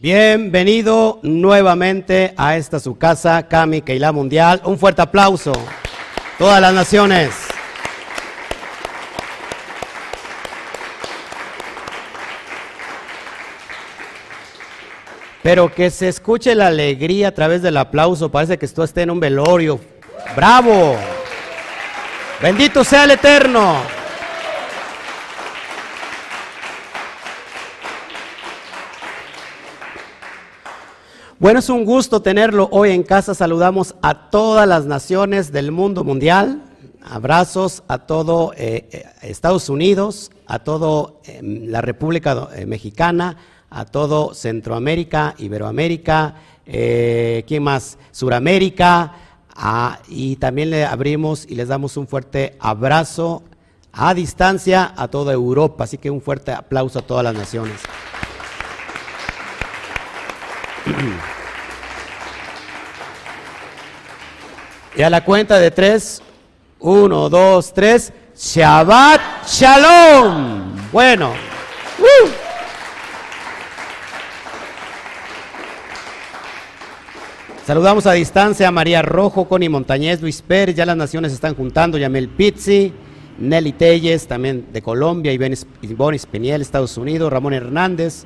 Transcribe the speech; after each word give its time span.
Bienvenido 0.00 1.18
nuevamente 1.24 2.32
a 2.36 2.56
esta 2.56 2.78
su 2.78 2.96
casa, 2.96 3.48
Cami 3.48 3.82
Keila 3.82 4.12
Mundial. 4.12 4.62
Un 4.64 4.78
fuerte 4.78 5.02
aplauso. 5.02 5.50
Todas 6.38 6.60
las 6.60 6.72
naciones. 6.72 7.30
Pero 15.42 15.74
que 15.74 15.90
se 15.90 16.06
escuche 16.06 16.54
la 16.54 16.68
alegría 16.68 17.28
a 17.28 17.32
través 17.32 17.62
del 17.62 17.76
aplauso. 17.76 18.30
Parece 18.30 18.56
que 18.56 18.66
esto 18.66 18.84
esté 18.84 19.02
en 19.02 19.10
un 19.10 19.18
velorio. 19.18 19.80
¡Bravo! 20.36 20.94
Bendito 22.40 22.84
sea 22.84 23.02
el 23.02 23.10
Eterno. 23.10 23.97
Bueno, 31.40 31.60
es 31.60 31.68
un 31.68 31.84
gusto 31.84 32.20
tenerlo 32.20 32.68
hoy 32.72 32.90
en 32.90 33.04
casa. 33.04 33.32
Saludamos 33.32 33.94
a 34.02 34.28
todas 34.28 34.66
las 34.66 34.86
naciones 34.86 35.52
del 35.52 35.70
mundo 35.70 36.02
mundial. 36.02 36.64
Abrazos 37.00 37.84
a 37.86 37.98
todo 37.98 38.52
eh, 38.56 38.88
eh, 38.90 39.04
Estados 39.22 39.68
Unidos, 39.68 40.32
a 40.48 40.58
todo 40.58 41.20
eh, 41.24 41.40
la 41.42 41.80
República 41.80 42.48
Mexicana, 42.66 43.36
a 43.70 43.84
todo 43.84 44.34
Centroamérica, 44.34 45.36
Iberoamérica, 45.38 46.34
¿quién 46.64 47.62
más? 47.62 47.98
Suramérica. 48.10 49.12
Y 50.08 50.36
también 50.36 50.70
le 50.70 50.84
abrimos 50.86 51.46
y 51.48 51.54
les 51.54 51.68
damos 51.68 51.96
un 51.96 52.08
fuerte 52.08 52.56
abrazo 52.58 53.44
a 53.92 54.12
distancia 54.12 54.92
a 54.96 55.06
toda 55.06 55.34
Europa. 55.34 55.84
Así 55.84 55.98
que 55.98 56.10
un 56.10 56.20
fuerte 56.20 56.50
aplauso 56.50 56.98
a 56.98 57.02
todas 57.02 57.22
las 57.22 57.34
naciones. 57.34 57.80
Y 64.96 65.02
a 65.02 65.10
la 65.10 65.22
cuenta 65.22 65.60
de 65.60 65.70
tres, 65.70 66.20
uno, 66.80 67.28
dos, 67.28 67.72
tres, 67.72 68.12
Shabbat 68.36 69.20
Shalom. 69.46 70.90
Bueno. 70.90 71.34
Uh. 72.00 72.28
Saludamos 77.64 78.06
a 78.06 78.12
distancia 78.12 78.66
a 78.66 78.70
María 78.72 79.02
Rojo, 79.02 79.46
Connie 79.46 79.68
Montañez, 79.68 80.20
Luis 80.20 80.42
Pérez, 80.42 80.74
ya 80.74 80.86
las 80.86 80.96
naciones 80.96 81.32
están 81.32 81.54
juntando, 81.54 81.98
Yamel 81.98 82.28
Pizzi, 82.28 82.92
Nelly 83.38 83.72
Telles, 83.74 84.26
también 84.26 84.66
de 84.72 84.82
Colombia, 84.82 85.32
Ivonne 85.32 86.16
Espiniel, 86.16 86.60
Estados 86.60 86.96
Unidos, 86.96 87.32
Ramón 87.32 87.52
Hernández, 87.52 88.24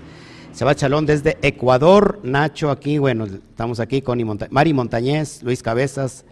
Shabbat 0.55 0.79
Shalom 0.79 1.07
desde 1.07 1.39
Ecuador, 1.43 2.21
Nacho 2.23 2.71
aquí, 2.71 2.99
bueno, 2.99 3.25
estamos 3.25 3.81
aquí, 3.81 4.03
con 4.03 4.21
Mari 4.51 4.73
Montañez, 4.73 5.43
Luis 5.43 5.63
Cabezas, 5.63 6.25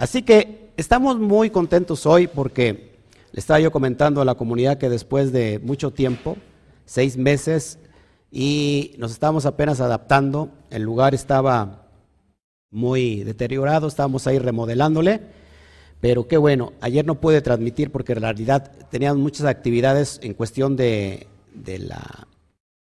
Así 0.00 0.22
que 0.22 0.70
estamos 0.78 1.18
muy 1.18 1.50
contentos 1.50 2.06
hoy 2.06 2.26
porque 2.26 2.94
le 3.32 3.38
estaba 3.38 3.60
yo 3.60 3.70
comentando 3.70 4.22
a 4.22 4.24
la 4.24 4.34
comunidad 4.34 4.78
que 4.78 4.88
después 4.88 5.30
de 5.30 5.58
mucho 5.58 5.90
tiempo, 5.90 6.38
seis 6.86 7.18
meses, 7.18 7.78
y 8.30 8.94
nos 8.96 9.12
estábamos 9.12 9.44
apenas 9.44 9.78
adaptando, 9.82 10.48
el 10.70 10.84
lugar 10.84 11.14
estaba 11.14 11.86
muy 12.70 13.24
deteriorado, 13.24 13.88
estábamos 13.88 14.26
ahí 14.26 14.38
remodelándole, 14.38 15.20
pero 16.00 16.26
qué 16.26 16.38
bueno, 16.38 16.72
ayer 16.80 17.04
no 17.04 17.20
pude 17.20 17.42
transmitir 17.42 17.92
porque 17.92 18.12
en 18.12 18.22
realidad 18.22 18.72
teníamos 18.90 19.20
muchas 19.22 19.44
actividades 19.44 20.18
en 20.22 20.32
cuestión 20.32 20.76
de, 20.76 21.26
la, 21.66 22.26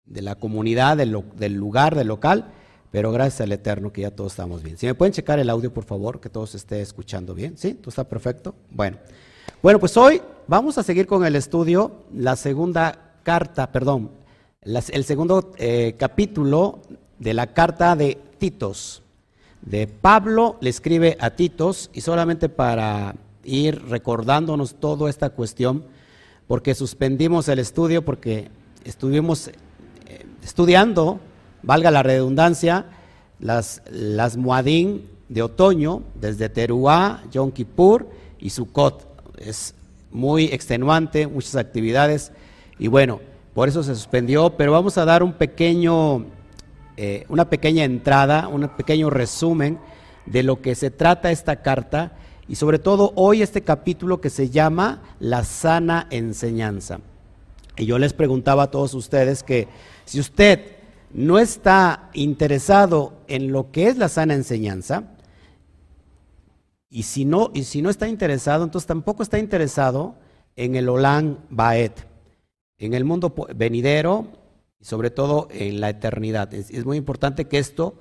de 0.07 0.23
la, 0.23 0.37
comunidad, 0.37 0.97
del, 0.97 1.11
lugar, 1.11 1.95
del 1.95 2.09
local, 2.09 2.53
pero 2.91 3.13
gracias 3.13 3.43
al 3.43 3.53
Eterno 3.53 3.93
que 3.93 4.03
ya 4.03 4.11
todos 4.11 4.33
estamos 4.33 4.63
bien. 4.63 4.79
Si 4.79 4.87
me 4.87 4.95
pueden 4.95 5.13
checar 5.13 5.39
el 5.39 5.51
audio, 5.51 5.73
por 5.73 5.85
favor, 5.85 6.21
que 6.21 6.31
todos 6.31 6.55
esté 6.55 6.81
escuchando 6.81 7.35
bien. 7.35 7.59
¿Sí? 7.59 7.75
¿Todo 7.75 7.91
está 7.91 8.05
perfecto? 8.05 8.55
Bueno. 8.71 8.99
Bueno, 9.63 9.81
pues 9.81 9.97
hoy 9.97 10.23
vamos 10.47 10.79
a 10.79 10.83
seguir 10.83 11.07
con 11.07 11.25
el 11.25 11.35
estudio, 11.37 12.05
la 12.15 12.37
segunda 12.37 13.15
carta, 13.23 13.73
perdón, 13.73 14.11
el 14.63 15.05
segundo 15.05 15.53
eh, 15.59 15.95
capítulo 15.99 16.83
de 17.19 17.35
la 17.35 17.53
carta 17.53 17.97
de 17.97 18.19
Titos. 18.39 19.03
De 19.63 19.87
Pablo 19.87 20.57
le 20.61 20.71
escribe 20.71 21.17
a 21.21 21.31
Titos 21.31 21.91
y 21.93 22.01
solamente 22.01 22.49
para 22.49 23.17
ir 23.45 23.83
recordándonos 23.89 24.75
toda 24.75 25.09
esta 25.09 25.31
cuestión, 25.31 25.85
porque 26.47 26.75
suspendimos 26.75 27.49
el 27.49 27.59
estudio, 27.59 28.05
porque 28.05 28.51
estuvimos 28.85 29.51
estudiando 30.47 31.19
valga 31.65 31.91
la 31.91 32.05
redundancia, 32.05 32.87
las, 33.41 33.83
las 33.91 34.37
de 35.29 35.43
otoño, 35.43 36.05
desde 36.15 36.49
Teruá, 36.49 37.25
Yom 37.33 37.51
Kippur 37.51 38.09
y 38.39 38.51
Sukkot. 38.51 39.09
Es 39.39 39.75
muy 40.13 40.45
extenuante, 40.45 41.27
muchas 41.27 41.57
actividades, 41.57 42.31
y 42.79 42.87
bueno, 42.87 43.21
por 43.55 43.69
eso 43.69 43.83
se 43.83 43.97
suspendió, 43.97 44.51
pero 44.51 44.71
vamos 44.71 44.97
a 44.99 45.05
dar 45.05 45.25
un 45.25 45.33
pequeño, 45.33 46.27
eh, 46.97 47.25
una 47.29 47.51
pequeña 47.51 47.83
entrada, 47.83 48.47
un 48.47 48.69
pequeño 48.69 49.11
resumen 49.11 49.81
de 50.27 50.45
lo 50.45 50.63
que 50.63 50.77
se 50.77 50.93
trata 50.93 51.33
esta 51.33 51.57
carta, 51.57 52.13
y 52.47 52.55
sobre 52.55 52.79
todo 52.79 53.13
hoy 53.17 53.43
este 53.43 53.63
capítulo 53.63 54.21
que 54.21 54.31
se 54.31 54.49
llama 54.49 55.03
La 55.19 55.43
sana 55.43 56.07
enseñanza. 56.11 57.01
Y 57.77 57.85
yo 57.87 57.99
les 57.99 58.13
preguntaba 58.13 58.65
a 58.65 58.71
todos 58.71 58.95
ustedes 58.95 59.43
que 59.43 59.69
si 60.07 60.21
usted 60.21 60.77
no 61.13 61.39
está 61.39 62.11
interesado 62.15 63.21
en 63.29 63.53
lo 63.53 63.71
que 63.71 63.89
es 63.89 63.99
la 63.99 64.09
sana 64.09 64.35
enseñanza, 64.35 65.17
y 66.89 67.03
si 67.03 67.25
no, 67.25 67.51
está 67.91 68.09
interesado, 68.09 68.65
entonces 68.65 68.87
tampoco 68.87 69.23
está 69.23 69.39
interesado 69.39 70.15
en 70.55 70.77
el 70.77 70.89
Olán 70.89 71.41
Baet, 71.51 72.07
en 72.79 72.95
el 72.95 73.05
mundo 73.05 73.35
venidero 73.55 74.29
y 74.79 74.85
sobre 74.85 75.11
todo 75.11 75.49
en 75.51 75.81
la 75.81 75.91
eternidad. 75.91 76.55
Es, 76.55 76.87
muy 76.87 76.97
importante 76.97 77.47
que 77.47 77.59
esto 77.59 77.99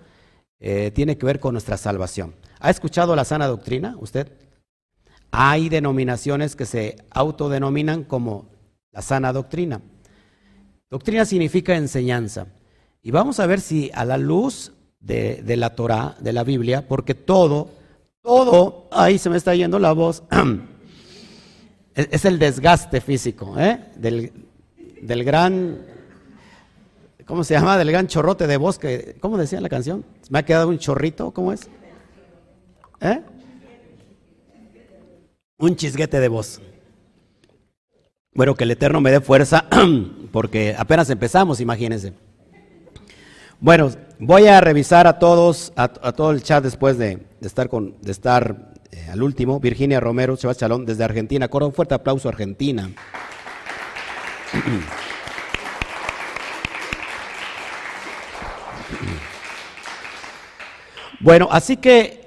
eh, 0.60 0.92
tiene 0.92 1.18
que 1.18 1.26
ver 1.26 1.40
con 1.40 1.54
nuestra 1.54 1.78
salvación. 1.78 2.36
¿Ha 2.60 2.70
escuchado 2.70 3.16
la 3.16 3.26
sana 3.26 3.48
doctrina 3.48 3.98
usted? 4.00 4.32
Hay 5.32 5.68
denominaciones 5.68 6.56
que 6.56 6.66
se 6.66 6.96
autodenominan 7.10 8.04
como 8.04 8.48
la 8.92 9.02
sana 9.02 9.34
doctrina. 9.34 9.82
Doctrina 10.90 11.26
significa 11.26 11.76
enseñanza. 11.76 12.48
Y 13.02 13.12
vamos 13.12 13.40
a 13.40 13.46
ver 13.46 13.60
si 13.60 13.92
a 13.94 14.06
la 14.06 14.18
luz 14.18 14.72
de, 15.00 15.56
la 15.58 15.76
Torah, 15.76 16.16
de 16.20 16.34
la 16.34 16.44
Biblia, 16.44 16.88
porque 16.88 17.14
todo, 17.14 17.70
todo, 18.22 18.88
ahí 18.92 19.18
se 19.18 19.30
me 19.30 19.38
está 19.38 19.54
yendo 19.56 19.78
la 19.78 19.94
voz, 19.94 20.24
es, 21.96 22.26
el 22.26 22.40
desgaste 22.40 23.02
físico, 23.02 23.60
¿eh? 23.60 23.80
del, 23.96 24.32
del 25.02 25.24
gran, 25.24 25.78
¿cómo 27.26 27.44
se 27.44 27.54
llama? 27.54 27.78
Del 27.78 27.92
gran 27.92 28.08
chorrote 28.08 28.48
de 28.48 28.58
voz, 28.58 28.80
que, 28.80 29.18
¿cómo 29.20 29.38
decía 29.38 29.62
la 29.62 29.70
canción? 29.70 30.04
¿Me 30.30 30.40
ha 30.40 30.46
quedado 30.46 30.70
un 30.70 30.80
chorrito? 30.80 31.32
¿Cómo 31.32 31.54
es? 31.54 31.70
¿Eh? 33.02 33.22
Un 35.58 35.76
chisguete 35.76 36.20
de 36.20 36.28
voz. 36.28 36.60
Bueno, 38.36 38.54
que 38.54 38.66
el 38.66 38.72
Eterno 38.72 39.00
me 39.00 39.12
dé 39.12 39.22
fuerza, 39.22 39.66
porque 40.34 40.76
apenas 40.78 41.10
empezamos, 41.10 41.62
imagínense. 41.62 42.12
Bueno, 43.62 43.90
voy 44.20 44.48
a 44.48 44.60
revisar 44.60 45.08
a 45.08 45.20
todos, 45.20 45.72
a, 45.78 45.88
todo 45.88 46.32
el 46.32 46.44
chat 46.44 46.62
después 46.62 46.98
de, 46.98 47.26
estar 47.40 47.70
con, 47.70 47.96
de 48.02 48.12
estar 48.12 48.74
eh, 48.92 49.08
al 49.10 49.24
último. 49.24 49.62
Virginia 49.62 50.02
Romero, 50.02 50.36
Sebas 50.36 50.58
Chalón, 50.58 50.86
desde 50.86 51.06
Argentina. 51.06 51.48
Corre 51.48 51.68
un 51.68 51.74
fuerte 51.74 51.96
aplauso 51.96 52.28
a 52.28 52.34
Argentina. 52.34 52.92
Bueno, 61.22 61.48
así 61.50 61.78
que 61.78 62.25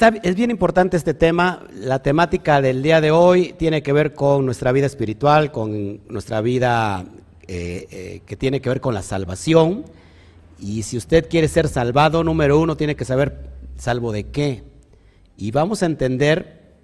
es 0.00 0.36
bien 0.36 0.50
importante 0.50 0.96
este 0.96 1.14
tema. 1.14 1.66
La 1.74 2.00
temática 2.00 2.60
del 2.60 2.82
día 2.82 3.00
de 3.00 3.10
hoy 3.10 3.54
tiene 3.58 3.82
que 3.82 3.92
ver 3.92 4.14
con 4.14 4.44
nuestra 4.44 4.70
vida 4.70 4.86
espiritual, 4.86 5.50
con 5.50 6.00
nuestra 6.08 6.40
vida 6.40 7.04
eh, 7.48 7.88
eh, 7.90 8.22
que 8.24 8.36
tiene 8.36 8.60
que 8.60 8.68
ver 8.68 8.80
con 8.80 8.94
la 8.94 9.02
salvación. 9.02 9.84
Y 10.60 10.84
si 10.84 10.96
usted 10.96 11.28
quiere 11.28 11.48
ser 11.48 11.68
salvado, 11.68 12.22
número 12.22 12.60
uno, 12.60 12.76
tiene 12.76 12.94
que 12.94 13.04
saber 13.04 13.50
salvo 13.76 14.12
de 14.12 14.24
qué. 14.24 14.62
Y 15.36 15.50
vamos 15.50 15.82
a 15.82 15.86
entender 15.86 16.76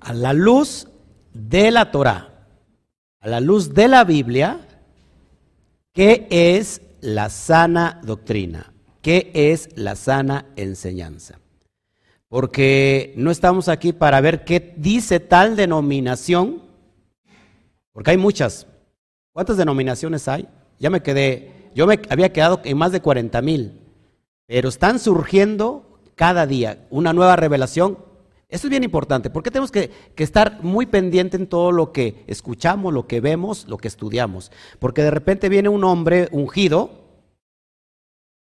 a 0.00 0.14
la 0.14 0.32
luz 0.32 0.88
de 1.34 1.70
la 1.70 1.90
Torah, 1.90 2.48
a 3.20 3.28
la 3.28 3.40
luz 3.40 3.74
de 3.74 3.88
la 3.88 4.04
Biblia, 4.04 4.66
qué 5.92 6.26
es 6.30 6.80
la 7.02 7.28
sana 7.28 8.00
doctrina, 8.04 8.72
qué 9.02 9.30
es 9.34 9.68
la 9.74 9.96
sana 9.96 10.46
enseñanza. 10.56 11.40
Porque 12.36 13.14
no 13.16 13.30
estamos 13.30 13.66
aquí 13.66 13.94
para 13.94 14.20
ver 14.20 14.44
qué 14.44 14.74
dice 14.76 15.20
tal 15.20 15.56
denominación, 15.56 16.60
porque 17.94 18.10
hay 18.10 18.18
muchas. 18.18 18.66
¿Cuántas 19.32 19.56
denominaciones 19.56 20.28
hay? 20.28 20.46
Ya 20.78 20.90
me 20.90 21.02
quedé 21.02 21.70
Yo 21.74 21.86
me 21.86 21.98
había 22.10 22.34
quedado 22.34 22.60
en 22.62 22.76
más 22.76 22.92
de 22.92 23.00
40 23.00 23.40
mil, 23.40 23.80
pero 24.44 24.68
están 24.68 24.98
surgiendo 24.98 25.98
cada 26.14 26.46
día 26.46 26.86
una 26.90 27.14
nueva 27.14 27.36
revelación. 27.36 27.96
Eso 28.50 28.66
es 28.66 28.70
bien 28.70 28.84
importante, 28.84 29.30
porque 29.30 29.50
tenemos 29.50 29.70
que, 29.70 29.90
que 30.14 30.22
estar 30.22 30.62
muy 30.62 30.84
pendiente 30.84 31.38
en 31.38 31.46
todo 31.46 31.72
lo 31.72 31.90
que 31.90 32.22
escuchamos, 32.26 32.92
lo 32.92 33.06
que 33.06 33.22
vemos, 33.22 33.66
lo 33.66 33.78
que 33.78 33.88
estudiamos. 33.88 34.52
Porque 34.78 35.02
de 35.02 35.10
repente 35.10 35.48
viene 35.48 35.70
un 35.70 35.84
hombre 35.84 36.28
ungido, 36.32 36.90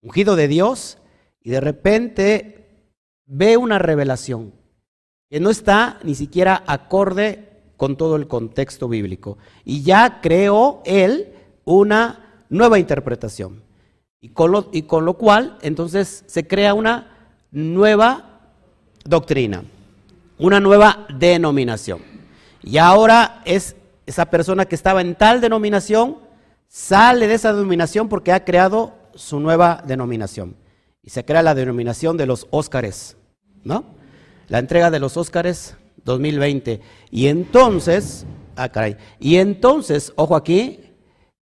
ungido 0.01 0.35
de 0.35 0.49
Dios, 0.49 0.97
y 1.39 1.51
de 1.51 1.61
repente 1.61 2.66
ve 3.27 3.57
una 3.57 3.77
revelación 3.77 4.53
que 5.29 5.39
no 5.39 5.49
está 5.49 5.99
ni 6.03 6.15
siquiera 6.15 6.63
acorde 6.65 7.47
con 7.75 7.95
todo 7.95 8.15
el 8.15 8.27
contexto 8.27 8.87
bíblico. 8.87 9.37
Y 9.63 9.83
ya 9.83 10.21
creó 10.21 10.81
él 10.85 11.33
una 11.65 12.43
nueva 12.49 12.79
interpretación. 12.79 13.61
Y 14.19 14.29
con 14.29 14.51
lo, 14.51 14.69
y 14.71 14.83
con 14.83 15.05
lo 15.05 15.13
cual 15.13 15.57
entonces 15.61 16.23
se 16.25 16.47
crea 16.47 16.73
una 16.73 17.35
nueva 17.51 18.39
doctrina, 19.03 19.63
una 20.39 20.59
nueva 20.59 21.05
denominación. 21.17 22.01
Y 22.63 22.77
ahora 22.77 23.41
es 23.45 23.75
esa 24.05 24.25
persona 24.25 24.65
que 24.65 24.75
estaba 24.75 25.01
en 25.01 25.15
tal 25.15 25.41
denominación, 25.41 26.17
sale 26.67 27.27
de 27.27 27.35
esa 27.35 27.53
denominación 27.53 28.09
porque 28.09 28.31
ha 28.31 28.43
creado 28.43 28.93
su 29.13 29.39
nueva 29.39 29.83
denominación. 29.85 30.55
Y 31.03 31.09
se 31.09 31.23
crea 31.23 31.43
la 31.43 31.55
denominación 31.55 32.17
de 32.17 32.25
los 32.25 32.47
Óscares, 32.49 33.16
¿no? 33.67 33.85
La 34.47 34.59
entrega 34.59 34.89
de 34.89 34.99
los 34.99 35.17
Óscares 35.17 35.75
2020. 36.03 36.81
Y 37.11 37.27
entonces, 37.27 38.25
ah, 38.55 38.69
caray, 38.69 38.97
y 39.19 39.35
entonces, 39.35 40.13
ojo 40.15 40.35
aquí, 40.35 40.79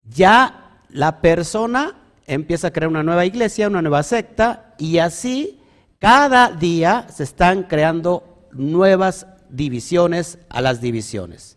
ya 0.03 0.81
la 0.89 1.21
persona 1.21 1.97
empieza 2.27 2.69
a 2.69 2.73
crear 2.73 2.89
una 2.89 3.03
nueva 3.03 3.27
iglesia, 3.27 3.69
una 3.69 3.83
nueva 3.83 4.03
secta, 4.03 4.75
y 4.79 4.99
así 4.99 5.61
cada 5.99 6.51
día 6.51 7.07
se 7.13 7.23
están 7.23 7.65
creando 7.65 8.49
nuevas 8.53 9.27
divisiones 9.49 10.39
a 10.49 10.61
las 10.61 10.81
divisiones. 10.81 11.57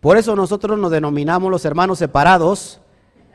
Por 0.00 0.16
eso 0.16 0.34
nosotros 0.34 0.78
nos 0.78 0.90
denominamos 0.90 1.50
los 1.50 1.64
hermanos 1.64 1.98
separados, 1.98 2.80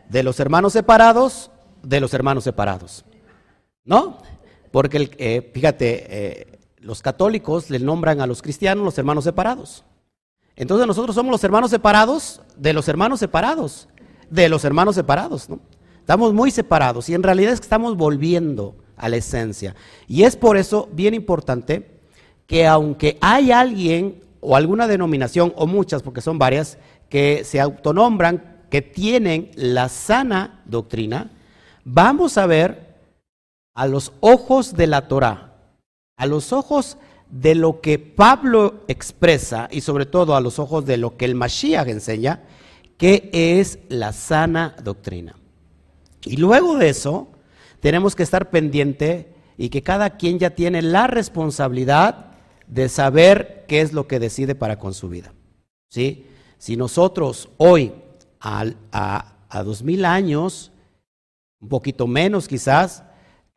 de 0.09 0.23
los 0.23 0.39
hermanos 0.39 0.73
separados, 0.73 1.49
de 1.81 1.99
los 2.01 2.13
hermanos 2.13 2.43
separados. 2.43 3.05
¿No? 3.85 4.17
Porque, 4.71 5.09
eh, 5.17 5.51
fíjate, 5.53 6.05
eh, 6.09 6.56
los 6.77 7.01
católicos 7.01 7.69
le 7.69 7.79
nombran 7.79 8.21
a 8.21 8.27
los 8.27 8.41
cristianos 8.41 8.83
los 8.83 8.97
hermanos 8.97 9.24
separados. 9.24 9.83
Entonces 10.56 10.88
nosotros 10.88 11.15
somos 11.15 11.31
los 11.31 11.44
hermanos 11.44 11.69
separados 11.69 12.41
de 12.56 12.74
los 12.74 12.88
hermanos 12.88 13.19
separados 13.19 13.88
de 14.29 14.50
los 14.50 14.65
hermanos 14.65 14.95
separados, 14.95 15.50
¿no? 15.50 15.59
Estamos 16.00 16.33
muy 16.33 16.51
separados 16.51 17.09
y 17.09 17.13
en 17.13 17.24
realidad 17.24 17.53
es 17.53 17.59
que 17.59 17.65
estamos 17.65 17.97
volviendo 17.97 18.75
a 18.95 19.09
la 19.09 19.18
esencia. 19.18 19.75
Y 20.07 20.24
es 20.24 20.35
por 20.35 20.57
eso 20.57 20.89
bien 20.94 21.13
importante 21.13 22.00
que 22.45 22.65
aunque 22.65 23.18
hay 23.19 23.51
alguien 23.51 24.23
o 24.39 24.56
alguna 24.56 24.88
denominación, 24.88 25.51
o 25.57 25.68
muchas, 25.68 26.01
porque 26.01 26.21
son 26.21 26.39
varias, 26.39 26.77
que 27.09 27.44
se 27.44 27.59
autonombran, 27.59 28.63
que 28.69 28.81
tienen 28.81 29.51
la 29.56 29.89
sana 29.89 30.62
doctrina, 30.65 31.31
vamos 31.83 32.38
a 32.38 32.45
ver 32.45 32.95
a 33.73 33.88
los 33.88 34.13
ojos 34.21 34.75
de 34.75 34.88
la 34.88 35.07
Torah, 35.09 35.46
a 36.17 36.25
los 36.25 36.51
ojos 36.51 36.97
de 37.29 37.55
lo 37.55 37.79
que 37.79 37.99
Pablo 37.99 38.83
expresa 38.87 39.67
y 39.71 39.81
sobre 39.81 40.05
todo 40.05 40.35
a 40.35 40.41
los 40.41 40.59
ojos 40.59 40.85
de 40.85 40.97
lo 40.97 41.15
que 41.15 41.25
el 41.25 41.35
Mashiach 41.35 41.87
enseña, 41.87 42.43
qué 42.97 43.29
es 43.31 43.79
la 43.89 44.11
sana 44.13 44.75
doctrina. 44.83 45.35
Y 46.23 46.37
luego 46.37 46.77
de 46.77 46.89
eso, 46.89 47.29
tenemos 47.79 48.15
que 48.15 48.23
estar 48.23 48.49
pendiente 48.49 49.33
y 49.57 49.69
que 49.69 49.83
cada 49.83 50.17
quien 50.17 50.39
ya 50.39 50.51
tiene 50.51 50.81
la 50.81 51.07
responsabilidad 51.07 52.31
de 52.65 52.89
saber 52.89 53.65
qué 53.67 53.81
es 53.81 53.93
lo 53.93 54.07
que 54.07 54.19
decide 54.19 54.55
para 54.55 54.79
con 54.79 54.93
su 54.93 55.09
vida. 55.09 55.33
¿Sí? 55.89 56.25
Si 56.57 56.75
nosotros 56.75 57.49
hoy, 57.57 57.93
a, 58.39 58.65
a, 58.91 59.63
dos 59.63 59.83
mil 59.83 60.05
años, 60.05 60.71
un 61.59 61.69
poquito 61.69 62.07
menos 62.07 62.47
quizás, 62.47 63.03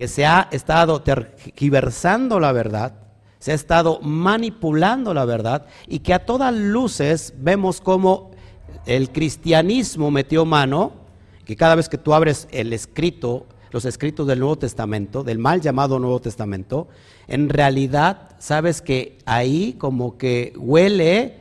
que 0.01 0.09
se 0.09 0.25
ha 0.25 0.49
estado 0.51 1.03
tergiversando 1.03 2.41
la 2.41 2.53
verdad, 2.53 2.95
se 3.39 3.53
ha 3.53 3.55
estado 3.55 4.01
manipulando 4.01 5.13
la 5.13 5.27
verdad 5.27 5.67
y 5.87 5.99
que 5.99 6.15
a 6.15 6.25
todas 6.25 6.55
luces 6.55 7.35
vemos 7.37 7.83
cómo 7.83 8.31
el 8.87 9.11
cristianismo 9.11 10.11
metió 10.11 10.47
mano, 10.47 10.93
que 11.45 11.55
cada 11.55 11.75
vez 11.75 11.91
que 11.91 11.99
tú 11.99 12.15
abres 12.15 12.49
el 12.51 12.73
escrito, 12.73 13.45
los 13.73 13.85
escritos 13.85 14.27
del 14.27 14.39
Nuevo 14.39 14.57
Testamento, 14.57 15.23
del 15.23 15.39
mal 15.39 15.61
llamado 15.61 15.99
Nuevo 15.99 16.21
Testamento, 16.23 16.89
en 17.29 17.51
realidad 17.51 18.31
sabes 18.39 18.81
que 18.81 19.19
ahí 19.27 19.75
como 19.75 20.17
que 20.17 20.55
huele 20.57 21.37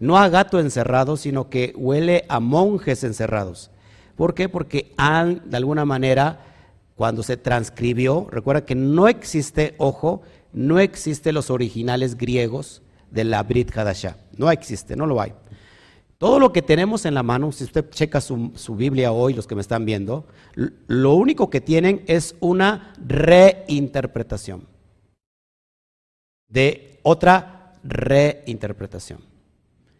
no 0.00 0.18
a 0.18 0.28
gato 0.28 0.58
encerrado, 0.58 1.16
sino 1.16 1.48
que 1.48 1.72
huele 1.76 2.24
a 2.28 2.40
monjes 2.40 3.04
encerrados. 3.04 3.70
¿Por 4.16 4.34
qué? 4.34 4.48
Porque 4.48 4.92
han, 4.96 5.48
de 5.48 5.56
alguna 5.56 5.84
manera, 5.84 6.51
cuando 6.94 7.22
se 7.22 7.36
transcribió, 7.36 8.28
recuerda 8.30 8.64
que 8.64 8.74
no 8.74 9.08
existe, 9.08 9.74
ojo, 9.78 10.22
no 10.52 10.78
existe 10.78 11.32
los 11.32 11.50
originales 11.50 12.16
griegos 12.16 12.82
de 13.10 13.24
la 13.24 13.42
Brit 13.42 13.76
Hadashah. 13.76 14.16
No 14.36 14.50
existe, 14.50 14.96
no 14.96 15.06
lo 15.06 15.20
hay. 15.20 15.32
Todo 16.18 16.38
lo 16.38 16.52
que 16.52 16.62
tenemos 16.62 17.04
en 17.04 17.14
la 17.14 17.22
mano, 17.22 17.50
si 17.50 17.64
usted 17.64 17.90
checa 17.90 18.20
su, 18.20 18.52
Biblia 18.76 19.12
hoy, 19.12 19.34
los 19.34 19.46
que 19.46 19.56
me 19.56 19.60
están 19.60 19.84
viendo, 19.84 20.26
lo 20.54 21.14
único 21.14 21.50
que 21.50 21.60
tienen 21.60 22.04
es 22.06 22.36
una 22.38 22.92
reinterpretación 23.04 24.68
de 26.52 27.00
otra 27.02 27.74
reinterpretación. 27.82 29.20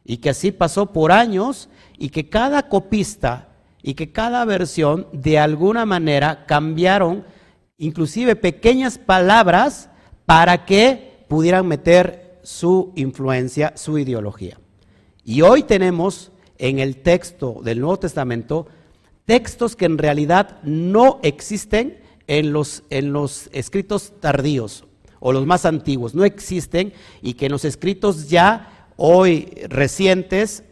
Y 0.05 0.19
que 0.19 0.31
así 0.31 0.53
pasó 0.53 0.93
por 0.93 1.11
años 1.11 1.69
y 1.99 2.11
que 2.11 2.29
cada 2.29 2.69
copista 2.69 3.49
y 3.83 3.95
que 3.95 4.13
cada 4.13 4.45
versión 4.45 5.07
de 5.13 5.39
alguna 5.39 5.85
manera 5.87 6.47
cambiaron 6.47 7.25
inclusive 7.79 8.37
pequeñas 8.37 8.99
palabras 8.99 9.91
para 10.25 10.65
que 10.65 11.25
pudieran 11.29 11.67
meter 11.67 12.39
su 12.43 12.93
influencia, 12.95 13.73
su 13.77 13.99
ideología. 13.99 14.59
Y 15.25 15.43
hoy 15.43 15.63
tenemos 15.63 16.31
en 16.59 16.79
el 16.79 16.99
texto 16.99 17.61
del 17.63 17.81
Nuevo 17.81 17.99
Testamento 17.99 18.67
textos 19.25 19.77
que 19.77 19.87
en 19.87 19.99
realidad 19.99 20.61
no 20.63 21.21
existen 21.23 21.99
en 22.27 22.53
los, 22.53 22.85
en 22.91 23.13
los 23.13 23.49
escritos 23.53 24.13
tardíos 24.21 24.85
o 25.21 25.33
los 25.33 25.47
más 25.47 25.65
antiguos, 25.67 26.15
no 26.15 26.25
existen 26.25 26.93
y 27.21 27.35
que 27.35 27.47
en 27.47 27.53
los 27.53 27.65
escritos 27.65 28.29
ya 28.29 28.89
hoy 28.97 29.49
recientes, 29.69 30.65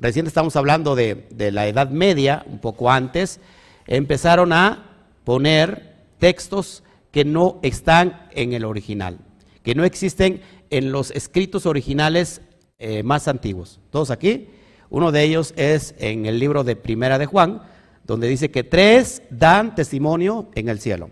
recientes 0.00 0.30
estamos 0.30 0.56
hablando 0.56 0.94
de, 0.94 1.26
de 1.30 1.52
la 1.52 1.66
Edad 1.66 1.90
Media, 1.90 2.44
un 2.46 2.58
poco 2.58 2.90
antes, 2.90 3.40
empezaron 3.86 4.52
a 4.52 4.90
poner 5.24 5.96
textos 6.18 6.82
que 7.10 7.24
no 7.24 7.58
están 7.62 8.28
en 8.32 8.52
el 8.52 8.64
original, 8.64 9.18
que 9.62 9.74
no 9.74 9.84
existen 9.84 10.40
en 10.70 10.92
los 10.92 11.10
escritos 11.10 11.66
originales 11.66 12.40
eh, 12.78 13.02
más 13.02 13.28
antiguos. 13.28 13.80
Todos 13.90 14.10
aquí. 14.10 14.48
Uno 14.88 15.12
de 15.12 15.22
ellos 15.22 15.52
es 15.56 15.94
en 15.98 16.26
el 16.26 16.38
libro 16.38 16.64
de 16.64 16.76
Primera 16.76 17.18
de 17.18 17.26
Juan, 17.26 17.62
donde 18.04 18.26
dice 18.26 18.50
que 18.50 18.64
tres 18.64 19.22
dan 19.30 19.74
testimonio 19.74 20.48
en 20.54 20.68
el 20.68 20.80
cielo. 20.80 21.10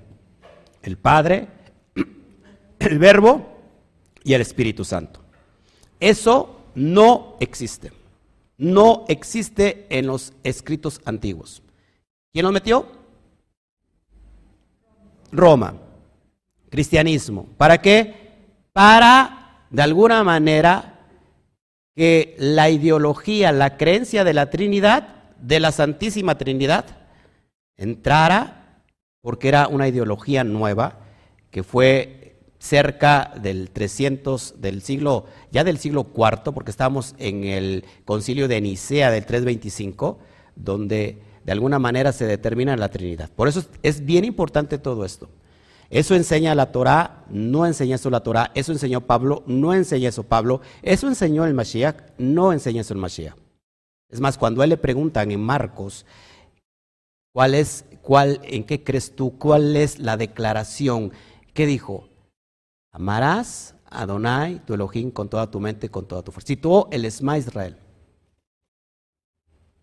El 0.83 0.97
Padre, 0.97 1.49
el 2.78 2.99
Verbo 2.99 3.47
y 4.25 4.33
el 4.33 4.40
Espíritu 4.40 4.85
Santo. 4.85 5.21
Eso 6.00 6.61
no 6.75 7.37
existe. 7.40 7.92
No 8.59 9.05
existe 9.09 9.87
en 9.88 10.09
los 10.09 10.33
escritos 10.43 11.00
antiguos. 11.05 11.62
¿Quién 12.33 12.45
lo 12.45 12.53
metió? 12.53 12.87
Roma. 15.31 15.75
Cristianismo. 16.69 17.47
¿Para 17.57 17.81
qué? 17.81 18.33
Para, 18.73 19.65
de 19.71 19.83
alguna 19.83 20.25
manera, 20.25 20.99
que 21.95 22.37
la 22.38 22.69
ideología, 22.69 23.53
la 23.53 23.77
creencia 23.77 24.25
de 24.25 24.35
la 24.35 24.50
Trinidad, 24.50 25.35
de 25.41 25.61
la 25.61 25.73
Santísima 25.73 26.37
Trinidad, 26.37 26.85
entrara, 27.77 28.83
porque 29.21 29.49
era 29.49 29.69
una 29.69 29.88
ideología 29.88 30.43
nueva, 30.43 30.99
que 31.50 31.62
fue 31.62 32.18
cerca 32.59 33.33
del 33.41 33.71
300 33.71 34.61
del 34.61 34.83
siglo, 34.83 35.27
ya 35.50 35.65
del 35.65 35.79
siglo 35.79 36.09
IV, 36.15 36.53
porque 36.53 36.71
estamos 36.71 37.15
en 37.19 37.45
el 37.45 37.85
concilio 38.05 38.49
de 38.49 38.61
Nicea 38.61 39.11
del 39.11 39.27
325, 39.27 40.19
donde 40.57 41.23
de 41.45 41.53
alguna 41.53 41.79
manera 41.79 42.12
se 42.12 42.27
determina 42.27 42.77
la 42.77 42.91
Trinidad. 42.91 43.31
Por 43.35 43.49
eso 43.49 43.65
es 43.83 44.05
bien 44.05 44.25
importante 44.25 44.79
todo 44.79 45.05
esto. 45.05 45.29
Eso 45.91 46.15
enseña 46.15 46.55
la 46.55 46.71
Torah, 46.71 47.25
no 47.31 47.65
enseña 47.65 47.95
eso 47.95 48.11
la 48.11 48.21
Torah, 48.21 48.50
eso 48.55 48.73
enseñó 48.73 49.00
Pablo, 49.03 49.43
no 49.47 49.73
enseña 49.73 50.11
eso 50.11 50.23
Pablo, 50.23 50.61
eso 50.83 51.09
enseñó 51.09 51.47
el 51.47 51.55
Mashiach, 51.55 51.97
no 52.19 52.53
enseña 52.53 52.83
eso 52.83 52.93
el 52.93 53.00
Mashiach. 53.00 53.35
Es 54.11 54.21
más, 54.21 54.37
cuando 54.37 54.62
él 54.62 54.71
le 54.71 54.77
preguntan 54.77 55.31
en 55.31 55.41
Marcos, 55.41 56.05
¿Cuál 57.38 57.55
es, 57.55 57.85
cuál, 58.03 58.41
en 58.43 58.65
qué 58.65 58.83
crees 58.83 59.15
tú? 59.15 59.38
¿Cuál 59.38 59.77
es 59.77 60.00
la 60.00 60.17
declaración? 60.17 61.12
¿Qué 61.55 61.67
dijo? 61.67 62.08
Amarás 62.92 63.75
a 63.88 64.02
Adonai, 64.02 64.61
tu 64.64 64.75
Elohim, 64.75 65.11
con 65.11 65.28
toda 65.28 65.50
tu 65.50 65.61
mente 65.61 65.88
con 65.88 66.07
toda 66.07 66.23
tu 66.23 66.33
fuerza. 66.33 66.49
Citó 66.49 66.88
el 66.90 67.04
Esma 67.04 67.38
Israel. 67.38 67.76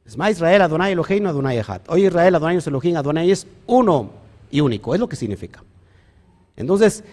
Esma 0.06 0.30
Israel, 0.30 0.62
Adonai 0.62 0.92
Elohim, 0.92 1.26
Adonai 1.26 1.58
Echad. 1.58 1.82
Hoy 1.88 2.06
Israel, 2.06 2.36
Adonai 2.36 2.60
Elohim, 2.66 2.98
Adonai 2.98 3.32
es 3.32 3.48
uno 3.66 4.12
y 4.52 4.62
único. 4.62 4.94
Es 4.94 5.00
lo 5.00 5.10
que 5.10 5.16
significa. 5.16 5.64
Entonces, 6.56 7.04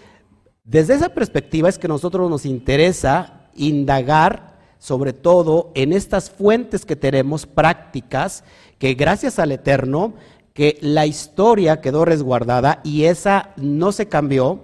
desde 0.63 0.93
esa 0.93 1.09
perspectiva 1.09 1.69
es 1.69 1.77
que 1.77 1.87
nosotros 1.87 2.29
nos 2.29 2.45
interesa 2.45 3.49
indagar 3.55 4.53
sobre 4.77 5.13
todo 5.13 5.71
en 5.75 5.93
estas 5.93 6.29
fuentes 6.29 6.85
que 6.85 6.95
tenemos 6.95 7.45
prácticas, 7.45 8.43
que 8.79 8.95
gracias 8.95 9.39
al 9.39 9.53
Eterno, 9.53 10.13
que 10.53 10.77
la 10.81 11.05
historia 11.05 11.79
quedó 11.79 12.05
resguardada 12.05 12.81
y 12.83 13.05
esa 13.05 13.53
no 13.55 13.91
se 13.91 14.07
cambió, 14.07 14.59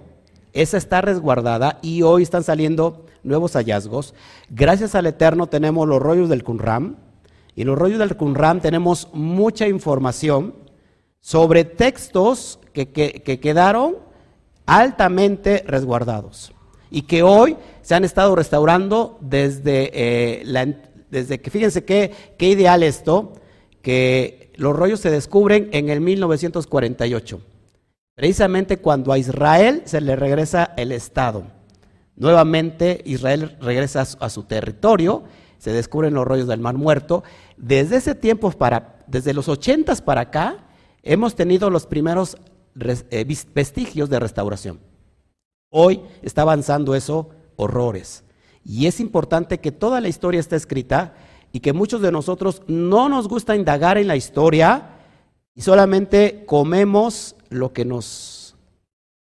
esa 0.52 0.76
está 0.76 1.00
resguardada 1.00 1.78
y 1.82 2.02
hoy 2.02 2.22
están 2.22 2.44
saliendo 2.44 3.06
nuevos 3.22 3.52
hallazgos. 3.52 4.14
Gracias 4.48 4.94
al 4.94 5.06
Eterno 5.06 5.46
tenemos 5.46 5.86
los 5.86 6.00
rollos 6.00 6.28
del 6.28 6.44
Qumran 6.44 6.96
y 7.54 7.64
los 7.64 7.78
rollos 7.78 7.98
del 7.98 8.16
Qumran 8.16 8.60
tenemos 8.60 9.08
mucha 9.12 9.68
información 9.68 10.54
sobre 11.20 11.64
textos 11.64 12.58
que, 12.72 12.90
que 12.90 13.40
quedaron 13.40 13.96
altamente 14.66 15.64
resguardados 15.66 16.52
y 16.90 17.02
que 17.02 17.22
hoy 17.22 17.56
se 17.82 17.94
han 17.94 18.04
estado 18.04 18.34
restaurando 18.34 19.18
desde, 19.20 19.90
eh, 19.94 20.76
desde 21.10 21.40
que, 21.40 21.50
fíjense 21.50 21.84
qué, 21.84 22.12
qué 22.36 22.48
ideal 22.48 22.82
esto, 22.82 23.32
que 23.82 24.52
los 24.56 24.76
rollos 24.76 25.00
se 25.00 25.10
descubren 25.10 25.68
en 25.72 25.88
el 25.88 26.00
1948, 26.00 27.40
precisamente 28.20 28.76
cuando 28.76 29.14
a 29.14 29.18
Israel 29.18 29.80
se 29.86 29.98
le 29.98 30.14
regresa 30.14 30.74
el 30.76 30.92
Estado. 30.92 31.44
Nuevamente 32.16 33.00
Israel 33.06 33.56
regresa 33.62 34.02
a 34.02 34.28
su 34.28 34.42
territorio, 34.42 35.22
se 35.56 35.72
descubren 35.72 36.12
los 36.12 36.26
rollos 36.26 36.46
del 36.46 36.60
Mar 36.60 36.74
Muerto. 36.74 37.24
Desde 37.56 37.96
ese 37.96 38.14
tiempo, 38.14 38.50
para, 38.50 38.98
desde 39.06 39.32
los 39.32 39.48
80 39.48 39.94
para 40.04 40.20
acá, 40.20 40.66
hemos 41.02 41.34
tenido 41.34 41.70
los 41.70 41.86
primeros 41.86 42.36
eh, 43.10 43.38
vestigios 43.54 44.10
de 44.10 44.20
restauración. 44.20 44.80
Hoy 45.70 46.02
está 46.20 46.42
avanzando 46.42 46.94
eso 46.94 47.30
horrores. 47.56 48.22
Y 48.62 48.86
es 48.86 49.00
importante 49.00 49.60
que 49.60 49.72
toda 49.72 49.98
la 50.02 50.08
historia 50.08 50.40
esté 50.40 50.56
escrita 50.56 51.14
y 51.52 51.60
que 51.60 51.72
muchos 51.72 52.02
de 52.02 52.12
nosotros 52.12 52.60
no 52.66 53.08
nos 53.08 53.28
gusta 53.28 53.56
indagar 53.56 53.96
en 53.96 54.08
la 54.08 54.16
historia 54.16 54.90
y 55.54 55.62
solamente 55.62 56.44
comemos 56.44 57.34
lo 57.50 57.72
que 57.72 57.84
nos, 57.84 58.56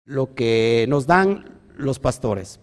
lo 0.06 0.36
que 0.36 0.86
nos 0.88 1.08
dan 1.08 1.60
los 1.76 2.00
pastores, 2.00 2.60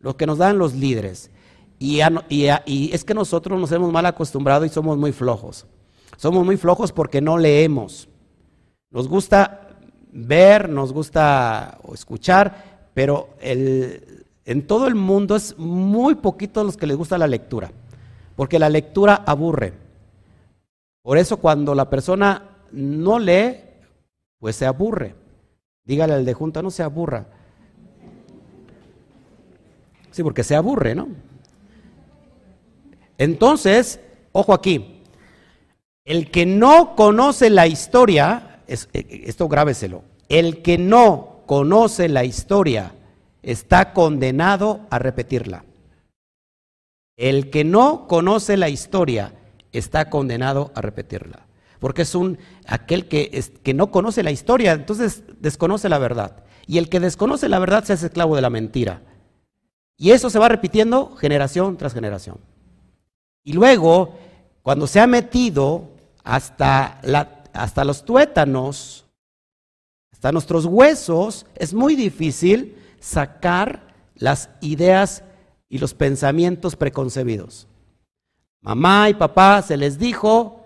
lo 0.00 0.16
que 0.16 0.26
nos 0.26 0.38
dan 0.38 0.58
los 0.58 0.74
líderes. 0.74 1.30
Y, 1.78 2.00
y 2.28 2.90
es 2.92 3.04
que 3.04 3.14
nosotros 3.14 3.58
nos 3.58 3.72
hemos 3.72 3.92
mal 3.92 4.04
acostumbrado 4.04 4.64
y 4.64 4.68
somos 4.68 4.98
muy 4.98 5.12
flojos. 5.12 5.66
Somos 6.16 6.44
muy 6.44 6.56
flojos 6.56 6.92
porque 6.92 7.20
no 7.20 7.38
leemos. 7.38 8.08
Nos 8.90 9.08
gusta 9.08 9.68
ver, 10.12 10.68
nos 10.68 10.92
gusta 10.92 11.78
escuchar, 11.92 12.88
pero 12.94 13.28
en 13.40 14.66
todo 14.66 14.88
el 14.88 14.96
mundo 14.96 15.36
es 15.36 15.56
muy 15.58 16.16
poquito 16.16 16.64
los 16.64 16.76
que 16.76 16.86
les 16.86 16.96
gusta 16.96 17.18
la 17.18 17.26
lectura, 17.26 17.70
porque 18.34 18.58
la 18.58 18.68
lectura 18.68 19.22
aburre. 19.26 19.74
Por 21.02 21.18
eso 21.18 21.36
cuando 21.36 21.74
la 21.74 21.88
persona 21.88 22.42
no 22.72 23.18
lee, 23.18 23.56
pues 24.38 24.56
se 24.56 24.66
aburre. 24.66 25.14
Dígale 25.84 26.14
al 26.14 26.24
de 26.24 26.34
junta, 26.34 26.62
no 26.62 26.70
se 26.70 26.82
aburra. 26.82 27.26
Sí, 30.10 30.22
porque 30.22 30.44
se 30.44 30.56
aburre, 30.56 30.94
¿no? 30.94 31.08
Entonces, 33.18 34.00
ojo 34.32 34.52
aquí, 34.52 35.02
el 36.04 36.30
que 36.30 36.46
no 36.46 36.94
conoce 36.94 37.50
la 37.50 37.66
historia, 37.66 38.62
eh, 38.66 38.76
esto 39.26 39.48
grábeselo, 39.48 40.02
el 40.28 40.62
que 40.62 40.78
no 40.78 41.42
conoce 41.46 42.08
la 42.08 42.24
historia 42.24 42.94
está 43.42 43.92
condenado 43.92 44.80
a 44.90 44.98
repetirla. 44.98 45.64
El 47.16 47.50
que 47.50 47.64
no 47.64 48.06
conoce 48.06 48.56
la 48.56 48.68
historia 48.68 49.32
está 49.72 50.08
condenado 50.10 50.70
a 50.74 50.80
repetirla. 50.80 51.47
Porque 51.78 52.02
es 52.02 52.14
un 52.14 52.38
aquel 52.66 53.06
que, 53.06 53.42
que 53.62 53.74
no 53.74 53.90
conoce 53.90 54.22
la 54.22 54.30
historia, 54.30 54.72
entonces 54.72 55.22
desconoce 55.40 55.88
la 55.88 55.98
verdad. 55.98 56.44
Y 56.66 56.78
el 56.78 56.88
que 56.88 57.00
desconoce 57.00 57.48
la 57.48 57.58
verdad 57.58 57.84
se 57.84 57.92
hace 57.92 58.06
esclavo 58.06 58.36
de 58.36 58.42
la 58.42 58.50
mentira. 58.50 59.02
Y 59.96 60.10
eso 60.10 60.30
se 60.30 60.38
va 60.38 60.48
repitiendo 60.48 61.16
generación 61.16 61.76
tras 61.76 61.94
generación. 61.94 62.38
Y 63.42 63.52
luego, 63.52 64.18
cuando 64.62 64.86
se 64.86 65.00
ha 65.00 65.06
metido 65.06 65.88
hasta, 66.22 67.00
la, 67.02 67.42
hasta 67.52 67.84
los 67.84 68.04
tuétanos, 68.04 69.06
hasta 70.12 70.32
nuestros 70.32 70.66
huesos, 70.66 71.46
es 71.56 71.72
muy 71.72 71.96
difícil 71.96 72.76
sacar 73.00 73.94
las 74.16 74.50
ideas 74.60 75.22
y 75.68 75.78
los 75.78 75.94
pensamientos 75.94 76.76
preconcebidos. 76.76 77.66
Mamá 78.60 79.10
y 79.10 79.14
papá 79.14 79.62
se 79.62 79.76
les 79.76 79.98
dijo 79.98 80.57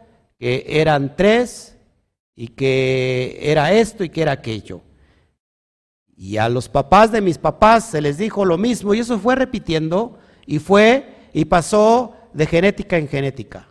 que 0.42 0.64
eran 0.66 1.14
tres 1.14 1.78
y 2.34 2.48
que 2.48 3.38
era 3.40 3.72
esto 3.72 4.02
y 4.02 4.08
que 4.08 4.22
era 4.22 4.32
aquello. 4.32 4.80
Y 6.16 6.36
a 6.36 6.48
los 6.48 6.68
papás 6.68 7.12
de 7.12 7.20
mis 7.20 7.38
papás 7.38 7.90
se 7.90 8.00
les 8.00 8.18
dijo 8.18 8.44
lo 8.44 8.58
mismo 8.58 8.92
y 8.92 8.98
eso 8.98 9.20
fue 9.20 9.36
repitiendo 9.36 10.18
y 10.44 10.58
fue 10.58 11.28
y 11.32 11.44
pasó 11.44 12.16
de 12.32 12.46
genética 12.46 12.98
en 12.98 13.06
genética. 13.06 13.68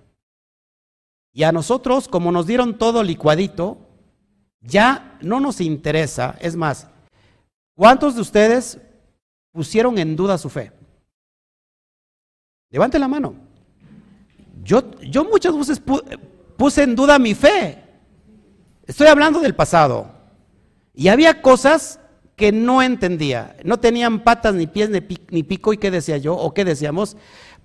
Y 1.33 1.43
a 1.43 1.51
nosotros, 1.51 2.07
como 2.07 2.31
nos 2.31 2.47
dieron 2.47 2.77
todo 2.77 3.03
licuadito, 3.03 3.77
ya 4.61 5.17
no 5.21 5.41
nos 5.41 5.59
interesa. 5.59 6.37
Es 6.39 6.55
más, 6.55 6.87
¿cuántos 7.75 8.15
de 8.15 8.21
ustedes 8.21 8.79
pusieron 9.51 9.97
en 9.97 10.15
duda 10.15 10.37
su 10.37 10.47
fe? 10.47 10.71
Levante 12.69 12.97
la 12.97 13.09
mano. 13.09 13.35
Yo, 14.63 14.89
yo 15.01 15.25
muchas 15.25 15.57
veces 15.57 15.81
puse 16.57 16.83
en 16.83 16.95
duda 16.95 17.19
mi 17.19 17.33
fe. 17.33 17.83
Estoy 18.85 19.07
hablando 19.07 19.39
del 19.39 19.55
pasado. 19.55 20.11
Y 20.93 21.07
había 21.07 21.41
cosas 21.41 21.99
que 22.35 22.51
no 22.51 22.81
entendía. 22.81 23.55
No 23.63 23.79
tenían 23.79 24.23
patas, 24.23 24.55
ni 24.55 24.67
pies, 24.67 24.89
ni 24.89 25.43
pico. 25.43 25.73
¿Y 25.73 25.77
qué 25.77 25.91
decía 25.91 26.17
yo? 26.17 26.35
¿O 26.35 26.53
qué 26.53 26.65
decíamos? 26.65 27.17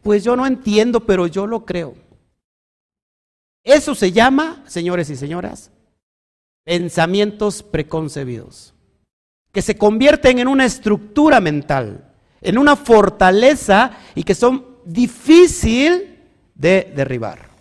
Pues 0.02 0.22
yo 0.22 0.36
no 0.36 0.46
entiendo, 0.46 1.00
pero 1.06 1.26
yo 1.26 1.46
lo 1.46 1.64
creo. 1.64 1.94
Eso 3.64 3.96
se 3.96 4.12
llama, 4.12 4.62
señores 4.66 5.10
y 5.10 5.16
señoras, 5.16 5.72
pensamientos 6.62 7.64
preconcebidos, 7.64 8.74
que 9.50 9.60
se 9.60 9.76
convierten 9.76 10.38
en 10.38 10.46
una 10.46 10.64
estructura 10.64 11.40
mental, 11.40 12.14
en 12.40 12.58
una 12.58 12.76
fortaleza 12.76 13.98
y 14.14 14.22
que 14.22 14.36
son 14.36 14.64
difícil 14.84 16.20
de 16.54 16.92
derribar. 16.94 17.55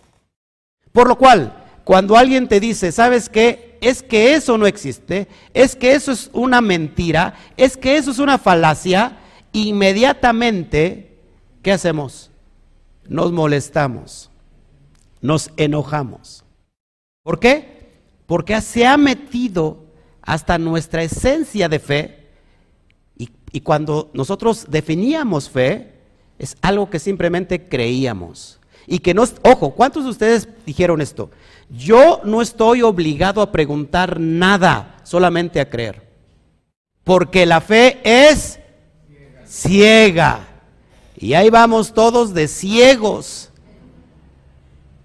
Por 0.96 1.08
lo 1.08 1.18
cual, 1.18 1.52
cuando 1.84 2.16
alguien 2.16 2.48
te 2.48 2.58
dice, 2.58 2.90
¿sabes 2.90 3.28
qué? 3.28 3.76
Es 3.82 4.02
que 4.02 4.32
eso 4.32 4.56
no 4.56 4.66
existe, 4.66 5.28
es 5.52 5.76
que 5.76 5.92
eso 5.92 6.10
es 6.10 6.30
una 6.32 6.62
mentira, 6.62 7.34
es 7.58 7.76
que 7.76 7.98
eso 7.98 8.12
es 8.12 8.18
una 8.18 8.38
falacia, 8.38 9.18
inmediatamente, 9.52 11.18
¿qué 11.60 11.72
hacemos? 11.72 12.30
Nos 13.06 13.30
molestamos, 13.30 14.30
nos 15.20 15.50
enojamos. 15.58 16.46
¿Por 17.22 17.40
qué? 17.40 17.76
porque 18.24 18.58
se 18.62 18.86
ha 18.86 18.96
metido 18.96 19.84
hasta 20.22 20.56
nuestra 20.56 21.02
esencia 21.02 21.68
de 21.68 21.78
fe 21.78 22.26
y, 23.18 23.60
cuando 23.60 24.10
nosotros 24.14 24.64
definíamos 24.70 25.50
fe, 25.50 25.92
es 26.38 26.56
algo 26.62 26.88
que 26.88 26.98
simplemente 26.98 27.68
creíamos. 27.68 28.60
Y 28.86 29.00
que 29.00 29.14
no, 29.14 29.24
ojo, 29.42 29.70
¿cuántos 29.70 30.04
de 30.04 30.10
ustedes 30.10 30.48
dijeron 30.64 31.00
esto? 31.00 31.30
Yo 31.70 32.20
no 32.24 32.40
estoy 32.40 32.82
obligado 32.82 33.42
a 33.42 33.50
preguntar 33.50 34.20
nada, 34.20 34.96
solamente 35.02 35.60
a 35.60 35.68
creer. 35.68 36.06
Porque 37.02 37.46
la 37.46 37.60
fe 37.60 38.00
es 38.04 38.60
ciega. 39.44 40.40
Y 41.16 41.34
ahí 41.34 41.50
vamos 41.50 41.92
todos 41.92 42.34
de 42.34 42.46
ciegos. 42.46 43.50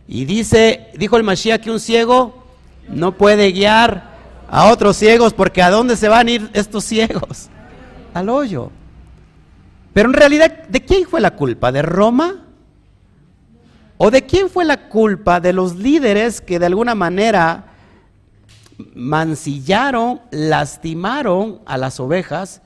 Y 0.07 0.25
dice, 0.25 0.89
dijo 0.95 1.17
el 1.17 1.23
Mashiach 1.23 1.61
que 1.61 1.71
un 1.71 1.79
ciego 1.79 2.43
no 2.89 3.17
puede 3.17 3.51
guiar 3.51 4.11
a 4.49 4.69
otros 4.69 4.97
ciegos 4.97 5.33
porque 5.33 5.61
¿a 5.61 5.69
dónde 5.69 5.95
se 5.95 6.09
van 6.09 6.27
a 6.27 6.31
ir 6.31 6.49
estos 6.53 6.83
ciegos? 6.83 7.49
Al 8.13 8.29
hoyo. 8.29 8.69
Pero 9.93 10.09
en 10.09 10.13
realidad, 10.13 10.67
¿de 10.67 10.83
quién 10.83 11.07
fue 11.07 11.21
la 11.21 11.35
culpa? 11.35 11.71
¿De 11.71 11.81
Roma? 11.81 12.45
¿O 14.03 14.09
de 14.09 14.25
quién 14.25 14.49
fue 14.49 14.65
la 14.65 14.89
culpa 14.89 15.39
de 15.39 15.53
los 15.53 15.75
líderes 15.75 16.41
que 16.41 16.57
de 16.57 16.65
alguna 16.65 16.95
manera 16.95 17.65
mancillaron, 18.95 20.21
lastimaron 20.31 21.61
a 21.67 21.77
las 21.77 21.99
ovejas, 21.99 22.63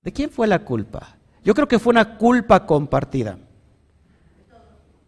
¿de 0.00 0.12
quién 0.12 0.30
fue 0.30 0.46
la 0.46 0.60
culpa? 0.60 1.16
Yo 1.42 1.54
creo 1.54 1.66
que 1.66 1.80
fue 1.80 1.90
una 1.90 2.18
culpa 2.18 2.66
compartida. 2.66 3.36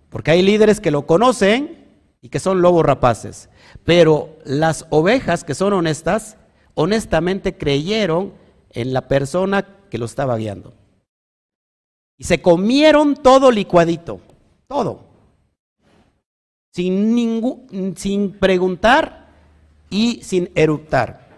Porque 0.09 0.33
hay 0.33 0.43
líderes 0.43 0.81
que 0.81 0.91
lo 0.91 1.07
conocen 1.07 1.87
y 2.21 2.29
que 2.29 2.41
son 2.41 2.61
lobos 2.61 2.85
rapaces. 2.85 3.51
Pero 3.85 4.37
las 4.45 4.85
ovejas 4.91 5.45
que 5.45 5.55
son 5.55 5.75
honestas, 5.75 6.39
honestamente 6.75 7.57
creyeron 7.57 8.33
en 8.71 8.93
la 8.93 9.07
persona 9.07 9.65
que 9.89 9.99
lo 9.99 10.07
estaba 10.07 10.37
guiando. 10.37 10.75
Y 12.19 12.25
se 12.25 12.43
comieron 12.43 13.15
todo 13.15 13.53
licuadito, 13.53 14.21
todo. 14.67 15.10
Sin, 16.73 17.15
ningún, 17.15 17.95
sin 17.97 18.33
preguntar 18.33 19.29
y 19.91 20.23
sin 20.23 20.51
eruptar. 20.55 21.29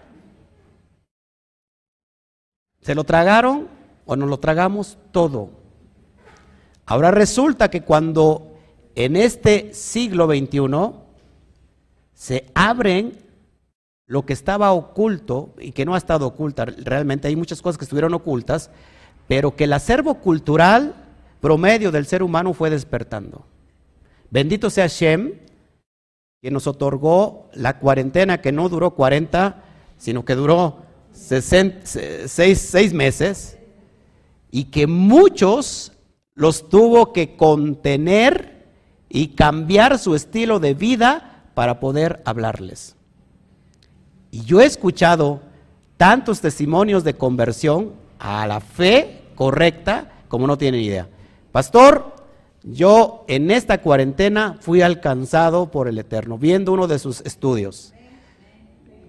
Se 2.82 2.94
lo 2.94 3.04
tragaron 3.04 3.68
o 4.04 4.16
nos 4.16 4.28
lo 4.28 4.38
tragamos 4.38 4.98
todo. 5.10 5.50
Ahora 6.84 7.10
resulta 7.10 7.70
que 7.70 7.82
cuando 7.82 8.58
en 8.94 9.16
este 9.16 9.72
siglo 9.72 10.26
XXI 10.26 11.02
se 12.12 12.50
abren 12.54 13.18
lo 14.06 14.26
que 14.26 14.32
estaba 14.32 14.72
oculto 14.72 15.54
y 15.58 15.72
que 15.72 15.86
no 15.86 15.94
ha 15.94 15.98
estado 15.98 16.26
oculta, 16.26 16.64
realmente 16.66 17.28
hay 17.28 17.36
muchas 17.36 17.62
cosas 17.62 17.78
que 17.78 17.84
estuvieron 17.84 18.12
ocultas, 18.12 18.70
pero 19.26 19.56
que 19.56 19.64
el 19.64 19.72
acervo 19.72 20.16
cultural 20.16 20.94
promedio 21.40 21.90
del 21.90 22.04
ser 22.04 22.22
humano 22.22 22.52
fue 22.52 22.68
despertando. 22.68 23.46
Bendito 24.32 24.70
sea 24.70 24.86
Shem, 24.86 25.34
que 26.40 26.50
nos 26.50 26.66
otorgó 26.66 27.50
la 27.52 27.78
cuarentena 27.78 28.40
que 28.40 28.50
no 28.50 28.70
duró 28.70 28.92
40, 28.92 29.62
sino 29.98 30.24
que 30.24 30.34
duró 30.34 30.78
6 31.12 32.94
meses, 32.94 33.58
y 34.50 34.64
que 34.64 34.86
muchos 34.86 35.92
los 36.34 36.70
tuvo 36.70 37.12
que 37.12 37.36
contener 37.36 38.68
y 39.10 39.28
cambiar 39.28 39.98
su 39.98 40.14
estilo 40.14 40.60
de 40.60 40.72
vida 40.72 41.44
para 41.52 41.78
poder 41.78 42.22
hablarles. 42.24 42.96
Y 44.30 44.46
yo 44.46 44.62
he 44.62 44.64
escuchado 44.64 45.42
tantos 45.98 46.40
testimonios 46.40 47.04
de 47.04 47.12
conversión 47.18 47.92
a 48.18 48.46
la 48.46 48.60
fe 48.60 49.24
correcta 49.34 50.10
como 50.28 50.46
no 50.46 50.56
tienen 50.56 50.80
idea. 50.80 51.06
Pastor, 51.52 52.14
yo 52.64 53.24
en 53.28 53.50
esta 53.50 53.78
cuarentena 53.78 54.56
fui 54.60 54.82
alcanzado 54.82 55.70
por 55.70 55.88
el 55.88 55.98
Eterno, 55.98 56.38
viendo 56.38 56.72
uno 56.72 56.86
de 56.86 56.98
sus 56.98 57.20
estudios. 57.22 57.92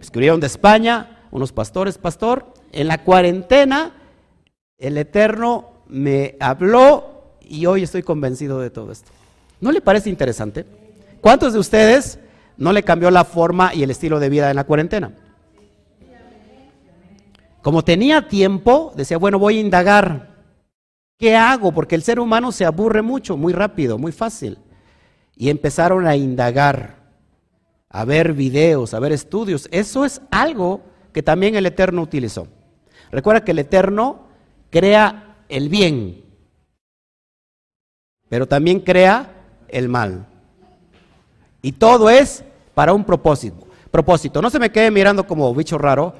Escribieron 0.01 0.39
de 0.39 0.47
España, 0.47 1.23
unos 1.31 1.51
pastores, 1.51 1.97
pastor, 1.97 2.53
en 2.71 2.87
la 2.87 3.03
cuarentena 3.03 3.93
el 4.77 4.97
Eterno 4.97 5.69
me 5.87 6.35
habló 6.39 7.37
y 7.39 7.65
hoy 7.67 7.83
estoy 7.83 8.03
convencido 8.03 8.59
de 8.59 8.69
todo 8.69 8.91
esto. 8.91 9.11
¿No 9.61 9.71
le 9.71 9.79
parece 9.79 10.09
interesante? 10.09 10.65
¿Cuántos 11.21 11.53
de 11.53 11.59
ustedes 11.59 12.19
no 12.57 12.73
le 12.73 12.83
cambió 12.83 13.09
la 13.09 13.23
forma 13.23 13.73
y 13.73 13.83
el 13.83 13.91
estilo 13.91 14.19
de 14.19 14.29
vida 14.29 14.49
en 14.49 14.57
la 14.57 14.65
cuarentena? 14.65 15.13
Como 17.61 17.83
tenía 17.83 18.27
tiempo, 18.27 18.91
decía, 18.97 19.17
bueno, 19.17 19.39
voy 19.39 19.57
a 19.57 19.61
indagar. 19.61 20.32
¿Qué 21.17 21.35
hago? 21.35 21.71
Porque 21.71 21.95
el 21.95 22.03
ser 22.03 22.19
humano 22.19 22.51
se 22.51 22.65
aburre 22.65 23.01
mucho, 23.01 23.37
muy 23.37 23.53
rápido, 23.53 23.97
muy 23.97 24.11
fácil. 24.11 24.57
Y 25.35 25.49
empezaron 25.49 26.05
a 26.05 26.15
indagar, 26.15 26.97
a 27.89 28.05
ver 28.05 28.33
videos, 28.33 28.93
a 28.93 28.99
ver 28.99 29.11
estudios. 29.11 29.67
Eso 29.71 30.05
es 30.05 30.21
algo 30.31 30.81
que 31.11 31.23
también 31.23 31.55
el 31.55 31.65
Eterno 31.65 32.01
utilizó. 32.01 32.47
Recuerda 33.11 33.43
que 33.43 33.51
el 33.51 33.59
Eterno 33.59 34.27
crea 34.69 35.37
el 35.49 35.69
bien, 35.69 36.23
pero 38.27 38.47
también 38.47 38.79
crea 38.79 39.31
el 39.67 39.89
mal. 39.89 40.25
Y 41.61 41.73
todo 41.73 42.09
es 42.09 42.43
para 42.73 42.93
un 42.93 43.03
propósito. 43.05 43.67
Propósito. 43.91 44.41
No 44.41 44.49
se 44.49 44.59
me 44.59 44.71
quede 44.71 44.89
mirando 44.89 45.27
como 45.27 45.53
bicho 45.53 45.77
raro. 45.77 46.15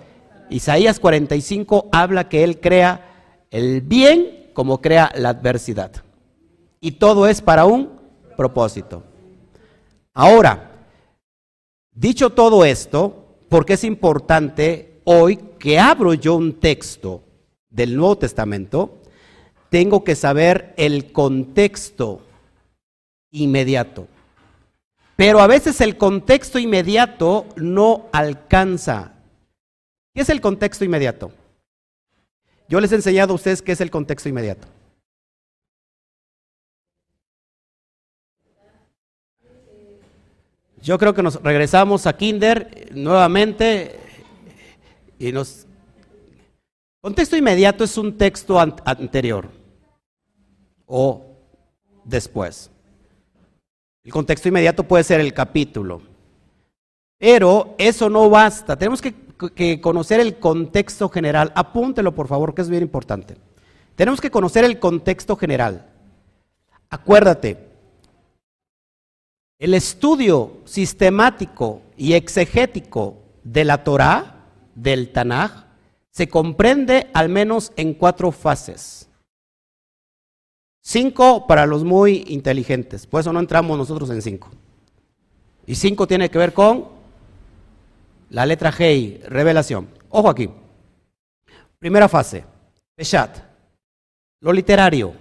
Isaías 0.50 1.00
45 1.00 1.90
habla 1.92 2.30
que 2.30 2.44
Él 2.44 2.60
crea 2.60 3.10
el 3.50 3.82
bien 3.82 4.43
como 4.54 4.82
crea 4.82 5.12
la 5.16 5.30
adversidad. 5.30 5.92
Y 6.80 6.94
todo 6.94 7.28
es 7.28 7.42
para 7.42 7.66
un 7.66 7.90
propósito. 8.38 9.04
Ahora, 10.14 10.72
dicho 11.92 12.30
todo 12.30 12.66
esto, 12.66 13.38
porque 13.50 13.74
es 13.74 13.84
importante 13.84 15.02
hoy 15.06 15.38
que 15.60 15.80
abro 15.80 16.14
yo 16.14 16.36
un 16.36 16.60
texto 16.60 17.24
del 17.70 17.96
Nuevo 17.96 18.18
Testamento, 18.18 19.02
tengo 19.70 20.04
que 20.04 20.16
saber 20.16 20.74
el 20.78 21.12
contexto 21.12 22.22
inmediato. 23.32 24.08
Pero 25.16 25.40
a 25.40 25.48
veces 25.48 25.82
el 25.82 25.98
contexto 25.98 26.60
inmediato 26.60 27.46
no 27.56 28.06
alcanza 28.12 29.14
¿Qué 30.14 30.22
es 30.22 30.30
el 30.30 30.42
contexto 30.42 30.86
inmediato? 30.86 31.32
Yo 32.68 32.80
les 32.80 32.92
he 32.92 32.96
enseñado 32.96 33.34
a 33.34 33.36
ustedes 33.36 33.62
qué 33.62 33.74
es 33.74 33.82
el 33.82 33.92
contexto 33.92 34.30
inmediato. 34.30 34.68
Yo 40.82 40.98
creo 40.98 41.14
que 41.14 41.24
nos 41.24 41.42
regresamos 41.42 42.06
a 42.06 42.18
Kinder 42.18 42.90
nuevamente 42.94 44.00
y 45.18 45.32
nos... 45.32 45.66
Contexto 47.00 47.38
inmediato 47.38 47.86
es 47.86 47.98
un 47.98 48.18
texto 48.18 48.60
anterior 48.60 49.50
o 50.86 51.26
después. 52.04 52.70
El 54.04 54.12
contexto 54.12 54.50
inmediato 54.50 54.84
puede 54.84 55.06
ser 55.06 55.22
el 55.22 55.34
capítulo, 55.34 56.02
pero 57.18 57.76
eso 57.78 58.10
no 58.10 58.30
basta. 58.30 58.78
Tenemos 58.78 59.02
que 59.02 59.14
que 59.52 59.82
conocer 59.82 60.20
el 60.20 60.40
contexto 60.40 61.10
general. 61.10 61.52
Apúntelo, 61.56 62.14
por 62.16 62.28
favor, 62.28 62.54
que 62.54 62.62
es 62.62 62.70
bien 62.70 62.84
importante. 62.84 63.38
Tenemos 63.96 64.22
que 64.22 64.32
conocer 64.32 64.64
el 64.64 64.80
contexto 64.80 65.36
general. 65.36 65.90
Acuérdate, 66.90 67.70
el 69.60 69.74
estudio 69.74 70.62
sistemático 70.66 71.82
y 71.96 72.14
exegético 72.14 73.18
de 73.44 73.66
la 73.66 73.84
Torah, 73.84 74.46
del 74.76 75.12
Tanaj, 75.12 75.66
se 76.10 76.28
comprende 76.28 77.10
al 77.14 77.30
menos 77.30 77.72
en 77.76 77.94
cuatro 77.94 78.32
fases. 78.32 79.10
Cinco 80.82 81.48
para 81.48 81.66
los 81.66 81.84
muy 81.84 82.26
inteligentes, 82.28 83.08
por 83.08 83.22
eso 83.22 83.32
no 83.32 83.40
entramos 83.40 83.78
nosotros 83.78 84.10
en 84.10 84.22
cinco. 84.22 84.50
Y 85.66 85.76
cinco 85.76 86.08
tiene 86.08 86.30
que 86.30 86.38
ver 86.38 86.54
con 86.54 86.90
la 88.34 88.48
letra 88.48 88.72
G, 88.72 89.22
revelación. 89.26 89.88
Ojo 90.10 90.28
aquí. 90.28 90.50
Primera 91.78 92.10
fase, 92.10 92.44
Peshat. 92.96 93.38
Lo 94.42 94.52
literario. 94.52 95.14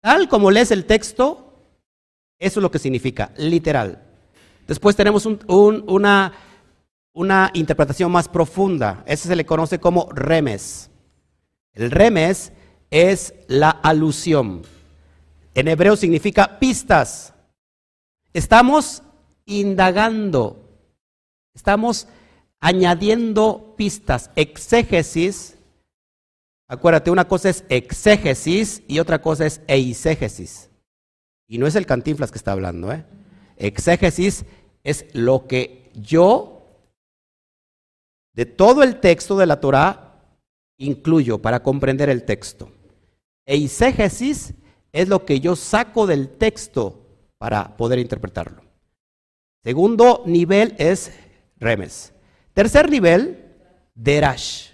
Tal 0.00 0.28
como 0.28 0.50
lees 0.50 0.70
el 0.70 0.84
texto, 0.84 1.54
eso 2.38 2.60
es 2.60 2.62
lo 2.62 2.70
que 2.70 2.78
significa, 2.78 3.32
literal. 3.36 4.00
Después 4.66 4.94
tenemos 4.94 5.26
una, 5.26 6.32
una 7.12 7.50
interpretación 7.52 8.12
más 8.12 8.28
profunda. 8.28 9.02
Ese 9.04 9.26
se 9.26 9.36
le 9.36 9.44
conoce 9.44 9.80
como 9.80 10.08
remes. 10.12 10.88
El 11.72 11.90
remes 11.90 12.52
es 12.90 13.34
la 13.48 13.70
alusión. 13.70 14.62
En 15.54 15.66
hebreo 15.66 15.96
significa 15.96 16.60
pistas. 16.60 17.34
Estamos 18.32 19.02
indagando 19.46 20.61
Estamos 21.54 22.08
añadiendo 22.60 23.74
pistas, 23.76 24.30
exégesis. 24.36 25.58
Acuérdate, 26.68 27.10
una 27.10 27.28
cosa 27.28 27.50
es 27.50 27.64
exégesis 27.68 28.82
y 28.88 28.98
otra 28.98 29.20
cosa 29.20 29.46
es 29.46 29.60
eisegesis. 29.66 30.70
Y 31.46 31.58
no 31.58 31.66
es 31.66 31.74
el 31.74 31.86
cantinflas 31.86 32.30
que 32.30 32.38
está 32.38 32.52
hablando, 32.52 32.92
¿eh? 32.92 33.04
Exégesis 33.56 34.46
es 34.82 35.06
lo 35.12 35.46
que 35.46 35.90
yo, 35.94 36.62
de 38.34 38.46
todo 38.46 38.82
el 38.82 39.00
texto 39.00 39.36
de 39.36 39.46
la 39.46 39.60
Torah, 39.60 40.20
incluyo 40.78 41.40
para 41.40 41.62
comprender 41.62 42.08
el 42.08 42.24
texto. 42.24 42.70
Eisegesis 43.46 44.54
es 44.92 45.08
lo 45.08 45.24
que 45.24 45.40
yo 45.40 45.56
saco 45.56 46.06
del 46.06 46.28
texto 46.28 47.06
para 47.38 47.76
poder 47.76 47.98
interpretarlo. 47.98 48.62
Segundo 49.62 50.22
nivel 50.26 50.74
es 50.78 51.12
remes. 51.62 52.12
Tercer 52.52 52.90
nivel, 52.90 53.38
derash. 53.94 54.68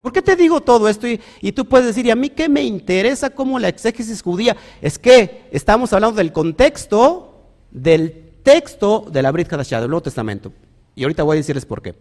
¿Por 0.00 0.12
qué 0.12 0.20
te 0.20 0.36
digo 0.36 0.60
todo 0.60 0.88
esto? 0.88 1.06
Y, 1.40 1.52
tú 1.52 1.64
puedes 1.64 1.86
decir, 1.86 2.04
¿y 2.04 2.10
a 2.10 2.14
mí 2.14 2.28
qué 2.28 2.48
me 2.48 2.62
interesa 2.62 3.30
cómo 3.30 3.58
la 3.58 3.68
exégesis 3.68 4.22
judía? 4.22 4.54
Es 4.82 4.98
que 4.98 5.48
estamos 5.50 5.92
hablando 5.94 6.18
del 6.18 6.30
contexto 6.30 7.30
del 7.70 8.34
texto 8.42 9.06
de 9.10 9.22
la 9.22 9.32
Brit 9.32 9.50
Hadashah, 9.50 9.80
del 9.80 9.88
Nuevo 9.88 10.02
Testamento. 10.02 10.52
Y 10.94 11.02
ahorita 11.02 11.22
voy 11.22 11.36
a 11.36 11.38
decirles 11.38 11.64
por 11.64 11.80
qué. 11.80 11.94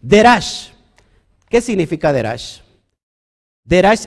Derash. 0.00 0.70
¿Qué 1.48 1.60
significa 1.60 2.12
Derash? 2.12 2.60
Derash 3.64 4.06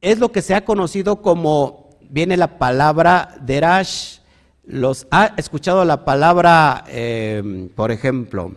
es 0.00 0.18
lo 0.18 0.32
que 0.32 0.42
se 0.42 0.54
ha 0.54 0.64
conocido 0.64 1.20
como, 1.22 1.90
viene 2.00 2.36
la 2.36 2.58
palabra 2.58 3.36
Derash, 3.42 4.20
los 4.64 5.06
ha 5.10 5.34
escuchado 5.36 5.84
la 5.84 6.04
palabra, 6.04 6.84
eh, 6.88 7.70
por 7.74 7.90
ejemplo, 7.90 8.52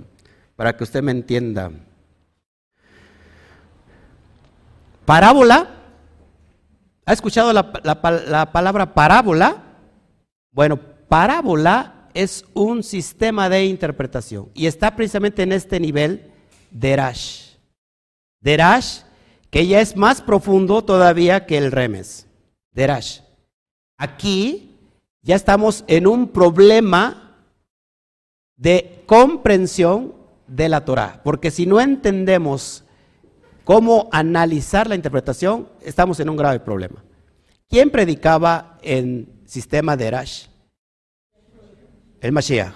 para 0.56 0.76
que 0.76 0.84
usted 0.84 1.02
me 1.02 1.12
entienda. 1.12 1.72
Parábola. 5.06 5.72
¿Ha 7.08 7.13
escuchado 7.13 7.54
la, 7.54 7.72
la 7.84 8.52
palabra 8.52 8.94
parábola? 8.94 9.63
Bueno, 10.52 10.80
parábola 11.08 12.10
es 12.15 12.46
un 12.54 12.82
sistema 12.82 13.48
de 13.48 13.65
interpretación 13.65 14.50
y 14.56 14.65
está 14.65 14.96
precisamente 14.96 15.44
en 15.44 15.52
este 15.52 15.80
nivel 15.80 16.32
Derash. 16.72 17.58
Derash, 18.41 19.02
que 19.52 19.68
ya 19.68 19.82
es 19.82 19.96
más 19.96 20.22
profundo 20.22 20.84
todavía 20.84 21.46
que 21.46 21.58
el 21.58 21.72
remes. 21.72 22.26
Derash. 22.72 23.20
Aquí 23.98 24.75
ya 25.26 25.36
estamos 25.36 25.84
en 25.88 26.06
un 26.06 26.28
problema 26.28 27.36
de 28.56 29.04
comprensión 29.08 30.14
de 30.46 30.70
la 30.70 30.86
Torah, 30.86 31.22
porque 31.24 31.50
si 31.50 31.66
no 31.66 31.82
entendemos 31.82 32.84
cómo 33.64 34.08
analizar 34.12 34.88
la 34.88 34.94
interpretación, 34.94 35.68
estamos 35.82 36.20
en 36.20 36.30
un 36.30 36.38
grave 36.38 36.60
problema. 36.60 37.04
¿Quién 37.68 37.90
predicaba 37.90 38.78
en 38.84 39.42
sistema 39.46 39.98
de 39.98 40.06
Erash? 40.06 40.46
El 42.22 42.32
Mashiach. 42.32 42.76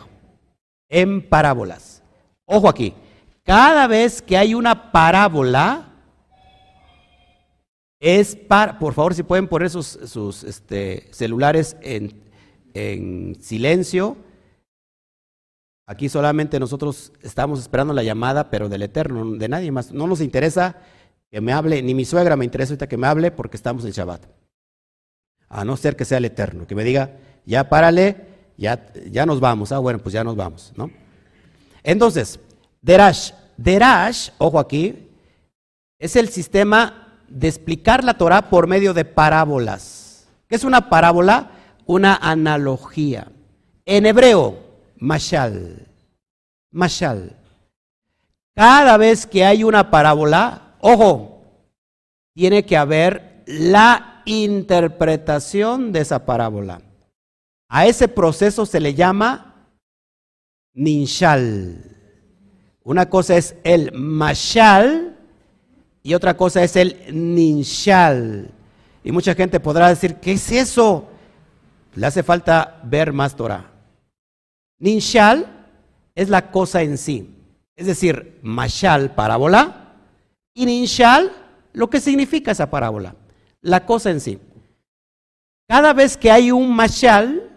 En 0.90 1.22
parábolas. 1.30 2.02
Ojo 2.46 2.68
aquí, 2.68 2.96
cada 3.44 3.86
vez 3.86 4.24
que 4.24 4.36
hay 4.36 4.56
una 4.56 4.92
parábola, 4.92 5.86
es 8.00 8.36
para, 8.36 8.80
por 8.80 8.96
favor, 8.96 9.14
si 9.14 9.22
pueden 9.22 9.48
poner 9.48 9.70
sus, 9.70 10.44
este, 10.44 11.10
celulares 11.12 11.78
en, 11.82 12.28
en 12.74 13.38
silencio. 13.42 14.18
Aquí 15.86 16.08
solamente 16.10 16.60
nosotros 16.60 17.12
estamos 17.22 17.60
esperando 17.60 17.94
la 17.94 18.04
llamada, 18.04 18.50
pero 18.50 18.70
del 18.70 18.84
Eterno, 18.84 19.38
de 19.38 19.50
nadie 19.50 19.72
más. 19.72 19.92
No 19.92 20.08
nos 20.08 20.22
interesa 20.22 20.78
que 21.32 21.42
me 21.42 21.52
hable, 21.52 21.82
ni 21.82 21.94
mi 21.94 22.06
suegra 22.06 22.36
me 22.36 22.46
interesa 22.46 22.74
ahorita 22.74 22.88
que 22.88 22.98
me 22.98 23.08
hable 23.08 23.32
porque 23.32 23.58
estamos 23.58 23.86
en 23.86 23.92
Shabbat. 23.92 24.26
A 25.48 25.66
no 25.66 25.78
ser 25.78 25.96
que 25.96 26.06
sea 26.06 26.20
el 26.20 26.26
Eterno, 26.26 26.68
que 26.68 26.76
me 26.76 26.84
diga, 26.84 27.18
ya 27.46 27.70
párale, 27.70 28.18
ya, 28.58 28.92
ya 29.10 29.26
nos 29.26 29.40
vamos. 29.40 29.72
Ah, 29.72 29.80
bueno, 29.80 30.00
pues 30.00 30.14
ya 30.14 30.24
nos 30.24 30.36
vamos, 30.36 30.74
¿no? 30.76 30.92
Entonces, 31.84 32.40
Derash. 32.82 33.32
Derash, 33.58 34.30
ojo 34.38 34.58
aquí, 34.58 35.10
es 35.98 36.16
el 36.16 36.30
sistema 36.30 37.18
de 37.28 37.48
explicar 37.48 38.04
la 38.04 38.18
Torah 38.18 38.50
por 38.50 38.68
medio 38.68 38.94
de 38.94 39.06
parábolas. 39.06 40.28
¿Qué 40.48 40.56
es 40.56 40.64
una 40.64 40.90
parábola? 40.90 41.52
Una 41.89 42.17
analogía. 42.17 43.32
En 43.84 44.06
hebreo, 44.06 44.60
mashal. 44.97 45.88
Mashal. 46.69 47.36
Cada 48.54 48.95
vez 48.97 49.25
que 49.25 49.43
hay 49.43 49.63
una 49.63 49.89
parábola, 49.89 50.75
ojo, 50.82 51.41
tiene 52.36 52.63
que 52.63 52.78
haber 52.78 53.43
la 53.47 54.21
interpretación 54.25 55.91
de 55.91 56.02
esa 56.02 56.28
parábola. 56.28 56.80
A 57.67 57.88
ese 57.88 58.08
proceso 58.08 58.67
se 58.67 58.80
le 58.80 58.93
llama 58.93 59.71
ninshal. 60.75 61.84
Una 62.84 63.10
cosa 63.10 63.36
es 63.36 63.56
el 63.63 63.93
mashal 63.93 65.17
y 66.04 66.13
otra 66.13 66.38
cosa 66.38 66.63
es 66.63 66.75
el 66.75 66.97
ninshal. 67.12 68.52
Y 69.04 69.12
mucha 69.12 69.34
gente 69.34 69.60
podrá 69.60 69.89
decir, 69.89 70.17
¿qué 70.17 70.34
es 70.34 70.52
eso? 70.52 71.10
Le 71.95 72.06
hace 72.06 72.23
falta 72.23 72.80
ver 72.84 73.13
más 73.13 73.36
Torah. 73.36 73.71
Ninshal 74.80 75.45
es 76.15 76.30
la 76.30 76.52
cosa 76.52 76.82
en 76.82 76.97
sí. 76.97 77.36
Es 77.75 77.88
decir, 77.88 78.39
mashal, 78.41 79.15
parábola, 79.15 79.95
y 80.54 80.65
ninshal, 80.65 81.32
lo 81.73 81.89
que 81.89 82.02
significa 82.02 82.52
esa 82.52 82.69
parábola, 82.69 83.15
la 83.62 83.86
cosa 83.86 84.10
en 84.10 84.19
sí. 84.19 84.39
Cada 85.67 85.93
vez 85.93 86.17
que 86.17 86.32
hay 86.32 86.52
un 86.52 86.75
mashal, 86.75 87.49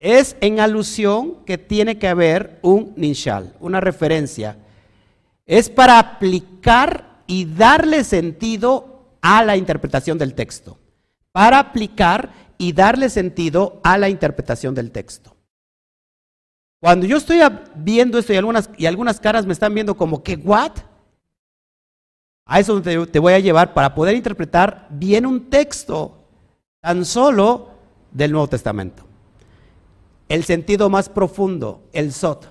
es 0.00 0.36
en 0.40 0.58
alusión 0.58 1.44
que 1.44 1.58
tiene 1.58 1.96
que 1.96 2.08
haber 2.08 2.58
un 2.62 2.92
ninshal, 2.96 3.54
una 3.60 3.80
referencia. 3.80 4.56
Es 5.46 5.70
para 5.70 6.00
aplicar 6.00 7.22
y 7.28 7.44
darle 7.44 8.02
sentido 8.02 9.16
a 9.20 9.44
la 9.44 9.56
interpretación 9.56 10.18
del 10.18 10.34
texto. 10.34 10.76
Para 11.32 11.58
aplicar 11.58 12.32
y 12.58 12.72
darle 12.72 13.10
sentido 13.10 13.80
a 13.82 13.98
la 13.98 14.08
interpretación 14.08 14.74
del 14.74 14.92
texto. 14.92 15.34
Cuando 16.80 17.06
yo 17.06 17.16
estoy 17.16 17.40
viendo 17.76 18.18
esto 18.18 18.32
y 18.32 18.36
algunas, 18.36 18.70
y 18.76 18.86
algunas 18.86 19.20
caras 19.20 19.46
me 19.46 19.52
están 19.52 19.72
viendo 19.72 19.96
como 19.96 20.22
que, 20.22 20.36
¿what? 20.36 20.72
A 22.44 22.60
eso 22.60 22.82
te, 22.82 23.06
te 23.06 23.18
voy 23.18 23.34
a 23.34 23.38
llevar 23.38 23.72
para 23.72 23.94
poder 23.94 24.16
interpretar 24.16 24.88
bien 24.90 25.24
un 25.24 25.48
texto 25.48 26.24
tan 26.80 27.04
solo 27.04 27.70
del 28.10 28.32
Nuevo 28.32 28.48
Testamento. 28.48 29.04
El 30.28 30.44
sentido 30.44 30.90
más 30.90 31.08
profundo, 31.08 31.88
el 31.92 32.12
Sot. 32.12 32.48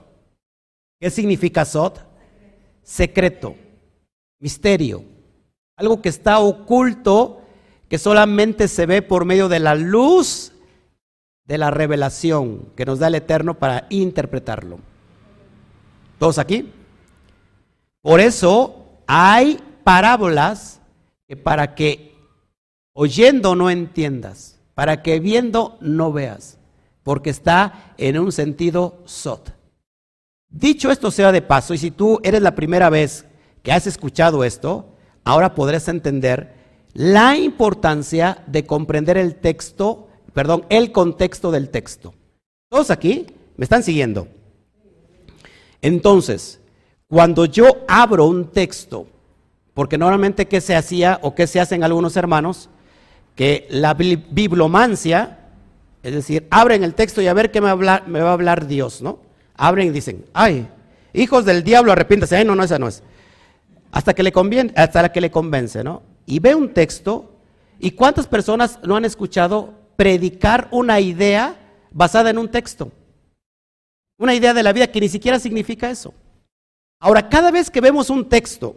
¿Qué 0.99 1.09
significa 1.09 1.65
Sot? 1.65 1.99
Secreto, 2.83 3.55
misterio, 4.39 5.03
algo 5.75 6.01
que 6.01 6.09
está 6.09 6.39
oculto, 6.39 7.40
que 7.91 7.97
solamente 7.97 8.69
se 8.69 8.86
ve 8.86 9.01
por 9.01 9.25
medio 9.25 9.49
de 9.49 9.60
la 9.60 9.75
luz 9.75 10.54
de 11.45 11.58
la 11.58 11.71
revelación 11.71 12.69
que 12.77 12.86
nos 12.86 12.99
da 12.99 13.08
el 13.08 13.15
Eterno 13.15 13.56
para 13.60 13.86
interpretarlo. 13.89 14.80
¿Todos 16.17 16.38
aquí? 16.38 16.71
Por 18.01 18.21
eso 18.21 18.86
hay 19.08 19.60
parábolas 19.84 20.80
que 21.27 21.36
para 21.36 21.75
que 21.75 22.15
oyendo 22.93 23.58
no 23.58 23.69
entiendas, 23.69 24.58
para 24.73 25.04
que 25.04 25.19
viendo 25.19 25.77
no 25.82 26.13
veas 26.13 26.60
porque 27.04 27.30
está 27.30 27.93
en 27.97 28.17
un 28.17 28.32
sentido 28.32 29.01
sot. 29.04 29.54
Dicho 30.47 30.91
esto 30.91 31.12
sea 31.12 31.34
de 31.34 31.41
paso, 31.41 31.73
y 31.73 31.77
si 31.77 31.91
tú 31.91 32.21
eres 32.23 32.41
la 32.41 32.56
primera 32.56 32.89
vez 32.89 33.25
que 33.63 33.73
has 33.73 33.86
escuchado 33.86 34.45
esto, 34.45 34.95
ahora 35.25 35.56
podrás 35.56 35.89
entender 35.89 36.61
la 36.93 37.38
importancia 37.38 38.43
de 38.47 38.65
comprender 38.65 39.17
el 39.17 39.36
texto, 39.36 40.08
perdón, 40.34 40.65
el 40.69 40.91
contexto 40.91 41.51
del 41.51 41.69
texto. 41.69 42.13
¿Todos 42.69 42.91
aquí 42.91 43.27
me 43.58 43.63
están 43.63 43.84
siguiendo? 43.84 44.27
Entonces, 45.82 46.60
cuando 47.08 47.45
yo 47.45 47.84
abro 47.88 48.25
un 48.25 48.51
texto, 48.51 49.08
porque 49.73 49.97
normalmente 49.97 50.47
qué 50.47 50.62
se 50.62 50.75
hacía 50.75 51.19
o 51.21 51.36
qué 51.36 51.47
se 51.47 51.60
hacen 51.60 51.84
algunos 51.84 52.15
hermanos, 52.17 52.69
que 53.36 53.67
la 53.69 53.93
biblomancia 53.93 55.41
es 56.04 56.13
decir, 56.13 56.47
abren 56.49 56.84
el 56.84 56.95
texto 56.95 57.21
y 57.21 57.27
a 57.27 57.34
ver 57.34 57.51
qué 57.51 57.62
me, 57.62 57.73
va 57.73 58.04
a 58.30 58.34
hablar 58.34 58.67
Dios, 58.67 59.01
¿no? 59.01 59.19
Abren 59.56 59.88
y 59.88 59.91
dicen, 59.91 60.25
ay, 60.34 60.67
hijos 61.13 61.45
del 61.45 61.63
diablo, 61.63 61.91
arrepiéntase. 61.91 62.38
Ay, 62.38 62.45
no, 62.45 62.56
no, 62.56 62.63
esa 62.63 62.80
no 62.80 62.88
es. 62.88 63.04
Hasta 63.91 64.13
que 64.13 64.23
le 64.23 64.32
conviene, 64.32 64.73
hasta 64.75 65.12
que 65.12 65.21
le 65.21 65.30
convence, 65.30 65.84
¿no? 65.84 66.01
Y 66.25 66.39
ve 66.39 66.55
un 66.55 66.73
texto, 66.73 67.31
¿y 67.79 67.91
cuántas 67.91 68.27
personas 68.27 68.79
no 68.84 68.95
han 68.95 69.05
escuchado 69.05 69.73
predicar 69.95 70.67
una 70.71 70.99
idea 70.99 71.55
basada 71.91 72.29
en 72.29 72.38
un 72.38 72.49
texto? 72.49 72.91
Una 74.17 74.36
idea 74.36 74.53
de 74.53 74.63
la 74.63 74.73
vida 74.73 74.91
que 74.91 75.01
ni 75.01 75.10
siquiera 75.10 75.39
significa 75.39 75.89
eso. 75.89 76.13
Ahora, 76.99 77.29
cada 77.29 77.49
vez 77.49 77.71
que 77.71 77.81
vemos 77.81 78.10
un 78.10 78.29
texto, 78.29 78.75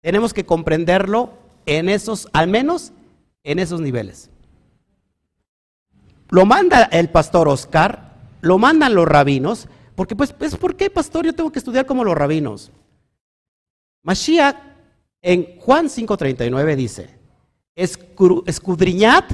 tenemos 0.00 0.32
que 0.32 0.46
comprenderlo 0.46 1.32
en 1.66 1.88
esos, 1.88 2.28
al 2.32 2.46
menos 2.46 2.92
en 3.42 3.58
esos 3.58 3.80
niveles. 3.80 4.30
Lo 6.30 6.46
manda 6.46 6.84
el 6.84 7.08
pastor 7.10 7.48
Oscar, 7.48 8.14
lo 8.40 8.58
mandan 8.58 8.94
los 8.94 9.06
rabinos, 9.06 9.68
porque 9.96 10.14
pues, 10.14 10.32
pues, 10.32 10.56
¿por 10.56 10.76
qué, 10.76 10.90
pastor? 10.90 11.24
Yo 11.24 11.34
tengo 11.34 11.50
que 11.50 11.58
estudiar 11.58 11.86
como 11.86 12.04
los 12.04 12.16
rabinos. 12.16 12.70
Mashiach 14.02 14.56
en 15.26 15.58
Juan 15.58 15.86
5:39 15.86 16.76
dice, 16.76 17.10
escudriñad 17.74 19.24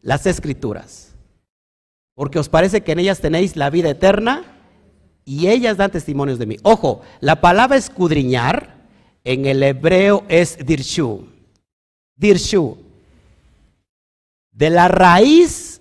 las 0.00 0.24
escrituras, 0.24 1.16
porque 2.14 2.38
os 2.38 2.48
parece 2.48 2.84
que 2.84 2.92
en 2.92 3.00
ellas 3.00 3.18
tenéis 3.20 3.56
la 3.56 3.68
vida 3.68 3.90
eterna 3.90 4.44
y 5.24 5.48
ellas 5.48 5.78
dan 5.78 5.90
testimonios 5.90 6.38
de 6.38 6.46
mí. 6.46 6.58
Ojo, 6.62 7.02
la 7.18 7.40
palabra 7.40 7.76
escudriñar 7.76 8.86
en 9.24 9.46
el 9.46 9.64
hebreo 9.64 10.24
es 10.28 10.64
dirshu. 10.64 11.26
Dirshu. 12.14 12.78
De 14.52 14.70
la 14.70 14.86
raíz 14.86 15.80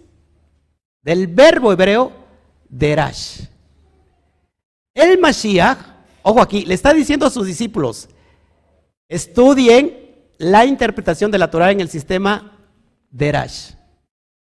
del 1.04 1.28
verbo 1.28 1.72
hebreo 1.72 2.12
Derash. 2.68 3.42
El 4.96 5.20
Mashiach, 5.20 5.78
ojo 6.24 6.42
aquí, 6.42 6.66
le 6.66 6.74
está 6.74 6.96
diciendo 6.96 7.28
a 7.28 7.30
sus 7.30 7.46
discípulos, 7.46 8.10
estudien 9.10 10.16
la 10.38 10.66
interpretación 10.66 11.32
de 11.32 11.38
la 11.38 11.50
Torah 11.50 11.72
en 11.72 11.82
el 11.82 11.90
sistema 11.90 12.58
Derash. 13.10 13.74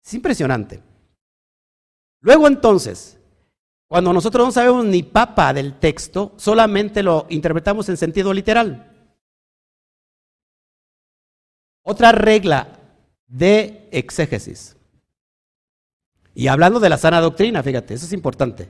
Es 0.05 0.15
impresionante. 0.15 0.83
Luego 2.21 2.47
entonces, 2.47 3.19
cuando 3.89 4.13
nosotros 4.13 4.47
no 4.47 4.53
sabemos 4.53 4.85
ni 4.85 5.03
papa 5.03 5.53
del 5.53 5.79
texto, 5.79 6.33
solamente 6.37 7.03
lo 7.03 7.27
interpretamos 7.29 7.89
en 7.89 7.97
sentido 7.97 8.33
literal. 8.33 8.93
Otra 11.83 12.11
regla 12.11 12.81
de 13.29 13.89
exégesis. 13.93 14.77
Y 16.35 16.49
hablando 16.49 16.81
de 16.81 16.89
la 16.89 16.99
sana 16.99 17.21
doctrina, 17.21 17.63
fíjate, 17.63 17.95
eso 17.95 18.07
es 18.07 18.13
importante. 18.13 18.69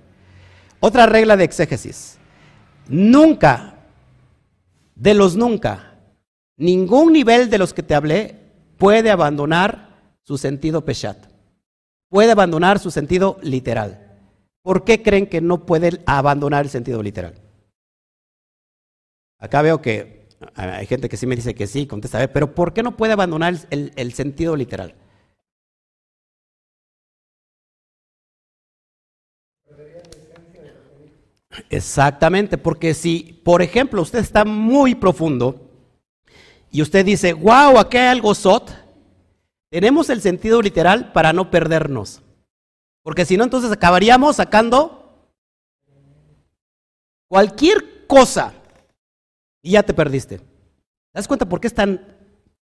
Otra 0.80 1.06
regla 1.06 1.36
de 1.36 1.44
exégesis. 1.44 2.18
Nunca, 2.88 3.75
de 4.96 5.14
los 5.14 5.36
nunca, 5.36 6.00
ningún 6.56 7.12
nivel 7.12 7.48
de 7.48 7.58
los 7.58 7.72
que 7.72 7.82
te 7.82 7.94
hablé 7.94 8.34
puede 8.78 9.10
abandonar 9.10 10.16
su 10.22 10.38
sentido 10.38 10.84
peshat. 10.84 11.18
Puede 12.08 12.32
abandonar 12.32 12.78
su 12.78 12.90
sentido 12.90 13.38
literal. 13.42 14.18
¿Por 14.62 14.84
qué 14.84 15.02
creen 15.02 15.26
que 15.26 15.40
no 15.40 15.66
puede 15.66 16.02
abandonar 16.06 16.64
el 16.64 16.70
sentido 16.70 17.02
literal? 17.02 17.34
Acá 19.38 19.62
veo 19.62 19.80
que 19.80 20.28
hay 20.54 20.86
gente 20.86 21.08
que 21.08 21.16
sí 21.16 21.26
me 21.26 21.36
dice 21.36 21.54
que 21.54 21.66
sí, 21.66 21.86
contesta, 21.86 22.26
pero 22.32 22.54
¿por 22.54 22.72
qué 22.72 22.82
no 22.82 22.96
puede 22.96 23.12
abandonar 23.12 23.54
el, 23.70 23.92
el 23.96 24.12
sentido 24.12 24.56
literal? 24.56 24.94
Exactamente, 31.70 32.58
porque 32.58 32.94
si, 32.94 33.40
por 33.44 33.62
ejemplo, 33.62 34.02
usted 34.02 34.18
está 34.18 34.44
muy 34.44 34.94
profundo 34.94 35.70
y 36.70 36.82
usted 36.82 37.04
dice, 37.04 37.32
wow, 37.32 37.78
aquí 37.78 37.96
hay 37.96 38.08
algo 38.08 38.34
sot, 38.34 38.70
tenemos 39.70 40.10
el 40.10 40.20
sentido 40.20 40.60
literal 40.62 41.12
para 41.12 41.32
no 41.32 41.50
perdernos. 41.50 42.22
Porque 43.02 43.24
si 43.24 43.36
no, 43.36 43.44
entonces 43.44 43.70
acabaríamos 43.70 44.36
sacando 44.36 45.30
cualquier 47.28 48.06
cosa 48.06 48.52
y 49.62 49.72
ya 49.72 49.82
te 49.82 49.94
perdiste. 49.94 50.38
¿Te 50.38 50.44
das 51.14 51.28
cuenta 51.28 51.48
por 51.48 51.60
qué 51.60 51.68
es 51.68 51.74
tan 51.74 52.00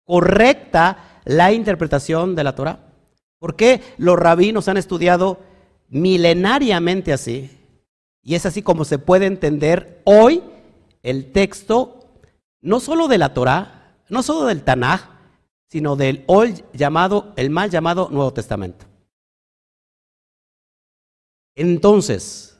correcta 0.04 1.20
la 1.24 1.52
interpretación 1.52 2.34
de 2.34 2.44
la 2.44 2.54
Torah? 2.54 2.78
¿Por 3.38 3.56
qué 3.56 3.82
los 3.98 4.18
rabinos 4.18 4.68
han 4.68 4.76
estudiado 4.76 5.40
milenariamente 5.88 7.12
así? 7.12 7.50
Y 8.24 8.34
es 8.34 8.46
así 8.46 8.62
como 8.62 8.86
se 8.86 8.98
puede 8.98 9.26
entender 9.26 10.00
hoy 10.04 10.42
el 11.02 11.30
texto, 11.30 12.00
no 12.62 12.80
solo 12.80 13.06
de 13.06 13.18
la 13.18 13.34
Torah, 13.34 13.98
no 14.08 14.22
solo 14.22 14.46
del 14.46 14.64
Tanaj, 14.64 15.02
sino 15.68 15.94
del 15.94 16.24
hoy 16.26 16.64
llamado, 16.72 17.34
el 17.36 17.50
mal 17.50 17.70
llamado 17.70 18.08
Nuevo 18.10 18.32
Testamento. 18.32 18.86
Entonces, 21.54 22.58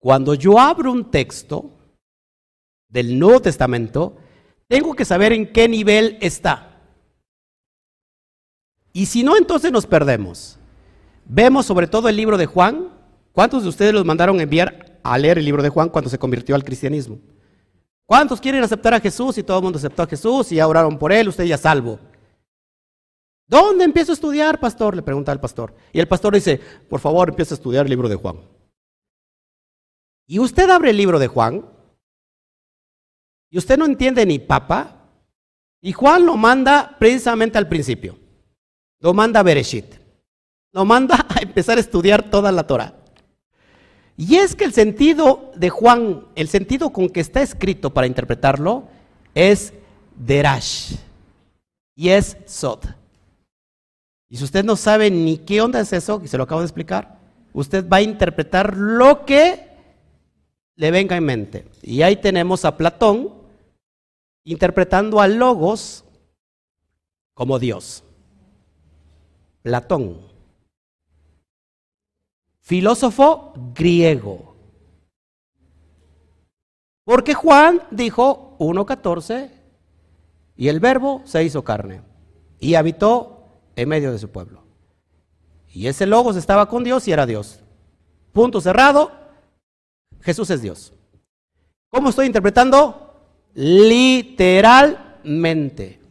cuando 0.00 0.34
yo 0.34 0.58
abro 0.58 0.90
un 0.90 1.10
texto 1.10 1.70
del 2.88 3.18
Nuevo 3.18 3.40
Testamento, 3.40 4.16
tengo 4.66 4.94
que 4.94 5.04
saber 5.04 5.32
en 5.32 5.52
qué 5.52 5.68
nivel 5.68 6.18
está. 6.20 6.80
Y 8.92 9.06
si 9.06 9.22
no, 9.22 9.36
entonces 9.36 9.70
nos 9.70 9.86
perdemos. 9.86 10.58
Vemos 11.24 11.66
sobre 11.66 11.86
todo 11.86 12.08
el 12.08 12.16
libro 12.16 12.36
de 12.36 12.46
Juan. 12.46 12.88
¿Cuántos 13.32 13.62
de 13.62 13.68
ustedes 13.68 13.94
los 13.94 14.04
mandaron 14.04 14.40
enviar 14.40 14.87
a 15.02 15.18
leer 15.18 15.38
el 15.38 15.44
libro 15.44 15.62
de 15.62 15.68
Juan 15.68 15.88
cuando 15.88 16.10
se 16.10 16.18
convirtió 16.18 16.54
al 16.54 16.64
cristianismo. 16.64 17.18
¿Cuántos 18.06 18.40
quieren 18.40 18.62
aceptar 18.62 18.94
a 18.94 19.00
Jesús 19.00 19.36
y 19.38 19.42
todo 19.42 19.58
el 19.58 19.64
mundo 19.64 19.78
aceptó 19.78 20.02
a 20.02 20.06
Jesús 20.06 20.50
y 20.52 20.56
ya 20.56 20.66
oraron 20.66 20.98
por 20.98 21.12
él, 21.12 21.28
usted 21.28 21.44
ya 21.44 21.58
salvo? 21.58 21.98
¿Dónde 23.46 23.84
empiezo 23.84 24.12
a 24.12 24.14
estudiar, 24.14 24.60
pastor? 24.60 24.94
Le 24.94 25.02
pregunta 25.02 25.32
al 25.32 25.40
pastor. 25.40 25.74
Y 25.92 26.00
el 26.00 26.08
pastor 26.08 26.34
dice, 26.34 26.60
por 26.88 27.00
favor, 27.00 27.30
empieza 27.30 27.54
a 27.54 27.56
estudiar 27.56 27.86
el 27.86 27.90
libro 27.90 28.08
de 28.08 28.16
Juan. 28.16 28.40
Y 30.26 30.38
usted 30.38 30.68
abre 30.68 30.90
el 30.90 30.96
libro 30.96 31.18
de 31.18 31.28
Juan 31.28 31.64
y 33.50 33.58
usted 33.58 33.78
no 33.78 33.86
entiende 33.86 34.26
ni 34.26 34.38
papa. 34.38 34.94
Y 35.80 35.92
Juan 35.92 36.26
lo 36.26 36.36
manda 36.36 36.96
precisamente 36.98 37.56
al 37.56 37.68
principio. 37.68 38.18
Lo 39.00 39.14
manda 39.14 39.40
a 39.40 39.42
Bereshit. 39.42 39.94
Lo 40.72 40.84
manda 40.84 41.26
a 41.28 41.40
empezar 41.40 41.78
a 41.78 41.80
estudiar 41.80 42.30
toda 42.30 42.52
la 42.52 42.66
Torah. 42.66 42.97
Y 44.20 44.34
es 44.34 44.56
que 44.56 44.64
el 44.64 44.72
sentido 44.72 45.52
de 45.54 45.70
Juan, 45.70 46.26
el 46.34 46.48
sentido 46.48 46.90
con 46.90 47.08
que 47.08 47.20
está 47.20 47.40
escrito 47.40 47.94
para 47.94 48.08
interpretarlo, 48.08 48.82
es 49.32 49.72
derash 50.16 50.96
y 51.94 52.08
es 52.08 52.36
sod. 52.44 52.80
Y 54.28 54.36
si 54.36 54.42
usted 54.42 54.64
no 54.64 54.74
sabe 54.74 55.08
ni 55.08 55.38
qué 55.38 55.60
onda 55.62 55.78
es 55.78 55.92
eso, 55.92 56.20
y 56.22 56.26
se 56.26 56.36
lo 56.36 56.42
acabo 56.42 56.60
de 56.60 56.66
explicar, 56.66 57.16
usted 57.52 57.88
va 57.88 57.98
a 57.98 58.02
interpretar 58.02 58.76
lo 58.76 59.24
que 59.24 59.68
le 60.74 60.90
venga 60.90 61.16
en 61.16 61.24
mente. 61.24 61.68
Y 61.80 62.02
ahí 62.02 62.16
tenemos 62.16 62.64
a 62.64 62.76
Platón 62.76 63.32
interpretando 64.42 65.20
a 65.20 65.28
Logos 65.28 66.04
como 67.34 67.60
Dios. 67.60 68.02
Platón 69.62 70.18
filósofo 72.68 73.52
griego. 73.74 74.54
Porque 77.04 77.32
Juan 77.32 77.80
dijo 77.90 78.58
1.14 78.58 79.50
y 80.54 80.68
el 80.68 80.78
verbo 80.78 81.22
se 81.24 81.42
hizo 81.42 81.64
carne 81.64 82.02
y 82.60 82.74
habitó 82.74 83.62
en 83.74 83.88
medio 83.88 84.12
de 84.12 84.18
su 84.18 84.28
pueblo. 84.28 84.64
Y 85.68 85.86
ese 85.86 86.04
logos 86.04 86.36
estaba 86.36 86.68
con 86.68 86.84
Dios 86.84 87.08
y 87.08 87.12
era 87.12 87.24
Dios. 87.24 87.60
Punto 88.32 88.60
cerrado, 88.60 89.12
Jesús 90.20 90.50
es 90.50 90.60
Dios. 90.60 90.92
¿Cómo 91.88 92.10
estoy 92.10 92.26
interpretando? 92.26 93.14
Literalmente. 93.54 96.02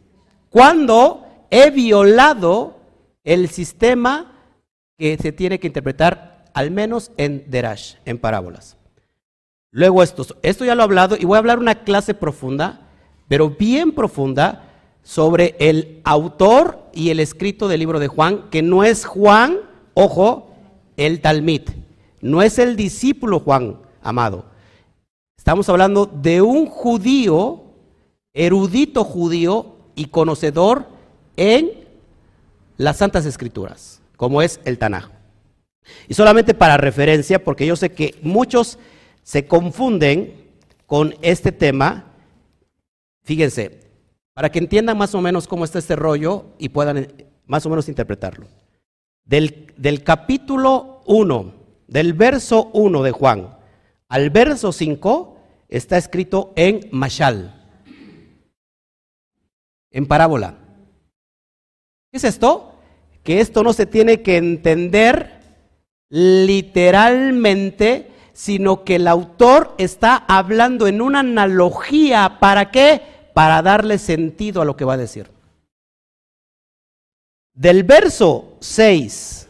Cuando 0.50 1.24
he 1.50 1.70
violado 1.70 2.80
el 3.22 3.48
sistema 3.48 4.32
que 4.96 5.16
se 5.18 5.30
tiene 5.30 5.60
que 5.60 5.68
interpretar 5.68 6.37
al 6.58 6.72
menos 6.72 7.12
en 7.16 7.44
Derash, 7.46 7.94
en 8.04 8.18
parábolas. 8.18 8.76
Luego 9.70 10.02
esto, 10.02 10.26
esto 10.42 10.64
ya 10.64 10.74
lo 10.74 10.82
he 10.82 10.84
hablado 10.84 11.16
y 11.16 11.24
voy 11.24 11.36
a 11.36 11.38
hablar 11.38 11.60
una 11.60 11.84
clase 11.84 12.14
profunda, 12.14 12.88
pero 13.28 13.50
bien 13.50 13.92
profunda, 13.92 14.64
sobre 15.04 15.54
el 15.60 16.00
autor 16.02 16.90
y 16.92 17.10
el 17.10 17.20
escrito 17.20 17.68
del 17.68 17.78
libro 17.78 18.00
de 18.00 18.08
Juan, 18.08 18.50
que 18.50 18.62
no 18.62 18.82
es 18.82 19.04
Juan, 19.04 19.58
ojo, 19.94 20.50
el 20.96 21.20
Talmid, 21.20 21.62
no 22.22 22.42
es 22.42 22.58
el 22.58 22.74
discípulo 22.74 23.38
Juan, 23.38 23.78
amado. 24.02 24.46
Estamos 25.36 25.68
hablando 25.68 26.06
de 26.06 26.42
un 26.42 26.66
judío, 26.66 27.66
erudito 28.34 29.04
judío 29.04 29.76
y 29.94 30.06
conocedor 30.06 30.88
en 31.36 31.70
las 32.78 32.96
Santas 32.96 33.26
Escrituras, 33.26 34.02
como 34.16 34.42
es 34.42 34.58
el 34.64 34.78
Tanaj. 34.78 35.17
Y 36.08 36.14
solamente 36.14 36.54
para 36.54 36.76
referencia, 36.76 37.42
porque 37.42 37.66
yo 37.66 37.76
sé 37.76 37.92
que 37.92 38.14
muchos 38.22 38.78
se 39.22 39.46
confunden 39.46 40.48
con 40.86 41.14
este 41.20 41.52
tema, 41.52 42.06
fíjense, 43.22 43.80
para 44.32 44.50
que 44.50 44.58
entiendan 44.58 44.96
más 44.96 45.14
o 45.14 45.20
menos 45.20 45.46
cómo 45.46 45.64
está 45.64 45.78
este 45.78 45.96
rollo 45.96 46.46
y 46.58 46.70
puedan 46.70 46.96
eh, 46.96 47.26
más 47.46 47.66
o 47.66 47.70
menos 47.70 47.88
interpretarlo. 47.88 48.46
Del, 49.24 50.02
capítulo 50.04 51.02
1, 51.06 51.54
del 51.88 52.14
verso 52.14 52.70
1 52.72 53.02
de 53.02 53.10
Juan 53.10 53.58
al 54.08 54.30
verso 54.30 54.72
5, 54.72 55.36
está 55.68 55.98
escrito 55.98 56.54
en 56.56 56.88
Mashal, 56.92 57.68
en 59.90 60.06
parábola. 60.06 60.56
¿Qué 62.10 62.16
es 62.16 62.24
esto? 62.24 62.76
Que 63.22 63.40
esto 63.40 63.62
no 63.62 63.74
se 63.74 63.84
tiene 63.84 64.22
que 64.22 64.38
entender 64.38 65.37
literalmente, 66.10 68.10
sino 68.32 68.84
que 68.84 68.96
el 68.96 69.08
autor 69.08 69.74
está 69.78 70.16
hablando 70.16 70.86
en 70.86 71.00
una 71.00 71.20
analogía. 71.20 72.38
¿Para 72.40 72.70
qué? 72.70 73.00
Para 73.34 73.62
darle 73.62 73.98
sentido 73.98 74.62
a 74.62 74.64
lo 74.64 74.76
que 74.76 74.84
va 74.84 74.94
a 74.94 74.98
decir. 74.98 75.30
Del 77.54 77.84
verso 77.84 78.56
6 78.60 79.48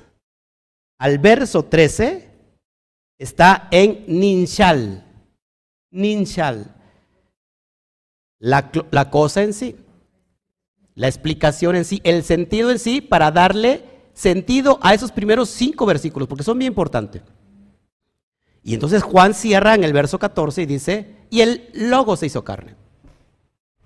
al 0.99 1.19
verso 1.19 1.65
13 1.65 2.29
está 3.19 3.69
en 3.71 4.05
Ninshal. 4.09 5.05
Ninshal. 5.91 6.75
La, 8.41 8.71
la 8.91 9.11
cosa 9.11 9.43
en 9.43 9.53
sí, 9.53 9.77
la 10.95 11.09
explicación 11.09 11.75
en 11.75 11.85
sí, 11.85 12.01
el 12.05 12.23
sentido 12.23 12.71
en 12.71 12.79
sí 12.79 13.01
para 13.01 13.33
darle 13.33 13.98
sentido 14.19 14.81
a 14.83 14.95
esos 14.95 15.13
primeros 15.13 15.49
cinco 15.49 15.87
versículos, 15.87 16.29
porque 16.29 16.43
son 16.43 16.59
bien 16.59 16.73
importantes. 16.73 17.23
Y 18.65 18.75
entonces 18.75 19.05
Juan 19.05 19.33
cierra 19.33 19.77
en 19.77 19.85
el 19.85 19.93
verso 19.93 20.19
14 20.19 20.63
y 20.63 20.67
dice, 20.67 21.15
y 21.31 21.41
el 21.41 21.71
logo 21.73 22.17
se 22.17 22.27
hizo 22.27 22.43
carne. 22.43 22.75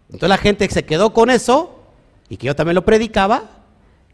Entonces 0.06 0.30
la 0.30 0.38
gente 0.38 0.66
se 0.70 0.86
quedó 0.86 1.12
con 1.12 1.28
eso, 1.28 1.82
y 2.30 2.38
que 2.38 2.46
yo 2.46 2.56
también 2.56 2.76
lo 2.76 2.84
predicaba, 2.84 3.66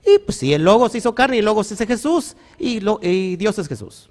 y 0.04 0.18
pues 0.18 0.38
si 0.38 0.52
el 0.52 0.64
logo 0.64 0.88
se 0.88 0.98
hizo 0.98 1.14
carne 1.14 1.36
y 1.36 1.38
el 1.38 1.44
logo 1.44 1.60
es 1.60 1.78
Jesús, 1.78 2.34
y, 2.58 2.80
y 3.06 3.36
Dios 3.36 3.56
es 3.60 3.68
Jesús. 3.68 4.10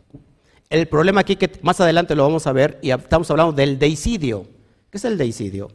El 0.70 0.88
problema 0.88 1.22
aquí 1.22 1.36
que 1.36 1.60
más 1.62 1.82
adelante 1.82 2.16
lo 2.16 2.24
vamos 2.24 2.48
a 2.48 2.54
ver, 2.54 2.80
y 2.82 2.92
estamos 2.92 3.30
hablando 3.32 3.52
del 3.52 3.78
deicidio. 3.78 4.48
¿Qué 4.90 4.98
es 4.98 5.04
el 5.04 5.18
deicidio? 5.18 5.70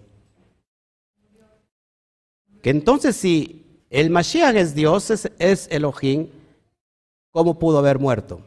Que 2.62 2.70
entonces 2.70 3.16
si 3.16 3.61
el 3.92 4.08
Mashiach 4.08 4.56
es 4.56 4.74
Dios, 4.74 5.10
es, 5.10 5.30
es 5.38 5.68
Elohim, 5.70 6.30
¿cómo 7.30 7.58
pudo 7.58 7.78
haber 7.78 7.98
muerto? 7.98 8.42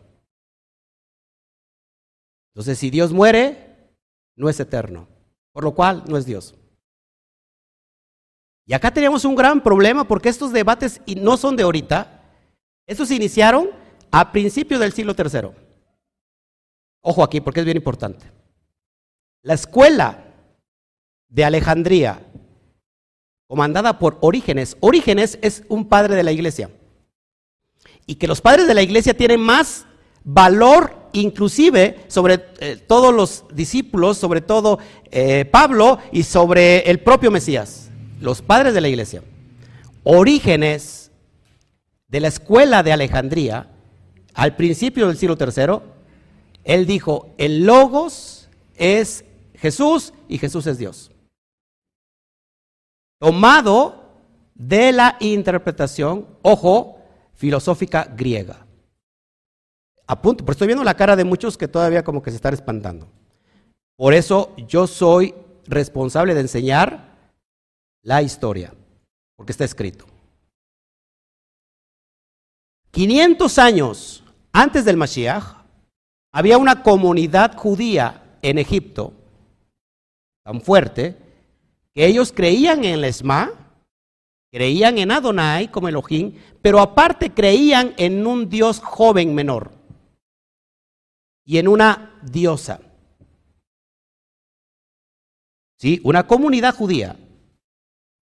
Entonces 2.52 2.80
si 2.80 2.90
Dios 2.90 3.14
muere, 3.14 3.94
no 4.36 4.50
es 4.50 4.60
eterno, 4.60 5.08
por 5.52 5.64
lo 5.64 5.76
cual 5.76 6.04
no 6.08 6.18
es 6.18 6.26
Dios. 6.26 6.56
Y 8.66 8.74
acá 8.74 8.92
teníamos 8.92 9.24
un 9.24 9.36
gran 9.36 9.62
problema 9.62 10.08
porque 10.08 10.30
estos 10.30 10.52
debates 10.52 11.00
no 11.16 11.38
son 11.38 11.56
de 11.56 11.62
ahorita, 11.62 12.24
estos 12.88 13.12
iniciaron 13.12 13.70
a 14.10 14.32
principios 14.32 14.80
del 14.80 14.94
siglo 14.94 15.14
III. 15.16 15.52
Ojo 17.02 17.24
aquí 17.24 17.40
porque 17.40 17.60
es 17.60 17.66
bien 17.66 17.78
importante. 17.78 18.32
La 19.44 19.54
escuela 19.54 20.26
de 21.30 21.46
Alejandría 21.46 22.25
comandada 23.48 24.00
por 24.00 24.18
Orígenes. 24.22 24.78
Orígenes 24.80 25.38
es 25.42 25.64
un 25.70 25.86
padre 25.86 26.16
de 26.16 26.24
la 26.24 26.32
iglesia. 26.32 26.70
Y 28.06 28.16
que 28.16 28.28
los 28.28 28.42
padres 28.42 28.68
de 28.68 28.74
la 28.74 28.82
iglesia 28.84 29.16
tienen 29.16 29.40
más 29.40 29.86
valor 30.24 31.10
inclusive 31.14 32.06
sobre 32.08 32.46
eh, 32.60 32.78
todos 32.88 33.14
los 33.14 33.46
discípulos, 33.54 34.18
sobre 34.18 34.42
todo 34.42 34.80
eh, 35.12 35.46
Pablo 35.46 36.00
y 36.12 36.24
sobre 36.24 36.80
el 36.90 37.00
propio 37.00 37.32
Mesías, 37.32 37.90
los 38.20 38.42
padres 38.42 38.74
de 38.74 38.82
la 38.82 38.90
iglesia. 38.90 39.24
Orígenes 40.04 41.12
de 42.08 42.20
la 42.20 42.28
escuela 42.28 42.84
de 42.84 42.94
Alejandría, 42.94 43.70
al 44.34 44.56
principio 44.56 45.08
del 45.08 45.18
siglo 45.18 45.38
III, 45.40 45.80
él 46.64 46.86
dijo, 46.86 47.34
el 47.38 47.66
logos 47.66 48.50
es 48.76 49.24
Jesús 49.56 50.14
y 50.28 50.38
Jesús 50.38 50.68
es 50.68 50.78
Dios 50.78 51.12
tomado 53.20 54.04
de 54.54 54.92
la 54.92 55.18
interpretación, 55.20 56.28
ojo, 56.42 57.00
filosófica 57.34 58.06
griega. 58.16 58.66
A 60.08 60.22
punto, 60.22 60.46
pero 60.46 60.54
estoy 60.54 60.68
viendo 60.68 60.84
la 60.84 60.96
cara 60.96 61.16
de 61.16 61.24
muchos 61.24 61.58
que 61.58 61.68
todavía 61.68 62.04
como 62.04 62.22
que 62.22 62.30
se 62.30 62.38
están 62.38 62.54
espantando. 62.54 63.08
Por 63.98 64.14
eso 64.14 64.54
yo 64.68 64.88
soy 64.88 65.34
responsable 65.66 66.34
de 66.34 66.42
enseñar 66.42 67.16
la 68.04 68.22
historia, 68.22 68.74
porque 69.36 69.52
está 69.52 69.64
escrito. 69.64 70.06
500 72.92 73.58
años 73.58 74.24
antes 74.58 74.86
del 74.86 74.96
Mashiach, 74.96 75.66
había 76.32 76.58
una 76.58 76.82
comunidad 76.82 77.58
judía 77.58 78.38
en 78.42 78.58
Egipto 78.58 79.12
tan 80.46 80.62
fuerte 80.62 81.18
que 81.96 82.06
ellos 82.06 82.34
creían 82.34 82.84
en 82.84 82.96
el 82.96 83.04
Esma, 83.06 83.52
creían 84.52 84.98
en 84.98 85.12
Adonai 85.12 85.72
como 85.72 85.88
Elohim, 85.88 86.34
pero 86.62 86.80
aparte 86.80 87.34
creían 87.34 87.94
en 87.98 88.28
un 88.28 88.50
Dios 88.50 88.80
joven 88.82 89.34
menor 89.34 89.72
y 91.46 91.58
en 91.58 91.70
una 91.70 92.20
diosa. 92.22 92.82
¿Sí? 95.78 96.02
Una 96.04 96.28
comunidad 96.28 96.76
judía 96.76 97.16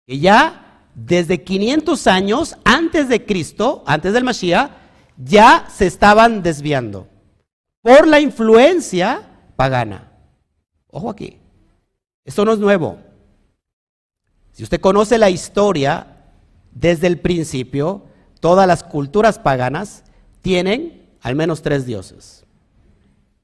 que 0.06 0.18
ya 0.18 0.88
desde 0.94 1.42
500 1.42 2.06
años 2.06 2.56
antes 2.64 3.08
de 3.08 3.24
Cristo, 3.24 3.82
antes 3.86 4.12
del 4.12 4.24
Mashiach, 4.24 4.70
ya 5.16 5.66
se 5.70 5.86
estaban 5.86 6.42
desviando 6.42 7.08
por 7.80 8.06
la 8.06 8.20
influencia 8.20 9.22
pagana. 9.56 10.12
Ojo 10.88 11.08
aquí, 11.08 11.38
esto 12.24 12.44
no 12.44 12.52
es 12.52 12.58
nuevo. 12.58 12.98
Si 14.52 14.62
usted 14.62 14.80
conoce 14.80 15.18
la 15.18 15.30
historia 15.30 16.06
desde 16.72 17.06
el 17.06 17.18
principio, 17.18 18.02
todas 18.40 18.66
las 18.66 18.82
culturas 18.82 19.38
paganas 19.38 20.04
tienen 20.40 21.08
al 21.20 21.34
menos 21.36 21.62
tres 21.62 21.86
dioses. 21.86 22.44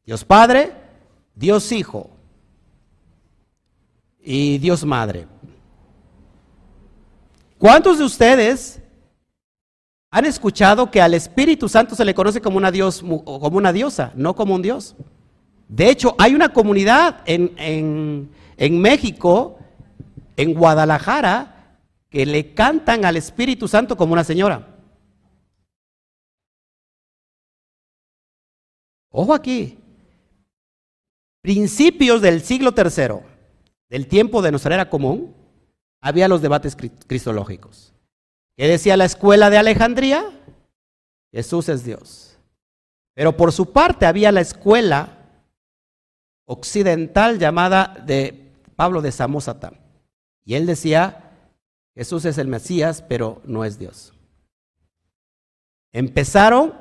Dios 0.05 0.25
Padre, 0.25 0.73
Dios 1.35 1.71
Hijo 1.73 2.11
y 4.21 4.59
Dios 4.59 4.85
Madre. 4.85 5.27
¿Cuántos 7.59 7.99
de 7.99 8.05
ustedes 8.05 8.81
han 10.11 10.25
escuchado 10.25 10.91
que 10.91 11.01
al 11.01 11.15
Espíritu 11.15 11.69
Santo 11.69 11.95
se 11.95 12.05
le 12.05 12.15
conoce 12.15 12.41
como 12.41 12.57
una, 12.57 12.71
dios, 12.71 13.01
como 13.03 13.57
una 13.57 13.73
diosa, 13.73 14.13
no 14.15 14.35
como 14.35 14.55
un 14.55 14.63
dios? 14.63 14.95
De 15.69 15.91
hecho, 15.91 16.15
hay 16.19 16.35
una 16.35 16.49
comunidad 16.51 17.21
en, 17.27 18.31
México 18.59 19.58
en 20.39 20.55
Guadalajara 20.55 21.79
que 22.09 22.25
le 22.25 22.55
cantan 22.55 23.05
al 23.05 23.17
Espíritu 23.17 23.67
Santo 23.67 23.97
como 23.97 24.13
una 24.13 24.23
señora. 24.23 24.67
Ojo 29.11 29.35
aquí. 29.35 29.77
Principios 31.43 32.23
del 32.23 32.43
siglo 32.43 32.73
III, 32.77 33.21
del 33.91 34.07
tiempo 34.07 34.41
de 34.41 34.53
nuestra 34.53 34.77
era 34.77 34.89
común, 34.89 35.35
había 36.01 36.29
los 36.29 36.41
debates 36.41 36.77
cristológicos. 36.77 37.93
¿Qué 38.57 38.69
decía 38.69 38.97
la 38.97 39.07
escuela 39.07 39.51
de 39.51 39.59
Alejandría? 39.59 40.25
Jesús 41.33 41.69
es 41.69 41.85
Dios. 41.85 42.39
Pero 43.15 43.37
por 43.37 43.51
su 43.51 43.73
parte 43.73 44.07
había 44.07 44.31
la 44.31 44.41
escuela 44.41 45.19
occidental 46.47 47.41
llamada 47.41 48.05
de 48.07 48.53
Pablo 48.77 49.03
de 49.03 49.11
Samosata 49.11 49.73
y 50.49 50.55
él 50.55 50.65
decía, 50.65 51.53
Jesús 51.95 52.25
es 52.25 52.39
el 52.39 52.49
Mesías, 52.49 53.05
pero 53.07 53.43
no 53.45 53.67
es 53.67 53.79
Dios. 53.79 54.15
Empezaron 55.93 56.73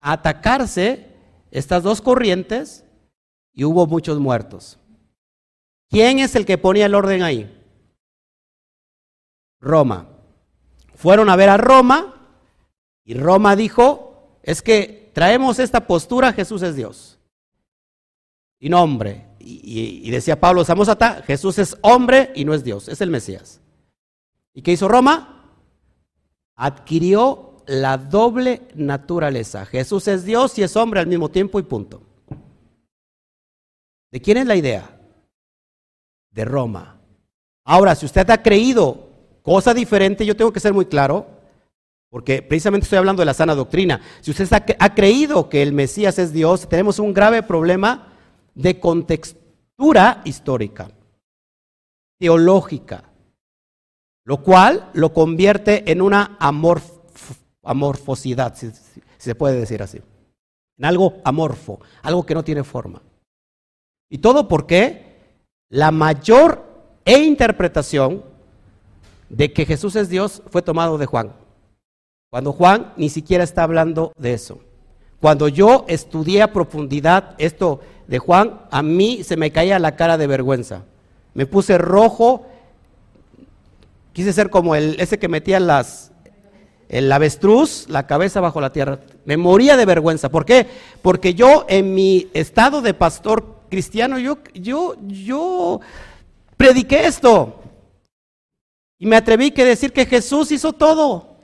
a 0.00 0.12
atacarse 0.12 1.14
estas 1.50 1.82
dos 1.82 2.00
corrientes 2.00 2.82
y 3.52 3.64
hubo 3.64 3.86
muchos 3.86 4.18
muertos. 4.18 4.78
¿Quién 5.90 6.20
es 6.20 6.34
el 6.36 6.46
que 6.46 6.56
ponía 6.56 6.86
el 6.86 6.94
orden 6.94 7.22
ahí? 7.22 7.54
Roma. 9.60 10.08
Fueron 10.94 11.28
a 11.28 11.36
ver 11.36 11.50
a 11.50 11.58
Roma 11.58 12.38
y 13.04 13.12
Roma 13.12 13.56
dijo, 13.56 14.38
es 14.42 14.62
que 14.62 15.10
traemos 15.12 15.58
esta 15.58 15.86
postura, 15.86 16.32
Jesús 16.32 16.62
es 16.62 16.76
Dios. 16.76 17.18
Y 18.58 18.70
no 18.70 18.82
hombre, 18.82 19.33
y, 19.44 20.10
decía 20.10 20.40
Pablo 20.40 20.64
Samosata, 20.64 21.22
Jesús 21.22 21.58
es 21.58 21.76
hombre 21.82 22.32
y 22.34 22.44
no 22.44 22.54
es 22.54 22.64
Dios, 22.64 22.88
es 22.88 23.00
el 23.00 23.10
Mesías. 23.10 23.60
¿Y 24.54 24.62
qué 24.62 24.72
hizo 24.72 24.88
Roma? 24.88 25.52
Adquirió 26.56 27.56
la 27.66 27.98
doble 27.98 28.62
naturaleza. 28.74 29.66
Jesús 29.66 30.08
es 30.08 30.24
Dios 30.24 30.58
y 30.58 30.62
es 30.62 30.76
hombre 30.76 31.00
al 31.00 31.06
mismo 31.06 31.28
tiempo 31.28 31.58
y 31.58 31.62
punto. 31.62 32.02
¿De 34.10 34.20
quién 34.20 34.38
es 34.38 34.46
la 34.46 34.56
idea? 34.56 34.98
De 36.30 36.44
Roma. 36.44 37.00
Ahora, 37.64 37.94
si 37.94 38.06
usted 38.06 38.28
ha 38.30 38.42
creído 38.42 39.08
cosa 39.42 39.74
diferente, 39.74 40.24
yo 40.24 40.36
tengo 40.36 40.52
que 40.52 40.60
ser 40.60 40.72
muy 40.72 40.86
claro, 40.86 41.26
porque 42.10 42.40
precisamente 42.40 42.84
estoy 42.84 42.98
hablando 42.98 43.20
de 43.22 43.26
la 43.26 43.34
sana 43.34 43.54
doctrina. 43.54 44.00
Si 44.20 44.30
usted 44.30 44.48
ha 44.78 44.94
creído 44.94 45.48
que 45.48 45.62
el 45.62 45.72
Mesías 45.72 46.18
es 46.18 46.32
Dios, 46.32 46.68
tenemos 46.68 46.98
un 46.98 47.12
grave 47.12 47.42
problema 47.42 48.13
de 48.54 48.78
contextura 48.78 50.22
histórica, 50.24 50.90
teológica, 52.18 53.10
lo 54.24 54.42
cual 54.42 54.90
lo 54.94 55.12
convierte 55.12 55.90
en 55.90 56.00
una 56.00 56.38
amorfosidad, 57.62 58.54
si, 58.56 58.70
se 59.18 59.34
puede 59.34 59.60
decir 59.60 59.82
así, 59.82 60.00
en 60.78 60.84
algo 60.84 61.20
amorfo, 61.24 61.80
algo 62.02 62.24
que 62.24 62.34
no 62.34 62.44
tiene 62.44 62.64
forma. 62.64 63.02
Y 64.10 64.18
todo 64.18 64.48
porque 64.48 65.14
la 65.70 65.90
mayor 65.90 66.64
e 67.04 67.18
interpretación 67.18 68.24
de 69.28 69.52
que 69.52 69.66
Jesús 69.66 69.96
es 69.96 70.08
Dios 70.08 70.42
fue 70.46 70.62
tomado 70.62 70.98
de 70.98 71.06
Juan. 71.06 71.32
Cuando 72.30 72.52
Juan 72.52 72.92
ni 72.96 73.08
siquiera 73.08 73.44
está 73.44 73.62
hablando 73.62 74.12
de 74.16 74.34
eso. 74.34 74.60
Cuando 75.20 75.48
yo 75.48 75.84
estudié 75.88 76.42
a 76.42 76.52
profundidad 76.52 77.34
esto 77.38 77.80
de 78.06 78.18
Juan, 78.18 78.60
a 78.70 78.82
mí 78.82 79.22
se 79.24 79.36
me 79.36 79.50
caía 79.50 79.78
la 79.78 79.96
cara 79.96 80.18
de 80.18 80.26
vergüenza. 80.26 80.82
Me 81.34 81.46
puse 81.46 81.78
rojo, 81.78 82.46
quise 84.12 84.32
ser 84.32 84.50
como 84.50 84.74
el, 84.74 84.96
ese 85.00 85.18
que 85.18 85.28
metía 85.28 85.58
las, 85.60 86.12
el 86.88 87.10
avestruz, 87.10 87.86
la 87.88 88.06
cabeza 88.06 88.40
bajo 88.40 88.60
la 88.60 88.72
tierra. 88.72 89.00
Me 89.24 89.36
moría 89.36 89.76
de 89.76 89.86
vergüenza. 89.86 90.28
¿Por 90.28 90.44
qué? 90.44 90.66
Porque 91.02 91.34
yo 91.34 91.66
en 91.68 91.94
mi 91.94 92.28
estado 92.34 92.82
de 92.82 92.94
pastor 92.94 93.56
cristiano, 93.68 94.18
yo, 94.18 94.38
yo, 94.54 94.96
yo 95.06 95.80
prediqué 96.56 97.06
esto. 97.06 97.60
Y 98.98 99.06
me 99.06 99.16
atreví 99.16 99.52
a 99.56 99.64
decir 99.64 99.92
que 99.92 100.06
Jesús 100.06 100.52
hizo 100.52 100.72
todo. 100.72 101.36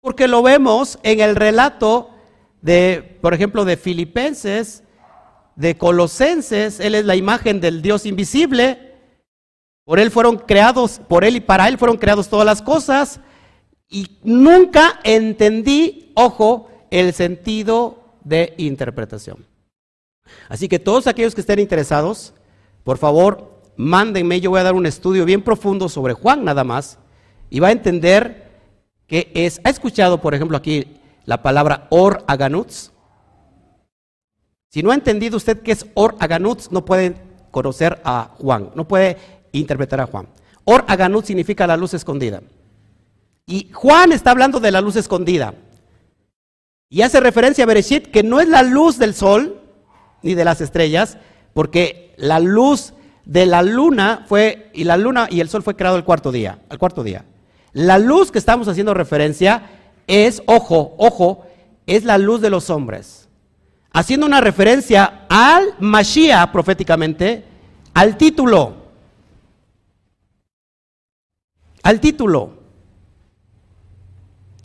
Porque 0.00 0.28
lo 0.28 0.42
vemos 0.42 0.98
en 1.02 1.20
el 1.20 1.34
relato 1.34 2.10
de, 2.62 3.18
por 3.20 3.34
ejemplo, 3.34 3.64
de 3.64 3.76
Filipenses, 3.76 4.84
de 5.56 5.76
Colosenses. 5.76 6.78
Él 6.80 6.94
es 6.94 7.04
la 7.04 7.16
imagen 7.16 7.60
del 7.60 7.82
Dios 7.82 8.06
invisible. 8.06 8.94
Por 9.84 9.98
él 9.98 10.10
fueron 10.10 10.38
creados, 10.38 11.00
por 11.08 11.24
él 11.24 11.36
y 11.36 11.40
para 11.40 11.68
él 11.68 11.78
fueron 11.78 11.96
creados 11.96 12.28
todas 12.28 12.46
las 12.46 12.62
cosas. 12.62 13.20
Y 13.88 14.18
nunca 14.22 15.00
entendí, 15.04 16.12
ojo, 16.14 16.70
el 16.90 17.12
sentido 17.12 18.18
de 18.24 18.54
interpretación. 18.58 19.46
Así 20.48 20.68
que 20.68 20.78
todos 20.78 21.06
aquellos 21.06 21.34
que 21.34 21.40
estén 21.40 21.60
interesados, 21.60 22.34
por 22.82 22.98
favor, 22.98 23.62
mándenme, 23.76 24.40
yo 24.40 24.50
voy 24.50 24.60
a 24.60 24.64
dar 24.64 24.74
un 24.74 24.86
estudio 24.86 25.24
bien 25.24 25.42
profundo 25.42 25.88
sobre 25.88 26.14
Juan 26.14 26.44
nada 26.44 26.64
más, 26.64 26.98
y 27.48 27.60
va 27.60 27.68
a 27.68 27.72
entender 27.72 28.46
que 29.06 29.30
es, 29.34 29.60
¿ha 29.62 29.70
escuchado, 29.70 30.20
por 30.20 30.34
ejemplo, 30.34 30.56
aquí 30.56 30.96
la 31.24 31.42
palabra 31.42 31.86
or 31.90 32.24
aganuts? 32.26 32.92
Si 34.76 34.82
no 34.82 34.90
ha 34.90 34.94
entendido 34.94 35.38
usted 35.38 35.62
qué 35.62 35.72
es 35.72 35.86
or 35.94 36.16
aganuts, 36.20 36.70
no 36.70 36.84
puede 36.84 37.16
conocer 37.50 37.98
a 38.04 38.32
Juan, 38.36 38.72
no 38.74 38.86
puede 38.86 39.16
interpretar 39.52 40.02
a 40.02 40.06
Juan. 40.06 40.28
Or 40.64 40.84
aganuts 40.86 41.28
significa 41.28 41.66
la 41.66 41.78
luz 41.78 41.94
escondida. 41.94 42.42
Y 43.46 43.70
Juan 43.72 44.12
está 44.12 44.32
hablando 44.32 44.60
de 44.60 44.70
la 44.70 44.82
luz 44.82 44.96
escondida. 44.96 45.54
Y 46.90 47.00
hace 47.00 47.20
referencia 47.20 47.64
a 47.64 47.66
Bereshit, 47.66 48.08
que 48.08 48.22
no 48.22 48.38
es 48.38 48.48
la 48.48 48.62
luz 48.62 48.98
del 48.98 49.14
sol 49.14 49.62
ni 50.20 50.34
de 50.34 50.44
las 50.44 50.60
estrellas, 50.60 51.16
porque 51.54 52.12
la 52.18 52.38
luz 52.38 52.92
de 53.24 53.46
la 53.46 53.62
luna 53.62 54.26
fue, 54.28 54.70
y 54.74 54.84
la 54.84 54.98
luna 54.98 55.26
y 55.30 55.40
el 55.40 55.48
sol 55.48 55.62
fue 55.62 55.74
creado 55.74 55.96
el 55.96 56.04
cuarto 56.04 56.30
día, 56.32 56.58
al 56.68 56.76
cuarto 56.76 57.02
día. 57.02 57.24
La 57.72 57.98
luz 57.98 58.30
que 58.30 58.38
estamos 58.38 58.68
haciendo 58.68 58.92
referencia 58.92 59.70
es, 60.06 60.42
ojo, 60.44 60.96
ojo, 60.98 61.46
es 61.86 62.04
la 62.04 62.18
luz 62.18 62.42
de 62.42 62.50
los 62.50 62.68
hombres. 62.68 63.25
Haciendo 63.96 64.26
una 64.26 64.42
referencia 64.42 65.24
al 65.26 65.74
Mashiach 65.80 66.52
proféticamente, 66.52 67.44
al 67.94 68.18
título. 68.18 68.74
Al 71.82 71.98
título. 71.98 72.58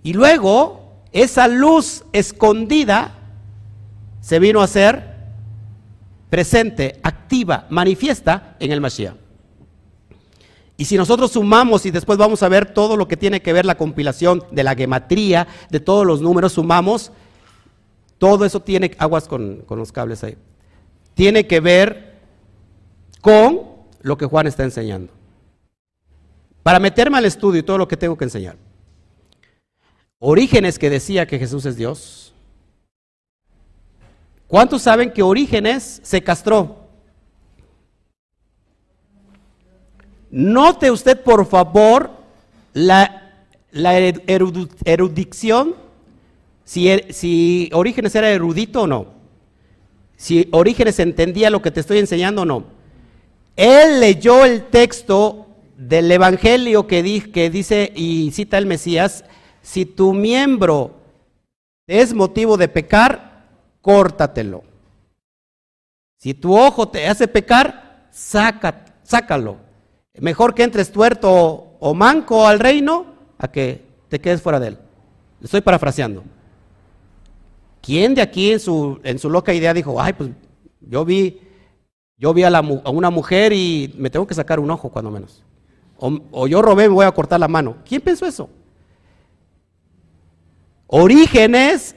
Y 0.04 0.12
luego, 0.12 1.06
esa 1.14 1.48
luz 1.48 2.04
escondida 2.12 3.14
se 4.20 4.38
vino 4.38 4.60
a 4.60 4.68
ser 4.68 5.16
presente, 6.30 7.00
activa, 7.02 7.68
manifiesta 7.70 8.58
en 8.60 8.74
el 8.74 8.82
Mashiach. 8.82 9.16
Y 10.76 10.84
si 10.84 10.98
nosotros 10.98 11.32
sumamos 11.32 11.86
y 11.86 11.92
después 11.92 12.18
vamos 12.18 12.44
a 12.44 12.50
ver 12.50 12.74
todo 12.74 12.98
lo 12.98 13.08
que 13.08 13.16
tiene 13.16 13.42
que 13.42 13.54
ver 13.54 13.66
la 13.66 13.78
compilación 13.78 14.44
de 14.52 14.66
la 14.66 14.76
gematría, 14.76 15.48
de 15.70 15.80
todos 15.80 16.06
los 16.06 16.20
números, 16.20 16.52
sumamos, 16.52 17.14
todo 18.22 18.46
eso 18.46 18.60
tiene, 18.60 18.92
aguas 19.00 19.28
con, 19.28 19.66
los 19.68 19.92
cables 19.92 20.24
ahí, 20.24 20.38
tiene 21.16 21.48
que 21.48 21.60
ver 21.60 22.20
con 23.20 23.62
lo 24.04 24.16
que 24.16 24.28
Juan 24.28 24.46
está 24.46 24.64
enseñando. 24.64 25.12
Para 26.62 26.78
meterme 26.80 27.18
al 27.18 27.26
estudio 27.26 27.62
y 27.62 27.64
todo 27.64 27.80
lo 27.80 27.88
que 27.88 27.98
tengo 27.98 28.16
que 28.16 28.26
enseñar. 28.26 28.58
Orígenes 30.20 30.78
que 30.78 30.92
decía 30.92 31.26
que 31.26 31.40
Jesús 31.40 31.66
es 31.66 31.78
Dios. 31.78 32.32
¿Cuántos 34.46 34.84
saben 34.84 35.12
que 35.12 35.24
Orígenes 35.24 36.00
se 36.04 36.22
castró? 36.22 36.90
Note 40.30 40.92
usted, 40.92 41.24
por 41.24 41.48
favor, 41.48 42.12
la, 42.74 43.34
erudición, 44.86 45.76
si, 46.64 46.90
er, 46.90 47.14
si 47.14 47.70
Orígenes 47.74 48.16
era 48.16 48.30
erudito 48.30 48.84
o 48.84 48.88
no. 48.88 49.08
Si 50.16 50.48
Orígenes 50.52 51.00
entendía 51.00 51.50
lo 51.50 51.62
que 51.62 51.72
te 51.72 51.80
estoy 51.80 51.98
enseñando 52.00 52.44
o 52.44 52.46
no. 52.46 52.66
Él 53.56 54.00
leyó 54.00 54.46
el 54.46 54.64
texto 54.66 55.48
del 55.78 56.12
Evangelio 56.12 56.88
que, 56.88 57.32
que 57.34 57.50
dice 57.50 57.92
y 57.96 58.32
cita 58.32 58.58
el 58.58 58.66
Mesías 58.66 59.26
si 59.62 59.86
tu 59.86 60.14
miembro 60.14 60.96
es 61.88 62.14
motivo 62.14 62.58
de 62.58 62.68
pecar, 62.68 63.48
córtatelo. 63.82 64.64
Si 66.18 66.34
tu 66.34 66.58
ojo 66.58 66.88
te 66.88 67.08
hace 67.08 67.28
pecar, 67.28 68.08
sácalo. 68.12 69.58
Mejor 70.20 70.54
que 70.54 70.64
entres 70.64 70.92
tuerto 70.92 71.78
o 71.80 71.94
manco 71.94 72.48
al 72.48 72.60
reino 72.60 73.06
a 73.38 73.52
que 73.52 73.86
te 74.10 74.20
quedes 74.20 74.42
fuera 74.42 74.60
de 74.60 74.70
él. 74.70 74.78
Estoy 75.42 75.62
parafraseando. 75.62 76.24
¿Quién 77.82 78.14
de 78.16 78.22
aquí 78.22 78.52
en 78.52 78.60
su, 78.60 79.00
en 79.04 79.20
su 79.20 79.30
loca 79.30 79.54
idea 79.54 79.74
dijo, 79.74 80.00
ay, 80.00 80.14
pues 80.14 80.30
yo 80.82 81.04
vi, 81.04 81.42
yo 82.18 82.34
vi 82.34 82.44
a, 82.44 82.62
una 82.62 83.10
mujer 83.10 83.54
y 83.54 83.94
me 83.98 84.10
tengo 84.10 84.28
que 84.28 84.36
sacar 84.36 84.60
un 84.60 84.70
ojo 84.70 84.90
cuando 84.90 85.12
menos? 85.12 85.44
O, 85.98 86.48
yo 86.48 86.62
robé, 86.62 86.88
me 86.88 86.96
voy 86.96 87.06
a 87.06 87.12
cortar 87.12 87.40
la 87.40 87.48
mano. 87.48 87.78
¿Quién 87.88 88.02
pensó 88.02 88.26
eso? 88.26 88.50
Orígenes 90.88 91.96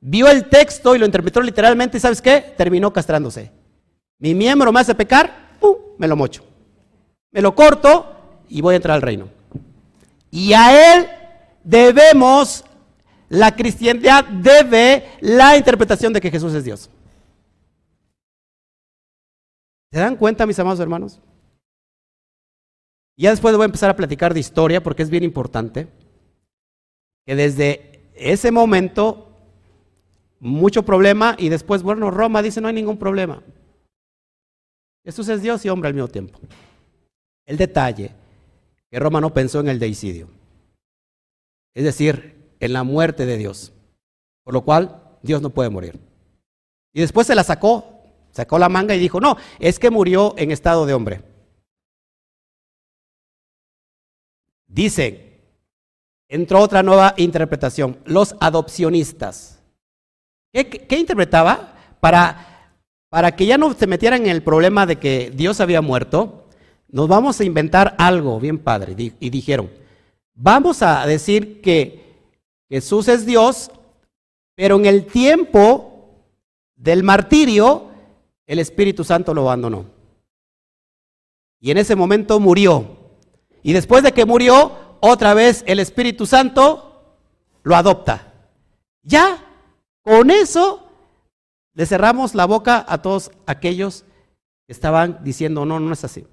vio 0.00 0.28
el 0.28 0.48
texto 0.48 0.94
y 0.94 0.98
lo 0.98 1.06
interpretó 1.06 1.40
literalmente 1.40 1.96
y 1.96 2.00
¿sabes 2.00 2.22
qué? 2.22 2.54
Terminó 2.56 2.92
castrándose. 2.92 3.50
Mi 4.18 4.34
miembro 4.34 4.72
me 4.72 4.80
hace 4.80 4.94
pecar, 4.94 5.56
¡pum! 5.58 5.76
me 5.98 6.06
lo 6.06 6.16
mocho. 6.16 6.44
Me 7.32 7.40
lo 7.40 7.54
corto 7.54 8.06
y 8.48 8.60
voy 8.60 8.74
a 8.74 8.76
entrar 8.76 8.94
al 8.94 9.02
reino. 9.02 9.28
Y 10.30 10.52
a 10.52 10.96
él 10.96 11.08
debemos, 11.64 12.64
la 13.32 13.56
cristiandad 13.56 14.26
debe 14.26 15.08
la 15.22 15.56
interpretación 15.56 16.12
de 16.12 16.20
que 16.20 16.30
Jesús 16.30 16.52
es 16.52 16.64
Dios. 16.64 16.90
¿Se 19.90 19.98
dan 19.98 20.16
cuenta, 20.16 20.44
mis 20.44 20.58
amados 20.58 20.80
hermanos? 20.80 21.18
Ya 23.16 23.30
después 23.30 23.54
voy 23.54 23.62
a 23.62 23.66
empezar 23.66 23.88
a 23.88 23.96
platicar 23.96 24.34
de 24.34 24.40
historia 24.40 24.82
porque 24.82 25.02
es 25.02 25.08
bien 25.08 25.24
importante 25.24 25.88
que 27.24 27.34
desde 27.34 28.02
ese 28.14 28.50
momento 28.50 29.34
mucho 30.38 30.82
problema 30.82 31.34
y 31.38 31.48
después, 31.48 31.82
bueno, 31.82 32.10
Roma 32.10 32.42
dice 32.42 32.60
no 32.60 32.68
hay 32.68 32.74
ningún 32.74 32.98
problema. 32.98 33.42
Jesús 35.06 35.26
es 35.30 35.40
Dios 35.40 35.64
y 35.64 35.70
hombre 35.70 35.88
al 35.88 35.94
mismo 35.94 36.08
tiempo. 36.08 36.38
El 37.46 37.56
detalle, 37.56 38.10
que 38.90 38.98
Roma 38.98 39.22
no 39.22 39.32
pensó 39.32 39.60
en 39.60 39.68
el 39.68 39.78
deicidio, 39.78 40.28
es 41.74 41.84
decir, 41.84 42.41
en 42.62 42.72
la 42.72 42.84
muerte 42.84 43.26
de 43.26 43.36
Dios, 43.36 43.72
por 44.44 44.54
lo 44.54 44.62
cual 44.62 45.02
Dios 45.22 45.42
no 45.42 45.50
puede 45.50 45.68
morir. 45.68 45.98
Y 46.94 47.00
después 47.00 47.26
se 47.26 47.34
la 47.34 47.44
sacó, 47.44 47.84
sacó 48.30 48.58
la 48.58 48.68
manga 48.68 48.94
y 48.94 48.98
dijo, 48.98 49.20
no, 49.20 49.36
es 49.58 49.78
que 49.78 49.90
murió 49.90 50.34
en 50.38 50.50
estado 50.50 50.86
de 50.86 50.94
hombre. 50.94 51.22
Dicen 54.66 55.32
entró 56.32 56.60
otra 56.60 56.82
nueva 56.82 57.12
interpretación, 57.18 57.98
los 58.06 58.36
adopcionistas. 58.40 59.60
¿Qué, 60.50 60.96
interpretaba? 60.96 61.74
Para, 62.00 62.72
para 63.10 63.36
que 63.36 63.44
ya 63.44 63.58
no 63.58 63.74
se 63.74 63.86
metieran 63.86 64.22
en 64.22 64.30
el 64.30 64.42
problema 64.42 64.86
de 64.86 64.96
que 64.96 65.30
Dios 65.30 65.60
había 65.60 65.82
muerto, 65.82 66.48
nos 66.88 67.06
vamos 67.06 67.38
a 67.38 67.44
inventar 67.44 67.94
algo 67.98 68.40
bien 68.40 68.58
padre. 68.58 68.94
Y 69.20 69.28
dijeron, 69.28 69.70
vamos 70.32 70.82
a 70.82 71.06
decir 71.06 71.60
que 71.60 72.01
Jesús 72.72 73.06
es 73.08 73.26
Dios, 73.26 73.70
pero 74.54 74.76
en 74.76 74.86
el 74.86 75.04
tiempo 75.04 76.24
del 76.74 77.02
martirio, 77.02 77.90
el 78.46 78.58
Espíritu 78.58 79.04
Santo 79.04 79.34
lo 79.34 79.42
abandonó. 79.42 79.84
Y 81.60 81.70
en 81.70 81.76
ese 81.76 81.96
momento 81.96 82.40
murió. 82.40 82.96
Y 83.62 83.74
después 83.74 84.02
de 84.02 84.12
que 84.12 84.24
murió, 84.24 84.96
otra 85.00 85.34
vez 85.34 85.62
el 85.66 85.80
Espíritu 85.80 86.24
Santo 86.24 87.18
lo 87.62 87.76
adopta. 87.76 88.32
Ya, 89.02 89.46
con 90.00 90.30
eso 90.30 90.90
le 91.74 91.84
cerramos 91.84 92.34
la 92.34 92.46
boca 92.46 92.86
a 92.88 93.02
todos 93.02 93.32
aquellos 93.44 94.06
que 94.66 94.72
estaban 94.72 95.22
diciendo, 95.22 95.66
no, 95.66 95.78
no 95.78 95.92
es 95.92 96.04
así. 96.04 96.26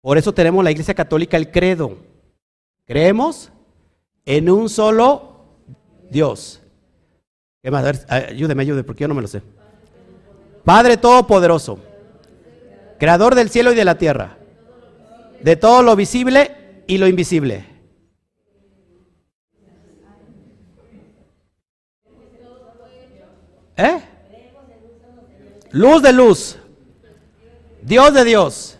Por 0.00 0.16
eso 0.16 0.32
tenemos 0.32 0.62
la 0.62 0.70
Iglesia 0.70 0.94
Católica 0.94 1.36
el 1.36 1.50
credo. 1.50 1.96
Creemos 2.86 3.50
en 4.24 4.50
un 4.50 4.68
solo 4.68 5.44
Dios. 6.10 6.60
Ayúdeme, 8.08 8.62
ayúdeme, 8.62 8.84
porque 8.84 9.02
yo 9.02 9.08
no 9.08 9.14
me 9.14 9.22
lo 9.22 9.28
sé. 9.28 9.42
Padre 10.64 10.96
Todopoderoso, 10.96 11.78
Creador 12.98 13.34
del 13.34 13.50
cielo 13.50 13.72
y 13.72 13.74
de 13.74 13.84
la 13.84 13.98
tierra, 13.98 14.36
de 15.40 15.56
todo 15.56 15.82
lo 15.82 15.96
visible 15.96 16.84
y 16.86 16.98
lo 16.98 17.08
invisible. 17.08 17.66
¿Eh? 23.76 24.00
Luz 25.70 26.02
de 26.02 26.12
luz, 26.12 26.58
Dios 27.80 28.12
de 28.12 28.24
Dios, 28.24 28.78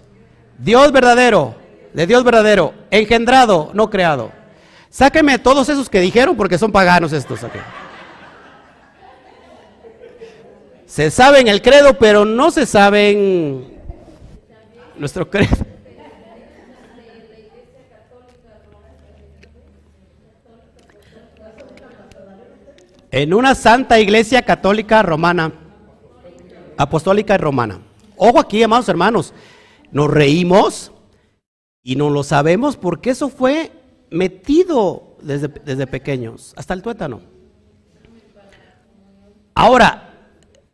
Dios 0.58 0.92
verdadero, 0.92 1.56
de 1.94 2.06
Dios 2.06 2.22
verdadero, 2.22 2.74
engendrado, 2.90 3.70
no 3.74 3.90
creado. 3.90 4.41
Sáqueme 4.92 5.38
todos 5.38 5.70
esos 5.70 5.88
que 5.88 6.00
dijeron 6.00 6.36
porque 6.36 6.58
son 6.58 6.70
paganos 6.70 7.14
estos. 7.14 7.42
aquí. 7.42 7.58
Se 10.84 11.10
saben 11.10 11.48
el 11.48 11.62
credo, 11.62 11.94
pero 11.94 12.26
no 12.26 12.50
se 12.50 12.66
saben 12.66 13.80
nuestro 14.98 15.30
credo. 15.30 15.56
En 23.10 23.32
una 23.32 23.54
santa 23.54 23.98
iglesia 23.98 24.42
católica 24.42 25.02
romana, 25.02 25.54
apostólica 26.76 27.34
y 27.36 27.38
romana. 27.38 27.80
Ojo 28.18 28.38
aquí, 28.38 28.62
amados 28.62 28.90
hermanos, 28.90 29.32
nos 29.90 30.10
reímos 30.10 30.92
y 31.82 31.96
no 31.96 32.10
lo 32.10 32.22
sabemos 32.22 32.76
porque 32.76 33.08
eso 33.08 33.30
fue 33.30 33.72
metido 34.12 35.16
desde, 35.22 35.48
desde 35.48 35.86
pequeños, 35.86 36.52
hasta 36.56 36.74
el 36.74 36.82
tuétano. 36.82 37.20
Ahora, 39.54 40.14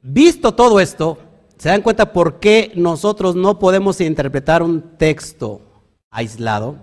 visto 0.03 0.55
todo 0.55 0.81
esto, 0.81 1.19
se 1.59 1.69
dan 1.69 1.83
cuenta 1.83 2.13
por 2.13 2.39
qué 2.39 2.73
nosotros 2.77 3.35
no 3.35 3.59
podemos 3.59 4.01
interpretar 4.01 4.63
un 4.63 4.97
texto 4.97 5.61
aislado. 6.11 6.77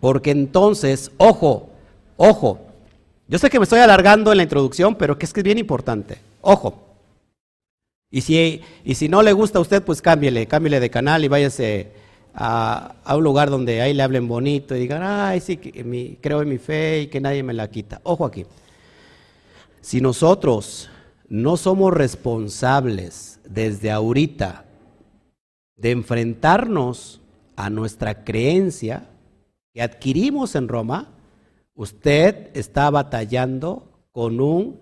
Porque 0.00 0.32
entonces, 0.32 1.10
ojo, 1.16 1.70
ojo, 2.16 2.60
yo 3.28 3.38
sé 3.38 3.48
que 3.48 3.58
me 3.58 3.64
estoy 3.64 3.80
alargando 3.80 4.32
en 4.32 4.38
la 4.38 4.42
introducción, 4.42 4.96
pero 4.96 5.16
que 5.16 5.26
es 5.26 5.32
que 5.32 5.40
es 5.40 5.44
bien 5.44 5.58
importante. 5.58 6.18
Ojo. 6.40 6.82
Y 8.10 8.20
si, 8.20 8.60
y 8.84 8.94
si 8.94 9.08
no 9.08 9.22
le 9.22 9.32
gusta 9.32 9.58
a 9.58 9.62
usted, 9.62 9.82
pues 9.82 10.02
cámbiele, 10.02 10.46
cámbiele 10.46 10.80
de 10.80 10.90
canal 10.90 11.24
y 11.24 11.28
váyase 11.28 11.92
a, 12.34 12.96
a 13.04 13.16
un 13.16 13.24
lugar 13.24 13.50
donde 13.50 13.80
ahí 13.80 13.94
le 13.94 14.02
hablen 14.02 14.28
bonito 14.28 14.74
y 14.74 14.80
digan, 14.80 15.02
ay, 15.02 15.40
sí, 15.40 15.56
que 15.56 15.84
mi, 15.84 16.16
creo 16.20 16.42
en 16.42 16.48
mi 16.48 16.58
fe 16.58 17.02
y 17.02 17.06
que 17.08 17.20
nadie 17.20 17.42
me 17.42 17.52
la 17.52 17.70
quita. 17.70 18.00
Ojo 18.04 18.24
aquí. 18.24 18.46
Si 19.80 20.00
nosotros 20.00 20.90
no 21.28 21.56
somos 21.56 21.92
responsables 21.92 23.40
desde 23.48 23.90
ahorita 23.90 24.64
de 25.76 25.90
enfrentarnos 25.90 27.20
a 27.56 27.70
nuestra 27.70 28.24
creencia 28.24 29.08
que 29.74 29.82
adquirimos 29.82 30.54
en 30.54 30.68
Roma, 30.68 31.08
Usted 31.74 32.50
está 32.54 32.90
batallando 32.90 34.06
con 34.12 34.40
un 34.40 34.78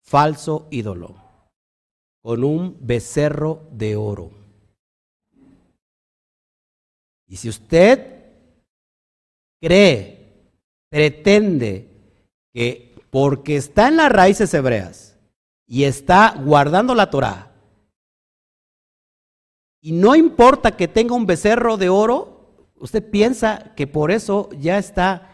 falso 0.00 0.68
ídolo, 0.70 1.16
con 2.22 2.44
un 2.44 2.76
becerro 2.80 3.66
de 3.72 3.96
oro. 3.96 4.30
Y 7.32 7.38
si 7.38 7.48
usted 7.48 8.26
cree, 9.58 10.52
pretende 10.90 11.88
que 12.52 12.94
porque 13.08 13.56
está 13.56 13.88
en 13.88 13.96
las 13.96 14.12
raíces 14.12 14.52
hebreas 14.52 15.18
y 15.66 15.84
está 15.84 16.34
guardando 16.38 16.94
la 16.94 17.08
Torah, 17.08 17.50
y 19.80 19.92
no 19.92 20.14
importa 20.14 20.76
que 20.76 20.88
tenga 20.88 21.14
un 21.14 21.24
becerro 21.24 21.78
de 21.78 21.88
oro, 21.88 22.68
usted 22.76 23.02
piensa 23.10 23.72
que 23.76 23.86
por 23.86 24.10
eso 24.10 24.50
ya 24.58 24.76
está 24.76 25.30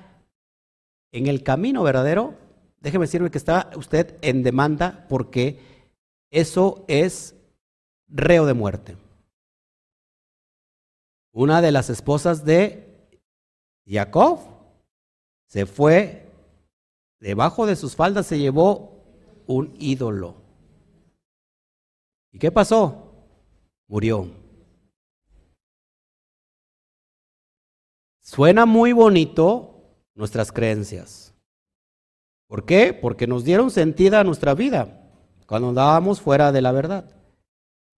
en 1.11 1.27
el 1.27 1.43
camino 1.43 1.83
verdadero, 1.83 2.37
déjeme 2.79 3.07
decirle 3.07 3.33
que 3.33 3.39
está 3.39 3.73
usted 3.75 4.17
en 4.23 4.45
demanda 4.45 5.05
porque 5.09 5.59
eso 6.31 6.85
es 6.87 7.35
reo 8.07 8.47
de 8.47 8.55
muerte. 8.55 9.08
Una 11.39 11.62
de 11.62 11.70
las 11.70 11.89
esposas 11.89 12.45
de 12.45 13.12
Jacob 13.86 14.41
se 15.47 15.66
fue, 15.66 16.32
debajo 17.20 17.64
de 17.64 17.76
sus 17.76 17.95
faldas 17.95 18.26
se 18.26 18.41
llevó 18.41 19.05
un 19.47 19.72
ídolo. 19.78 20.34
¿Y 22.32 22.41
qué 22.41 22.51
pasó? 22.51 23.12
Murió. 23.86 24.28
Suena 28.20 28.66
muy 28.66 28.93
bonito, 28.93 29.95
nuestras 30.16 30.51
creencias. 30.51 31.32
¿Por 32.49 32.64
qué? 32.64 32.93
Porque 32.93 33.28
nos 33.28 33.45
dieron 33.45 33.70
sentido 33.70 34.18
a 34.18 34.24
nuestra 34.24 34.55
vida 34.55 35.09
cuando 35.47 35.68
andábamos 35.68 36.20
fuera 36.20 36.51
de 36.51 36.62
la 36.62 36.72
verdad. 36.72 37.09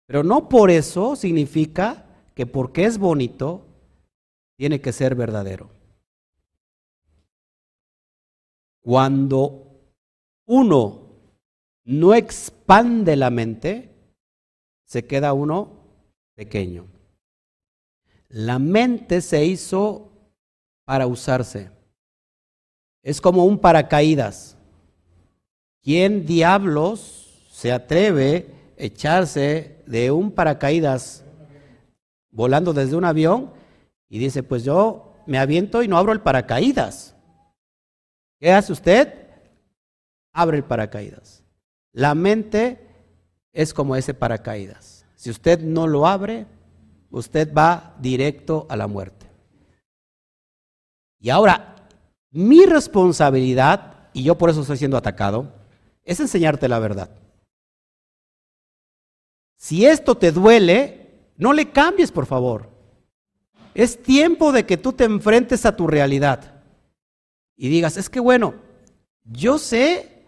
Pero 0.05 0.25
no 0.25 0.51
por 0.51 0.71
eso 0.71 1.17
significa 1.17 2.05
que 2.41 2.47
porque 2.47 2.87
es 2.87 2.97
bonito, 2.97 3.67
tiene 4.57 4.81
que 4.81 4.95
ser 4.95 5.15
verdadero. 5.15 5.69
Cuando 8.83 9.93
uno 10.47 11.21
no 11.85 12.15
expande 12.15 13.15
la 13.15 13.29
mente, 13.29 13.95
se 14.87 15.07
queda 15.07 15.35
uno 15.35 15.85
pequeño. 16.35 16.87
La 18.31 18.59
mente 18.59 19.21
se 19.21 19.45
hizo 19.45 20.11
para 20.87 21.07
usarse. 21.07 21.71
Es 23.03 23.21
como 23.21 23.45
un 23.45 23.59
paracaídas. 23.59 24.57
¿Quién 25.83 26.25
diablos 26.25 27.49
se 27.53 27.71
atreve 27.71 28.47
a 28.79 28.85
echarse 28.85 29.83
de 29.87 30.11
un 30.11 30.33
paracaídas 30.33 31.27
volando 32.31 32.73
desde 32.73 32.97
un 32.97 33.05
avión 33.05 33.53
y 34.09 34.19
dice, 34.19 34.43
pues 34.43 34.65
yo 34.65 35.15
me 35.27 35.39
aviento 35.39 35.83
y 35.83 35.89
no 35.89 35.99
abro 35.99 36.13
el 36.13 36.21
paracaídas? 36.21 37.15
¿Qué 38.39 38.53
hace 38.53 38.73
usted? 38.73 39.29
Abre 40.33 40.57
el 40.57 40.65
paracaídas. 40.65 41.45
La 41.93 42.15
mente 42.15 42.87
es 43.53 43.75
como 43.75 43.97
ese 43.97 44.15
paracaídas. 44.15 45.07
Si 45.15 45.31
usted 45.31 45.61
no 45.61 45.87
lo 45.87 46.07
abre, 46.07 46.47
usted 47.11 47.53
va 47.53 47.97
directo 48.01 48.67
a 48.69 48.77
la 48.77 48.87
muerte. 48.87 49.27
Y 51.19 51.29
ahora, 51.29 51.77
mi 52.31 52.65
responsabilidad, 52.65 54.09
y 54.15 54.23
yo 54.23 54.39
por 54.39 54.51
eso 54.51 54.63
estoy 54.63 54.79
siendo 54.79 54.97
atacado, 54.97 55.53
es 56.05 56.21
enseñarte 56.21 56.69
la 56.69 56.79
verdad. 56.79 57.11
Si 59.57 59.85
esto 59.85 60.17
te 60.17 60.33
duele, 60.33 61.00
no 61.41 61.53
le 61.53 61.71
cambies, 61.71 62.13
por 62.13 62.27
favor. 62.27 62.69
Es 63.75 64.03
tiempo 64.03 64.53
de 64.53 64.67
que 64.67 64.77
tú 64.77 64.93
te 64.93 65.05
enfrentes 65.05 65.67
a 65.67 65.75
tu 65.75 65.87
realidad 65.87 66.63
y 67.57 67.69
digas, 67.69 67.97
es 67.97 68.09
que 68.09 68.21
bueno, 68.21 68.55
yo 69.25 69.59
sé 69.59 70.27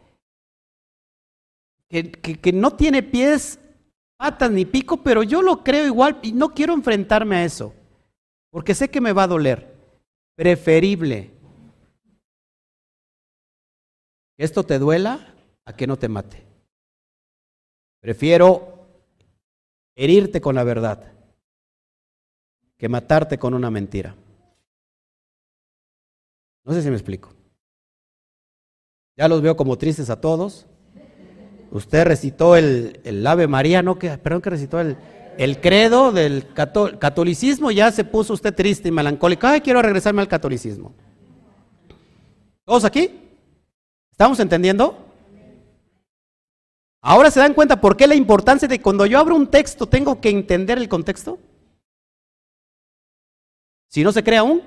que, 1.89 2.11
que, 2.11 2.53
no 2.53 2.73
tiene 2.73 3.03
pies, 3.03 3.59
patas 4.17 4.51
ni 4.51 4.65
pico, 4.65 5.03
pero 5.03 5.23
yo 5.23 5.43
lo 5.43 5.63
creo 5.63 5.87
igual 5.87 6.19
y 6.23 6.33
no 6.33 6.55
quiero 6.55 6.73
enfrentarme 6.73 7.37
a 7.37 7.45
eso, 7.45 7.75
porque 8.51 8.75
sé 8.75 8.89
que 8.89 9.01
me 9.01 9.13
va 9.13 9.25
a 9.25 9.29
doler. 9.29 9.73
Preferible 10.35 11.31
esto 14.43 14.65
te 14.65 14.79
duela 14.79 15.35
a 15.65 15.77
que 15.77 15.87
no 15.87 15.97
te 15.97 16.09
mate. 16.09 16.43
Prefiero 18.01 18.72
herirte 19.97 20.41
con 20.41 20.55
la 20.55 20.65
verdad 20.65 21.13
que 22.77 22.89
matarte 22.89 23.39
con 23.39 23.55
una 23.55 23.71
mentira. 23.71 24.17
No 26.65 26.73
sé 26.73 26.83
si 26.83 26.89
me 26.89 26.97
explico. 26.97 27.33
Ya 29.17 29.29
los 29.29 29.43
veo 29.43 29.57
como 29.57 29.79
tristes 29.79 30.11
a 30.11 30.21
todos. 30.21 30.67
Usted 31.71 32.05
recitó 32.05 32.57
el, 32.57 33.01
el 33.05 33.27
Ave 33.27 33.47
María, 33.47 33.83
no 33.83 33.99
que, 33.99 34.17
perdón 34.19 34.43
que 34.43 34.51
recitó 34.51 34.81
el, 34.81 34.97
el 35.39 35.61
credo 35.61 36.13
del 36.13 36.47
catolicismo, 36.55 37.71
ya 37.71 37.91
se 37.91 38.05
puso 38.05 38.35
usted 38.35 38.55
triste 38.55 38.89
y 38.89 38.93
melancólico. 38.93 39.47
Ay, 39.47 39.61
quiero 39.61 39.81
regresarme 39.81 40.23
al 40.23 40.29
catolicismo. 40.29 40.95
¿Todos 42.65 42.85
aquí? 42.85 43.11
¿Estamos 44.11 44.39
entendiendo? 44.41 45.12
Ahora 47.05 47.33
se 47.33 47.41
dan 47.41 47.53
cuenta 47.53 47.81
por 47.81 47.97
qué 47.97 48.07
la 48.07 48.15
importancia 48.15 48.69
de 48.69 48.81
cuando 48.81 49.05
yo 49.07 49.19
abro 49.19 49.35
un 49.35 49.49
texto 49.49 49.89
tengo 49.89 50.21
que 50.21 50.31
entender 50.31 50.79
el 50.79 50.89
contexto. 50.89 51.41
Si 53.89 54.05
no 54.05 54.13
se 54.13 54.23
crea 54.23 54.41
aún. 54.41 54.63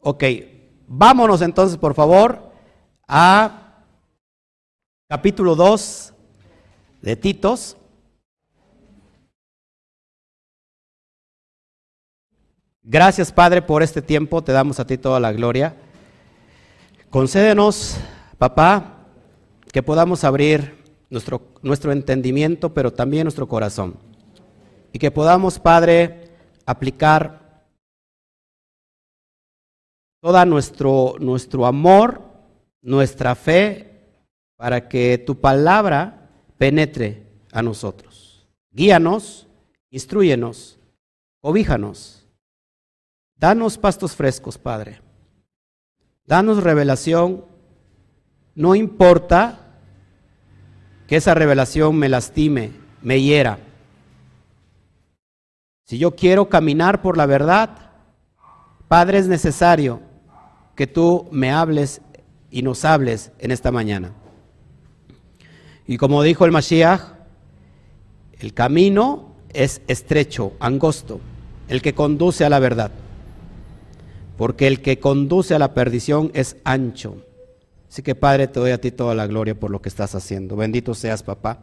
Ok, 0.00 0.24
vámonos 0.86 1.42
entonces 1.42 1.76
por 1.76 1.94
favor 1.94 2.50
a 3.06 3.84
capítulo 5.08 5.54
2 5.54 6.14
de 7.02 7.16
Titos. 7.16 7.76
Gracias 12.82 13.30
Padre 13.30 13.60
por 13.60 13.82
este 13.82 14.00
tiempo, 14.00 14.42
te 14.42 14.52
damos 14.52 14.80
a 14.80 14.86
ti 14.86 14.96
toda 14.96 15.20
la 15.20 15.32
gloria. 15.32 15.76
Concédenos, 17.10 17.98
papá, 18.38 18.97
que 19.72 19.82
podamos 19.82 20.24
abrir 20.24 20.76
nuestro, 21.10 21.42
nuestro 21.62 21.92
entendimiento, 21.92 22.74
pero 22.74 22.92
también 22.92 23.24
nuestro 23.24 23.48
corazón. 23.48 23.96
Y 24.92 24.98
que 24.98 25.10
podamos, 25.10 25.58
Padre, 25.58 26.30
aplicar 26.66 27.66
todo 30.20 30.44
nuestro, 30.44 31.14
nuestro 31.20 31.66
amor, 31.66 32.22
nuestra 32.82 33.34
fe, 33.34 33.88
para 34.56 34.88
que 34.88 35.18
tu 35.18 35.40
palabra 35.40 36.28
penetre 36.58 37.22
a 37.52 37.62
nosotros. 37.62 38.46
Guíanos, 38.72 39.46
instruyenos, 39.90 40.78
cobíjanos. 41.40 42.26
Danos 43.36 43.78
pastos 43.78 44.16
frescos, 44.16 44.58
Padre. 44.58 45.00
Danos 46.24 46.62
revelación. 46.62 47.44
No 48.58 48.74
importa 48.74 49.60
que 51.06 51.14
esa 51.14 51.32
revelación 51.32 51.94
me 51.94 52.08
lastime, 52.08 52.72
me 53.02 53.22
hiera. 53.22 53.60
Si 55.84 55.96
yo 55.96 56.16
quiero 56.16 56.48
caminar 56.48 57.00
por 57.00 57.16
la 57.16 57.26
verdad, 57.26 57.92
Padre, 58.88 59.18
es 59.18 59.28
necesario 59.28 60.00
que 60.74 60.88
tú 60.88 61.28
me 61.30 61.52
hables 61.52 62.00
y 62.50 62.62
nos 62.62 62.84
hables 62.84 63.30
en 63.38 63.52
esta 63.52 63.70
mañana. 63.70 64.10
Y 65.86 65.96
como 65.96 66.24
dijo 66.24 66.44
el 66.44 66.50
Mashiach, 66.50 67.12
el 68.40 68.54
camino 68.54 69.36
es 69.52 69.82
estrecho, 69.86 70.54
angosto, 70.58 71.20
el 71.68 71.80
que 71.80 71.94
conduce 71.94 72.44
a 72.44 72.50
la 72.50 72.58
verdad. 72.58 72.90
Porque 74.36 74.66
el 74.66 74.82
que 74.82 74.98
conduce 74.98 75.54
a 75.54 75.60
la 75.60 75.74
perdición 75.74 76.32
es 76.34 76.56
ancho. 76.64 77.22
Así 77.88 78.02
que 78.02 78.14
Padre, 78.14 78.48
te 78.48 78.60
doy 78.60 78.70
a 78.70 78.80
ti 78.80 78.90
toda 78.90 79.14
la 79.14 79.26
gloria 79.26 79.58
por 79.58 79.70
lo 79.70 79.80
que 79.80 79.88
estás 79.88 80.14
haciendo. 80.14 80.56
Bendito 80.56 80.94
seas, 80.94 81.22
papá. 81.22 81.58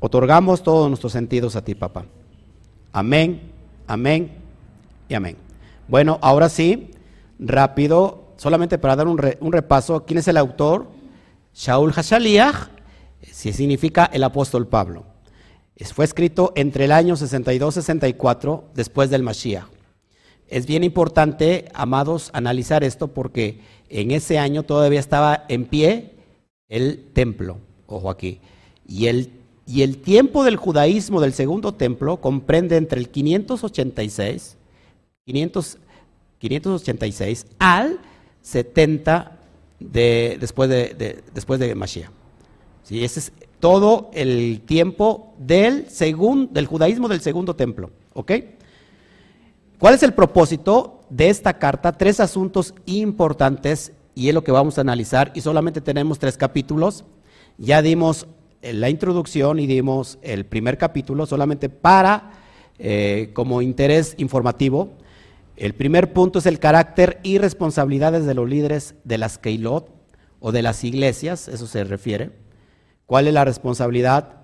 Otorgamos 0.00 0.62
todos 0.62 0.88
nuestros 0.88 1.12
sentidos 1.12 1.56
a 1.56 1.64
ti, 1.64 1.74
papá. 1.74 2.04
Amén, 2.92 3.52
amén 3.86 4.32
y 5.08 5.14
amén. 5.14 5.36
Bueno, 5.88 6.18
ahora 6.22 6.48
sí, 6.48 6.90
rápido, 7.38 8.32
solamente 8.36 8.78
para 8.78 8.96
dar 8.96 9.08
un, 9.08 9.18
repaso, 9.18 10.04
¿quién 10.04 10.18
es 10.18 10.28
el 10.28 10.36
autor? 10.36 10.86
Shaul 11.54 11.92
Hashaliach, 11.92 12.68
si 13.22 13.52
significa 13.52 14.08
el 14.12 14.24
apóstol 14.24 14.66
Pablo. 14.66 15.04
Fue 15.94 16.04
escrito 16.04 16.52
entre 16.56 16.84
el 16.84 16.92
año 16.92 17.16
62-64 17.16 18.62
después 18.74 19.10
del 19.10 19.22
Mashiach. 19.22 19.64
Es 20.50 20.66
bien 20.66 20.84
importante, 20.84 21.66
amados, 21.72 22.30
analizar 22.32 22.84
esto 22.84 23.08
porque 23.08 23.60
en 23.88 24.10
ese 24.10 24.38
año 24.38 24.64
todavía 24.64 25.00
estaba 25.00 25.44
en 25.48 25.64
pie 25.64 26.12
el 26.68 27.04
templo, 27.12 27.58
ojo 27.86 28.10
aquí, 28.10 28.40
y 28.86 29.06
el 29.06 29.30
y 29.70 29.82
el 29.82 29.98
tiempo 29.98 30.42
del 30.42 30.56
judaísmo 30.56 31.20
del 31.20 31.32
segundo 31.32 31.74
templo 31.74 32.16
comprende 32.16 32.76
entre 32.76 32.98
el 32.98 33.08
586, 33.08 34.56
586 35.24 37.46
al 37.60 38.00
70 38.42 39.38
de, 39.78 40.38
después, 40.40 40.68
de, 40.68 41.22
después 41.32 41.60
de 41.60 41.76
Mashiach. 41.76 42.10
¿Sí? 42.82 43.04
Ese 43.04 43.20
es 43.20 43.30
todo 43.60 44.10
el 44.12 44.62
tiempo 44.62 45.34
del, 45.38 45.86
del 46.50 46.66
judaísmo 46.66 47.06
del 47.06 47.20
segundo 47.20 47.54
templo. 47.54 47.90
¿Ok? 48.14 48.32
¿Cuál 49.80 49.94
es 49.94 50.02
el 50.02 50.12
propósito 50.12 51.00
de 51.08 51.30
esta 51.30 51.54
carta? 51.54 51.92
Tres 51.92 52.20
asuntos 52.20 52.74
importantes 52.84 53.92
y 54.14 54.28
es 54.28 54.34
lo 54.34 54.44
que 54.44 54.52
vamos 54.52 54.76
a 54.76 54.82
analizar 54.82 55.32
y 55.34 55.40
solamente 55.40 55.80
tenemos 55.80 56.18
tres 56.18 56.36
capítulos. 56.36 57.06
Ya 57.56 57.80
dimos 57.80 58.26
la 58.60 58.90
introducción 58.90 59.58
y 59.58 59.66
dimos 59.66 60.18
el 60.20 60.44
primer 60.44 60.76
capítulo 60.76 61.24
solamente 61.24 61.70
para, 61.70 62.32
eh, 62.78 63.30
como 63.32 63.62
interés 63.62 64.16
informativo. 64.18 64.90
El 65.56 65.72
primer 65.74 66.12
punto 66.12 66.40
es 66.40 66.44
el 66.44 66.58
carácter 66.58 67.18
y 67.22 67.38
responsabilidades 67.38 68.26
de 68.26 68.34
los 68.34 68.46
líderes 68.46 68.96
de 69.04 69.16
las 69.16 69.38
Keilot 69.38 69.88
o 70.40 70.52
de 70.52 70.60
las 70.60 70.84
iglesias, 70.84 71.48
eso 71.48 71.66
se 71.66 71.84
refiere. 71.84 72.32
¿Cuál 73.06 73.28
es 73.28 73.32
la 73.32 73.46
responsabilidad? 73.46 74.42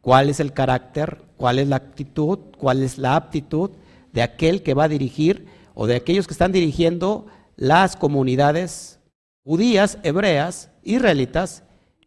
¿Cuál 0.00 0.30
es 0.30 0.38
el 0.38 0.52
carácter? 0.52 1.22
¿Cuál 1.36 1.58
es 1.58 1.66
la 1.66 1.74
actitud? 1.74 2.38
¿Cuál 2.56 2.84
es 2.84 2.98
la 2.98 3.16
aptitud 3.16 3.72
de 4.16 4.22
aquel 4.22 4.62
que 4.62 4.72
va 4.72 4.84
a 4.84 4.88
dirigir 4.88 5.44
o 5.74 5.86
de 5.86 5.94
aquellos 5.94 6.26
que 6.26 6.32
están 6.32 6.50
dirigiendo 6.50 7.26
las 7.54 7.96
comunidades 7.96 8.98
judías, 9.44 9.98
hebreas, 10.04 10.70
israelitas 10.82 11.64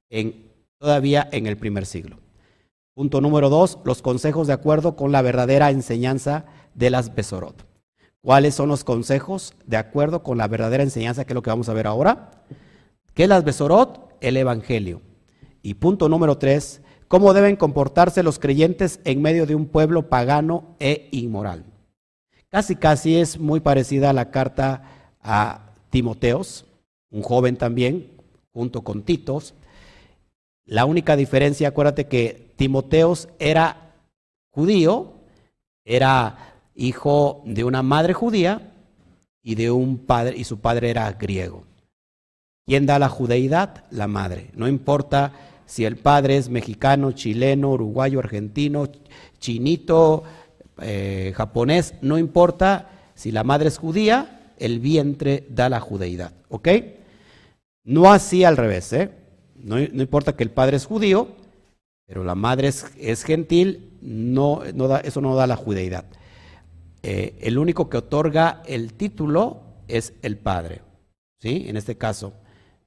en 0.09 0.51
todavía 0.79 1.29
en 1.31 1.45
el 1.45 1.55
primer 1.55 1.85
siglo. 1.85 2.17
Punto 2.95 3.21
número 3.21 3.49
dos, 3.49 3.77
los 3.83 4.01
consejos 4.01 4.47
de 4.47 4.53
acuerdo 4.53 4.95
con 4.95 5.11
la 5.11 5.21
verdadera 5.21 5.69
enseñanza 5.69 6.45
de 6.73 6.89
las 6.89 7.13
Besorot. 7.13 7.67
¿Cuáles 8.21 8.55
son 8.55 8.69
los 8.69 8.83
consejos 8.83 9.53
de 9.67 9.77
acuerdo 9.77 10.23
con 10.23 10.39
la 10.39 10.47
verdadera 10.47 10.81
enseñanza, 10.81 11.25
que 11.25 11.33
es 11.33 11.35
lo 11.35 11.43
que 11.43 11.51
vamos 11.51 11.69
a 11.69 11.75
ver 11.75 11.85
ahora? 11.85 12.43
¿Qué 13.13 13.23
es 13.23 13.29
las 13.29 13.43
Besorot? 13.43 14.15
El 14.19 14.35
Evangelio. 14.35 15.03
Y 15.61 15.75
punto 15.75 16.09
número 16.09 16.39
tres, 16.39 16.81
cómo 17.07 17.33
deben 17.35 17.55
comportarse 17.55 18.23
los 18.23 18.39
creyentes 18.39 18.99
en 19.03 19.21
medio 19.21 19.45
de 19.45 19.53
un 19.53 19.67
pueblo 19.67 20.09
pagano 20.09 20.75
e 20.79 21.07
inmoral. 21.11 21.65
Casi, 22.49 22.75
casi 22.75 23.17
es 23.17 23.39
muy 23.39 23.59
parecida 23.59 24.09
a 24.09 24.13
la 24.13 24.31
carta 24.31 24.83
a 25.21 25.73
Timoteos, 25.89 26.65
un 27.11 27.21
joven 27.21 27.57
también, 27.57 28.11
junto 28.51 28.83
con 28.83 29.03
Titos, 29.03 29.53
la 30.69 30.85
única 30.85 31.15
diferencia, 31.15 31.67
acuérdate 31.67 32.07
que 32.07 32.53
Timoteos 32.55 33.27
era 33.39 33.95
judío, 34.51 35.13
era 35.83 36.53
hijo 36.75 37.41
de 37.45 37.63
una 37.63 37.81
madre 37.81 38.13
judía 38.13 38.71
y 39.41 39.55
de 39.55 39.71
un 39.71 39.97
padre 39.97 40.37
y 40.37 40.43
su 40.43 40.59
padre 40.59 40.91
era 40.91 41.11
griego. 41.13 41.63
¿Quién 42.67 42.85
da 42.85 42.99
la 42.99 43.09
judeidad? 43.09 43.85
La 43.89 44.07
madre. 44.07 44.51
No 44.53 44.67
importa 44.67 45.33
si 45.65 45.85
el 45.85 45.97
padre 45.97 46.37
es 46.37 46.49
mexicano, 46.49 47.13
chileno, 47.13 47.71
uruguayo, 47.71 48.19
argentino, 48.19 48.89
chinito, 49.39 50.23
eh, 50.81 51.33
japonés, 51.35 51.95
no 52.01 52.17
importa 52.17 52.89
si 53.15 53.31
la 53.31 53.43
madre 53.43 53.67
es 53.67 53.77
judía, 53.77 54.53
el 54.57 54.79
vientre 54.79 55.45
da 55.49 55.69
la 55.69 55.79
judeidad. 55.79 56.33
¿Ok? 56.49 56.67
No 57.83 58.11
así 58.11 58.43
al 58.43 58.57
revés, 58.57 58.93
¿eh? 58.93 59.11
No, 59.55 59.79
importa 59.79 60.35
que 60.35 60.43
el 60.43 60.51
padre 60.51 60.77
es 60.77 60.85
judío, 60.85 61.29
pero 62.05 62.23
la 62.23 62.35
madre 62.35 62.69
es, 62.69 63.23
gentil, 63.23 63.97
no, 64.01 64.61
no 64.73 64.87
da, 64.87 64.99
eso 64.99 65.21
no 65.21 65.35
da 65.35 65.47
la 65.47 65.55
judeidad. 65.55 66.05
Eh, 67.03 67.37
el 67.41 67.57
único 67.57 67.89
que 67.89 67.97
otorga 67.97 68.61
el 68.65 68.93
título 68.93 69.61
es 69.87 70.13
el 70.21 70.37
padre, 70.37 70.81
¿sí? 71.39 71.65
En 71.67 71.77
este 71.77 71.97
caso. 71.97 72.33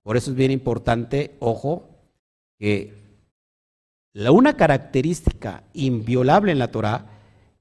Por 0.03 0.17
eso 0.17 0.31
es 0.31 0.37
bien 0.37 0.51
importante, 0.51 1.37
ojo, 1.41 1.89
que 2.59 2.95
la, 4.13 4.33
una 4.33 4.57
característica 4.57 5.65
inviolable 5.73 6.53
en 6.53 6.59
la 6.59 6.71
Torah 6.71 7.12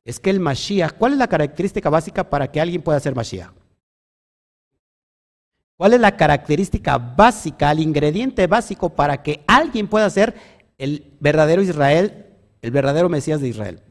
es 0.04 0.20
que 0.20 0.30
el 0.30 0.40
Mashiach, 0.40 0.94
¿cuál 0.94 1.14
es 1.14 1.18
la 1.18 1.28
característica 1.28 1.90
básica 1.90 2.30
para 2.30 2.52
que 2.52 2.60
alguien 2.60 2.82
pueda 2.82 3.00
ser 3.00 3.16
Mashiach? 3.16 3.52
¿Cuál 5.78 5.94
es 5.94 6.00
la 6.00 6.16
característica 6.16 6.98
básica, 6.98 7.72
el 7.72 7.80
ingrediente 7.80 8.46
básico 8.46 8.90
para 8.90 9.24
que 9.24 9.44
alguien 9.48 9.88
pueda 9.88 10.10
ser 10.10 10.36
el 10.78 11.18
verdadero 11.20 11.62
Israel, 11.64 12.28
el 12.62 12.72
verdadero 12.72 13.10
Mesías 13.10 13.42
de 13.42 13.48
Israel? 13.48 13.82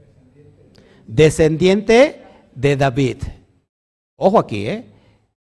Descendiente 1.07 2.23
de 2.55 2.77
David. 2.77 3.19
Ojo 4.17 4.39
aquí, 4.39 4.69
¿eh? 4.69 4.87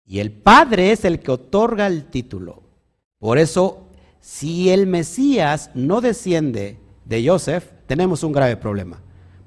Y 0.05 0.19
el 0.19 0.31
Padre 0.31 0.91
es 0.91 1.05
el 1.05 1.19
que 1.19 1.31
otorga 1.31 1.85
el 1.85 2.05
título. 2.05 2.63
Por 3.19 3.37
eso, 3.37 3.87
si 4.19 4.71
el 4.71 4.87
Mesías 4.87 5.69
no 5.75 6.01
desciende 6.01 6.79
de 7.05 7.27
Joseph, 7.27 7.65
tenemos 7.85 8.23
un 8.23 8.31
grave 8.31 8.57
problema. 8.57 8.99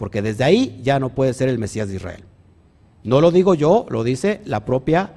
Porque 0.05 0.21
desde 0.21 0.45
ahí 0.45 0.79
ya 0.83 1.01
no 1.01 1.15
puede 1.15 1.33
ser 1.33 1.49
el 1.49 1.59
Mesías 1.59 1.89
de 1.89 1.95
Israel. 1.95 2.25
No 3.05 3.23
lo 3.23 3.31
digo 3.31 3.55
yo, 3.55 3.87
lo 3.89 4.05
dice 4.05 4.43
la 4.45 4.67
propia 4.67 5.15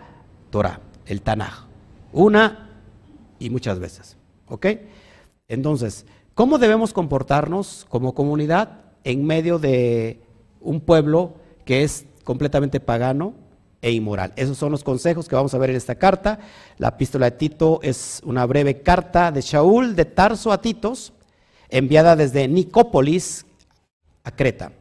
Torah, 0.49 0.79
el 1.05 1.21
Tanaj. 1.21 1.65
Una 2.13 2.69
y 3.38 3.49
muchas 3.49 3.79
veces. 3.79 4.15
¿Ok? 4.47 4.65
Entonces, 5.49 6.05
¿cómo 6.35 6.57
debemos 6.57 6.93
comportarnos 6.93 7.85
como 7.89 8.13
comunidad 8.13 8.79
en 9.03 9.25
medio 9.25 9.59
de 9.59 10.21
un 10.61 10.79
pueblo 10.79 11.33
que 11.65 11.83
es 11.83 12.05
completamente 12.23 12.79
pagano 12.79 13.33
e 13.81 13.91
inmoral? 13.91 14.31
Esos 14.38 14.57
son 14.57 14.71
los 14.71 14.85
consejos 14.85 15.27
que 15.27 15.35
vamos 15.35 15.53
a 15.53 15.57
ver 15.57 15.71
en 15.71 15.75
esta 15.75 15.95
carta. 15.95 16.39
La 16.77 16.88
epístola 16.88 17.29
de 17.29 17.35
Tito 17.35 17.81
es 17.83 18.21
una 18.23 18.45
breve 18.45 18.83
carta 18.83 19.33
de 19.33 19.41
Shaul 19.41 19.97
de 19.97 20.05
Tarso 20.05 20.53
a 20.53 20.61
Titos, 20.61 21.11
enviada 21.67 22.15
desde 22.15 22.47
Nicópolis 22.47 23.43
a 24.28 24.36
Creta, 24.36 24.71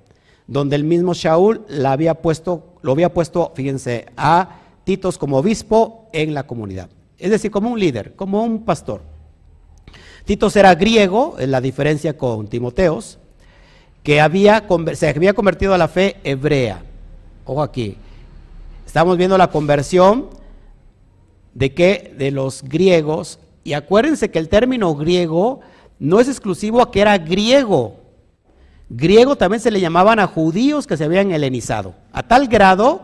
donde 0.46 0.76
el 0.76 0.84
mismo 0.84 1.14
Shaul 1.14 1.64
lo 1.68 1.88
había 1.88 2.14
puesto, 2.14 3.52
fíjense, 3.54 4.06
a 4.16 4.60
Titos 4.84 5.18
como 5.18 5.38
obispo 5.38 6.08
en 6.12 6.34
la 6.34 6.46
comunidad 6.46 6.88
es 7.18 7.30
decir, 7.30 7.50
como 7.50 7.70
un 7.70 7.80
líder, 7.80 8.14
como 8.14 8.42
un 8.42 8.64
pastor. 8.64 9.02
Tito 10.24 10.48
era 10.54 10.74
griego, 10.74 11.36
en 11.38 11.50
la 11.50 11.60
diferencia 11.60 12.16
con 12.16 12.48
Timoteos, 12.48 13.18
que 14.02 14.20
había, 14.20 14.66
se 14.94 15.08
había 15.08 15.34
convertido 15.34 15.74
a 15.74 15.78
la 15.78 15.88
fe 15.88 16.16
hebrea. 16.24 16.82
Ojo 17.44 17.62
aquí, 17.62 17.96
estamos 18.84 19.16
viendo 19.16 19.38
la 19.38 19.50
conversión 19.50 20.28
de 21.54 21.72
que 21.74 22.14
de 22.16 22.30
los 22.30 22.62
griegos, 22.62 23.38
y 23.64 23.72
acuérdense 23.72 24.30
que 24.30 24.38
el 24.38 24.48
término 24.48 24.94
griego 24.94 25.60
no 25.98 26.20
es 26.20 26.28
exclusivo 26.28 26.82
a 26.82 26.90
que 26.90 27.00
era 27.00 27.18
griego. 27.18 28.00
Griego 28.88 29.36
también 29.36 29.60
se 29.60 29.70
le 29.70 29.80
llamaban 29.80 30.18
a 30.18 30.26
judíos 30.26 30.86
que 30.86 30.96
se 30.96 31.04
habían 31.04 31.32
helenizado. 31.32 31.94
A 32.12 32.22
tal 32.22 32.46
grado, 32.46 33.02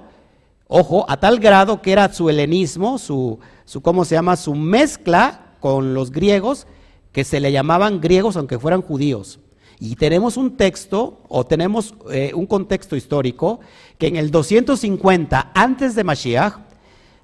ojo, 0.68 1.04
a 1.08 1.18
tal 1.18 1.40
grado 1.40 1.82
que 1.82 1.92
era 1.92 2.12
su 2.12 2.30
helenismo, 2.30 2.98
su, 2.98 3.40
su 3.64 3.82
¿cómo 3.82 4.04
se 4.04 4.14
llama? 4.14 4.36
Su 4.36 4.54
mezcla 4.54 5.56
con 5.60 5.94
los 5.94 6.10
griegos, 6.10 6.66
que 7.12 7.24
se 7.24 7.40
le 7.40 7.52
llamaban 7.52 8.00
griegos 8.00 8.36
aunque 8.36 8.58
fueran 8.58 8.82
judíos. 8.82 9.38
Y 9.78 9.96
tenemos 9.96 10.36
un 10.36 10.56
texto, 10.56 11.20
o 11.28 11.44
tenemos 11.44 11.94
eh, 12.12 12.30
un 12.34 12.46
contexto 12.46 12.94
histórico, 12.94 13.58
que 13.98 14.06
en 14.06 14.16
el 14.16 14.30
250 14.30 15.50
antes 15.54 15.96
de 15.96 16.04
Mashiach, 16.04 16.54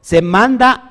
se 0.01 0.23
manda 0.23 0.91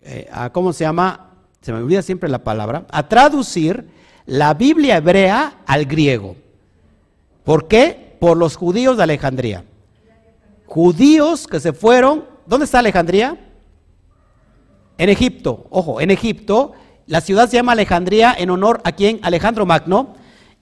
eh, 0.00 0.28
a, 0.32 0.50
¿cómo 0.50 0.72
se 0.72 0.84
llama? 0.84 1.30
Se 1.60 1.72
me 1.72 1.78
olvida 1.78 2.02
siempre 2.02 2.28
la 2.28 2.42
palabra, 2.42 2.86
a 2.90 3.08
traducir 3.08 3.88
la 4.26 4.54
Biblia 4.54 4.96
hebrea 4.96 5.60
al 5.66 5.84
griego. 5.86 6.36
¿Por 7.44 7.68
qué? 7.68 8.16
Por 8.20 8.36
los 8.36 8.56
judíos 8.56 8.96
de 8.96 9.02
Alejandría. 9.02 9.64
Judíos 10.66 11.46
que 11.46 11.60
se 11.60 11.72
fueron, 11.72 12.24
¿dónde 12.46 12.64
está 12.64 12.78
Alejandría? 12.78 13.36
En 14.98 15.08
Egipto, 15.08 15.66
ojo, 15.70 16.00
en 16.00 16.10
Egipto, 16.10 16.72
la 17.06 17.20
ciudad 17.20 17.48
se 17.48 17.56
llama 17.56 17.72
Alejandría 17.72 18.34
en 18.38 18.50
honor 18.50 18.80
a 18.84 18.92
quien? 18.92 19.18
Alejandro 19.22 19.66
Magno. 19.66 20.14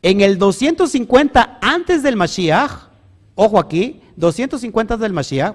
En 0.03 0.23
el 0.23 0.39
250 0.39 1.59
antes 1.61 2.03
del 2.03 2.17
Mashiach, 2.17 2.89
ojo 3.35 3.59
aquí, 3.59 4.01
250 4.17 4.95
antes 4.95 5.03
del 5.03 5.13
Mashiach, 5.13 5.55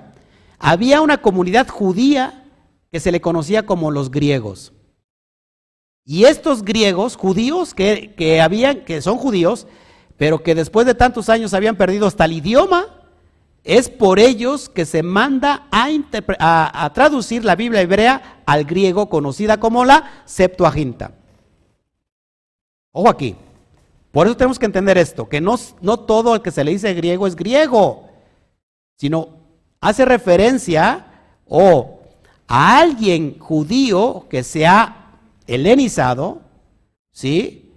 había 0.59 1.01
una 1.01 1.17
comunidad 1.17 1.67
judía 1.67 2.45
que 2.91 2.99
se 2.99 3.11
le 3.11 3.21
conocía 3.21 3.65
como 3.65 3.89
los 3.89 4.11
griegos. 4.11 4.71
Y 6.05 6.25
estos 6.25 6.63
griegos, 6.63 7.15
judíos, 7.15 7.73
que, 7.73 8.13
que, 8.15 8.39
habían, 8.39 8.85
que 8.85 9.01
son 9.01 9.17
judíos, 9.17 9.65
pero 10.17 10.43
que 10.43 10.53
después 10.53 10.85
de 10.85 10.93
tantos 10.93 11.29
años 11.29 11.53
habían 11.53 11.75
perdido 11.75 12.05
hasta 12.05 12.25
el 12.25 12.33
idioma, 12.33 12.95
es 13.65 13.89
por 13.89 14.19
ellos 14.19 14.69
que 14.69 14.85
se 14.85 15.01
manda 15.01 15.67
a, 15.71 16.91
traducir 16.93 17.43
la 17.43 17.55
Biblia 17.55 17.81
hebrea 17.81 18.43
al 18.45 18.63
griego, 18.63 19.09
conocida 19.09 19.59
como 19.59 19.83
la 19.83 20.21
Septuaginta. 20.25 21.11
Ojo 22.91 23.09
aquí. 23.09 23.35
Por 24.11 24.27
eso 24.27 24.37
tenemos 24.37 24.59
que 24.59 24.67
entender 24.67 24.97
esto, 24.97 25.27
que 25.27 25.41
no, 25.41 25.55
no 25.81 25.99
todo 25.99 26.35
el 26.35 26.41
que 26.41 26.51
se 26.51 26.63
le 26.63 26.71
dice 26.71 26.93
griego 26.93 27.27
es 27.27 27.35
griego, 27.35 28.07
sino 28.95 29.27
hace 29.81 30.05
referencia 30.05 31.07
o 31.47 31.99
a 32.47 32.77
alguien 32.79 33.37
judío 33.39 34.27
que 34.29 34.43
se 34.43 34.65
ha 34.65 35.04
helenizado, 35.47 36.41
¿sí? 37.11 37.71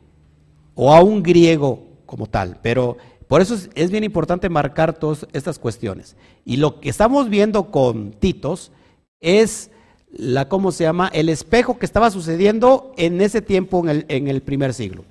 O 0.75 0.93
a 0.93 1.03
un 1.03 1.23
griego 1.23 1.83
como 2.07 2.27
tal. 2.27 2.59
Pero 2.63 2.97
por 3.29 3.43
eso 3.43 3.57
es, 3.75 3.91
bien 3.91 4.05
importante 4.05 4.49
marcar 4.49 4.99
todas 4.99 5.27
estas 5.33 5.59
cuestiones. 5.59 6.17
Y 6.45 6.57
lo 6.57 6.81
que 6.81 6.89
estamos 6.89 7.29
viendo 7.29 7.71
con 7.71 8.13
Titos 8.13 8.73
es 9.21 9.71
la, 10.11 10.49
¿cómo 10.49 10.73
se 10.73 10.85
llama? 10.85 11.11
El 11.13 11.29
espejo 11.29 11.79
que 11.79 11.85
estaba 11.85 12.11
sucediendo 12.11 12.93
en 12.97 13.21
ese 13.21 13.43
tiempo 13.43 13.81
en 13.81 13.89
el, 13.91 14.07
en 14.09 14.29
el 14.29 14.41
primer 14.41 14.73
siglo. 14.73 15.05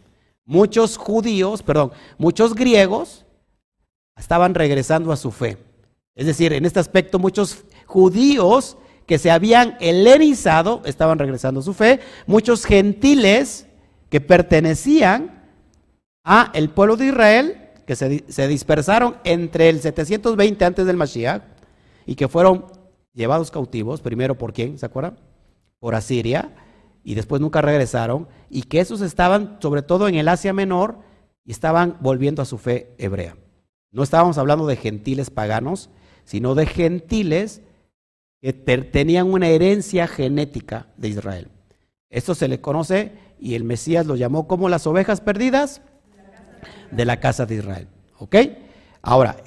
Muchos 0.45 0.97
judíos, 0.97 1.62
perdón, 1.62 1.91
muchos 2.18 2.55
griegos 2.55 3.26
estaban 4.18 4.55
regresando 4.55 5.12
a 5.12 5.18
su 5.18 5.32
fe. 5.32 5.58
Es 6.16 6.26
decir, 6.26 6.53
en 6.53 6.66
este 6.66 6.80
aspecto 6.80 7.20
muchos 7.20 7.66
judíos 7.86 8.78
que 9.08 9.18
se 9.18 9.32
habían 9.32 9.78
helenizado 9.80 10.82
estaban 10.86 11.18
regresando 11.18 11.62
a 11.62 11.64
su 11.64 11.74
fe, 11.74 12.01
muchos 12.28 12.66
gentiles 12.66 13.66
que 14.10 14.22
pertenecían 14.22 15.49
a 16.24 16.51
el 16.53 16.70
pueblo 16.70 16.97
de 16.97 17.08
Israel, 17.08 17.58
que 17.86 17.95
se, 17.95 18.47
dispersaron 18.49 19.16
entre 19.24 19.70
el 19.70 19.80
720 19.80 20.66
antes 20.66 20.86
del 20.86 20.97
Mashiach 20.97 21.41
y 22.05 22.16
que 22.16 22.28
fueron 22.28 22.66
llevados 23.14 23.49
cautivos, 23.49 24.01
primero 24.01 24.38
por 24.38 24.51
quién, 24.51 24.78
¿se 24.78 24.86
acuerdan? 24.86 25.18
Por 25.80 25.95
Asiria, 25.95 26.53
y 27.01 27.16
después 27.16 27.39
nunca 27.39 27.62
regresaron, 27.62 28.28
y 28.49 28.64
que 28.64 28.82
esos 28.82 28.99
estaban 28.99 29.58
sobre 29.62 29.84
todo 29.84 30.10
en 30.10 30.16
el 30.16 30.28
Asia 30.28 30.51
Menor 30.51 30.99
y 31.45 31.51
estaban 31.51 31.95
volviendo 32.01 32.41
a 32.41 32.45
su 32.45 32.58
fe 32.58 32.93
hebrea. 32.97 33.38
No 33.91 34.03
estábamos 34.03 34.38
hablando 34.38 34.68
de 34.68 34.76
gentiles 34.76 35.30
paganos, 35.30 35.89
sino 36.26 36.55
de 36.55 36.66
gentiles 36.66 37.62
que 38.42 38.54
tenían 38.54 39.32
una 39.32 39.48
herencia 39.48 40.08
genética 40.08 40.88
de 40.98 41.10
Israel. 41.10 41.48
Esto 42.10 42.36
se 42.36 42.48
le 42.48 42.62
conoce 42.62 43.14
y 43.40 43.56
el 43.56 43.64
Mesías 43.64 44.06
lo 44.06 44.16
llamó 44.16 44.48
como 44.48 44.70
las 44.70 44.88
ovejas 44.88 45.22
perdidas 45.22 45.82
de 46.92 47.06
la 47.06 47.20
casa 47.20 47.46
de 47.46 47.56
Israel. 47.56 47.88
¿Ok? 48.20 48.36
Ahora, 49.02 49.38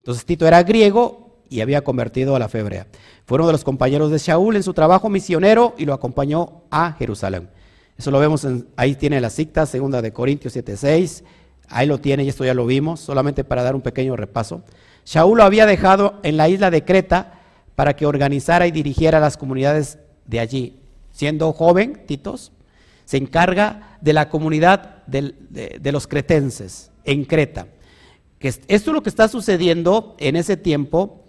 entonces 0.00 0.24
Tito 0.24 0.46
era 0.46 0.62
griego 0.62 1.42
y 1.48 1.60
había 1.60 1.82
convertido 1.82 2.36
a 2.36 2.38
la 2.38 2.48
fe 2.48 2.60
hebrea. 2.60 2.86
Fue 3.24 3.36
uno 3.36 3.46
de 3.46 3.52
los 3.52 3.64
compañeros 3.64 4.10
de 4.10 4.18
Shaul 4.18 4.56
en 4.56 4.62
su 4.62 4.74
trabajo 4.74 5.08
misionero 5.08 5.74
y 5.78 5.84
lo 5.84 5.94
acompañó 5.94 6.62
a 6.70 6.92
Jerusalén. 6.92 7.48
Eso 7.96 8.10
lo 8.10 8.20
vemos, 8.20 8.44
en, 8.44 8.68
ahí 8.76 8.94
tiene 8.94 9.20
la 9.20 9.30
cita, 9.30 9.66
segunda 9.66 10.02
de 10.02 10.12
Corintios 10.12 10.54
7.6. 10.56 11.24
Ahí 11.68 11.86
lo 11.86 11.98
tiene 11.98 12.24
y 12.24 12.28
esto 12.28 12.44
ya 12.44 12.54
lo 12.54 12.64
vimos, 12.64 13.00
solamente 13.00 13.44
para 13.44 13.62
dar 13.62 13.74
un 13.74 13.82
pequeño 13.82 14.16
repaso. 14.16 14.62
Shaul 15.04 15.38
lo 15.38 15.44
había 15.44 15.66
dejado 15.66 16.20
en 16.22 16.36
la 16.36 16.48
isla 16.48 16.70
de 16.70 16.84
Creta 16.84 17.37
para 17.78 17.94
que 17.94 18.06
organizara 18.06 18.66
y 18.66 18.72
dirigiera 18.72 19.20
las 19.20 19.36
comunidades 19.36 20.00
de 20.26 20.40
allí. 20.40 20.80
Siendo 21.12 21.52
joven, 21.52 22.02
Titos, 22.08 22.50
se 23.04 23.18
encarga 23.18 23.96
de 24.00 24.12
la 24.12 24.30
comunidad 24.30 25.04
de, 25.06 25.92
los 25.92 26.08
cretenses 26.08 26.90
en 27.04 27.24
Creta. 27.24 27.68
Que 28.40 28.48
esto 28.48 28.66
es 28.66 28.86
lo 28.88 29.00
que 29.04 29.10
está 29.10 29.28
sucediendo 29.28 30.16
en 30.18 30.34
ese 30.34 30.56
tiempo. 30.56 31.22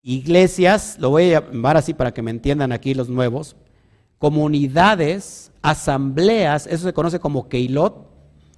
Iglesias, 0.00 0.96
lo 1.00 1.10
voy 1.10 1.34
a 1.34 1.42
llamar 1.42 1.76
así 1.76 1.92
para 1.92 2.14
que 2.14 2.22
me 2.22 2.30
entiendan 2.30 2.72
aquí 2.72 2.94
los 2.94 3.10
nuevos, 3.10 3.54
comunidades, 4.16 5.52
asambleas, 5.60 6.66
eso 6.66 6.84
se 6.84 6.94
conoce 6.94 7.20
como 7.20 7.50
Keilot 7.50 8.10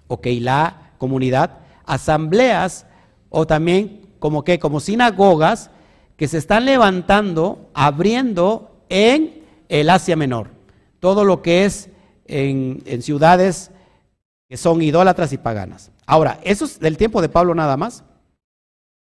o 0.06 0.20
Keilá, 0.20 0.92
comunidad, 0.98 1.58
asambleas 1.86 2.86
o 3.30 3.48
también 3.48 4.02
como 4.20 4.44
que, 4.44 4.60
como 4.60 4.78
sinagogas 4.78 5.72
que 6.20 6.28
se 6.28 6.36
están 6.36 6.66
levantando, 6.66 7.70
abriendo 7.72 8.84
en 8.90 9.42
el 9.70 9.88
Asia 9.88 10.16
Menor. 10.16 10.50
Todo 10.98 11.24
lo 11.24 11.40
que 11.40 11.64
es 11.64 11.88
en, 12.26 12.82
ciudades 13.00 13.70
que 14.46 14.58
son 14.58 14.82
idólatras 14.82 15.32
y 15.32 15.38
paganas. 15.38 15.90
Ahora, 16.04 16.38
¿eso 16.44 16.66
es 16.66 16.78
del 16.78 16.98
tiempo 16.98 17.22
de 17.22 17.30
Pablo 17.30 17.54
nada 17.54 17.78
más? 17.78 18.04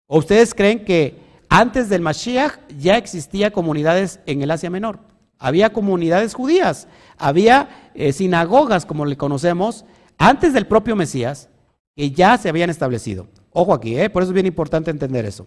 ¿O 0.08 0.18
ustedes 0.18 0.56
creen 0.56 0.84
que 0.84 1.20
antes 1.48 1.90
del 1.90 2.02
Mashiach 2.02 2.58
ya 2.76 2.98
existía 2.98 3.52
comunidades 3.54 4.20
en 4.26 4.42
el 4.42 4.50
Asia 4.50 4.72
Menor? 4.72 4.98
Había 5.38 5.72
comunidades 5.74 6.34
judías, 6.34 6.88
había 7.20 7.92
eh, 7.94 8.14
sinagogas, 8.14 8.84
como 8.84 9.06
le 9.06 9.16
conocemos, 9.16 9.86
antes 10.18 10.54
del 10.54 10.66
propio 10.66 10.96
Mesías, 10.96 11.50
que 11.96 12.10
ya 12.10 12.36
se 12.40 12.50
habían 12.50 12.72
establecido. 12.72 13.28
Ojo 13.52 13.76
aquí, 13.76 13.96
¿eh? 13.96 14.10
por 14.10 14.24
eso 14.24 14.32
es 14.32 14.34
bien 14.34 14.48
importante 14.48 14.90
entender 14.90 15.24
eso. 15.26 15.46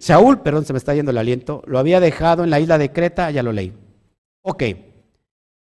Saúl, 0.00 0.40
perdón, 0.40 0.64
se 0.64 0.72
me 0.72 0.78
está 0.78 0.94
yendo 0.94 1.10
el 1.10 1.18
aliento, 1.18 1.62
lo 1.66 1.78
había 1.78 2.00
dejado 2.00 2.44
en 2.44 2.50
la 2.50 2.60
isla 2.60 2.78
de 2.78 2.92
Creta, 2.92 3.30
ya 3.30 3.42
lo 3.42 3.52
leí. 3.52 3.72
Ok, 4.42 4.62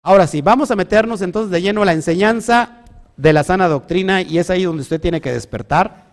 ahora 0.03 0.27
sí, 0.27 0.43
vamos 0.43 0.71
a 0.71 0.77
meternos 0.77 1.23
entonces 1.23 1.51
de 1.51 1.63
lleno 1.63 1.83
a 1.83 1.87
la 1.87 1.93
enseñanza 1.93 2.85
de 3.17 3.33
la 3.33 3.45
sana 3.45 3.69
doctrina 3.69 4.23
y 4.23 4.39
es 4.39 4.51
ahí 4.51 4.65
donde 4.65 4.83
usted 4.83 5.01
tiene 5.01 5.21
que 5.21 5.33
despertar. 5.33 6.05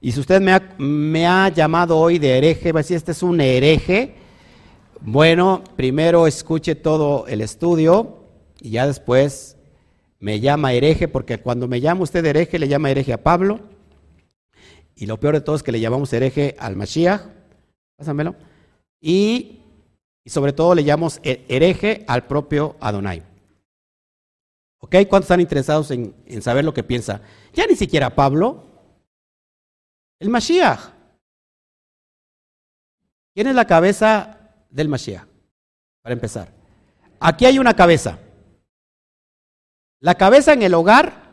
Y 0.00 0.12
si 0.12 0.20
usted 0.20 0.40
me 0.40 0.52
ha, 0.52 0.74
me 0.78 1.26
ha 1.26 1.48
llamado 1.48 1.98
hoy 1.98 2.18
de 2.18 2.38
hereje, 2.38 2.72
va 2.72 2.80
a 2.80 2.82
decir, 2.82 2.96
este 2.96 3.12
es 3.12 3.22
un 3.22 3.40
hereje, 3.40 4.14
bueno, 5.02 5.64
primero 5.76 6.26
escuche 6.26 6.74
todo 6.74 7.26
el 7.26 7.40
estudio 7.40 8.24
y 8.60 8.70
ya 8.70 8.86
después 8.86 9.56
me 10.18 10.40
llama 10.40 10.74
hereje, 10.74 11.08
porque 11.08 11.38
cuando 11.38 11.66
me 11.68 11.80
llama 11.80 12.02
usted 12.02 12.24
hereje, 12.24 12.58
le 12.58 12.68
llama 12.68 12.90
hereje 12.90 13.14
a 13.14 13.22
Pablo. 13.22 13.60
Y 15.00 15.06
lo 15.06 15.18
peor 15.18 15.34
de 15.34 15.40
todo 15.40 15.56
es 15.56 15.62
que 15.62 15.72
le 15.72 15.80
llamamos 15.80 16.12
hereje 16.12 16.54
al 16.58 16.76
Mashiach. 16.76 17.22
Pásamelo. 17.96 18.36
Y, 19.00 19.62
sobre 20.26 20.52
todo 20.52 20.74
le 20.74 20.84
llamamos 20.84 21.20
hereje 21.22 22.04
al 22.06 22.26
propio 22.26 22.76
Adonai. 22.80 23.22
¿Ok? 24.78 24.96
¿Cuántos 25.08 25.22
están 25.22 25.40
interesados 25.40 25.90
en, 25.90 26.14
en 26.26 26.42
saber 26.42 26.66
lo 26.66 26.74
que 26.74 26.82
piensa? 26.82 27.22
Ya 27.54 27.66
ni 27.66 27.76
siquiera 27.76 28.14
Pablo. 28.14 28.66
El 30.18 30.28
Mashiach. 30.28 30.90
¿Quién 33.34 33.46
es 33.46 33.54
la 33.54 33.66
cabeza 33.66 34.52
del 34.68 34.90
Mashiach? 34.90 35.26
Para 36.02 36.12
empezar. 36.12 36.52
Aquí 37.18 37.46
hay 37.46 37.58
una 37.58 37.72
cabeza. 37.72 38.18
La 40.00 40.16
cabeza 40.16 40.52
en 40.52 40.62
el 40.62 40.74
hogar 40.74 41.32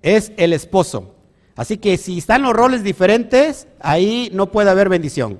es 0.00 0.32
el 0.36 0.52
esposo. 0.52 1.16
Así 1.60 1.76
que 1.76 1.98
si 1.98 2.16
están 2.16 2.40
los 2.40 2.54
roles 2.54 2.82
diferentes, 2.82 3.68
ahí 3.80 4.30
no 4.32 4.50
puede 4.50 4.70
haber 4.70 4.88
bendición. 4.88 5.38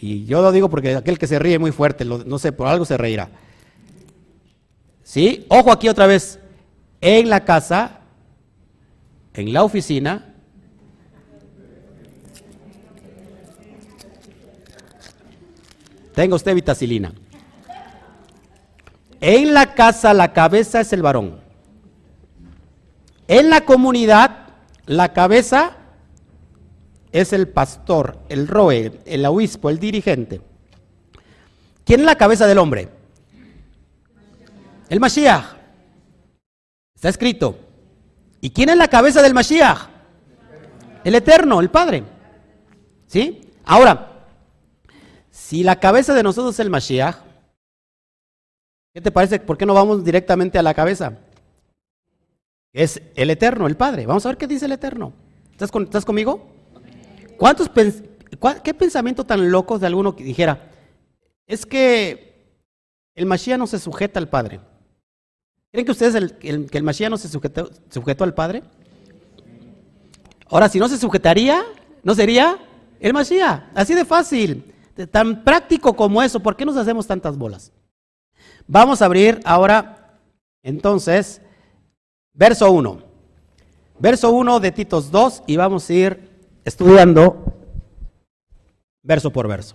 Y 0.00 0.24
yo 0.24 0.40
lo 0.40 0.50
digo 0.50 0.70
porque 0.70 0.96
aquel 0.96 1.18
que 1.18 1.26
se 1.26 1.38
ríe 1.38 1.58
muy 1.58 1.72
fuerte, 1.72 2.06
no 2.06 2.38
sé, 2.38 2.52
por 2.52 2.68
algo 2.68 2.86
se 2.86 2.96
reirá. 2.96 3.28
¿Sí? 5.02 5.44
Ojo 5.50 5.70
aquí 5.70 5.90
otra 5.90 6.06
vez. 6.06 6.38
En 7.02 7.28
la 7.28 7.44
casa, 7.44 8.00
en 9.34 9.52
la 9.52 9.62
oficina, 9.62 10.36
tenga 16.14 16.34
usted 16.34 16.54
vitacilina. 16.54 17.12
En 19.20 19.52
la 19.52 19.74
casa 19.74 20.14
la 20.14 20.32
cabeza 20.32 20.80
es 20.80 20.94
el 20.94 21.02
varón. 21.02 21.42
En 23.28 23.50
la 23.50 23.60
comunidad 23.66 24.41
la 24.86 25.12
cabeza 25.12 25.76
es 27.12 27.32
el 27.32 27.48
pastor, 27.48 28.18
el 28.28 28.48
roe, 28.48 29.00
el 29.04 29.26
obispo, 29.26 29.70
el 29.70 29.78
dirigente. 29.78 30.40
¿Quién 31.84 32.00
es 32.00 32.06
la 32.06 32.16
cabeza 32.16 32.46
del 32.46 32.58
hombre? 32.58 32.88
El 34.88 35.00
Mashiach. 35.00 35.56
Está 36.94 37.08
escrito. 37.08 37.58
¿Y 38.40 38.50
quién 38.50 38.68
es 38.70 38.76
la 38.76 38.88
cabeza 38.88 39.22
del 39.22 39.34
Mashiach? 39.34 39.88
El 41.04 41.14
Eterno, 41.14 41.60
el 41.60 41.70
Padre. 41.70 42.04
¿Sí? 43.06 43.52
Ahora, 43.64 44.26
si 45.30 45.62
la 45.62 45.78
cabeza 45.80 46.14
de 46.14 46.22
nosotros 46.22 46.54
es 46.54 46.60
el 46.60 46.70
Mashiach, 46.70 47.16
¿qué 48.94 49.00
te 49.00 49.10
parece? 49.10 49.40
¿Por 49.40 49.58
qué 49.58 49.66
no 49.66 49.74
vamos 49.74 50.04
directamente 50.04 50.58
a 50.58 50.62
la 50.62 50.74
cabeza? 50.74 51.18
Es 52.72 53.02
el 53.14 53.30
Eterno, 53.30 53.66
el 53.66 53.76
Padre. 53.76 54.06
Vamos 54.06 54.24
a 54.24 54.30
ver 54.30 54.38
qué 54.38 54.46
dice 54.46 54.64
el 54.66 54.72
Eterno. 54.72 55.12
¿Estás, 55.52 56.04
conmigo? 56.04 56.48
¿Cuántos 57.36 57.70
¿Qué 58.64 58.74
pensamiento 58.74 59.24
tan 59.24 59.50
locos 59.50 59.80
de 59.80 59.86
alguno 59.86 60.16
que 60.16 60.24
dijera, 60.24 60.70
es 61.46 61.66
que 61.66 62.56
el 63.14 63.26
Mashiach 63.26 63.58
no 63.58 63.66
se 63.66 63.78
sujeta 63.78 64.18
al 64.18 64.28
Padre? 64.28 64.60
¿Creen 65.70 65.84
que 65.84 65.92
ustedes 65.92 66.32
que 66.32 66.48
el 66.48 66.82
Mashiach 66.82 67.10
no 67.10 67.18
se 67.18 67.28
sujetó, 67.28 67.70
sujetó 67.90 68.24
al 68.24 68.34
Padre? 68.34 68.62
Ahora, 70.48 70.68
si 70.68 70.78
no 70.78 70.88
se 70.88 70.98
sujetaría, 70.98 71.62
¿no 72.02 72.14
sería 72.14 72.58
el 73.00 73.12
Mashiach? 73.12 73.64
Así 73.74 73.94
de 73.94 74.04
fácil, 74.04 74.72
tan 75.10 75.44
práctico 75.44 75.94
como 75.94 76.22
eso. 76.22 76.40
¿Por 76.40 76.56
qué 76.56 76.64
nos 76.64 76.76
hacemos 76.76 77.06
tantas 77.06 77.36
bolas? 77.36 77.70
Vamos 78.66 79.02
a 79.02 79.04
abrir 79.04 79.40
ahora, 79.44 80.18
entonces, 80.62 81.41
Verso 82.34 82.70
1. 82.70 83.02
Verso 83.98 84.32
1 84.32 84.60
de 84.60 84.72
Titos 84.72 85.10
2 85.10 85.44
y 85.46 85.56
vamos 85.56 85.88
a 85.88 85.92
ir 85.92 86.30
estudiando 86.64 87.52
verso 89.02 89.30
por 89.32 89.48
verso. 89.48 89.74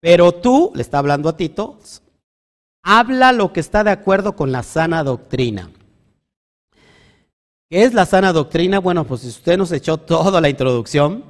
Pero 0.00 0.32
tú, 0.32 0.72
le 0.74 0.82
está 0.82 0.98
hablando 0.98 1.28
a 1.28 1.36
Tito, 1.36 1.78
habla 2.82 3.32
lo 3.32 3.52
que 3.52 3.60
está 3.60 3.84
de 3.84 3.90
acuerdo 3.90 4.34
con 4.34 4.50
la 4.50 4.62
sana 4.62 5.04
doctrina. 5.04 5.70
¿Qué 7.68 7.84
es 7.84 7.94
la 7.94 8.06
sana 8.06 8.32
doctrina? 8.32 8.80
Bueno, 8.80 9.04
pues 9.06 9.20
si 9.20 9.28
usted 9.28 9.56
nos 9.56 9.70
echó 9.72 9.98
toda 9.98 10.40
la 10.40 10.48
introducción, 10.48 11.24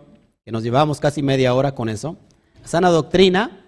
que 0.45 0.53
nos 0.53 0.63
llevamos 0.63 1.01
casi 1.01 1.23
media 1.23 1.53
hora 1.55 1.75
con 1.75 1.89
eso, 1.89 2.17
la 2.63 2.69
sana 2.69 2.89
doctrina 2.91 3.67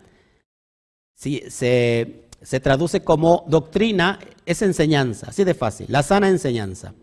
si, 1.14 1.42
se, 1.50 2.28
se 2.40 2.60
traduce 2.60 3.02
como 3.02 3.44
doctrina 3.48 4.18
es 4.46 4.62
enseñanza, 4.62 5.28
así 5.28 5.44
de 5.44 5.54
fácil, 5.54 5.86
la 5.88 6.02
sana 6.02 6.28
enseñanza. 6.28 6.94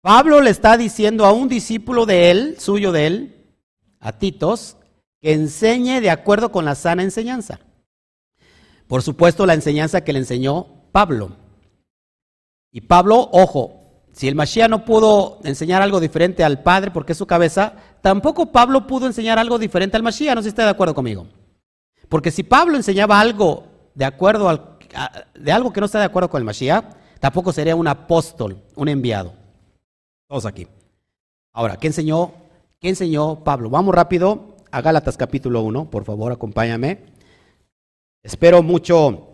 Pablo 0.00 0.40
le 0.40 0.50
está 0.50 0.76
diciendo 0.76 1.24
a 1.24 1.32
un 1.32 1.48
discípulo 1.48 2.06
de 2.06 2.30
él, 2.30 2.56
suyo 2.60 2.92
de 2.92 3.06
él, 3.06 3.44
a 3.98 4.12
Titos, 4.12 4.76
que 5.20 5.32
enseñe 5.32 6.00
de 6.00 6.10
acuerdo 6.10 6.52
con 6.52 6.64
la 6.64 6.74
sana 6.74 7.02
enseñanza. 7.02 7.58
Por 8.86 9.02
supuesto, 9.02 9.46
la 9.46 9.54
enseñanza 9.54 10.04
que 10.04 10.12
le 10.12 10.20
enseñó 10.20 10.66
Pablo. 10.92 11.36
Y 12.70 12.82
Pablo, 12.82 13.28
ojo, 13.32 14.04
si 14.12 14.28
el 14.28 14.34
Mashiach 14.34 14.70
no 14.70 14.84
pudo 14.84 15.40
enseñar 15.44 15.82
algo 15.82 15.98
diferente 15.98 16.44
al 16.44 16.62
Padre 16.62 16.90
porque 16.90 17.12
es 17.12 17.18
su 17.18 17.26
cabeza, 17.26 17.74
tampoco 18.00 18.52
Pablo 18.52 18.86
pudo 18.86 19.06
enseñar 19.06 19.38
algo 19.38 19.58
diferente 19.58 19.96
al 19.96 20.02
Mashiach, 20.02 20.34
no 20.34 20.40
sé 20.40 20.44
si 20.44 20.48
está 20.50 20.64
de 20.64 20.70
acuerdo 20.70 20.94
conmigo. 20.94 21.26
Porque 22.08 22.30
si 22.30 22.44
Pablo 22.44 22.76
enseñaba 22.76 23.18
algo 23.18 23.64
de 23.94 24.04
acuerdo 24.04 24.48
al 24.48 24.75
de 25.34 25.52
algo 25.52 25.72
que 25.72 25.80
no 25.80 25.86
está 25.86 25.98
de 25.98 26.06
acuerdo 26.06 26.30
con 26.30 26.40
el 26.40 26.44
Mashiach, 26.44 26.84
tampoco 27.20 27.52
sería 27.52 27.76
un 27.76 27.88
apóstol, 27.88 28.62
un 28.74 28.88
enviado. 28.88 29.32
Todos 30.28 30.46
aquí. 30.46 30.66
Ahora, 31.52 31.76
¿qué 31.76 31.86
enseñó? 31.86 32.32
¿Qué 32.80 32.88
enseñó 32.88 33.42
Pablo? 33.44 33.70
Vamos 33.70 33.94
rápido 33.94 34.56
a 34.70 34.80
Gálatas 34.82 35.16
capítulo 35.16 35.62
1, 35.62 35.90
por 35.90 36.04
favor, 36.04 36.32
acompáñame. 36.32 37.04
Espero 38.22 38.62
mucho, 38.62 39.28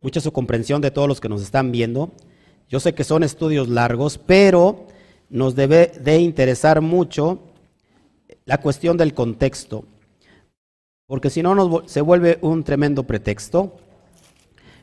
mucha 0.00 0.20
su 0.20 0.32
comprensión 0.32 0.80
de 0.80 0.90
todos 0.90 1.06
los 1.06 1.20
que 1.20 1.28
nos 1.28 1.42
están 1.42 1.70
viendo. 1.70 2.10
Yo 2.68 2.80
sé 2.80 2.94
que 2.94 3.04
son 3.04 3.22
estudios 3.22 3.68
largos, 3.68 4.18
pero 4.18 4.86
nos 5.28 5.54
debe 5.54 5.92
de 6.00 6.18
interesar 6.18 6.80
mucho 6.80 7.40
la 8.44 8.60
cuestión 8.60 8.96
del 8.96 9.14
contexto, 9.14 9.84
porque 11.06 11.30
si 11.30 11.42
no 11.42 11.82
se 11.86 12.00
vuelve 12.00 12.38
un 12.42 12.64
tremendo 12.64 13.04
pretexto. 13.04 13.76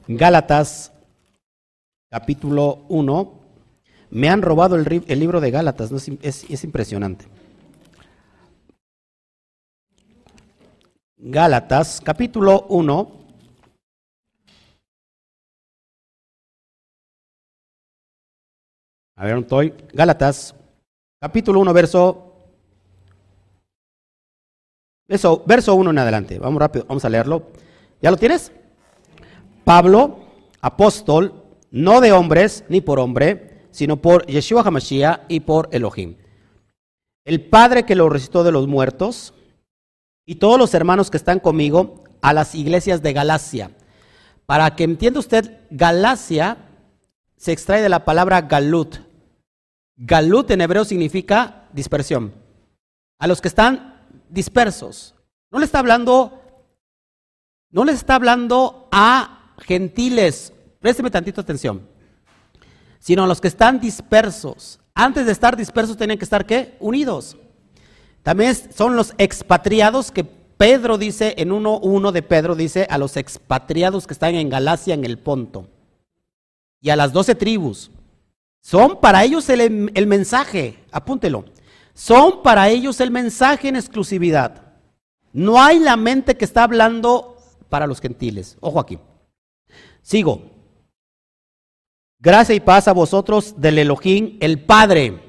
Gálatas, 0.07 0.93
capítulo 2.09 2.85
1. 2.87 3.39
Me 4.09 4.29
han 4.29 4.41
robado 4.41 4.77
el, 4.77 5.19
libro 5.19 5.41
de 5.41 5.51
Gálatas, 5.51 5.91
es, 6.21 6.63
impresionante. 6.63 7.25
Gálatas, 11.17 11.99
capítulo 12.01 12.65
1. 12.69 13.11
A 19.17 19.23
ver, 19.25 19.33
¿dónde 19.33 19.45
estoy? 19.45 19.73
Gálatas, 19.93 20.55
capítulo 21.19 21.59
1, 21.59 21.73
verso 21.73 22.23
Verso, 25.09 25.43
verso 25.45 25.75
1 25.75 25.89
en 25.89 25.97
adelante. 25.99 26.39
Vamos 26.39 26.61
rápido, 26.61 26.85
vamos 26.85 27.03
a 27.03 27.09
leerlo. 27.09 27.51
¿Ya 28.01 28.11
lo 28.11 28.17
tienes? 28.17 28.51
Pablo, 29.67 30.19
apóstol, 30.61 31.43
no 31.71 31.99
de 31.99 32.13
hombres 32.13 32.63
ni 32.69 32.79
por 32.79 32.99
hombre, 32.99 33.67
sino 33.71 33.97
por 33.97 34.25
Yeshua 34.25 34.61
HaMashiach 34.61 35.23
y 35.27 35.41
por 35.41 35.67
Elohim. 35.73 36.15
El 37.25 37.49
Padre 37.49 37.85
que 37.85 37.93
lo 37.93 38.07
resucitó 38.07 38.45
de 38.45 38.53
los 38.53 38.65
muertos 38.65 39.33
y 40.25 40.35
todos 40.35 40.57
los 40.57 40.73
hermanos 40.73 41.11
que 41.11 41.17
están 41.17 41.41
conmigo 41.41 42.05
a 42.21 42.31
las 42.31 42.55
iglesias 42.55 43.01
de 43.01 43.11
Galacia. 43.11 43.71
Para 44.45 44.73
que 44.73 44.85
entienda 44.85 45.19
usted, 45.19 45.59
Galacia 45.69 46.59
se 47.35 47.51
extrae 47.51 47.81
de 47.81 47.89
la 47.89 48.05
palabra 48.05 48.43
galut. 48.43 48.95
Galut 49.97 50.49
en 50.49 50.61
hebreo 50.61 50.85
significa 50.85 51.67
dispersión. 51.73 52.33
A 53.19 53.27
los 53.27 53.41
que 53.41 53.49
están 53.49 54.07
dispersos. 54.29 55.13
No 55.51 55.59
le 55.59 55.65
está 55.65 55.79
hablando, 55.79 56.41
no 57.69 57.83
le 57.83 57.91
está 57.91 58.15
hablando 58.15 58.87
a 58.93 59.36
gentiles, 59.59 60.53
présteme 60.79 61.09
tantito 61.09 61.41
atención, 61.41 61.87
sino 62.99 63.25
los 63.27 63.41
que 63.41 63.47
están 63.47 63.79
dispersos. 63.79 64.79
Antes 64.93 65.25
de 65.25 65.31
estar 65.31 65.55
dispersos 65.55 65.97
tienen 65.97 66.17
que 66.17 66.23
estar 66.23 66.45
¿qué? 66.45 66.75
Unidos. 66.79 67.37
También 68.23 68.55
son 68.55 68.95
los 68.95 69.13
expatriados 69.17 70.11
que 70.11 70.23
Pedro 70.23 70.97
dice, 70.97 71.35
en 71.37 71.49
1.1 71.49 72.11
de 72.11 72.23
Pedro 72.23 72.55
dice 72.55 72.87
a 72.89 72.97
los 72.97 73.15
expatriados 73.15 74.07
que 74.07 74.13
están 74.13 74.35
en 74.35 74.49
Galacia, 74.49 74.95
en 74.95 75.05
el 75.05 75.19
Ponto, 75.19 75.69
y 76.81 76.89
a 76.89 76.95
las 76.95 77.13
doce 77.13 77.35
tribus. 77.35 77.91
Son 78.59 78.99
para 78.99 79.23
ellos 79.23 79.47
el, 79.49 79.91
el 79.93 80.07
mensaje, 80.07 80.83
apúntelo, 80.91 81.45
son 81.93 82.41
para 82.43 82.69
ellos 82.69 82.99
el 82.99 83.11
mensaje 83.11 83.69
en 83.69 83.75
exclusividad. 83.75 84.63
No 85.31 85.61
hay 85.61 85.79
la 85.79 85.95
mente 85.95 86.35
que 86.35 86.45
está 86.45 86.63
hablando 86.63 87.37
para 87.69 87.87
los 87.87 88.01
gentiles. 88.01 88.57
Ojo 88.59 88.79
aquí. 88.79 88.99
Sigo. 90.07 90.41
Gracia 92.17 92.55
y 92.55 92.61
paz 92.61 92.87
a 92.87 92.93
vosotros 92.93 93.55
del 93.57 93.77
Elohim, 93.77 94.37
el 94.39 94.63
Padre. 94.63 95.19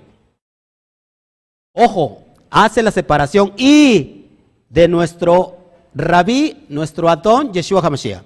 Ojo, 1.72 2.24
hace 2.48 2.84
la 2.84 2.92
separación 2.92 3.54
y 3.56 4.26
de 4.68 4.86
nuestro 4.86 5.58
rabí, 5.96 6.64
nuestro 6.68 7.08
Atón, 7.08 7.52
Yeshua 7.52 7.84
HaMashiach. 7.84 8.22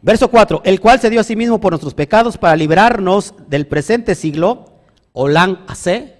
Verso 0.00 0.30
4, 0.30 0.62
el 0.64 0.78
cual 0.78 1.00
se 1.00 1.10
dio 1.10 1.18
a 1.18 1.24
sí 1.24 1.34
mismo 1.34 1.60
por 1.60 1.72
nuestros 1.72 1.94
pecados 1.94 2.38
para 2.38 2.54
librarnos 2.54 3.34
del 3.48 3.66
presente 3.66 4.14
siglo, 4.14 4.66
Olán 5.10 5.64
Ase, 5.66 6.18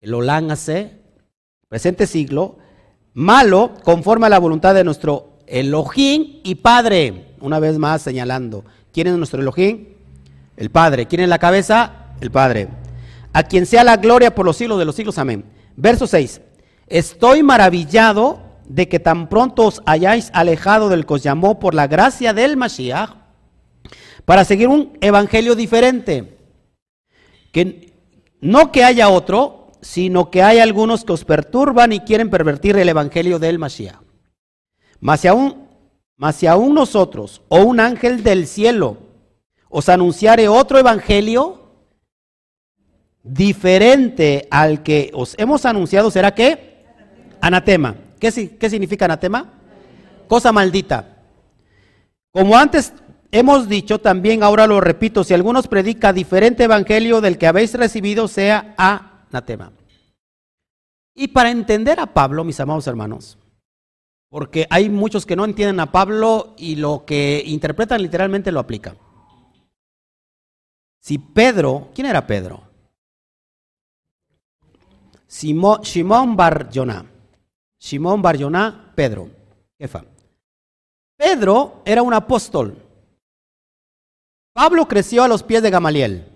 el 0.00 0.14
Olán 0.14 0.52
Ase, 0.52 1.02
presente 1.68 2.06
siglo, 2.06 2.58
malo, 3.14 3.74
conforme 3.82 4.26
a 4.26 4.30
la 4.30 4.38
voluntad 4.38 4.76
de 4.76 4.84
nuestro 4.84 5.40
Elohim 5.48 6.40
y 6.44 6.54
Padre 6.54 7.25
una 7.40 7.58
vez 7.58 7.78
más 7.78 8.02
señalando, 8.02 8.64
¿Quién 8.96 9.08
es 9.08 9.16
nuestro 9.18 9.42
Elohim? 9.42 9.88
El 10.56 10.70
Padre. 10.70 11.04
¿Quién 11.04 11.20
es 11.20 11.28
la 11.28 11.38
cabeza? 11.38 12.14
El 12.22 12.30
Padre. 12.30 12.68
A 13.34 13.42
quien 13.42 13.66
sea 13.66 13.84
la 13.84 13.98
gloria 13.98 14.34
por 14.34 14.46
los 14.46 14.56
siglos 14.56 14.78
de 14.78 14.86
los 14.86 14.96
siglos. 14.96 15.18
Amén. 15.18 15.44
Verso 15.76 16.06
6. 16.06 16.40
Estoy 16.86 17.42
maravillado 17.42 18.40
de 18.66 18.88
que 18.88 18.98
tan 18.98 19.28
pronto 19.28 19.66
os 19.66 19.82
hayáis 19.84 20.30
alejado 20.32 20.88
del 20.88 21.04
que 21.04 21.12
os 21.12 21.22
llamó 21.22 21.60
por 21.60 21.74
la 21.74 21.88
gracia 21.88 22.32
del 22.32 22.56
Mashiach 22.56 23.10
para 24.24 24.46
seguir 24.46 24.68
un 24.68 24.96
evangelio 25.02 25.54
diferente. 25.54 26.38
Que 27.52 27.92
no 28.40 28.72
que 28.72 28.82
haya 28.82 29.10
otro, 29.10 29.72
sino 29.82 30.30
que 30.30 30.42
hay 30.42 30.58
algunos 30.58 31.04
que 31.04 31.12
os 31.12 31.26
perturban 31.26 31.92
y 31.92 32.00
quieren 32.00 32.30
pervertir 32.30 32.78
el 32.78 32.88
evangelio 32.88 33.38
del 33.38 33.58
Mashiach. 33.58 34.00
Mas 35.00 35.20
si 35.20 35.28
aún, 35.28 35.65
mas 36.16 36.36
si 36.36 36.46
aún 36.46 36.74
nosotros 36.74 37.42
o 37.48 37.60
un 37.60 37.80
ángel 37.80 38.22
del 38.22 38.46
cielo 38.46 38.98
os 39.68 39.88
anunciare 39.88 40.48
otro 40.48 40.78
evangelio 40.78 41.66
diferente 43.22 44.46
al 44.50 44.82
que 44.82 45.10
os 45.12 45.34
hemos 45.38 45.66
anunciado, 45.66 46.10
¿será 46.10 46.34
qué? 46.34 46.84
Anatema. 47.40 47.96
¿Qué, 48.18 48.56
¿Qué 48.56 48.70
significa 48.70 49.04
anatema? 49.04 49.52
Cosa 50.28 50.52
maldita. 50.52 51.16
Como 52.30 52.56
antes 52.56 52.92
hemos 53.30 53.68
dicho, 53.68 53.98
también 53.98 54.42
ahora 54.42 54.66
lo 54.66 54.80
repito, 54.80 55.24
si 55.24 55.34
algunos 55.34 55.68
predica 55.68 56.12
diferente 56.12 56.64
evangelio 56.64 57.20
del 57.20 57.38
que 57.38 57.46
habéis 57.46 57.74
recibido, 57.74 58.28
sea 58.28 58.74
anatema. 58.76 59.72
Y 61.14 61.28
para 61.28 61.50
entender 61.50 61.98
a 61.98 62.06
Pablo, 62.06 62.44
mis 62.44 62.60
amados 62.60 62.86
hermanos, 62.86 63.38
porque 64.28 64.66
hay 64.70 64.88
muchos 64.88 65.24
que 65.24 65.36
no 65.36 65.44
entienden 65.44 65.80
a 65.80 65.92
Pablo 65.92 66.54
y 66.58 66.76
lo 66.76 67.04
que 67.04 67.42
interpretan 67.46 68.02
literalmente 68.02 68.52
lo 68.52 68.60
aplican. 68.60 68.98
Si 71.00 71.18
Pedro, 71.18 71.90
¿quién 71.94 72.08
era 72.08 72.26
Pedro? 72.26 72.62
Simón 75.28 76.36
Bar 76.36 76.68
Simón 77.78 78.22
Barjoná, 78.22 78.92
Pedro, 78.94 79.30
jefa. 79.78 80.04
Pedro 81.16 81.82
era 81.84 82.02
un 82.02 82.14
apóstol. 82.14 82.82
Pablo 84.52 84.88
creció 84.88 85.22
a 85.22 85.28
los 85.28 85.42
pies 85.42 85.62
de 85.62 85.70
Gamaliel. 85.70 86.26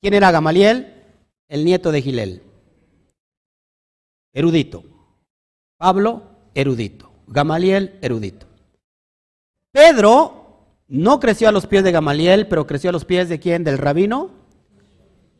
¿Quién 0.00 0.14
era 0.14 0.30
Gamaliel? 0.30 1.04
El 1.48 1.64
nieto 1.64 1.90
de 1.92 2.02
Gilel. 2.02 2.42
Erudito. 4.32 4.84
Pablo, 5.76 6.35
erudito. 6.56 7.12
Gamaliel, 7.28 7.96
erudito. 8.02 8.46
Pedro 9.70 10.64
no 10.88 11.20
creció 11.20 11.48
a 11.48 11.52
los 11.52 11.66
pies 11.66 11.84
de 11.84 11.92
Gamaliel, 11.92 12.48
pero 12.48 12.66
creció 12.66 12.90
a 12.90 12.92
los 12.92 13.04
pies 13.04 13.28
de 13.28 13.38
quién? 13.38 13.62
Del 13.62 13.78
rabino 13.78 14.30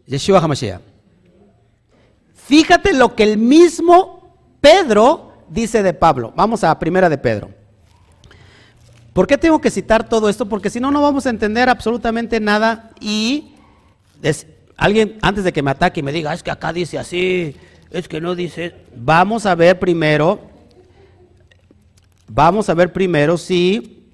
Yeshua 0.07 0.39
HaMashiach. 0.39 0.81
Fíjate 2.35 2.93
lo 2.93 3.17
que 3.17 3.25
el 3.25 3.39
mismo 3.39 4.37
Pedro 4.61 5.33
dice 5.49 5.83
de 5.83 5.95
Pablo. 5.95 6.33
Vamos 6.37 6.63
a 6.63 6.79
primera 6.79 7.09
de 7.09 7.19
Pedro. 7.19 7.51
¿Por 9.13 9.27
qué 9.27 9.39
tengo 9.39 9.61
que 9.61 9.71
citar 9.71 10.09
todo 10.09 10.29
esto? 10.29 10.47
Porque 10.47 10.71
si 10.71 10.79
no, 10.79 10.91
no 10.91 11.01
vamos 11.01 11.27
a 11.27 11.31
entender 11.31 11.69
absolutamente 11.69 12.39
nada 12.39 12.91
y 13.01 13.55
alguien 14.77 15.19
antes 15.23 15.43
de 15.45 15.53
que 15.53 15.63
me 15.63 15.71
ataque 15.71 16.01
y 16.01 16.03
me 16.03 16.13
diga, 16.13 16.35
es 16.35 16.43
que 16.43 16.51
acá 16.51 16.73
dice 16.73 16.99
así, 16.99 17.57
es 17.91 18.09
que 18.09 18.21
no 18.21 18.35
dice, 18.35 18.75
vamos 18.95 19.47
a 19.47 19.55
ver 19.55 19.79
primero, 19.79 20.41
vamos 22.29 22.69
a 22.69 22.75
ver 22.75 22.93
primero 22.93 23.39
si, 23.39 24.09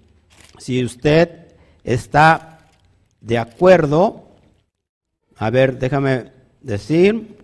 si 0.58 0.84
usted 0.84 1.54
está 1.84 2.68
de 3.20 3.38
acuerdo. 3.38 4.28
A 5.36 5.50
ver, 5.50 5.78
déjame 5.78 6.32
decir, 6.60 7.36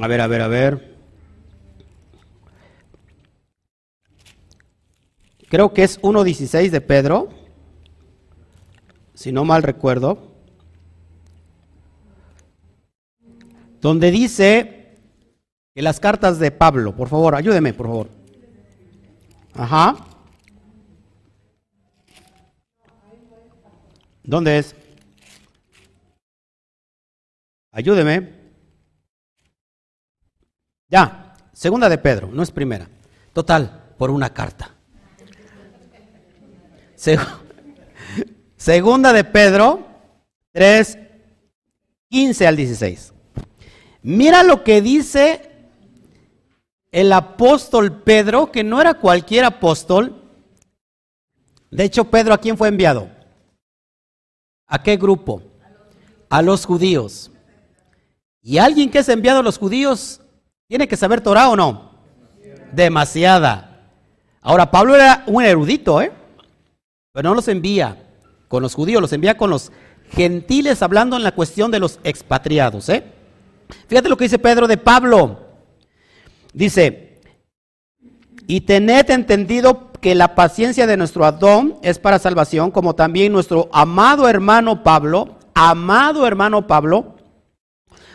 A 0.00 0.06
ver, 0.06 0.20
a 0.20 0.26
ver, 0.28 0.40
a 0.40 0.48
ver. 0.48 0.96
Creo 5.48 5.74
que 5.74 5.82
es 5.82 6.00
1.16 6.00 6.70
de 6.70 6.80
Pedro, 6.80 7.28
si 9.14 9.32
no 9.32 9.44
mal 9.44 9.64
recuerdo, 9.64 10.29
donde 13.80 14.10
dice 14.10 14.96
que 15.74 15.82
las 15.82 16.00
cartas 16.00 16.38
de 16.38 16.50
Pablo, 16.50 16.94
por 16.94 17.08
favor, 17.08 17.34
ayúdeme, 17.34 17.72
por 17.72 17.86
favor. 17.86 18.08
Ajá. 19.54 19.96
¿Dónde 24.22 24.58
es? 24.58 24.76
Ayúdeme. 27.72 28.40
Ya, 30.88 31.34
segunda 31.52 31.88
de 31.88 31.98
Pedro, 31.98 32.28
no 32.32 32.42
es 32.42 32.50
primera. 32.50 32.88
Total, 33.32 33.94
por 33.96 34.10
una 34.10 34.34
carta. 34.34 34.74
segunda 38.56 39.12
de 39.12 39.24
Pedro, 39.24 39.86
3, 40.52 40.98
15 42.08 42.46
al 42.46 42.56
16. 42.56 43.14
Mira 44.02 44.42
lo 44.42 44.64
que 44.64 44.80
dice 44.80 45.50
el 46.90 47.12
apóstol 47.12 48.02
Pedro, 48.02 48.50
que 48.50 48.64
no 48.64 48.80
era 48.80 48.94
cualquier 48.94 49.44
apóstol. 49.44 50.22
De 51.70 51.84
hecho, 51.84 52.04
Pedro, 52.04 52.34
¿a 52.34 52.38
quién 52.38 52.56
fue 52.56 52.68
enviado? 52.68 53.08
¿A 54.66 54.82
qué 54.82 54.96
grupo? 54.96 55.42
A 56.28 56.42
los 56.42 56.64
judíos. 56.64 57.30
Y 58.42 58.58
alguien 58.58 58.90
que 58.90 59.00
es 59.00 59.08
enviado 59.08 59.40
a 59.40 59.42
los 59.42 59.58
judíos 59.58 60.20
¿Tiene 60.70 60.86
que 60.86 60.96
saber 60.96 61.20
Torah 61.20 61.48
o 61.48 61.56
no? 61.56 61.90
Demasiada. 62.70 63.90
Ahora, 64.40 64.70
Pablo 64.70 64.94
era 64.94 65.24
un 65.26 65.42
erudito, 65.42 66.00
¿eh? 66.00 66.12
Pero 67.12 67.28
no 67.28 67.34
los 67.34 67.48
envía 67.48 67.96
con 68.46 68.62
los 68.62 68.76
judíos, 68.76 69.02
los 69.02 69.12
envía 69.12 69.36
con 69.36 69.50
los 69.50 69.72
gentiles, 70.12 70.80
hablando 70.80 71.16
en 71.16 71.24
la 71.24 71.32
cuestión 71.32 71.72
de 71.72 71.80
los 71.80 71.98
expatriados, 72.04 72.88
¿eh? 72.88 73.02
Fíjate 73.88 74.08
lo 74.08 74.16
que 74.16 74.24
dice 74.24 74.38
Pedro 74.38 74.66
de 74.66 74.76
Pablo. 74.76 75.40
Dice, 76.52 77.20
y 78.46 78.62
tened 78.62 79.10
entendido 79.10 79.92
que 80.00 80.14
la 80.14 80.34
paciencia 80.34 80.86
de 80.86 80.96
nuestro 80.96 81.24
Adón 81.24 81.76
es 81.82 81.98
para 81.98 82.18
salvación, 82.18 82.70
como 82.70 82.94
también 82.94 83.32
nuestro 83.32 83.68
amado 83.72 84.28
hermano 84.28 84.82
Pablo, 84.82 85.38
amado 85.54 86.26
hermano 86.26 86.66
Pablo, 86.66 87.16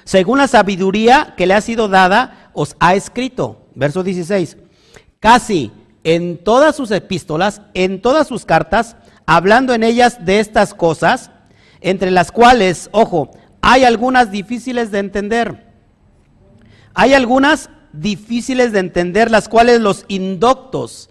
según 0.03 0.37
la 0.37 0.47
sabiduría 0.47 1.33
que 1.35 1.47
le 1.47 1.53
ha 1.53 1.61
sido 1.61 1.87
dada, 1.87 2.51
os 2.53 2.75
ha 2.79 2.95
escrito, 2.95 3.67
verso 3.73 4.03
16, 4.03 4.57
casi 5.19 5.71
en 6.03 6.37
todas 6.43 6.75
sus 6.75 6.91
epístolas, 6.91 7.61
en 7.73 8.01
todas 8.01 8.27
sus 8.27 8.45
cartas, 8.45 8.95
hablando 9.25 9.73
en 9.73 9.83
ellas 9.83 10.23
de 10.23 10.39
estas 10.39 10.73
cosas, 10.73 11.31
entre 11.81 12.11
las 12.11 12.31
cuales, 12.31 12.89
ojo, 12.91 13.31
hay 13.67 13.83
algunas 13.83 14.29
difíciles 14.29 14.91
de 14.91 14.99
entender. 14.99 15.65
Hay 16.93 17.15
algunas 17.15 17.71
difíciles 17.93 18.71
de 18.71 18.77
entender, 18.77 19.31
las 19.31 19.49
cuales 19.49 19.81
los 19.81 20.05
indoctos 20.07 21.09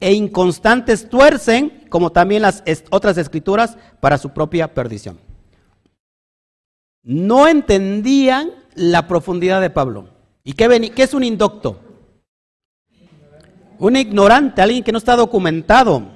e 0.00 0.12
inconstantes 0.12 1.08
tuercen, 1.08 1.84
como 1.88 2.10
también 2.10 2.42
las 2.42 2.64
otras 2.90 3.16
escrituras, 3.16 3.78
para 4.00 4.18
su 4.18 4.30
propia 4.30 4.74
perdición. 4.74 5.20
No 7.04 7.46
entendían 7.46 8.50
la 8.74 9.06
profundidad 9.06 9.60
de 9.60 9.70
Pablo. 9.70 10.08
¿Y 10.42 10.54
qué, 10.54 10.92
es 10.96 11.14
un 11.14 11.22
indocto? 11.22 11.78
Un 13.78 13.94
ignorante, 13.94 14.62
alguien 14.62 14.82
que 14.82 14.90
no 14.90 14.98
está 14.98 15.14
documentado, 15.14 16.08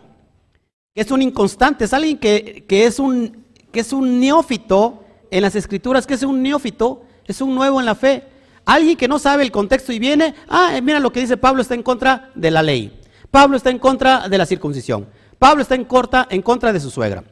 que 0.92 1.02
es 1.02 1.10
un 1.12 1.22
inconstante, 1.22 1.84
es 1.84 1.92
alguien 1.92 2.18
que, 2.18 2.64
es, 2.68 2.98
un, 2.98 3.44
que 3.70 3.78
es 3.78 3.92
un 3.92 4.18
neófito 4.18 5.04
en 5.30 5.42
las 5.42 5.54
escrituras, 5.54 6.06
que 6.06 6.14
es 6.14 6.22
un 6.22 6.42
neófito, 6.42 7.02
es 7.26 7.40
un 7.40 7.54
nuevo 7.54 7.80
en 7.80 7.86
la 7.86 7.94
fe. 7.94 8.24
Alguien 8.64 8.96
que 8.96 9.08
no 9.08 9.18
sabe 9.18 9.42
el 9.42 9.52
contexto 9.52 9.92
y 9.92 9.98
viene, 9.98 10.34
ah, 10.48 10.78
mira 10.82 11.00
lo 11.00 11.12
que 11.12 11.20
dice 11.20 11.36
Pablo 11.36 11.62
está 11.62 11.74
en 11.74 11.82
contra 11.82 12.30
de 12.34 12.50
la 12.50 12.62
ley. 12.62 13.00
Pablo 13.30 13.56
está 13.56 13.70
en 13.70 13.78
contra 13.78 14.28
de 14.28 14.38
la 14.38 14.46
circuncisión. 14.46 15.06
Pablo 15.38 15.62
está 15.62 15.74
en, 15.74 15.84
corta, 15.84 16.26
en 16.30 16.42
contra 16.42 16.72
de 16.72 16.80
su 16.80 16.90
suegra. 16.90 17.24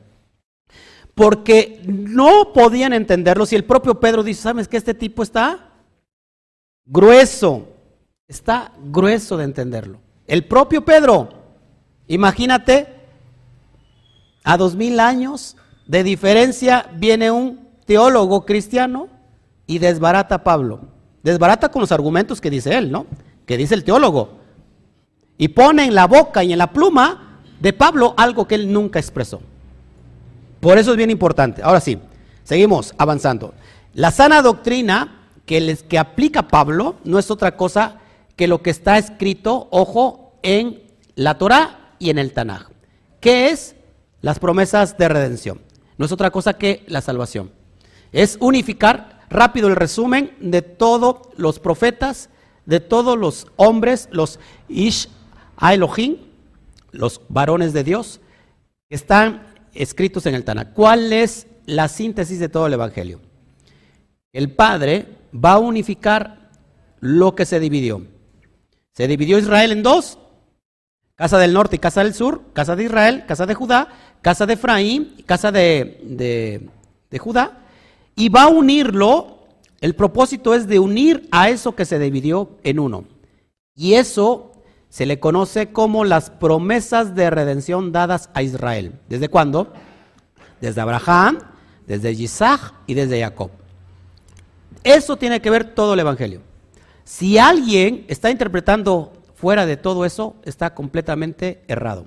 Porque 1.14 1.82
no 1.86 2.52
podían 2.52 2.92
entenderlo 2.92 3.46
si 3.46 3.56
el 3.56 3.64
propio 3.64 4.00
Pedro 4.00 4.22
dice, 4.22 4.42
¿sabes 4.42 4.68
que 4.68 4.76
este 4.76 4.94
tipo 4.94 5.22
está 5.22 5.70
grueso. 6.84 7.68
Está 8.26 8.72
grueso 8.82 9.36
de 9.36 9.44
entenderlo. 9.44 10.00
El 10.26 10.46
propio 10.46 10.84
Pedro, 10.84 11.28
imagínate, 12.06 12.88
a 14.42 14.56
dos 14.56 14.74
mil 14.76 15.00
años 15.00 15.56
de 15.86 16.02
diferencia 16.02 16.90
viene 16.94 17.30
un 17.30 17.63
teólogo 17.86 18.44
cristiano 18.44 19.08
y 19.66 19.78
desbarata 19.78 20.36
a 20.36 20.44
Pablo. 20.44 20.80
desbarata 21.22 21.70
con 21.70 21.80
los 21.80 21.92
argumentos 21.92 22.40
que 22.40 22.50
dice 22.50 22.76
él, 22.76 22.90
¿no? 22.90 23.06
Que 23.46 23.56
dice 23.56 23.74
el 23.74 23.84
teólogo. 23.84 24.40
Y 25.38 25.48
pone 25.48 25.84
en 25.84 25.94
la 25.94 26.06
boca 26.06 26.44
y 26.44 26.52
en 26.52 26.58
la 26.58 26.72
pluma 26.72 27.40
de 27.60 27.72
Pablo 27.72 28.14
algo 28.16 28.46
que 28.46 28.54
él 28.56 28.70
nunca 28.72 28.98
expresó. 28.98 29.40
Por 30.60 30.78
eso 30.78 30.90
es 30.90 30.96
bien 30.96 31.10
importante. 31.10 31.62
Ahora 31.62 31.80
sí, 31.80 31.98
seguimos 32.42 32.94
avanzando. 32.98 33.54
La 33.94 34.10
sana 34.10 34.42
doctrina 34.42 35.28
que, 35.46 35.60
les, 35.60 35.82
que 35.82 35.98
aplica 35.98 36.48
Pablo 36.48 36.96
no 37.04 37.18
es 37.18 37.30
otra 37.30 37.56
cosa 37.56 38.00
que 38.36 38.48
lo 38.48 38.62
que 38.62 38.70
está 38.70 38.98
escrito, 38.98 39.68
ojo, 39.70 40.34
en 40.42 40.82
la 41.14 41.38
Torah 41.38 41.94
y 41.98 42.10
en 42.10 42.18
el 42.18 42.32
Tanaj. 42.32 42.68
¿Qué 43.20 43.48
es? 43.48 43.76
Las 44.20 44.38
promesas 44.38 44.98
de 44.98 45.08
redención. 45.08 45.60
No 45.96 46.06
es 46.06 46.12
otra 46.12 46.30
cosa 46.30 46.54
que 46.54 46.84
la 46.86 47.00
salvación. 47.00 47.50
Es 48.14 48.38
unificar 48.40 49.26
rápido 49.28 49.66
el 49.66 49.74
resumen 49.74 50.36
de 50.38 50.62
todos 50.62 51.16
los 51.36 51.58
profetas, 51.58 52.30
de 52.64 52.78
todos 52.78 53.18
los 53.18 53.48
hombres, 53.56 54.08
los 54.12 54.38
Ish 54.68 55.08
Elohim, 55.60 56.18
los 56.92 57.22
varones 57.28 57.72
de 57.72 57.82
Dios, 57.82 58.20
que 58.88 58.94
están 58.94 59.48
escritos 59.72 60.26
en 60.26 60.36
el 60.36 60.44
Tanaj. 60.44 60.74
¿Cuál 60.74 61.12
es 61.12 61.48
la 61.66 61.88
síntesis 61.88 62.38
de 62.38 62.48
todo 62.48 62.68
el 62.68 62.74
Evangelio? 62.74 63.20
El 64.32 64.52
Padre 64.52 65.08
va 65.34 65.54
a 65.54 65.58
unificar 65.58 66.50
lo 67.00 67.34
que 67.34 67.46
se 67.46 67.58
dividió. 67.58 68.06
Se 68.92 69.08
dividió 69.08 69.40
Israel 69.40 69.72
en 69.72 69.82
dos, 69.82 70.20
casa 71.16 71.36
del 71.38 71.52
norte 71.52 71.76
y 71.76 71.80
casa 71.80 72.04
del 72.04 72.14
sur, 72.14 72.42
casa 72.52 72.76
de 72.76 72.84
Israel, 72.84 73.24
casa 73.26 73.44
de 73.44 73.54
Judá, 73.54 73.88
casa 74.22 74.46
de 74.46 74.52
Efraín, 74.52 75.16
casa 75.26 75.50
de, 75.50 76.70
de 77.10 77.18
Judá, 77.18 77.62
y 78.16 78.28
va 78.28 78.44
a 78.44 78.48
unirlo, 78.48 79.38
el 79.80 79.94
propósito 79.94 80.54
es 80.54 80.66
de 80.66 80.78
unir 80.78 81.28
a 81.30 81.50
eso 81.50 81.74
que 81.74 81.84
se 81.84 81.98
dividió 81.98 82.56
en 82.62 82.78
uno. 82.78 83.04
Y 83.74 83.94
eso 83.94 84.52
se 84.88 85.06
le 85.06 85.18
conoce 85.18 85.72
como 85.72 86.04
las 86.04 86.30
promesas 86.30 87.14
de 87.14 87.28
redención 87.30 87.90
dadas 87.90 88.30
a 88.32 88.42
Israel. 88.42 88.92
¿Desde 89.08 89.28
cuándo? 89.28 89.72
Desde 90.60 90.80
Abraham, 90.80 91.40
desde 91.86 92.12
Isaac 92.12 92.74
y 92.86 92.94
desde 92.94 93.20
Jacob. 93.20 93.50
Eso 94.84 95.16
tiene 95.16 95.40
que 95.40 95.50
ver 95.50 95.74
todo 95.74 95.94
el 95.94 96.00
Evangelio. 96.00 96.42
Si 97.04 97.38
alguien 97.38 98.04
está 98.08 98.30
interpretando 98.30 99.12
fuera 99.34 99.66
de 99.66 99.76
todo 99.76 100.04
eso, 100.04 100.36
está 100.44 100.74
completamente 100.74 101.64
errado. 101.68 102.06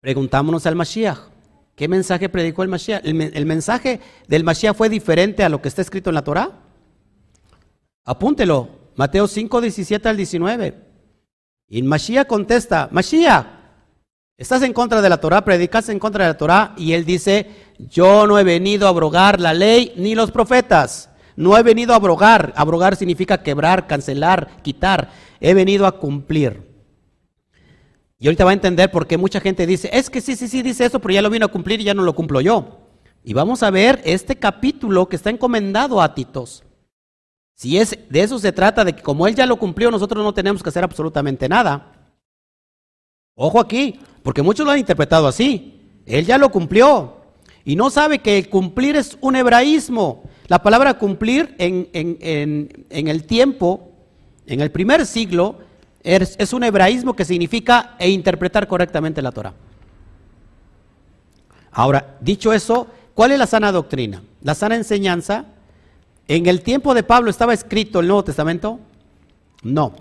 Preguntámonos 0.00 0.66
al 0.66 0.76
Mashiach. 0.76 1.33
¿Qué 1.74 1.88
mensaje 1.88 2.28
predicó 2.28 2.62
el 2.62 2.68
Mashiach? 2.68 3.04
¿El, 3.04 3.46
mensaje 3.46 4.00
del 4.28 4.44
Mashiach 4.44 4.76
fue 4.76 4.88
diferente 4.88 5.42
a 5.42 5.48
lo 5.48 5.60
que 5.60 5.68
está 5.68 5.82
escrito 5.82 6.10
en 6.10 6.14
la 6.14 6.22
Torah? 6.22 6.52
Apúntelo. 8.04 8.68
Mateo 8.96 9.26
5, 9.26 9.60
17 9.60 10.08
al 10.08 10.16
19. 10.16 10.74
Y 11.68 11.82
Mashiach 11.82 12.28
contesta, 12.28 12.88
Mashiach, 12.92 13.46
estás 14.36 14.62
en 14.62 14.72
contra 14.72 15.02
de 15.02 15.08
la 15.08 15.16
Torah, 15.16 15.44
predicas 15.44 15.88
en 15.88 15.98
contra 15.98 16.24
de 16.24 16.30
la 16.30 16.38
Torah. 16.38 16.74
Y 16.76 16.92
él 16.92 17.04
dice, 17.04 17.50
yo 17.78 18.28
no 18.28 18.38
he 18.38 18.44
venido 18.44 18.86
a 18.86 18.90
abrogar 18.90 19.40
la 19.40 19.52
ley 19.52 19.92
ni 19.96 20.14
los 20.14 20.30
profetas. 20.30 21.10
No 21.34 21.56
he 21.56 21.64
venido 21.64 21.92
a 21.92 21.96
abrogar. 21.96 22.52
Abrogar 22.54 22.94
significa 22.94 23.42
quebrar, 23.42 23.88
cancelar, 23.88 24.62
quitar. 24.62 25.10
He 25.40 25.54
venido 25.54 25.86
a 25.86 25.98
cumplir. 25.98 26.73
Y 28.24 28.26
ahorita 28.26 28.46
va 28.46 28.52
a 28.52 28.54
entender 28.54 28.90
por 28.90 29.06
qué 29.06 29.18
mucha 29.18 29.38
gente 29.38 29.66
dice, 29.66 29.90
es 29.92 30.08
que 30.08 30.22
sí, 30.22 30.34
sí, 30.34 30.48
sí, 30.48 30.62
dice 30.62 30.86
eso, 30.86 30.98
pero 30.98 31.12
ya 31.12 31.20
lo 31.20 31.28
vino 31.28 31.44
a 31.44 31.50
cumplir 31.50 31.82
y 31.82 31.84
ya 31.84 31.92
no 31.92 32.00
lo 32.00 32.14
cumplo 32.14 32.40
yo. 32.40 32.78
Y 33.22 33.34
vamos 33.34 33.62
a 33.62 33.70
ver 33.70 34.00
este 34.02 34.36
capítulo 34.36 35.10
que 35.10 35.16
está 35.16 35.28
encomendado 35.28 36.00
a 36.00 36.14
Titos. 36.14 36.64
Si 37.54 37.76
es 37.76 37.98
de 38.08 38.22
eso 38.22 38.38
se 38.38 38.50
trata, 38.50 38.82
de 38.82 38.94
que 38.94 39.02
como 39.02 39.26
él 39.26 39.34
ya 39.34 39.44
lo 39.44 39.58
cumplió, 39.58 39.90
nosotros 39.90 40.24
no 40.24 40.32
tenemos 40.32 40.62
que 40.62 40.70
hacer 40.70 40.82
absolutamente 40.82 41.50
nada. 41.50 41.92
Ojo 43.34 43.60
aquí, 43.60 44.00
porque 44.22 44.40
muchos 44.40 44.64
lo 44.64 44.72
han 44.72 44.78
interpretado 44.78 45.26
así. 45.26 45.82
Él 46.06 46.24
ya 46.24 46.38
lo 46.38 46.48
cumplió. 46.48 47.18
Y 47.62 47.76
no 47.76 47.90
sabe 47.90 48.20
que 48.20 48.48
cumplir 48.48 48.96
es 48.96 49.18
un 49.20 49.36
hebraísmo. 49.36 50.22
La 50.46 50.62
palabra 50.62 50.94
cumplir 50.94 51.54
en, 51.58 51.90
en 51.92 53.08
el 53.08 53.24
tiempo, 53.24 53.92
en 54.46 54.62
el 54.62 54.70
primer 54.70 55.04
siglo, 55.04 55.58
es, 56.04 56.52
un 56.52 56.62
hebraísmo 56.64 57.16
que 57.16 57.24
significa 57.24 57.96
e 57.98 58.10
interpretar 58.10 58.68
correctamente 58.68 59.22
la 59.22 59.32
Torah. 59.32 59.54
Ahora, 61.72 62.16
dicho 62.20 62.52
eso, 62.52 62.86
¿cuál 63.14 63.32
es 63.32 63.38
la 63.38 63.46
sana 63.46 63.72
doctrina? 63.72 64.22
La 64.42 64.54
sana 64.54 64.76
enseñanza. 64.76 65.46
¿En 66.28 66.46
el 66.46 66.62
tiempo 66.62 66.94
de 66.94 67.02
Pablo 67.02 67.30
estaba 67.30 67.54
escrito 67.54 68.00
el 68.00 68.06
Nuevo 68.06 68.22
Testamento? 68.22 68.78
No. 69.62 69.94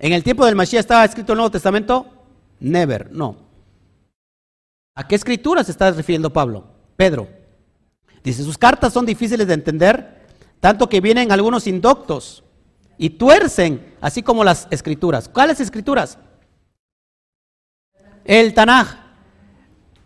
¿En 0.00 0.12
el 0.12 0.24
tiempo 0.24 0.44
del 0.44 0.56
Mashiach 0.56 0.80
estaba 0.80 1.04
escrito 1.04 1.32
el 1.32 1.38
Nuevo 1.38 1.52
Testamento? 1.52 2.06
Never, 2.58 3.10
no. 3.12 3.36
¿A 4.96 5.06
qué 5.06 5.14
escrituras 5.14 5.66
se 5.66 5.72
está 5.72 5.90
refiriendo 5.92 6.32
Pablo? 6.32 6.64
Pedro. 6.96 7.28
Dice, 8.22 8.42
sus 8.42 8.58
cartas 8.58 8.92
son 8.92 9.06
difíciles 9.06 9.46
de 9.46 9.54
entender, 9.54 10.22
tanto 10.60 10.88
que 10.88 11.00
vienen 11.00 11.30
algunos 11.30 11.66
indoctos 11.66 12.43
y 12.98 13.10
tuercen, 13.10 13.94
así 14.00 14.22
como 14.22 14.44
las 14.44 14.66
escrituras. 14.70 15.28
¿Cuáles 15.28 15.60
escrituras? 15.60 16.18
El 18.24 18.54
Tanaj. 18.54 19.04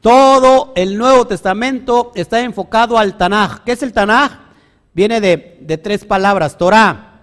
Todo 0.01 0.72
el 0.76 0.97
Nuevo 0.97 1.26
Testamento 1.26 2.12
está 2.14 2.41
enfocado 2.41 2.99
al 2.99 3.16
Tanaj. 3.16 3.64
¿Qué 3.64 3.72
es 3.72 3.82
el 3.82 3.93
Tanaj? 3.93 4.32
Viene 4.95 5.20
de, 5.20 5.80
tres 5.82 6.05
palabras, 6.05 6.57
Torah, 6.57 7.22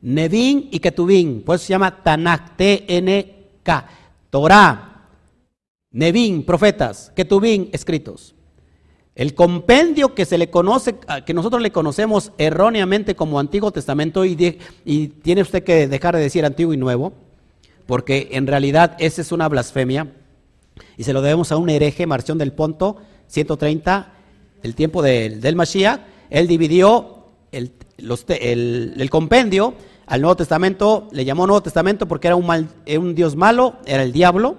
Nevin 0.00 0.68
y 0.70 0.80
Ketubin. 0.80 1.42
Por 1.44 1.56
eso 1.56 1.66
se 1.66 1.70
llama 1.70 2.02
Tanaj, 2.02 2.56
T-N-K. 2.56 3.88
Torah, 4.30 5.06
Nevin, 5.90 6.44
profetas, 6.44 7.12
Ketubin, 7.14 7.70
escritos. 7.72 8.34
El 9.18 9.34
compendio 9.34 10.14
que 10.14 10.24
se 10.24 10.38
le 10.38 10.48
conoce, 10.48 10.94
que 11.26 11.34
nosotros 11.34 11.60
le 11.60 11.72
conocemos 11.72 12.30
erróneamente 12.38 13.16
como 13.16 13.40
Antiguo 13.40 13.72
Testamento, 13.72 14.24
y, 14.24 14.36
tiene 15.22 15.42
usted 15.42 15.64
que 15.64 15.88
dejar 15.88 16.14
de 16.14 16.22
decir 16.22 16.44
Antiguo 16.44 16.72
y 16.72 16.76
Nuevo, 16.76 17.12
porque 17.86 18.28
en 18.30 18.46
realidad 18.46 18.94
esa 19.00 19.20
es 19.20 19.32
una 19.32 19.48
blasfemia, 19.48 20.12
y 20.96 21.02
se 21.02 21.12
lo 21.12 21.20
debemos 21.20 21.50
a 21.50 21.56
un 21.56 21.68
hereje, 21.68 22.06
Marción 22.06 22.38
del 22.38 22.52
Ponto, 22.52 22.98
130, 23.26 24.12
el 24.62 24.76
tiempo 24.76 25.02
del 25.02 25.56
Mashiach, 25.56 25.98
él 26.30 26.46
dividió 26.46 27.24
el, 27.50 27.72
el, 27.96 29.10
compendio 29.10 29.74
al 30.06 30.20
Nuevo 30.20 30.36
Testamento, 30.36 31.08
le 31.10 31.24
llamó 31.24 31.44
Nuevo 31.48 31.64
Testamento 31.64 32.06
porque 32.06 32.28
era 32.28 32.36
un, 32.36 32.46
mal, 32.46 32.68
un 32.96 33.16
Dios 33.16 33.34
malo, 33.34 33.78
era 33.84 34.04
el 34.04 34.12
diablo, 34.12 34.58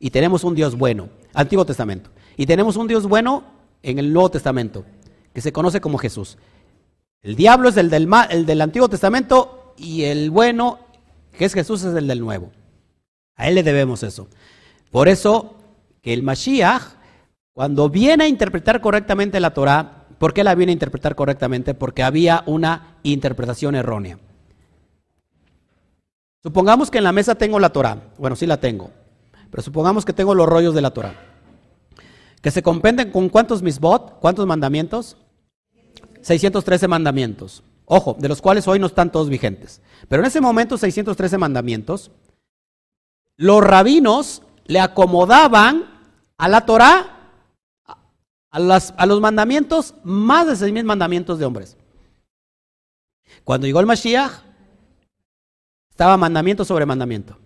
y 0.00 0.10
tenemos 0.10 0.42
un 0.42 0.56
Dios 0.56 0.76
bueno, 0.76 1.08
Antiguo 1.34 1.64
Testamento. 1.64 2.10
Y 2.36 2.46
tenemos 2.46 2.76
un 2.76 2.88
Dios 2.88 3.06
bueno 3.06 3.59
en 3.82 3.98
el 3.98 4.12
Nuevo 4.12 4.30
Testamento, 4.30 4.84
que 5.32 5.40
se 5.40 5.52
conoce 5.52 5.80
como 5.80 5.98
Jesús. 5.98 6.38
El 7.22 7.36
diablo 7.36 7.68
es 7.68 7.76
el 7.76 7.90
del, 7.90 8.08
el 8.30 8.46
del 8.46 8.60
Antiguo 8.60 8.88
Testamento 8.88 9.74
y 9.76 10.04
el 10.04 10.30
bueno, 10.30 10.78
que 11.36 11.44
es 11.44 11.54
Jesús, 11.54 11.82
es 11.84 11.94
el 11.94 12.06
del 12.06 12.20
Nuevo. 12.20 12.50
A 13.36 13.48
él 13.48 13.54
le 13.54 13.62
debemos 13.62 14.02
eso. 14.02 14.28
Por 14.90 15.08
eso 15.08 15.56
que 16.02 16.12
el 16.12 16.22
Mashiach, 16.22 16.82
cuando 17.52 17.88
viene 17.88 18.24
a 18.24 18.28
interpretar 18.28 18.80
correctamente 18.80 19.40
la 19.40 19.52
Torah, 19.52 20.06
¿por 20.18 20.32
qué 20.32 20.44
la 20.44 20.54
viene 20.54 20.70
a 20.70 20.74
interpretar 20.74 21.14
correctamente? 21.14 21.74
Porque 21.74 22.02
había 22.02 22.42
una 22.46 22.96
interpretación 23.02 23.74
errónea. 23.74 24.18
Supongamos 26.42 26.90
que 26.90 26.98
en 26.98 27.04
la 27.04 27.12
mesa 27.12 27.34
tengo 27.34 27.60
la 27.60 27.70
Torah. 27.70 27.98
Bueno, 28.18 28.34
sí 28.34 28.46
la 28.46 28.58
tengo. 28.58 28.90
Pero 29.50 29.62
supongamos 29.62 30.04
que 30.04 30.14
tengo 30.14 30.34
los 30.34 30.48
rollos 30.48 30.74
de 30.74 30.80
la 30.80 30.90
Torah 30.90 31.29
que 32.40 32.50
se 32.50 32.62
compenden 32.62 33.10
con 33.10 33.28
cuántos 33.28 33.62
misbot, 33.62 34.18
cuántos 34.20 34.46
mandamientos? 34.46 35.16
613 36.22 36.88
mandamientos. 36.88 37.62
Ojo, 37.84 38.16
de 38.18 38.28
los 38.28 38.40
cuales 38.40 38.68
hoy 38.68 38.78
no 38.78 38.86
están 38.86 39.10
todos 39.10 39.28
vigentes. 39.28 39.82
Pero 40.08 40.22
en 40.22 40.28
ese 40.28 40.40
momento, 40.40 40.78
613 40.78 41.38
mandamientos, 41.38 42.10
los 43.36 43.62
rabinos 43.62 44.42
le 44.64 44.80
acomodaban 44.80 45.86
a 46.38 46.48
la 46.48 46.64
Torah, 46.64 47.16
a, 48.50 49.06
los 49.06 49.20
mandamientos, 49.20 49.94
más 50.04 50.46
de 50.46 50.52
6.000 50.52 50.84
mandamientos 50.84 51.38
de 51.38 51.44
hombres. 51.44 51.76
Cuando 53.44 53.66
llegó 53.66 53.80
el 53.80 53.86
Mashiach, 53.86 54.32
estaba 55.90 56.16
mandamiento 56.16 56.64
sobre 56.64 56.86
mandamiento. 56.86 57.36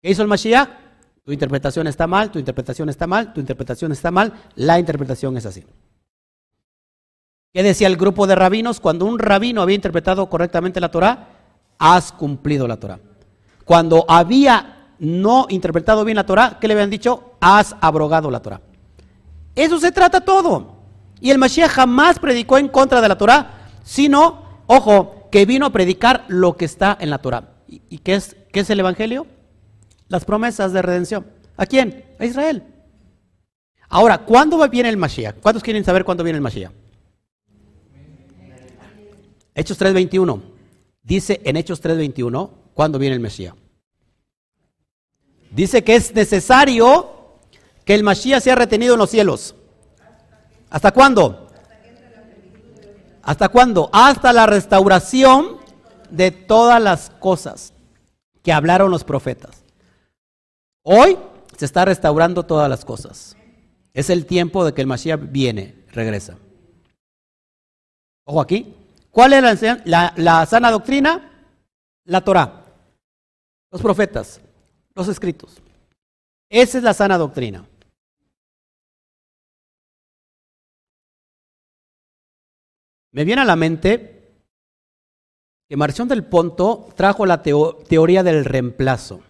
¿Qué 0.00 0.10
hizo 0.10 0.22
el 0.22 0.28
Mashiach? 0.28 0.81
Tu 1.24 1.32
interpretación 1.32 1.86
está 1.86 2.06
mal, 2.06 2.30
tu 2.30 2.38
interpretación 2.38 2.88
está 2.88 3.06
mal, 3.06 3.32
tu 3.32 3.40
interpretación 3.40 3.92
está 3.92 4.10
mal, 4.10 4.32
la 4.56 4.78
interpretación 4.80 5.36
es 5.36 5.46
así. 5.46 5.64
¿Qué 7.52 7.62
decía 7.62 7.86
el 7.86 7.96
grupo 7.96 8.26
de 8.26 8.34
rabinos? 8.34 8.80
Cuando 8.80 9.04
un 9.04 9.18
rabino 9.18 9.62
había 9.62 9.76
interpretado 9.76 10.28
correctamente 10.28 10.80
la 10.80 10.90
Torah, 10.90 11.28
has 11.78 12.10
cumplido 12.10 12.66
la 12.66 12.78
Torah. 12.78 12.98
Cuando 13.64 14.04
había 14.08 14.94
no 14.98 15.46
interpretado 15.48 16.04
bien 16.04 16.16
la 16.16 16.26
Torah, 16.26 16.58
¿qué 16.60 16.66
le 16.66 16.74
habían 16.74 16.90
dicho? 16.90 17.34
Has 17.40 17.76
abrogado 17.80 18.30
la 18.30 18.40
Torah. 18.40 18.60
Eso 19.54 19.78
se 19.78 19.92
trata 19.92 20.22
todo. 20.22 20.76
Y 21.20 21.30
el 21.30 21.38
Mashiach 21.38 21.70
jamás 21.70 22.18
predicó 22.18 22.58
en 22.58 22.68
contra 22.68 23.00
de 23.00 23.08
la 23.08 23.18
Torah, 23.18 23.68
sino, 23.84 24.62
ojo, 24.66 25.28
que 25.30 25.46
vino 25.46 25.66
a 25.66 25.70
predicar 25.70 26.24
lo 26.28 26.56
que 26.56 26.64
está 26.64 26.96
en 26.98 27.10
la 27.10 27.18
Torah. 27.18 27.50
¿Y, 27.68 27.98
qué, 27.98 28.14
es, 28.14 28.36
qué 28.52 28.60
es 28.60 28.70
el 28.70 28.80
Evangelio? 28.80 29.26
Las 30.12 30.26
promesas 30.26 30.74
de 30.74 30.82
redención. 30.82 31.24
¿A 31.56 31.64
quién? 31.64 32.04
A 32.18 32.26
Israel. 32.26 32.62
Ahora, 33.88 34.18
¿cuándo 34.18 34.58
viene 34.68 34.90
el 34.90 34.98
Mashiach? 34.98 35.36
¿Cuántos 35.40 35.62
quieren 35.62 35.84
saber 35.84 36.04
cuándo 36.04 36.22
viene 36.22 36.36
el 36.36 36.42
Mashiach? 36.42 36.70
Hechos 39.54 39.80
3.21. 39.80 40.42
Dice 41.02 41.40
en 41.42 41.56
Hechos 41.56 41.82
3.21 41.82 42.50
cuándo 42.74 42.98
viene 42.98 43.14
el 43.14 43.20
Mesías. 43.20 43.54
Dice 45.50 45.82
que 45.82 45.96
es 45.96 46.14
necesario 46.14 47.38
que 47.86 47.94
el 47.94 48.02
Mashiach 48.02 48.42
sea 48.42 48.54
retenido 48.54 48.92
en 48.92 48.98
los 48.98 49.08
cielos. 49.08 49.54
¿Hasta 50.68 50.92
cuándo? 50.92 51.48
¿Hasta 53.22 53.48
cuándo? 53.48 53.88
Hasta 53.94 54.34
la 54.34 54.44
restauración 54.44 55.56
de 56.10 56.32
todas 56.32 56.82
las 56.82 57.08
cosas 57.18 57.72
que 58.42 58.52
hablaron 58.52 58.90
los 58.90 59.04
profetas. 59.04 59.61
Hoy 60.82 61.16
se 61.56 61.64
está 61.64 61.84
restaurando 61.84 62.44
todas 62.44 62.68
las 62.68 62.84
cosas. 62.84 63.36
Es 63.92 64.10
el 64.10 64.26
tiempo 64.26 64.64
de 64.64 64.72
que 64.72 64.80
el 64.80 64.86
Mashiach 64.86 65.20
viene, 65.30 65.84
regresa. 65.92 66.38
Ojo 68.24 68.40
aquí. 68.40 68.74
¿Cuál 69.10 69.34
es 69.34 69.62
la, 69.84 70.46
sana 70.46 70.70
doctrina? 70.70 71.48
La 72.04 72.22
Torah. 72.22 72.64
Los 73.70 73.82
profetas. 73.82 74.40
Los 74.94 75.08
escritos. 75.08 75.60
Esa 76.48 76.78
es 76.78 76.84
la 76.84 76.94
sana 76.94 77.18
doctrina. 77.18 77.66
Me 83.12 83.24
viene 83.24 83.42
a 83.42 83.44
la 83.44 83.56
mente 83.56 84.34
que 85.68 85.76
Marción 85.76 86.08
del 86.08 86.24
Ponto 86.24 86.88
trajo 86.96 87.26
la 87.26 87.42
teoría 87.42 88.22
del 88.22 88.44
reemplazo. 88.46 89.22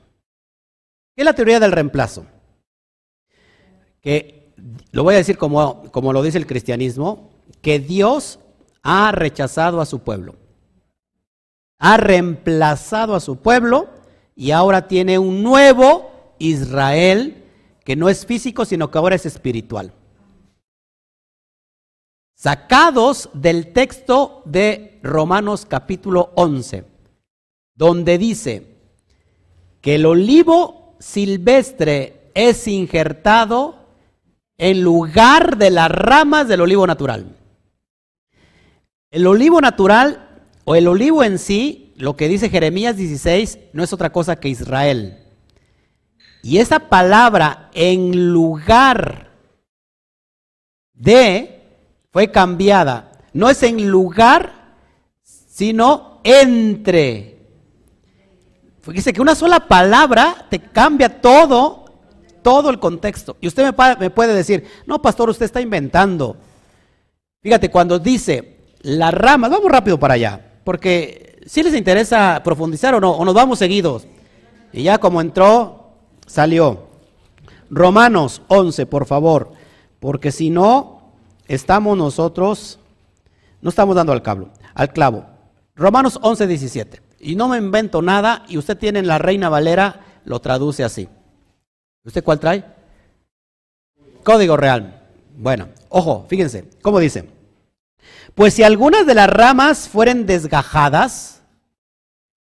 ¿Qué 1.15 1.23
es 1.23 1.25
la 1.25 1.35
teoría 1.35 1.61
del 1.61 1.73
reemplazo? 1.73 2.27
Que 4.01 4.53
lo 4.91 5.03
voy 5.05 5.15
a 5.15 5.19
decir 5.19 5.39
como, 5.39 5.91
como 5.91 6.13
lo 6.13 6.23
dice 6.23 6.39
el 6.39 6.47
cristianismo, 6.47 7.31
que 7.61 7.79
Dios 7.79 8.39
ha 8.83 9.13
rechazado 9.13 9.81
a 9.81 9.87
su 9.87 10.01
pueblo. 10.01 10.37
Ha 11.79 11.97
reemplazado 11.97 13.15
a 13.15 13.21
su 13.21 13.37
pueblo 13.37 13.89
y 14.35 14.53
ahora 14.53 14.89
tiene 14.89 15.19
un 15.19 15.43
nuevo 15.43 16.35
Israel 16.39 17.45
que 17.85 17.97
no 17.97 18.09
es 18.09 18.25
físico, 18.25 18.65
sino 18.65 18.91
que 18.91 18.99
ahora 18.99 19.17
es 19.17 19.27
espiritual 19.27 19.93
sacados 22.43 23.31
del 23.35 23.73
texto 23.73 24.43
de 24.47 24.99
Romanos 25.05 25.65
capítulo 25.65 26.33
11, 26.35 26.85
donde 27.77 28.19
dice 28.19 28.67
que 29.81 29.95
el 29.95 30.07
olivo 30.07 30.82
silvestre 31.03 32.31
es 32.35 32.67
injertado 32.69 33.89
en 34.57 34.83
lugar 34.83 35.59
de 35.59 35.71
las 35.71 35.91
ramas 35.91 36.47
del 36.47 36.61
olivo 36.61 36.87
natural. 36.87 37.37
El 39.11 39.27
olivo 39.27 39.61
natural 39.61 40.45
o 40.65 40.77
el 40.77 40.87
olivo 40.87 41.25
en 41.25 41.39
sí, 41.39 41.93
lo 41.97 42.17
que 42.17 42.29
dice 42.29 42.49
Jeremías 42.49 42.97
16, 42.97 43.59
no 43.73 43.83
es 43.83 43.93
otra 43.93 44.13
cosa 44.13 44.37
que 44.37 44.49
Israel. 44.49 45.19
Y 46.43 46.59
esa 46.59 46.89
palabra 46.89 47.71
en 47.75 48.33
lugar 48.33 49.33
de 50.95 51.63
fue 52.13 52.31
cambiada. 52.31 53.13
No 53.33 53.51
es 53.51 53.63
en 53.63 53.89
lugar, 53.91 54.77
sino 55.23 56.21
entre. 56.25 57.42
Fíjese 58.83 59.13
que 59.13 59.21
una 59.21 59.37
sola 59.37 59.69
palabra 59.69 60.47
te 60.51 60.59
cambia 60.59 61.21
todo, 61.21 61.85
todo 62.43 62.69
el 62.69 62.81
contexto. 62.81 63.37
Y 63.41 63.47
usted 63.47 63.65
me, 63.65 64.11
puede 64.11 64.35
decir, 64.35 64.65
no, 64.87 65.01
pastor, 65.01 65.31
usted 65.31 65.47
está 65.47 65.61
inventando. 65.61 66.37
Fíjate, 67.41 67.71
cuando 67.71 68.01
dice 68.01 68.57
las 68.81 69.15
ramas, 69.15 69.51
vamos 69.51 69.71
rápido 69.71 69.99
para 69.99 70.15
allá, 70.15 70.41
porque 70.65 71.39
si 71.47 71.63
les 71.63 71.75
interesa 71.75 72.41
profundizar 72.43 72.95
o 72.95 73.01
no, 73.01 73.13
o 73.13 73.25
nos 73.25 73.35
vamos 73.35 73.61
seguidos. 73.61 74.07
Y 74.73 74.83
ya 74.83 74.99
como 74.99 75.21
entró, 75.21 75.93
salió. 76.27 76.89
Romanos 77.71 78.43
11, 78.49 78.87
por 78.87 79.07
favor, 79.07 79.53
porque 80.01 80.33
si 80.33 80.51
no, 80.51 81.13
estamos 81.47 81.97
nosotros, 81.97 82.81
no 83.61 83.71
estamos 83.71 83.95
dando 83.95 84.13
al, 84.13 84.23
clavo, 84.23 84.49
al 84.75 84.93
clavo. 84.93 85.27
Romanos 85.77 86.19
11, 86.21 86.47
17. 86.49 87.12
Y 87.25 87.37
no 87.37 87.47
me 87.47 87.57
invento 87.57 88.03
nada 88.03 88.45
y 88.49 88.59
usted 88.59 88.77
tiene 88.77 88.99
en 88.99 89.07
la 89.07 89.17
Reina 89.17 89.49
Valera, 89.49 90.01
lo 90.25 90.41
traduce 90.41 90.83
así. 90.83 91.09
¿Usted 92.05 92.25
cuál 92.25 92.41
trae? 92.41 92.65
Código 94.25 94.57
real. 94.57 95.03
Bueno, 95.37 95.69
ojo, 95.89 96.27
fíjense, 96.29 96.69
¿cómo 96.83 96.99
dice? 96.99 97.29
Pues 98.35 98.55
si 98.55 98.65
algunas 98.65 99.07
de 99.07 99.15
las 99.15 99.31
ramas 99.31 99.89
fueren 99.89 100.27
desgajadas, 100.27 101.43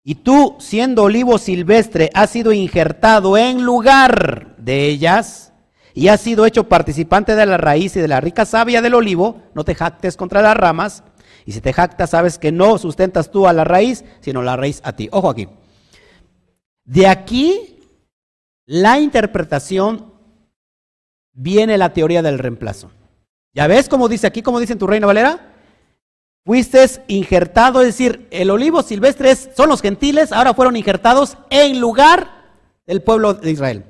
y 0.02 0.16
tú, 0.16 0.56
siendo 0.60 1.04
olivo 1.04 1.38
silvestre, 1.38 2.10
has 2.14 2.30
sido 2.30 2.54
injertado 2.54 3.38
en 3.38 3.64
lugar 3.64 4.56
de 4.58 4.86
ellas, 4.86 5.52
y 5.94 6.08
has 6.08 6.22
sido 6.22 6.46
hecho 6.46 6.70
participante 6.70 7.36
de 7.36 7.46
la 7.46 7.58
raíz 7.58 7.98
y 7.98 8.00
de 8.00 8.08
la 8.08 8.22
rica 8.22 8.46
savia 8.46 8.82
del 8.82 8.94
olivo, 8.94 9.42
no 9.54 9.66
te 9.66 9.76
jactes 9.76 10.16
contra 10.16 10.42
las 10.42 10.56
ramas, 10.56 11.04
y 11.46 11.52
si 11.52 11.62
te 11.62 11.74
jactas 11.74 12.12
sabes 12.12 12.38
que 12.38 12.52
no 12.52 12.78
sustentas 12.78 13.32
tú 13.32 13.48
a 13.48 13.54
la 13.54 13.64
raíz, 13.64 14.04
sino 14.22 14.42
la 14.42 14.56
raíz 14.56 14.82
a 14.84 14.96
ti. 14.96 15.10
Ojo 15.12 15.30
aquí. 15.30 15.48
De 16.84 17.08
aquí 17.08 17.80
la 18.66 19.00
interpretación 19.00 20.14
viene 21.34 21.78
la 21.78 21.94
teoría 21.94 22.22
del 22.22 22.40
reemplazo. 22.40 22.92
¿Ya 23.54 23.68
ves 23.68 23.90
cómo 23.90 24.08
dice 24.08 24.28
aquí, 24.28 24.42
cómo 24.42 24.60
dice 24.60 24.74
en 24.74 24.80
tu 24.80 24.88
reina 24.88 25.08
Valera? 25.08 25.54
Fuiste 26.46 26.86
injertado, 27.08 27.82
es 27.82 27.88
decir, 27.88 28.28
el 28.32 28.50
olivo 28.50 28.82
silvestre 28.82 29.36
son 29.36 29.70
los 29.70 29.82
gentiles, 29.82 30.32
ahora 30.32 30.54
fueron 30.54 30.76
injertados 30.76 31.38
en 31.50 31.80
lugar 31.80 32.30
del 32.86 33.02
pueblo 33.02 33.34
de 33.34 33.52
Israel. 33.52 33.86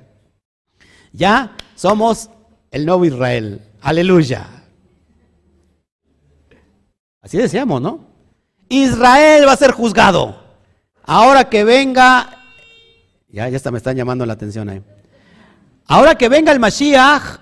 Ya 1.13 1.55
somos 1.75 2.29
el 2.71 2.85
nuevo 2.85 3.05
Israel. 3.05 3.61
Aleluya. 3.81 4.58
Así 7.21 7.37
decíamos, 7.37 7.81
¿no? 7.81 8.05
Israel 8.69 9.47
va 9.47 9.53
a 9.53 9.57
ser 9.57 9.71
juzgado. 9.71 10.43
Ahora 11.03 11.49
que 11.49 11.63
venga, 11.63 12.39
ya, 13.27 13.49
ya 13.49 13.57
está, 13.57 13.71
me 13.71 13.77
están 13.77 13.95
llamando 13.95 14.25
la 14.25 14.33
atención 14.33 14.69
ahí. 14.69 14.81
Ahora 15.87 16.15
que 16.15 16.29
venga 16.29 16.51
el 16.51 16.59
Mashiach, 16.59 17.39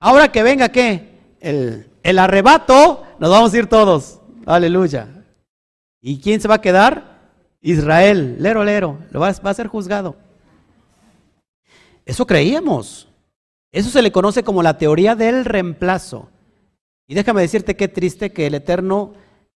ahora 0.00 0.32
que 0.32 0.42
venga 0.42 0.70
qué? 0.70 1.36
El, 1.40 1.90
el 2.02 2.18
arrebato, 2.18 3.04
nos 3.18 3.30
vamos 3.30 3.52
a 3.52 3.58
ir 3.58 3.66
todos. 3.66 4.20
Aleluya. 4.46 5.08
¿Y 6.00 6.20
quién 6.20 6.40
se 6.40 6.48
va 6.48 6.56
a 6.56 6.60
quedar? 6.60 7.16
Israel, 7.60 8.36
lero, 8.40 8.64
lero, 8.64 8.98
lo 9.10 9.20
va, 9.20 9.32
va 9.44 9.50
a 9.50 9.54
ser 9.54 9.66
juzgado. 9.66 10.16
Eso 12.04 12.26
creíamos. 12.26 13.08
Eso 13.72 13.90
se 13.90 14.00
le 14.00 14.12
conoce 14.12 14.42
como 14.42 14.62
la 14.62 14.78
teoría 14.78 15.14
del 15.14 15.44
reemplazo. 15.44 16.30
Y 17.06 17.14
déjame 17.14 17.42
decirte 17.42 17.76
qué 17.76 17.88
triste 17.88 18.32
que 18.32 18.46
el 18.46 18.54
Eterno 18.54 19.12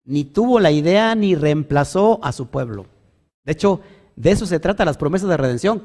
ni 0.03 0.23
tuvo 0.23 0.59
la 0.59 0.71
idea 0.71 1.15
ni 1.15 1.35
reemplazó 1.35 2.19
a 2.23 2.31
su 2.31 2.47
pueblo. 2.47 2.85
De 3.43 3.53
hecho, 3.53 3.81
de 4.15 4.31
eso 4.31 4.45
se 4.45 4.59
trata 4.59 4.85
las 4.85 4.97
promesas 4.97 5.29
de 5.29 5.37
redención. 5.37 5.83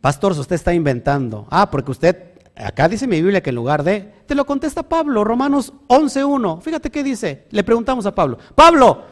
Pastor, 0.00 0.32
usted 0.32 0.56
está 0.56 0.72
inventando. 0.72 1.46
Ah, 1.50 1.70
porque 1.70 1.90
usted, 1.90 2.16
acá 2.56 2.88
dice 2.88 3.06
mi 3.06 3.20
Biblia 3.20 3.42
que 3.42 3.50
en 3.50 3.56
lugar 3.56 3.82
de, 3.82 4.12
te 4.26 4.34
lo 4.34 4.46
contesta 4.46 4.82
Pablo, 4.82 5.24
Romanos 5.24 5.72
11.1. 5.88 6.62
Fíjate 6.62 6.90
qué 6.90 7.02
dice. 7.02 7.46
Le 7.50 7.64
preguntamos 7.64 8.06
a 8.06 8.14
Pablo. 8.14 8.38
Pablo, 8.54 9.02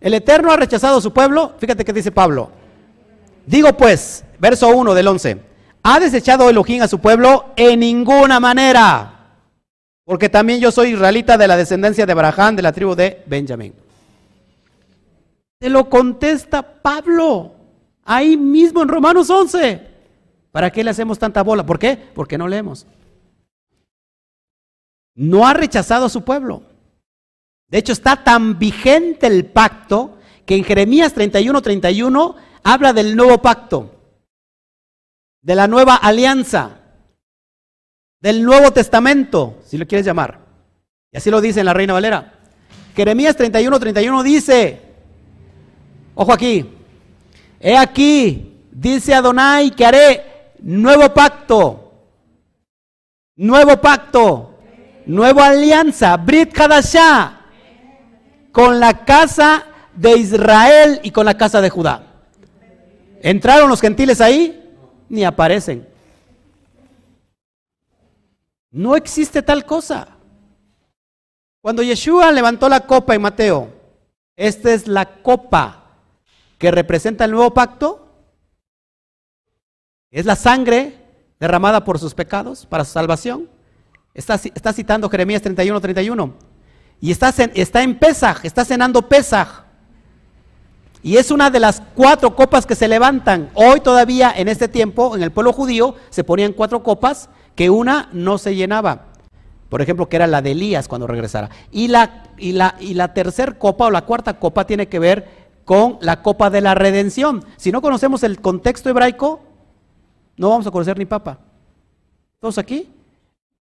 ¿el 0.00 0.14
Eterno 0.14 0.50
ha 0.50 0.56
rechazado 0.56 0.98
a 0.98 1.00
su 1.00 1.12
pueblo? 1.12 1.54
Fíjate 1.58 1.84
qué 1.84 1.92
dice 1.92 2.10
Pablo. 2.10 2.50
Digo 3.46 3.76
pues, 3.76 4.24
verso 4.40 4.68
1 4.68 4.94
del 4.94 5.06
11. 5.06 5.40
¿Ha 5.84 6.00
desechado 6.00 6.50
Elohim 6.50 6.82
a 6.82 6.88
su 6.88 6.98
pueblo? 6.98 7.52
En 7.54 7.78
ninguna 7.78 8.40
manera. 8.40 9.15
Porque 10.06 10.28
también 10.28 10.60
yo 10.60 10.70
soy 10.70 10.90
israelita 10.94 11.36
de 11.36 11.48
la 11.48 11.56
descendencia 11.56 12.06
de 12.06 12.12
Abraham, 12.12 12.54
de 12.54 12.62
la 12.62 12.72
tribu 12.72 12.94
de 12.94 13.24
Benjamín. 13.26 13.74
Se 15.60 15.68
lo 15.68 15.90
contesta 15.90 16.62
Pablo, 16.62 17.52
ahí 18.04 18.36
mismo 18.36 18.82
en 18.82 18.88
Romanos 18.88 19.28
11. 19.28 19.82
¿Para 20.52 20.70
qué 20.70 20.84
le 20.84 20.90
hacemos 20.90 21.18
tanta 21.18 21.42
bola? 21.42 21.66
¿Por 21.66 21.80
qué? 21.80 21.98
Porque 22.14 22.38
no 22.38 22.46
leemos. 22.46 22.86
No 25.16 25.44
ha 25.44 25.54
rechazado 25.54 26.06
a 26.06 26.10
su 26.10 26.22
pueblo. 26.22 26.62
De 27.68 27.78
hecho, 27.78 27.92
está 27.92 28.22
tan 28.22 28.60
vigente 28.60 29.26
el 29.26 29.46
pacto 29.46 30.18
que 30.44 30.54
en 30.54 30.62
Jeremías 30.62 31.14
31, 31.14 31.60
31 31.60 32.36
habla 32.62 32.92
del 32.92 33.16
nuevo 33.16 33.42
pacto 33.42 33.92
de 35.42 35.54
la 35.54 35.66
nueva 35.66 35.96
alianza, 35.96 36.80
del 38.20 38.42
Nuevo 38.42 38.72
Testamento, 38.72 39.58
si 39.64 39.78
lo 39.78 39.86
quieres 39.86 40.06
llamar. 40.06 40.40
Y 41.12 41.16
así 41.16 41.30
lo 41.30 41.40
dice 41.40 41.60
en 41.60 41.66
la 41.66 41.74
Reina 41.74 41.92
Valera. 41.92 42.32
Jeremías 42.94 43.36
31, 43.36 43.78
31 43.78 44.22
dice, 44.22 44.80
ojo 46.14 46.32
aquí, 46.32 46.64
he 47.60 47.76
aquí, 47.76 48.62
dice 48.70 49.14
Adonai 49.14 49.70
que 49.70 49.84
haré 49.84 50.24
nuevo 50.60 51.12
pacto, 51.12 51.92
nuevo 53.36 53.76
pacto, 53.80 54.58
nueva 55.04 55.48
alianza, 55.48 56.16
Brit 56.16 56.58
Hadashah, 56.58 57.40
con 58.50 58.80
la 58.80 59.04
casa 59.04 59.64
de 59.94 60.16
Israel 60.16 61.00
y 61.02 61.10
con 61.10 61.26
la 61.26 61.36
casa 61.36 61.60
de 61.60 61.70
Judá. 61.70 62.02
¿Entraron 63.20 63.68
los 63.68 63.80
gentiles 63.80 64.20
ahí? 64.20 64.62
Ni 65.08 65.24
aparecen. 65.24 65.86
No 68.70 68.96
existe 68.96 69.42
tal 69.42 69.64
cosa. 69.64 70.08
Cuando 71.60 71.82
Yeshua 71.82 72.30
levantó 72.30 72.68
la 72.68 72.80
copa 72.80 73.14
en 73.14 73.22
Mateo, 73.22 73.72
esta 74.36 74.72
es 74.72 74.86
la 74.86 75.22
copa 75.22 75.86
que 76.58 76.70
representa 76.70 77.24
el 77.24 77.32
nuevo 77.32 77.52
pacto. 77.52 78.06
Es 80.10 80.26
la 80.26 80.36
sangre 80.36 81.06
derramada 81.40 81.84
por 81.84 81.98
sus 81.98 82.14
pecados 82.14 82.66
para 82.66 82.84
su 82.84 82.92
salvación. 82.92 83.50
Está, 84.14 84.38
citando 84.72 85.10
Jeremías 85.10 85.42
31, 85.42 85.80
31. 85.80 86.34
Y 87.00 87.10
está, 87.10 87.28
está 87.28 87.82
en 87.82 87.98
Pesaj, 87.98 88.44
está 88.44 88.64
cenando 88.64 89.02
Pesaj. 89.02 89.64
Y 91.02 91.18
es 91.18 91.30
una 91.30 91.50
de 91.50 91.60
las 91.60 91.82
cuatro 91.94 92.34
copas 92.34 92.64
que 92.64 92.74
se 92.74 92.88
levantan. 92.88 93.50
Hoy 93.54 93.80
todavía 93.80 94.32
en 94.34 94.48
este 94.48 94.68
tiempo, 94.68 95.14
en 95.14 95.22
el 95.22 95.30
pueblo 95.30 95.52
judío, 95.52 95.94
se 96.10 96.24
ponían 96.24 96.52
cuatro 96.52 96.82
copas 96.82 97.28
que 97.56 97.70
una 97.70 98.08
no 98.12 98.38
se 98.38 98.54
llenaba. 98.54 99.06
Por 99.68 99.82
ejemplo, 99.82 100.08
que 100.08 100.16
era 100.16 100.28
la 100.28 100.42
de 100.42 100.52
Elías 100.52 100.86
cuando 100.86 101.08
regresara. 101.08 101.50
Y 101.72 101.88
la, 101.88 102.22
y 102.38 102.52
la, 102.52 102.76
y 102.78 102.94
la 102.94 103.12
tercera 103.12 103.58
copa 103.58 103.86
o 103.86 103.90
la 103.90 104.02
cuarta 104.02 104.38
copa 104.38 104.64
tiene 104.64 104.86
que 104.86 105.00
ver 105.00 105.46
con 105.64 105.98
la 106.00 106.22
copa 106.22 106.50
de 106.50 106.60
la 106.60 106.76
redención. 106.76 107.44
Si 107.56 107.72
no 107.72 107.82
conocemos 107.82 108.22
el 108.22 108.40
contexto 108.40 108.88
hebraico, 108.88 109.40
no 110.36 110.50
vamos 110.50 110.66
a 110.66 110.70
conocer 110.70 110.96
ni 110.96 111.06
papa. 111.06 111.40
¿Todos 112.38 112.58
aquí? 112.58 112.88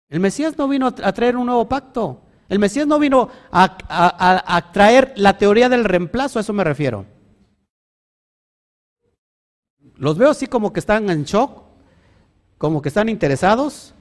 El 0.09 0.19
Mesías 0.19 0.57
no 0.57 0.67
vino 0.67 0.87
a 0.87 1.13
traer 1.13 1.35
un 1.35 1.47
nuevo 1.47 1.67
pacto. 1.67 2.21
El 2.49 2.59
Mesías 2.59 2.87
no 2.87 2.99
vino 2.99 3.29
a, 3.51 3.77
a, 4.55 4.71
traer 4.71 5.13
la 5.17 5.37
teoría 5.37 5.67
del 5.67 5.83
reemplazo, 5.83 6.39
a 6.39 6.41
eso 6.41 6.53
me 6.53 6.63
refiero. 6.63 7.05
Los 9.95 10.17
veo 10.17 10.29
así 10.29 10.47
como 10.47 10.71
que 10.71 10.79
están 10.79 11.09
en 11.09 11.23
shock, 11.23 11.66
como 12.57 12.81
que 12.81 12.89
están 12.89 13.09
interesados, 13.09 13.93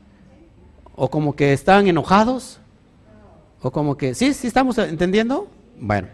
o 0.95 1.11
como 1.11 1.37
que 1.37 1.53
están 1.53 1.87
enojados, 1.89 2.59
o 3.61 3.71
como 3.71 3.97
que, 3.97 4.15
¿sí? 4.15 4.33
¿Sí 4.33 4.47
estamos 4.47 4.79
entendiendo? 4.79 5.49
Bueno. 5.79 6.09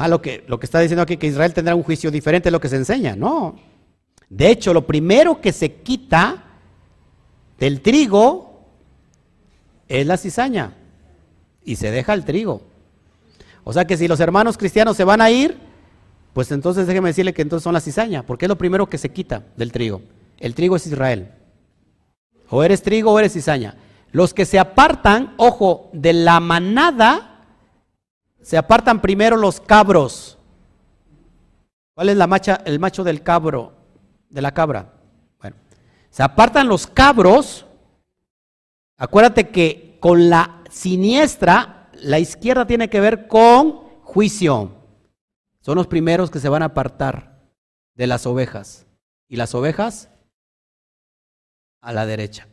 Ah, 0.00 0.08
lo 0.08 0.22
que, 0.22 0.44
lo 0.46 0.58
que 0.58 0.64
está 0.64 0.80
diciendo 0.80 1.02
aquí 1.02 1.18
que 1.18 1.26
Israel 1.26 1.52
tendrá 1.52 1.74
un 1.74 1.82
juicio 1.82 2.10
diferente 2.10 2.46
de 2.46 2.52
lo 2.52 2.60
que 2.60 2.70
se 2.70 2.76
enseña, 2.76 3.14
no. 3.14 3.56
De 4.30 4.48
hecho, 4.48 4.72
lo 4.72 4.86
primero 4.86 5.42
que 5.42 5.52
se 5.52 5.74
quita 5.74 6.42
del 7.58 7.82
trigo 7.82 8.64
es 9.88 10.06
la 10.06 10.16
cizaña 10.16 10.72
y 11.64 11.76
se 11.76 11.90
deja 11.90 12.14
el 12.14 12.24
trigo. 12.24 12.69
O 13.70 13.72
sea 13.72 13.84
que 13.84 13.96
si 13.96 14.08
los 14.08 14.18
hermanos 14.18 14.58
cristianos 14.58 14.96
se 14.96 15.04
van 15.04 15.20
a 15.20 15.30
ir, 15.30 15.56
pues 16.32 16.50
entonces 16.50 16.88
déjeme 16.88 17.10
decirle 17.10 17.32
que 17.32 17.42
entonces 17.42 17.62
son 17.62 17.72
la 17.72 17.80
cizaña, 17.80 18.26
porque 18.26 18.46
es 18.46 18.48
lo 18.48 18.58
primero 18.58 18.88
que 18.88 18.98
se 18.98 19.12
quita 19.12 19.44
del 19.56 19.70
trigo. 19.70 20.02
El 20.40 20.56
trigo 20.56 20.74
es 20.74 20.88
Israel. 20.88 21.30
O 22.48 22.64
eres 22.64 22.82
trigo 22.82 23.12
o 23.12 23.18
eres 23.20 23.32
cizaña. 23.32 23.76
Los 24.10 24.34
que 24.34 24.44
se 24.44 24.58
apartan, 24.58 25.34
ojo, 25.36 25.88
de 25.92 26.12
la 26.14 26.40
manada, 26.40 27.44
se 28.42 28.56
apartan 28.56 29.00
primero 29.00 29.36
los 29.36 29.60
cabros. 29.60 30.36
¿Cuál 31.94 32.08
es 32.08 32.16
la 32.16 32.26
macha, 32.26 32.62
el 32.64 32.80
macho 32.80 33.04
del 33.04 33.22
cabro, 33.22 33.74
de 34.30 34.42
la 34.42 34.52
cabra? 34.52 34.94
Bueno, 35.40 35.54
se 36.10 36.24
apartan 36.24 36.66
los 36.66 36.88
cabros. 36.88 37.66
Acuérdate 38.96 39.50
que 39.50 39.96
con 40.00 40.28
la 40.28 40.64
siniestra, 40.68 41.79
la 42.02 42.18
izquierda 42.18 42.66
tiene 42.66 42.88
que 42.88 43.00
ver 43.00 43.26
con 43.28 43.72
juicio. 44.02 44.72
Son 45.60 45.76
los 45.76 45.86
primeros 45.86 46.30
que 46.30 46.40
se 46.40 46.48
van 46.48 46.62
a 46.62 46.66
apartar 46.66 47.40
de 47.94 48.06
las 48.06 48.26
ovejas. 48.26 48.86
Y 49.28 49.36
las 49.36 49.54
ovejas 49.54 50.10
a 51.80 51.92
la 51.92 52.06
derecha. 52.06 52.48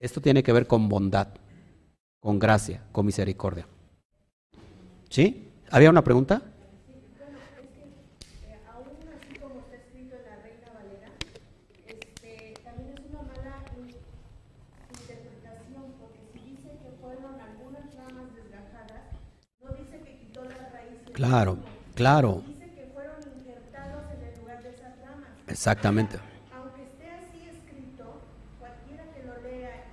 Esto 0.00 0.20
tiene 0.20 0.42
que 0.42 0.52
ver 0.52 0.66
con 0.66 0.88
bondad, 0.88 1.28
con 2.20 2.38
gracia, 2.38 2.82
con 2.92 3.06
misericordia. 3.06 3.66
¿Sí? 5.08 5.50
¿Había 5.70 5.90
una 5.90 6.04
pregunta? 6.04 6.42
Claro. 21.16 21.56
Claro. 21.94 22.42
Dice 22.46 22.70
que 22.74 22.90
fueron 22.92 23.16
injertados 23.38 24.02
en 24.12 24.28
el 24.28 24.38
lugar 24.38 24.62
de 24.62 24.68
esas. 24.68 24.92
Exactamente. 25.48 26.18
Aunque 26.54 26.82
esté 26.82 27.08
así 27.08 27.48
escrito, 27.48 28.20
cualquiera 28.58 29.04
que 29.14 29.22
lo 29.26 29.48
lea 29.48 29.84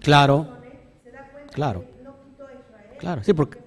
claro. 0.00 0.48
se 1.04 1.12
da 1.12 1.30
cuenta 1.30 1.52
claro. 1.54 1.84
Claro, 2.98 3.22
sí, 3.24 3.32
porque 3.32 3.62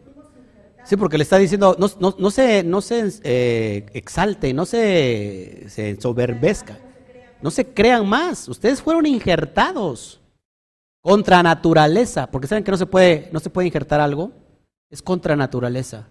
Sí, 0.84 0.98
porque 0.98 1.18
le 1.18 1.24
está 1.24 1.38
diciendo, 1.38 1.76
no, 1.80 1.88
no, 2.00 2.16
no 2.20 2.30
se, 2.30 2.64
no 2.64 2.80
se 2.80 3.12
eh, 3.24 3.88
exalte, 3.94 4.54
no 4.54 4.68
se, 4.68 5.66
se 5.68 5.90
ensoberbezca, 5.90 6.78
no 7.42 7.50
se 7.50 7.66
crean 7.66 8.08
más. 8.08 8.48
Ustedes 8.48 8.84
fueron 8.84 9.08
injertados 9.08 10.22
contra 11.02 11.42
naturaleza, 11.42 12.28
porque 12.28 12.46
saben 12.46 12.64
que 12.64 12.70
no 12.70 12.78
se 12.78 12.86
puede, 12.86 13.30
no 13.32 13.40
se 13.40 13.50
puede 13.50 13.66
injertar 13.66 14.00
algo, 14.00 14.32
es 14.92 15.02
contra 15.02 15.36
naturaleza. 15.36 16.08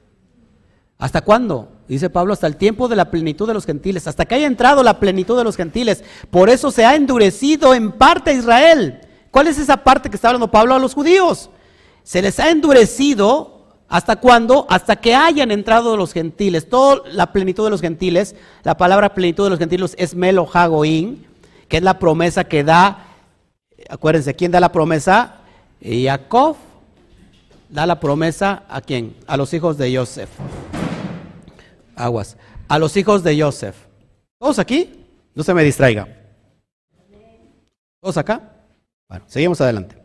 ¿Hasta 0.99 1.23
cuándo? 1.23 1.69
Dice 1.89 2.09
Pablo, 2.09 2.33
hasta 2.33 2.47
el 2.47 2.57
tiempo 2.57 2.89
de 2.89 2.97
la 2.97 3.11
plenitud 3.11 3.47
de 3.47 3.55
los 3.55 3.67
gentiles, 3.67 4.07
hasta 4.07 4.25
que 4.25 4.37
haya 4.37 4.47
entrado 4.47 4.83
la 4.83 5.01
plenitud 5.01 5.37
de 5.37 5.45
los 5.45 5.57
gentiles. 5.57 6.03
Por 6.31 6.49
eso 6.49 6.71
se 6.71 6.85
ha 6.85 6.95
endurecido 6.95 7.75
en 7.75 7.93
parte 7.93 8.33
Israel. 8.33 9.01
¿Cuál 9.31 9.49
es 9.49 9.59
esa 9.59 9.79
parte 9.79 10.09
que 10.09 10.17
está 10.17 10.29
hablando 10.29 10.51
Pablo 10.51 10.75
a 10.75 10.79
los 10.79 10.95
judíos? 10.95 11.51
Se 12.03 12.23
les 12.23 12.39
ha 12.41 12.51
endurecido 12.51 13.55
¿Hasta 13.89 14.17
cuándo? 14.17 14.67
Hasta 14.71 14.97
que 14.97 15.15
hayan 15.15 15.51
entrado 15.51 15.97
los 15.97 16.13
gentiles. 16.13 16.69
Toda 16.69 17.03
la 17.13 17.33
plenitud 17.33 17.65
de 17.65 17.71
los 17.71 17.81
gentiles, 17.81 18.35
la 18.63 18.77
palabra 18.77 19.15
plenitud 19.15 19.45
de 19.45 19.51
los 19.51 19.59
gentiles 19.59 19.95
es 19.99 20.15
Melo 20.15 20.49
Hagoín, 20.53 21.27
que 21.69 21.77
es 21.77 21.83
la 21.83 21.99
promesa 21.99 22.45
que 22.45 22.65
da, 22.65 23.07
acuérdense, 23.89 24.35
¿quién 24.35 24.51
da 24.51 24.59
la 24.59 24.73
promesa? 24.73 25.37
Jacob 25.81 26.57
da 27.69 27.87
la 27.87 28.01
promesa 28.01 28.65
a 28.69 28.81
quién? 28.81 29.15
A 29.27 29.37
los 29.37 29.53
hijos 29.53 29.77
de 29.77 29.97
Joseph 29.97 30.31
aguas, 31.97 32.37
a 32.69 32.79
los 32.79 32.97
hijos 32.97 33.23
de 33.23 33.41
Joseph. 33.41 33.77
¿Todos 34.39 34.59
aquí? 34.59 35.07
No 35.35 35.43
se 35.43 35.55
me 35.55 35.65
distraiga. 35.65 36.09
¿Todos 38.01 38.17
acá? 38.17 38.53
Bueno, 39.09 39.25
seguimos 39.29 39.61
adelante. 39.61 39.97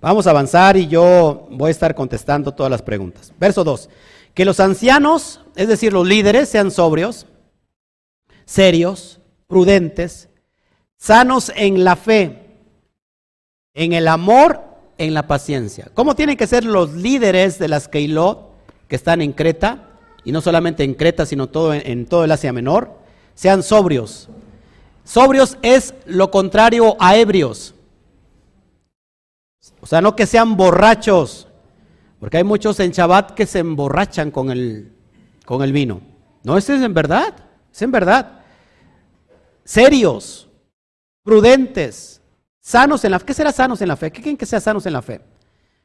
Vamos 0.00 0.26
a 0.26 0.30
avanzar 0.30 0.76
y 0.76 0.88
yo 0.88 1.46
voy 1.50 1.68
a 1.68 1.70
estar 1.70 1.94
contestando 1.94 2.52
todas 2.52 2.70
las 2.70 2.82
preguntas. 2.82 3.32
Verso 3.38 3.64
2. 3.64 3.88
Que 4.34 4.44
los 4.44 4.60
ancianos, 4.60 5.40
es 5.56 5.68
decir, 5.68 5.92
los 5.92 6.06
líderes, 6.06 6.48
sean 6.48 6.70
sobrios, 6.70 7.26
serios, 8.46 9.20
prudentes, 9.46 10.28
sanos 10.96 11.52
en 11.54 11.84
la 11.84 11.96
fe, 11.96 12.46
en 13.74 13.92
el 13.92 14.08
amor, 14.08 14.62
en 14.96 15.14
la 15.14 15.26
paciencia. 15.26 15.90
¿Cómo 15.94 16.14
tienen 16.14 16.36
que 16.36 16.46
ser 16.46 16.64
los 16.64 16.94
líderes 16.94 17.58
de 17.58 17.68
las 17.68 17.88
Keilot 17.88 18.50
que 18.88 18.96
están 18.96 19.20
en 19.20 19.32
Creta? 19.32 19.89
Y 20.24 20.32
no 20.32 20.40
solamente 20.40 20.84
en 20.84 20.94
Creta, 20.94 21.26
sino 21.26 21.48
todo 21.48 21.74
en, 21.74 22.06
todo 22.06 22.24
el 22.24 22.32
Asia 22.32 22.52
Menor, 22.52 22.98
sean 23.34 23.62
sobrios. 23.62 24.28
Sobrios 25.04 25.56
es 25.62 25.94
lo 26.06 26.30
contrario 26.30 26.96
a 27.00 27.16
ebrios. 27.16 27.74
O 29.80 29.86
sea, 29.86 30.00
no 30.00 30.14
que 30.14 30.26
sean 30.26 30.56
borrachos, 30.56 31.48
porque 32.18 32.36
hay 32.36 32.44
muchos 32.44 32.78
en 32.80 32.90
Shabbat 32.90 33.32
que 33.32 33.46
se 33.46 33.60
emborrachan 33.60 34.30
con 34.30 34.50
el, 34.50 34.92
con 35.46 35.62
el 35.62 35.72
vino. 35.72 36.02
No, 36.42 36.56
es 36.56 36.68
en 36.68 36.94
verdad, 36.94 37.34
es 37.72 37.82
en 37.82 37.90
verdad. 37.90 38.40
Serios, 39.64 40.48
prudentes, 41.22 42.20
sanos 42.60 43.04
en 43.04 43.12
la 43.12 43.18
fe. 43.18 43.26
¿Qué 43.26 43.34
será 43.34 43.52
sanos 43.52 43.80
en 43.80 43.88
la 43.88 43.96
fe? 43.96 44.10
¿Qué 44.10 44.20
quieren 44.20 44.36
que 44.36 44.46
sea 44.46 44.60
sanos 44.60 44.84
en 44.86 44.92
la 44.92 45.02
fe? 45.02 45.20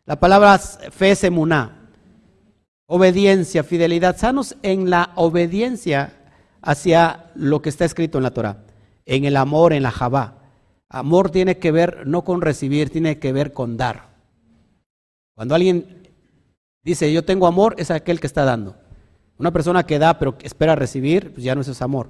La 0.05 0.19
palabra 0.19 0.57
fe 0.57 1.11
es 1.11 1.23
emuná. 1.23 1.84
Obediencia, 2.87 3.63
fidelidad, 3.63 4.17
sanos 4.17 4.55
en 4.61 4.89
la 4.89 5.11
obediencia 5.15 6.13
hacia 6.61 7.31
lo 7.35 7.61
que 7.61 7.69
está 7.69 7.85
escrito 7.85 8.17
en 8.17 8.23
la 8.23 8.31
Torah. 8.31 8.61
en 9.07 9.23
el 9.25 9.37
amor, 9.37 9.71
en 9.73 9.83
la 9.83 9.91
Jabá. 9.91 10.39
Amor 10.89 11.29
tiene 11.29 11.59
que 11.59 11.71
ver 11.71 12.07
no 12.07 12.23
con 12.23 12.41
recibir, 12.41 12.89
tiene 12.89 13.19
que 13.19 13.31
ver 13.31 13.53
con 13.53 13.77
dar. 13.77 14.09
Cuando 15.35 15.53
alguien 15.53 16.07
dice 16.83 17.11
yo 17.13 17.23
tengo 17.23 17.45
amor, 17.45 17.75
es 17.77 17.91
aquel 17.91 18.19
que 18.19 18.27
está 18.27 18.45
dando. 18.45 18.75
Una 19.37 19.51
persona 19.51 19.85
que 19.85 19.99
da 19.99 20.17
pero 20.17 20.37
espera 20.41 20.75
recibir, 20.75 21.33
pues 21.33 21.43
ya 21.43 21.53
no 21.53 21.61
es 21.61 21.81
amor, 21.81 22.09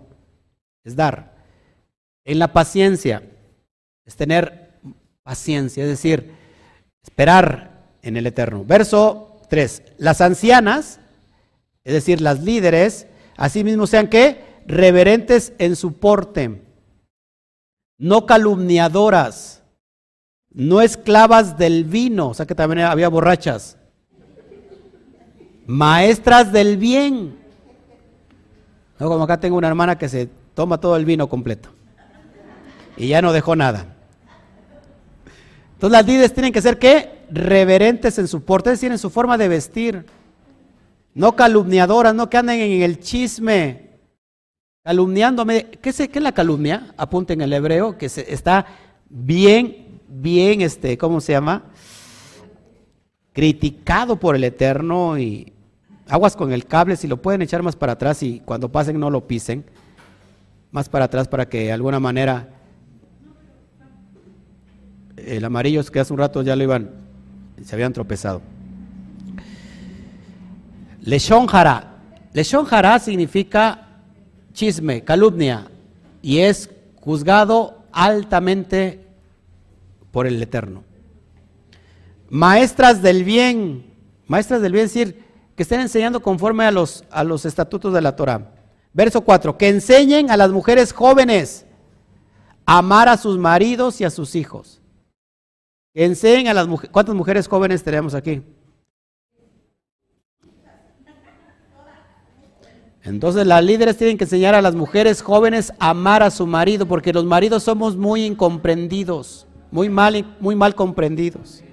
es 0.83 0.95
dar. 0.95 1.35
En 2.23 2.39
la 2.39 2.53
paciencia, 2.53 3.23
es 4.05 4.15
tener 4.15 4.79
paciencia, 5.23 5.83
es 5.83 5.89
decir, 5.89 6.31
esperar 7.03 7.97
en 8.01 8.15
el 8.15 8.27
eterno. 8.27 8.63
Verso 8.63 9.34
3. 9.55 9.83
Las 9.99 10.19
ancianas, 10.19 10.99
es 11.85 11.93
decir, 11.93 12.19
las 12.19 12.43
líderes, 12.43 13.07
asimismo 13.37 13.87
sean 13.87 14.09
que 14.09 14.43
reverentes 14.67 15.53
en 15.59 15.77
su 15.77 15.93
porte, 15.93 16.61
no 17.97 18.25
calumniadoras, 18.25 19.63
no 20.49 20.81
esclavas 20.81 21.57
del 21.57 21.85
vino, 21.85 22.27
o 22.27 22.33
sea 22.33 22.45
que 22.45 22.53
también 22.53 22.81
había 22.81 23.07
borrachas, 23.07 23.77
maestras 25.65 26.51
del 26.51 26.75
bien. 26.75 27.39
No, 28.99 29.07
como 29.07 29.23
acá 29.23 29.39
tengo 29.39 29.55
una 29.55 29.69
hermana 29.69 29.97
que 29.97 30.09
se 30.09 30.27
toma 30.53 30.81
todo 30.81 30.97
el 30.97 31.05
vino 31.05 31.29
completo 31.29 31.69
y 32.97 33.07
ya 33.07 33.21
no 33.21 33.31
dejó 33.31 33.55
nada. 33.55 33.94
Entonces 35.85 36.01
las 36.01 36.07
líderes 36.07 36.33
tienen 36.33 36.51
que 36.51 36.63
ser 36.63 36.79
qué? 36.79 37.25
Reverentes 37.29 38.17
en 38.17 38.27
su 38.27 38.43
porte, 38.43 38.71
es 38.71 38.81
decir, 38.81 38.97
su 38.97 39.11
forma 39.11 39.37
de 39.37 39.47
vestir. 39.47 40.03
No 41.13 41.35
calumniadoras, 41.35 42.15
no 42.15 42.27
que 42.27 42.37
anden 42.37 42.59
en 42.59 42.81
el 42.81 42.99
chisme, 42.99 43.91
calumniándome. 44.83 45.67
¿Qué 45.83 45.91
es, 45.91 45.97
qué 45.97 46.09
es 46.11 46.23
la 46.23 46.31
calumnia? 46.31 46.91
Apunten 46.97 47.39
en 47.39 47.43
el 47.43 47.53
hebreo, 47.53 47.99
que 47.99 48.09
se, 48.09 48.33
está 48.33 48.65
bien, 49.07 50.01
bien, 50.07 50.61
este, 50.61 50.97
¿cómo 50.97 51.21
se 51.21 51.33
llama? 51.33 51.65
Criticado 53.31 54.15
por 54.15 54.35
el 54.35 54.43
Eterno 54.43 55.19
y 55.19 55.53
aguas 56.07 56.35
con 56.35 56.51
el 56.51 56.65
cable, 56.65 56.95
si 56.95 57.07
lo 57.07 57.21
pueden 57.21 57.43
echar 57.43 57.61
más 57.61 57.75
para 57.75 57.91
atrás 57.91 58.23
y 58.23 58.39
cuando 58.39 58.71
pasen 58.71 58.99
no 58.99 59.11
lo 59.11 59.27
pisen, 59.27 59.63
más 60.71 60.89
para 60.89 61.05
atrás 61.05 61.27
para 61.27 61.47
que 61.47 61.65
de 61.65 61.73
alguna 61.73 61.99
manera 61.99 62.54
el 65.25 65.45
amarillo 65.45 65.81
es 65.81 65.91
que 65.91 65.99
hace 65.99 66.13
un 66.13 66.19
rato 66.19 66.41
ya 66.41 66.55
lo 66.55 66.63
iban, 66.63 66.91
se 67.63 67.75
habían 67.75 67.93
tropezado. 67.93 68.41
Leshon 71.01 71.47
Hara. 71.51 71.97
Leshon 72.33 72.65
Hara 72.69 72.99
significa 72.99 73.87
chisme, 74.53 75.03
calumnia, 75.03 75.67
y 76.21 76.39
es 76.39 76.69
juzgado 76.99 77.83
altamente 77.91 79.05
por 80.11 80.27
el 80.27 80.41
Eterno. 80.41 80.83
Maestras 82.29 83.01
del 83.01 83.23
bien, 83.23 83.85
maestras 84.27 84.61
del 84.61 84.73
bien, 84.73 84.85
es 84.85 84.93
decir, 84.93 85.23
que 85.55 85.63
estén 85.63 85.79
enseñando 85.79 86.21
conforme 86.21 86.65
a 86.65 86.71
los, 86.71 87.03
a 87.11 87.23
los 87.23 87.45
estatutos 87.45 87.93
de 87.93 88.01
la 88.01 88.15
Torah. 88.15 88.51
Verso 88.93 89.21
4, 89.21 89.57
que 89.57 89.69
enseñen 89.69 90.31
a 90.31 90.37
las 90.37 90.51
mujeres 90.51 90.91
jóvenes 90.91 91.65
a 92.65 92.79
amar 92.79 93.07
a 93.07 93.17
sus 93.17 93.37
maridos 93.37 94.01
y 94.01 94.05
a 94.05 94.09
sus 94.09 94.35
hijos. 94.35 94.81
Que 95.95 96.03
enseñen 96.03 96.49
a 96.49 96.53
las 96.53 96.67
mujeres. 96.67 96.91
¿Cuántas 96.91 97.15
mujeres 97.15 97.47
jóvenes 97.47 97.81
tenemos 97.81 98.13
aquí? 98.13 98.43
Entonces 103.01 103.47
las 103.47 103.63
líderes 103.63 103.95
tienen 103.95 104.17
que 104.17 104.25
enseñar 104.25 104.55
a 104.55 104.61
las 104.61 104.75
mujeres 104.75 105.21
jóvenes 105.21 105.71
a 105.79 105.91
amar 105.91 106.21
a 106.21 106.31
su 106.31 106.45
marido, 106.47 106.85
porque 106.85 107.13
los 107.13 107.23
maridos 107.23 107.63
somos 107.63 107.95
muy 107.95 108.25
incomprendidos, 108.25 109.47
muy 109.71 109.87
mal, 109.87 110.35
muy 110.41 110.53
mal 110.55 110.75
comprendidos. 110.75 111.63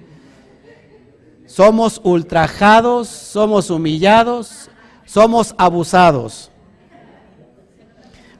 Somos 1.45 1.99
ultrajados, 2.01 3.09
somos 3.09 3.69
humillados, 3.69 4.69
somos 5.03 5.53
abusados. 5.57 6.49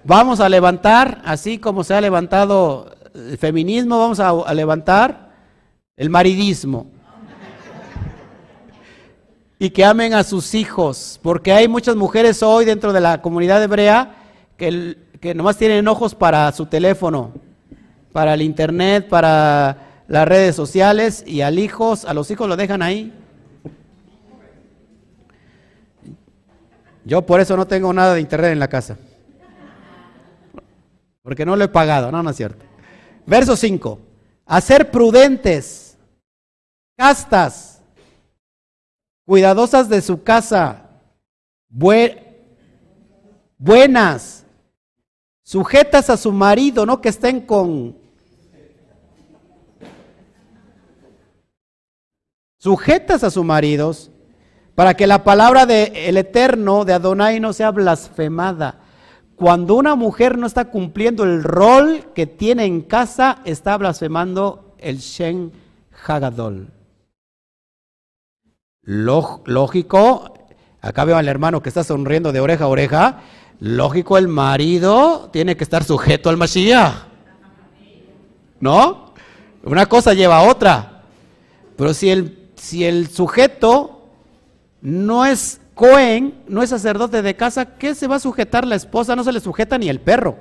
Vamos 0.05 0.39
a 0.39 0.47
levantar, 0.47 1.21
así 1.25 1.57
como 1.57 1.83
se 1.83 1.93
ha 1.93 1.99
levantado 1.99 2.95
el 3.13 3.37
feminismo, 3.37 3.99
vamos 3.99 4.21
a, 4.21 4.29
a 4.29 4.53
levantar 4.53 5.32
el 5.95 6.09
maridismo 6.09 6.87
y 9.59 9.69
que 9.69 9.85
amen 9.85 10.13
a 10.13 10.23
sus 10.23 10.55
hijos, 10.55 11.19
porque 11.21 11.53
hay 11.53 11.67
muchas 11.67 11.95
mujeres 11.95 12.43
hoy 12.43 12.65
dentro 12.65 12.91
de 12.91 12.99
la 12.99 13.21
comunidad 13.21 13.63
hebrea 13.63 14.15
que, 14.57 14.97
nomás 15.35 15.57
tienen 15.57 15.87
ojos 15.87 16.15
para 16.15 16.51
su 16.51 16.65
teléfono, 16.65 17.31
para 18.11 18.33
el 18.33 18.41
internet, 18.41 19.07
para 19.07 20.03
las 20.07 20.27
redes 20.27 20.55
sociales 20.55 21.23
y 21.25 21.41
al 21.41 21.59
hijos, 21.59 22.03
a 22.03 22.13
los 22.13 22.29
hijos 22.29 22.49
lo 22.49 22.57
dejan 22.57 22.81
ahí. 22.81 23.13
Yo 27.05 27.25
por 27.25 27.39
eso 27.39 27.55
no 27.55 27.65
tengo 27.65 27.93
nada 27.93 28.15
de 28.15 28.21
internet 28.21 28.51
en 28.51 28.59
la 28.59 28.67
casa. 28.67 28.97
Porque 31.21 31.45
no 31.45 31.55
lo 31.55 31.63
he 31.63 31.69
pagado, 31.69 32.11
no, 32.11 32.21
no 32.21 32.29
es 32.31 32.35
cierto. 32.35 32.65
Verso 33.25 33.55
5. 33.55 33.99
Hacer 34.45 34.91
prudentes, 34.91 35.82
castas, 36.95 37.81
cuidadosas 39.25 39.89
de 39.89 40.01
su 40.01 40.23
casa, 40.23 40.89
buenas, 43.57 44.45
sujetas 45.43 46.09
a 46.09 46.17
su 46.17 46.31
marido, 46.31 46.85
no 46.85 47.01
que 47.01 47.09
estén 47.09 47.41
con... 47.41 48.01
Sujetas 52.57 53.25
a 53.25 53.29
sus 53.29 53.43
maridos, 53.43 54.09
para 54.73 54.93
que 54.93 55.05
la 55.05 55.25
palabra 55.25 55.65
del 55.65 55.93
el 55.95 56.15
Eterno 56.15 56.85
de 56.85 56.93
Adonai 56.93 57.41
no 57.41 57.51
sea 57.51 57.71
blasfemada. 57.71 58.79
Cuando 59.35 59.75
una 59.75 59.95
mujer 59.95 60.37
no 60.37 60.47
está 60.47 60.65
cumpliendo 60.65 61.25
el 61.25 61.43
rol 61.43 62.13
que 62.15 62.25
tiene 62.25 62.63
en 62.63 62.81
casa, 62.81 63.39
está 63.43 63.75
blasfemando 63.77 64.75
el 64.77 64.99
Shen 64.99 65.51
Hagadol 66.05 66.71
lógico, 68.85 70.33
acá 70.81 71.05
veo 71.05 71.17
al 71.17 71.27
hermano 71.27 71.61
que 71.61 71.69
está 71.69 71.83
sonriendo 71.83 72.31
de 72.31 72.39
oreja 72.39 72.65
a 72.65 72.67
oreja, 72.67 73.21
lógico 73.59 74.17
el 74.17 74.27
marido 74.27 75.29
tiene 75.31 75.55
que 75.55 75.63
estar 75.63 75.83
sujeto 75.83 76.29
al 76.29 76.37
Mashiach. 76.37 76.93
¿No? 78.59 79.13
Una 79.63 79.85
cosa 79.85 80.13
lleva 80.13 80.37
a 80.37 80.49
otra. 80.49 81.03
Pero 81.75 81.93
si 81.93 82.09
el, 82.09 82.49
si 82.55 82.85
el 82.85 83.09
sujeto 83.09 84.09
no 84.81 85.25
es 85.25 85.59
Cohen, 85.73 86.43
no 86.47 86.61
es 86.61 86.69
sacerdote 86.69 87.21
de 87.21 87.35
casa, 87.35 87.77
¿qué 87.77 87.95
se 87.95 88.07
va 88.07 88.17
a 88.17 88.19
sujetar 88.19 88.65
la 88.67 88.75
esposa? 88.75 89.15
No 89.15 89.23
se 89.23 89.31
le 89.31 89.39
sujeta 89.39 89.77
ni 89.77 89.89
el 89.89 89.99
perro. 89.99 90.37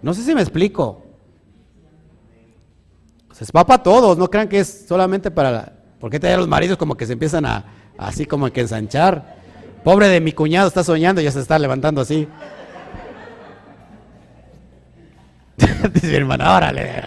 No 0.00 0.14
sé 0.14 0.22
si 0.22 0.34
me 0.34 0.40
explico. 0.40 1.02
Se 3.44 3.52
va 3.52 3.66
para 3.66 3.82
todos, 3.82 4.16
no 4.16 4.30
crean 4.30 4.48
que 4.48 4.60
es 4.60 4.84
solamente 4.86 5.30
para 5.30 5.50
la... 5.50 5.72
Porque 5.98 6.20
te 6.20 6.36
los 6.36 6.48
maridos 6.48 6.78
como 6.78 6.96
que 6.96 7.06
se 7.06 7.12
empiezan 7.12 7.44
a 7.46 7.64
así 7.98 8.26
como 8.26 8.50
que 8.50 8.60
ensanchar. 8.60 9.36
Pobre 9.84 10.08
de 10.08 10.20
mi 10.20 10.32
cuñado, 10.32 10.68
está 10.68 10.84
soñando 10.84 11.20
y 11.20 11.24
ya 11.24 11.30
se 11.30 11.40
está 11.40 11.58
levantando 11.58 12.00
así. 12.00 12.28
Dice 15.94 16.08
mi 16.08 16.14
hermana, 16.14 16.56
órale. 16.56 17.02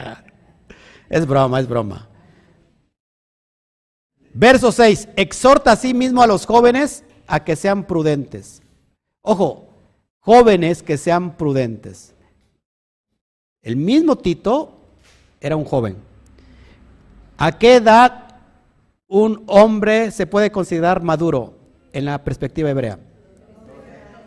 Es 1.10 1.26
broma, 1.26 1.60
es 1.60 1.68
broma. 1.68 2.10
Verso 4.34 4.72
6. 4.72 5.10
Exhorta 5.16 5.72
a 5.72 5.76
sí 5.76 5.94
mismo 5.94 6.22
a 6.22 6.28
los 6.28 6.46
jóvenes 6.46 7.04
a 7.28 7.44
que 7.44 7.56
sean 7.56 7.86
prudentes. 7.86 8.62
Ojo, 9.22 9.70
jóvenes 10.20 10.84
que 10.84 10.98
sean 10.98 11.38
prudentes. 11.38 12.14
El 13.62 13.78
mismo 13.78 14.18
Tito 14.18 14.82
era 15.40 15.56
un 15.56 15.64
joven. 15.64 15.96
¿A 17.38 17.58
qué 17.58 17.76
edad 17.76 18.40
un 19.08 19.44
hombre 19.48 20.12
se 20.12 20.28
puede 20.28 20.52
considerar 20.52 21.04
maduro 21.04 21.58
en 21.92 22.06
la 22.06 22.24
perspectiva 22.24 22.70
hebrea? 22.70 23.00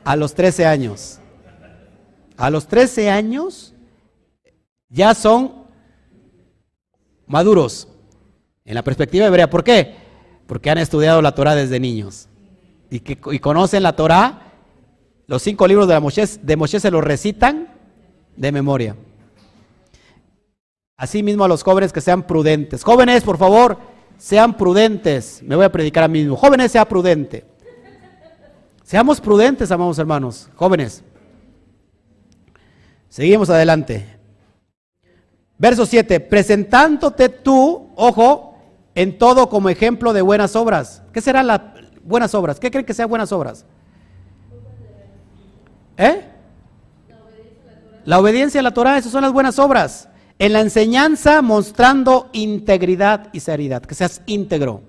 A 0.05 0.16
los 0.16 0.35
13 0.35 0.66
años. 0.66 1.20
A 2.36 2.51
los 2.51 2.66
13 2.66 3.10
años 3.10 3.74
ya 4.89 5.14
son 5.14 5.52
maduros 7.26 7.89
en 8.64 8.74
la 8.74 8.82
perspectiva 8.82 9.26
hebrea. 9.26 9.51
¿Por 9.51 9.64
qué? 9.64 9.97
Porque 10.47 10.70
han 10.70 10.78
estudiado 10.78 11.22
la 11.22 11.35
Torah 11.35 11.55
desde 11.55 11.80
niños 11.80 12.28
y, 12.90 13.01
que, 13.01 13.18
conocen 13.40 13.82
la 13.82 13.97
Torah. 13.97 14.43
Los 15.26 15.43
cinco 15.43 15.66
libros 15.66 15.89
de, 15.89 15.94
la 15.94 16.01
de 16.01 16.56
Moshe 16.56 16.80
se 16.80 16.90
los 16.90 17.05
recitan 17.05 17.68
de 18.36 18.52
memoria. 18.52 18.97
Asimismo 20.99 21.45
a 21.45 21.49
los 21.49 21.62
jóvenes 21.62 21.93
que 21.93 22.01
sean 22.01 22.25
prudentes. 22.25 22.83
Jóvenes, 22.83 23.23
por 23.23 23.39
favor, 23.39 23.79
sean 24.19 24.57
prudentes. 24.57 25.41
Me 25.45 25.55
voy 25.55 25.65
a 25.65 25.70
predicar 25.70 26.03
a 26.03 26.09
mí 26.09 26.19
mismo. 26.19 26.37
Jóvenes, 26.37 26.73
sea 26.73 26.85
prudente. 26.85 27.45
Seamos 28.83 29.20
prudentes, 29.20 29.70
amados 29.70 29.97
hermanos. 30.01 30.51
Jóvenes. 30.57 31.05
Seguimos 33.09 33.49
adelante. 33.49 34.19
Verso 35.57 35.87
7, 35.87 36.19
presentándote 36.19 37.29
tú, 37.29 37.91
ojo, 37.95 38.59
en 38.97 39.19
todo 39.19 39.49
como 39.49 39.69
ejemplo 39.69 40.12
de 40.12 40.23
buenas 40.23 40.57
obras. 40.57 41.03
¿Qué 41.12 41.20
serán 41.20 41.47
las 41.47 41.61
buenas 42.03 42.35
obras? 42.35 42.59
¿Qué 42.59 42.73
creen 42.73 42.85
que 42.85 42.95
sean 42.95 43.09
buenas 43.09 43.31
obras? 43.31 43.65
¿Eh? 45.97 46.25
La 48.05 48.19
obediencia 48.19 48.59
a 48.59 48.65
la 48.65 48.75
Torah, 48.75 48.99
esas 48.99 49.12
son 49.12 49.23
las 49.23 49.33
buenas 49.33 49.61
obras. 49.61 50.09
En 50.39 50.52
la 50.52 50.60
enseñanza 50.60 51.43
mostrando 51.43 52.28
integridad 52.32 53.28
y 53.32 53.40
seriedad, 53.40 53.82
que 53.82 53.94
seas 53.94 54.23
íntegro. 54.27 54.82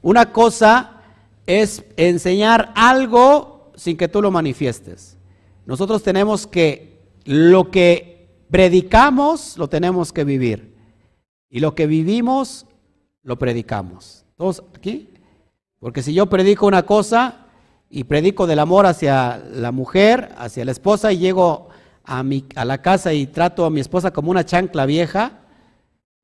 Una 0.00 0.32
cosa 0.32 1.02
es 1.46 1.84
enseñar 1.96 2.72
algo 2.76 3.72
sin 3.74 3.96
que 3.96 4.08
tú 4.08 4.22
lo 4.22 4.30
manifiestes. 4.30 5.18
Nosotros 5.66 6.02
tenemos 6.02 6.46
que 6.46 7.00
lo 7.24 7.70
que 7.70 8.28
predicamos 8.50 9.56
lo 9.58 9.68
tenemos 9.68 10.12
que 10.12 10.24
vivir. 10.24 10.74
Y 11.50 11.60
lo 11.60 11.74
que 11.74 11.86
vivimos 11.86 12.66
lo 13.22 13.38
predicamos. 13.38 14.24
¿Todos 14.36 14.62
aquí? 14.76 15.08
Porque 15.78 16.02
si 16.02 16.14
yo 16.14 16.26
predico 16.26 16.66
una 16.66 16.84
cosa 16.84 17.46
y 17.90 18.04
predico 18.04 18.46
del 18.46 18.58
amor 18.58 18.86
hacia 18.86 19.38
la 19.38 19.72
mujer, 19.72 20.32
hacia 20.38 20.64
la 20.64 20.72
esposa 20.72 21.12
y 21.12 21.18
llego 21.18 21.68
a, 22.04 22.22
mi, 22.22 22.44
a 22.54 22.64
la 22.64 22.82
casa 22.82 23.12
y 23.12 23.26
trato 23.26 23.64
a 23.64 23.70
mi 23.70 23.80
esposa 23.80 24.12
como 24.12 24.30
una 24.30 24.44
chancla 24.44 24.86
vieja, 24.86 25.40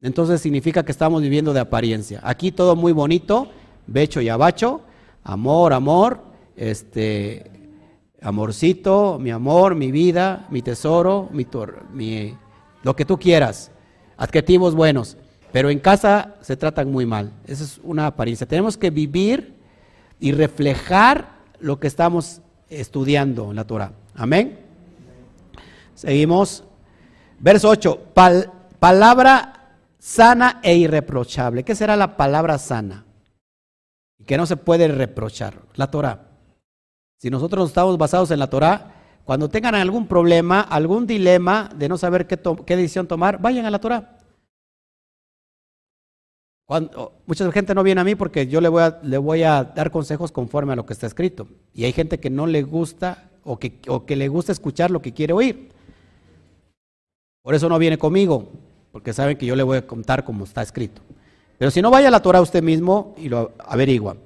entonces 0.01 0.41
significa 0.41 0.85
que 0.85 0.93
estamos 0.93 1.23
viviendo 1.23 1.53
de 1.53 1.61
apariencia. 1.61 2.21
Aquí 2.23 2.53
todo 2.53 2.77
muy 2.77 2.93
bonito, 2.93 3.49
becho 3.87 4.21
y 4.21 4.29
abacho, 4.29 4.83
amor, 5.25 5.73
amor, 5.73 6.23
este, 6.57 7.51
amorcito, 8.21 9.19
mi 9.21 9.31
amor, 9.31 9.75
mi 9.75 9.91
vida, 9.91 10.47
mi 10.51 10.63
tesoro, 10.63 11.29
mi, 11.33 11.47
mi, 11.93 12.37
lo 12.83 12.95
que 12.95 13.05
tú 13.05 13.19
quieras, 13.19 13.71
adjetivos 14.17 14.75
buenos, 14.75 15.17
pero 15.53 15.71
en 15.71 15.79
casa 15.79 16.37
se 16.43 16.57
tratan 16.57 16.91
muy 16.91 17.07
mal. 17.07 17.33
Esa 17.47 17.65
es 17.65 17.81
una 17.83 18.07
apariencia. 18.07 18.47
Tenemos 18.47 18.77
que 18.77 18.91
vivir 18.91 19.55
y 20.21 20.33
reflejar 20.33 21.39
lo 21.61 21.81
que 21.81 21.87
estamos 21.87 22.43
estudiando 22.69 23.51
en 23.51 23.57
la 23.57 23.67
Torah. 23.67 23.93
Amén. 24.15 24.68
Seguimos. 25.99 26.63
Verso 27.41 27.69
8. 27.69 28.13
palabra 28.79 29.81
sana 29.99 30.61
e 30.63 30.77
irreprochable. 30.77 31.65
¿Qué 31.65 31.75
será 31.75 31.97
la 31.97 32.17
palabra 32.17 32.57
sana? 32.59 33.05
Que 34.25 34.37
no 34.37 34.47
se 34.47 34.57
puede 34.57 34.87
reprochar. 34.87 35.61
La 35.75 35.91
Torah. 35.91 36.29
Si 37.19 37.31
nosotros 37.31 37.71
estamos 37.71 37.99
basados 37.99 38.31
en 38.31 38.39
la 38.39 38.47
Torah, 38.47 38.95
cuando 39.25 39.49
tengan 39.49 39.75
algún 39.75 40.07
problema, 40.07 40.61
algún 40.61 41.05
dilema 41.05 41.69
de 41.75 41.89
no 41.89 41.99
saber 41.99 42.29
qué, 42.29 42.39
qué 42.65 42.77
decisión 42.77 43.09
tomar, 43.09 43.41
vayan 43.41 43.67
a 43.67 43.71
la 43.71 43.81
Torah. 43.81 44.19
Cuando, 46.65 47.23
mucha 47.27 47.51
gente 47.51 47.75
no 47.75 47.83
viene 47.83 48.03
a 48.03 48.05
mí 48.05 48.15
porque 48.15 48.47
yo 48.47 48.61
le 48.61 48.69
voy 48.69 48.85
a, 48.85 49.01
le 49.03 49.19
voy 49.19 49.43
a 49.43 49.65
dar 49.65 49.91
consejos 49.91 50.31
conforme 50.31 50.75
a 50.75 50.77
lo 50.77 50.87
que 50.87 50.93
está 50.93 51.09
escrito. 51.09 51.49
Y 51.75 51.87
hay 51.87 51.93
gente 51.93 52.21
que 52.21 52.31
no 52.31 52.47
le 52.47 52.63
gusta 52.63 53.31
o 53.43 53.59
que, 53.59 53.81
o 53.89 54.07
que 54.07 54.15
le 54.15 54.29
gusta 54.29 54.53
escuchar 54.53 54.93
lo 54.93 55.03
que 55.03 55.13
quiere 55.13 55.33
oír. 55.33 55.77
Por 57.43 57.55
eso 57.55 57.69
no 57.69 57.79
viene 57.79 57.99
conmigo, 57.99 58.49
porque 58.93 59.13
saben 59.13 59.37
que 59.37 59.47
yo 59.47 59.57
le 59.57 59.63
voy 59.63 59.79
a 59.79 59.87
contar 59.87 60.25
como 60.25 60.45
está 60.45 60.63
escrito. 60.63 61.03
Pero 61.59 61.71
si 61.71 61.83
no, 61.83 61.91
vaya 61.91 62.09
a 62.09 62.11
la 62.13 62.23
Torah 62.23 62.41
usted 62.41 62.63
mismo 62.63 63.15
y 63.17 63.29
lo 63.29 63.53
averigua. 63.59 64.17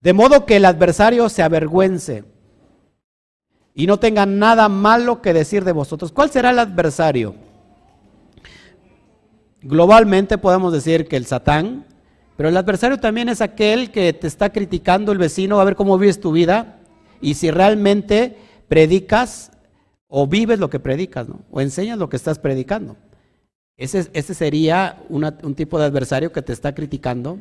De 0.00 0.12
modo 0.12 0.44
que 0.44 0.56
el 0.56 0.66
adversario 0.66 1.28
se 1.28 1.42
avergüence 1.42 2.24
y 3.74 3.86
no 3.86 3.98
tenga 3.98 4.26
nada 4.26 4.68
malo 4.68 5.22
que 5.22 5.32
decir 5.32 5.64
de 5.64 5.72
vosotros. 5.72 6.12
¿Cuál 6.12 6.30
será 6.30 6.50
el 6.50 6.58
adversario? 6.58 7.34
Globalmente 9.62 10.36
podemos 10.36 10.72
decir 10.72 11.08
que 11.08 11.16
el 11.16 11.24
Satán, 11.24 11.86
pero 12.36 12.50
el 12.50 12.56
adversario 12.56 12.98
también 13.00 13.30
es 13.30 13.40
aquel 13.40 13.90
que 13.90 14.12
te 14.12 14.26
está 14.26 14.50
criticando 14.50 15.10
el 15.10 15.18
vecino 15.18 15.58
a 15.58 15.64
ver 15.64 15.74
cómo 15.74 15.96
vives 15.96 16.20
tu 16.20 16.32
vida 16.32 16.80
y 17.22 17.34
si 17.34 17.50
realmente 17.50 18.36
predicas 18.68 19.50
o 20.16 20.28
vives 20.28 20.60
lo 20.60 20.70
que 20.70 20.78
predicas, 20.78 21.28
¿no? 21.28 21.40
o 21.50 21.60
enseñas 21.60 21.98
lo 21.98 22.08
que 22.08 22.14
estás 22.14 22.38
predicando. 22.38 22.96
Ese, 23.76 24.08
ese 24.12 24.32
sería 24.32 25.02
un 25.08 25.56
tipo 25.56 25.76
de 25.76 25.86
adversario 25.86 26.30
que 26.30 26.40
te 26.40 26.52
está 26.52 26.72
criticando, 26.72 27.40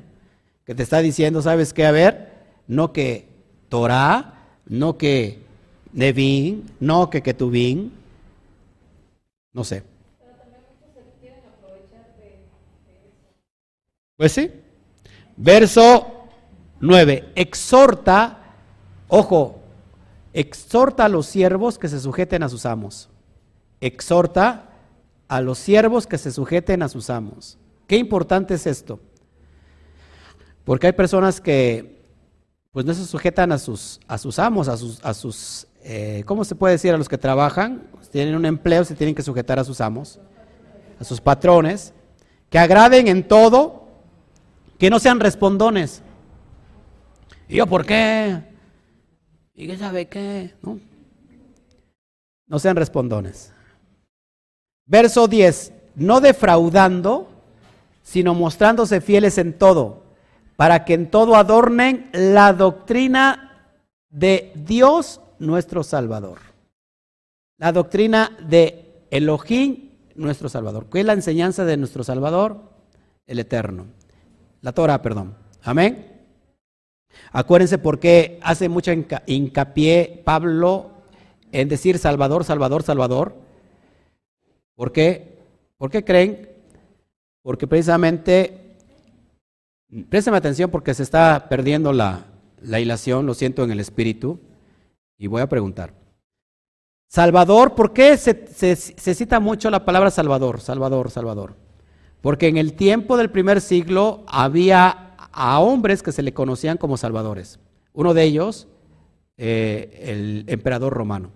que 0.66 0.74
te 0.74 0.82
está 0.82 0.98
diciendo, 0.98 1.44
¿sabes 1.44 1.72
qué? 1.72 1.86
A 1.86 1.91
ver, 1.91 2.32
no 2.66 2.91
que 2.91 3.28
Torah, 3.70 4.48
no 4.66 4.98
que 4.98 5.38
Nevin, 5.91 6.66
no 6.80 7.12
que 7.12 7.22
Ketubin, 7.22 7.94
no 9.54 9.64
sé. 9.64 9.84
Pues 14.18 14.32
sí. 14.32 14.50
Verso 15.38 16.28
9. 16.80 17.34
Exhorta, 17.36 18.56
ojo, 19.10 19.62
exhorta 20.34 21.05
a 21.05 21.10
los 21.10 21.26
siervos 21.26 21.77
que 21.77 21.88
se 21.88 21.99
sujeten 21.99 22.43
a 22.43 22.49
sus 22.49 22.65
amos. 22.65 23.10
Exhorta 23.81 24.69
a 25.27 25.41
los 25.41 25.57
siervos 25.57 26.07
que 26.07 26.18
se 26.18 26.31
sujeten 26.31 26.84
a 26.84 26.89
sus 26.89 27.10
amos. 27.10 27.57
Qué 27.88 27.97
importante 27.97 28.55
es 28.55 28.68
esto. 28.68 28.99
Porque 30.64 30.88
hay 30.88 30.93
personas 30.93 31.41
que 31.41 32.03
pues 32.72 32.85
no 32.85 32.93
se 32.93 33.05
sujetan 33.05 33.51
a 33.51 33.60
sus, 33.60 33.99
a 34.07 34.18
sus 34.18 34.39
amos, 34.39 34.68
a 34.68 34.77
sus, 34.77 35.03
a 35.05 35.14
sus 35.14 35.68
eh, 35.84 36.23
¿cómo 36.26 36.45
se 36.45 36.55
puede 36.55 36.73
decir? 36.73 36.93
A 36.93 36.97
los 36.97 37.10
que 37.10 37.18
trabajan, 37.18 37.84
tienen 38.11 38.35
un 38.35 38.45
empleo, 38.45 38.85
se 38.85 38.95
tienen 38.95 39.14
que 39.14 39.22
sujetar 39.22 39.60
a 39.60 39.64
sus 39.64 39.81
amos, 39.81 40.19
a 40.99 41.03
sus 41.03 41.19
patrones, 41.19 41.93
que 42.49 42.57
agraden 42.57 43.07
en 43.07 43.27
todo, 43.27 43.88
que 44.80 44.89
no 44.89 44.99
sean 44.99 45.19
respondones. 45.19 46.01
¿Y 47.49 47.57
yo 47.57 47.68
por 47.68 47.85
qué? 47.85 48.53
¿Y 49.56 49.68
qué 49.68 49.78
sabe 49.78 50.08
qué? 50.08 50.54
No, 50.62 50.80
no 52.48 52.60
sean 52.60 52.76
respondones. 52.76 53.54
Verso 54.86 55.28
10, 55.28 55.74
no 55.96 56.22
defraudando, 56.22 57.30
sino 58.02 58.34
mostrándose 58.34 59.00
fieles 59.00 59.38
en 59.38 59.58
todo 59.58 60.04
para 60.56 60.86
que 60.86 60.94
en 60.94 61.10
todo 61.10 61.36
adornen 61.36 62.10
la 62.14 62.54
doctrina 62.54 63.72
de 64.10 64.52
Dios 64.56 65.22
nuestro 65.40 65.84
Salvador. 65.84 66.40
La 67.58 67.72
doctrina 67.72 68.38
de 68.48 69.06
Elohim 69.10 69.90
nuestro 70.16 70.50
Salvador. 70.50 70.88
¿Qué 70.92 71.00
es 71.00 71.06
la 71.06 71.14
enseñanza 71.14 71.66
de 71.66 71.78
nuestro 71.78 72.04
Salvador? 72.04 72.62
El 73.26 73.40
Eterno. 73.40 73.88
La 74.62 74.74
Torah, 74.74 75.02
perdón. 75.02 75.36
Amén. 75.64 76.12
Acuérdense 77.34 77.77
por 77.77 77.99
qué 77.99 78.39
hace 78.41 78.69
mucha 78.69 78.93
hincapié 79.26 80.22
Pablo 80.23 80.91
en 81.51 81.68
decir 81.68 81.97
Salvador, 81.97 82.45
Salvador, 82.45 82.84
Salvador. 82.84 83.35
¿Por 84.76 84.93
qué? 84.93 85.39
¿Por 85.77 85.89
qué 85.89 86.05
creen? 86.05 86.47
Porque 87.41 87.68
precisamente 87.68 88.64
Préstame 90.10 90.38
atención 90.38 90.72
porque 90.72 90.93
se 90.95 91.03
está 91.03 91.47
perdiendo 91.49 91.93
la, 91.93 92.26
la 92.61 92.80
hilación, 92.80 93.27
lo 93.27 93.35
siento 93.35 93.64
en 93.64 93.69
el 93.69 93.80
espíritu, 93.80 94.39
y 95.19 95.27
voy 95.27 95.41
a 95.41 95.49
preguntar. 95.49 95.93
Salvador, 97.07 97.76
¿por 97.76 97.93
qué 97.93 98.18
se, 98.18 98.47
se, 98.55 99.14
cita 99.14 99.39
mucho 99.39 99.69
la 99.69 99.85
palabra 99.85 100.10
Salvador, 100.10 100.61
Salvador, 100.61 101.11
Salvador? 101.11 101.55
Porque 102.22 102.47
en 102.47 102.57
el 102.57 102.73
tiempo 102.73 103.18
del 103.18 103.30
primer 103.30 103.61
siglo 103.61 104.23
había 104.27 105.03
a 105.34 105.60
hombres 105.60 106.03
que 106.03 106.11
se 106.11 106.23
le 106.23 106.34
conocían 106.34 106.77
como 106.77 106.95
salvadores. 106.95 107.60
Uno 107.93 108.14
de 108.14 108.23
ellos, 108.23 108.68
eh, 109.38 109.99
el 110.03 110.45
emperador 110.47 110.93
romano. 110.93 111.31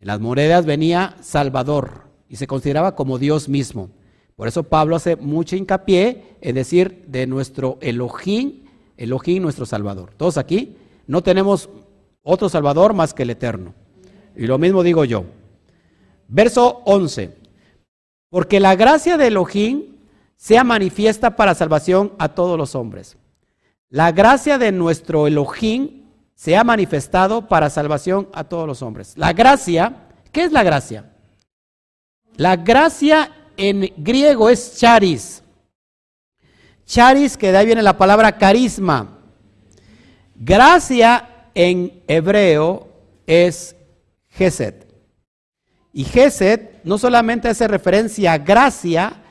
En 0.00 0.08
las 0.08 0.20
monedas 0.20 0.66
venía 0.66 1.16
Salvador 1.20 2.08
y 2.28 2.36
se 2.36 2.46
consideraba 2.46 2.96
como 2.96 3.18
Dios 3.18 3.48
mismo. 3.48 3.90
Por 4.34 4.48
eso 4.48 4.64
Pablo 4.64 4.96
hace 4.96 5.16
mucho 5.16 5.54
hincapié 5.54 6.36
en 6.40 6.56
decir 6.56 7.04
de 7.06 7.26
nuestro 7.26 7.78
Elohim, 7.80 8.64
Elohim 8.96 9.42
nuestro 9.42 9.66
Salvador. 9.66 10.14
Todos 10.16 10.38
aquí 10.38 10.76
no 11.06 11.22
tenemos 11.22 11.68
otro 12.22 12.48
Salvador 12.48 12.94
más 12.94 13.14
que 13.14 13.22
el 13.22 13.30
Eterno. 13.30 13.74
Y 14.34 14.46
lo 14.46 14.58
mismo 14.58 14.82
digo 14.82 15.04
yo. 15.04 15.24
Verso 16.26 16.82
11. 16.86 17.36
Porque 18.30 18.60
la 18.60 18.74
gracia 18.74 19.16
de 19.16 19.26
Elohim 19.26 19.91
sea 20.42 20.64
manifiesta 20.64 21.36
para 21.36 21.54
salvación 21.54 22.14
a 22.18 22.30
todos 22.30 22.58
los 22.58 22.74
hombres. 22.74 23.16
La 23.90 24.10
gracia 24.10 24.58
de 24.58 24.72
nuestro 24.72 25.28
Elohim 25.28 26.02
se 26.34 26.56
ha 26.56 26.64
manifestado 26.64 27.46
para 27.46 27.70
salvación 27.70 28.28
a 28.32 28.42
todos 28.42 28.66
los 28.66 28.82
hombres. 28.82 29.12
La 29.16 29.32
gracia, 29.32 30.08
¿qué 30.32 30.42
es 30.42 30.50
la 30.50 30.64
gracia? 30.64 31.12
La 32.34 32.56
gracia 32.56 33.30
en 33.56 33.92
griego 33.96 34.50
es 34.50 34.78
charis. 34.78 35.44
Charis, 36.86 37.36
que 37.36 37.52
de 37.52 37.58
ahí 37.58 37.66
viene 37.66 37.82
la 37.82 37.96
palabra 37.96 38.36
carisma. 38.36 39.20
Gracia 40.34 41.46
en 41.54 42.02
hebreo 42.08 42.88
es 43.28 43.76
gesed. 44.28 44.74
Y 45.92 46.02
Gesed 46.02 46.82
no 46.82 46.98
solamente 46.98 47.48
hace 47.48 47.68
referencia 47.68 48.32
a 48.32 48.38
gracia, 48.38 49.21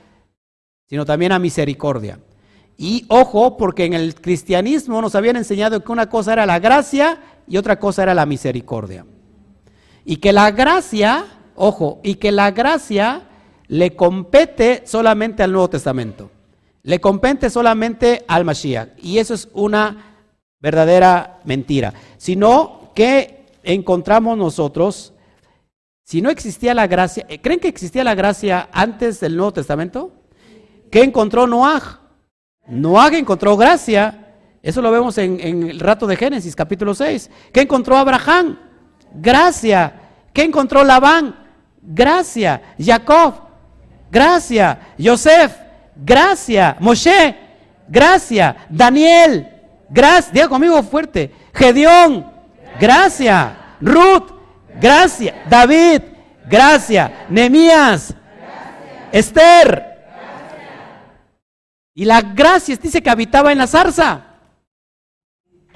sino 0.92 1.06
también 1.06 1.32
a 1.32 1.40
misericordia. 1.40 2.20
Y 2.78 3.06
ojo, 3.08 3.56
porque 3.56 3.86
en 3.86 3.94
el 3.94 4.14
cristianismo 4.14 5.02
nos 5.02 5.16
habían 5.16 5.38
enseñado 5.38 5.82
que 5.82 5.90
una 5.90 6.10
cosa 6.10 6.34
era 6.34 6.46
la 6.46 6.60
gracia 6.60 7.18
y 7.48 7.56
otra 7.56 7.80
cosa 7.80 8.04
era 8.04 8.14
la 8.14 8.26
misericordia. 8.26 9.06
Y 10.04 10.18
que 10.18 10.34
la 10.34 10.52
gracia, 10.52 11.28
ojo, 11.56 12.02
y 12.04 12.16
que 12.16 12.34
la 12.34 12.52
gracia 12.52 13.22
le 13.70 13.96
compete 13.96 14.84
solamente 14.86 15.44
al 15.44 15.54
Nuevo 15.54 15.70
Testamento. 15.70 16.30
Le 16.84 17.00
compete 17.00 17.50
solamente 17.50 18.26
al 18.28 18.44
Mashiach. 18.44 18.90
Y 19.02 19.20
eso 19.20 19.34
es 19.34 19.48
una 19.54 20.18
verdadera 20.60 21.40
mentira. 21.46 21.94
Sino 22.18 22.92
que 22.94 23.46
encontramos 23.64 24.38
nosotros, 24.38 25.14
si 26.04 26.22
no 26.22 26.30
existía 26.30 26.74
la 26.74 26.88
gracia, 26.88 27.26
¿creen 27.42 27.62
que 27.62 27.70
existía 27.70 28.04
la 28.04 28.14
gracia 28.14 28.68
antes 28.74 29.22
del 29.22 29.38
Nuevo 29.38 29.54
Testamento? 29.54 30.18
¿Qué 30.92 31.02
encontró 31.02 31.48
Noah? 31.48 32.00
Noah 32.68 33.08
encontró 33.18 33.56
gracia. 33.56 34.36
Eso 34.62 34.82
lo 34.82 34.92
vemos 34.92 35.18
en, 35.18 35.40
en, 35.40 35.70
el 35.70 35.80
rato 35.80 36.06
de 36.06 36.18
Génesis, 36.18 36.56
capítulo 36.56 36.94
6. 36.94 37.30
¿Qué 37.54 37.62
encontró 37.62 37.98
Abraham? 37.98 38.60
Gracia. 39.14 39.94
¿Qué 40.34 40.44
encontró 40.44 40.84
Labán? 40.84 41.36
Gracia. 41.82 42.62
Jacob. 42.78 43.36
Gracia. 44.12 44.80
Joseph. 45.02 45.54
Gracia. 45.96 46.76
Moshe. 46.80 47.38
Gracia. 47.88 48.58
Daniel. 48.70 49.48
Gracia. 49.90 50.32
Diga 50.34 50.50
conmigo 50.50 50.84
fuerte. 50.84 51.32
Gedeón. 51.54 52.30
Gracia. 52.80 53.76
Ruth. 53.80 54.30
Gracia. 54.80 55.44
David. 55.50 56.02
Gracia. 56.50 57.26
Nemías. 57.30 58.14
Esther. 59.12 59.91
Y 61.94 62.06
la 62.06 62.22
gracia 62.22 62.76
dice 62.78 63.02
que 63.02 63.10
habitaba 63.10 63.52
en 63.52 63.58
la 63.58 63.68
zarza. 63.68 64.26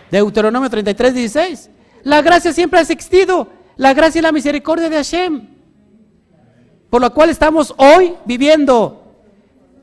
Deuteronomio 0.09 0.69
33, 0.69 1.13
16. 1.13 1.69
La 2.03 2.21
gracia 2.21 2.53
siempre 2.53 2.79
ha 2.79 2.83
existido. 2.83 3.49
La 3.75 3.93
gracia 3.93 4.19
y 4.19 4.21
la 4.21 4.31
misericordia 4.31 4.89
de 4.89 4.95
Hashem. 4.95 5.47
Por 6.89 7.01
lo 7.01 7.13
cual 7.13 7.29
estamos 7.29 7.73
hoy 7.77 8.13
viviendo. 8.25 9.01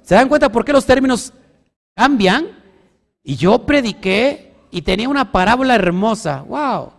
¿Se 0.02 0.14
dan 0.14 0.28
cuenta 0.28 0.50
por 0.50 0.64
qué 0.64 0.72
los 0.72 0.86
términos 0.86 1.32
cambian? 1.94 2.46
Y 3.22 3.36
yo 3.36 3.66
prediqué 3.66 4.54
y 4.70 4.82
tenía 4.82 5.08
una 5.08 5.30
parábola 5.30 5.74
hermosa. 5.74 6.42
¡Wow! 6.42 6.92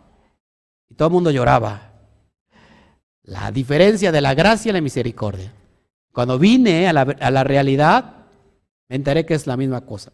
Y 0.89 0.95
todo 0.95 1.07
el 1.07 1.13
mundo 1.13 1.31
lloraba. 1.31 1.91
La 3.23 3.51
diferencia 3.51 4.11
de 4.11 4.21
la 4.21 4.35
gracia 4.35 4.69
y 4.69 4.73
la 4.73 4.81
misericordia. 4.81 5.51
Cuando 6.11 6.37
vine 6.37 6.87
a 6.87 6.93
la, 6.93 7.01
a 7.01 7.31
la 7.31 7.43
realidad, 7.43 8.22
me 8.89 8.95
enteré 8.95 9.25
que 9.25 9.33
es 9.33 9.47
la 9.47 9.57
misma 9.57 9.81
cosa. 9.81 10.11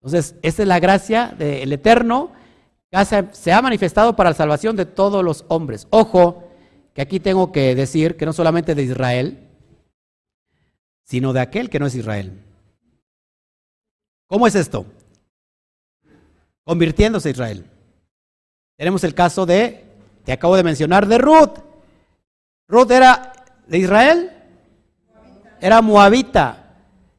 Entonces, 0.00 0.36
esta 0.42 0.62
es 0.62 0.68
la 0.68 0.80
gracia 0.80 1.34
del 1.36 1.72
Eterno 1.72 2.32
que 2.90 3.04
se 3.32 3.52
ha 3.52 3.62
manifestado 3.62 4.16
para 4.16 4.30
la 4.30 4.36
salvación 4.36 4.76
de 4.76 4.86
todos 4.86 5.24
los 5.24 5.44
hombres. 5.48 5.86
Ojo, 5.90 6.48
que 6.94 7.02
aquí 7.02 7.20
tengo 7.20 7.52
que 7.52 7.74
decir 7.74 8.16
que 8.16 8.26
no 8.26 8.32
solamente 8.32 8.74
de 8.74 8.82
Israel, 8.82 9.48
sino 11.04 11.32
de 11.32 11.40
aquel 11.40 11.70
que 11.70 11.78
no 11.78 11.86
es 11.86 11.94
Israel. 11.94 12.42
¿Cómo 14.26 14.46
es 14.46 14.54
esto? 14.54 14.86
Convirtiéndose 16.64 17.28
a 17.28 17.32
Israel. 17.32 17.64
Tenemos 18.76 19.02
el 19.04 19.14
caso 19.14 19.46
de, 19.46 19.84
te 20.24 20.32
acabo 20.32 20.56
de 20.56 20.62
mencionar, 20.62 21.06
de 21.06 21.18
Ruth. 21.18 21.58
Ruth 22.68 22.90
era 22.90 23.32
de 23.66 23.78
Israel, 23.78 24.32
era 25.60 25.80
moabita. 25.80 26.57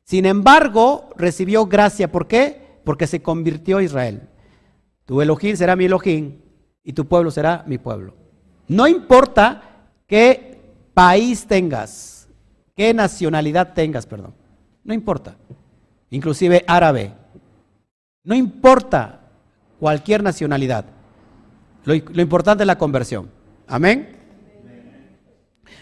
Sin 0.10 0.26
embargo, 0.26 1.12
recibió 1.18 1.68
gracia. 1.68 2.12
¿Por 2.12 2.26
qué? 2.26 2.80
Porque 2.84 3.06
se 3.06 3.22
convirtió 3.22 3.78
a 3.78 3.84
Israel. 3.84 4.24
Tu 5.06 5.22
Elohim 5.22 5.56
será 5.56 5.76
mi 5.76 5.86
Elohim 5.86 6.40
y 6.84 6.94
tu 6.94 7.06
pueblo 7.06 7.30
será 7.30 7.64
mi 7.68 7.78
pueblo. 7.78 8.16
No 8.68 8.88
importa 8.88 9.62
qué 10.08 10.62
país 10.96 11.46
tengas, 11.46 12.28
qué 12.76 12.92
nacionalidad 12.92 13.76
tengas, 13.76 14.08
perdón. 14.08 14.34
No 14.84 14.96
importa. 14.96 15.36
Inclusive 16.10 16.64
árabe. 16.66 17.14
No 18.24 18.34
importa 18.34 19.30
cualquier 19.80 20.24
nacionalidad. 20.24 20.86
Lo, 21.86 21.94
lo 21.94 22.22
importante 22.24 22.64
es 22.64 22.68
la 22.68 22.80
conversión. 22.80 23.30
Amén. 23.68 24.18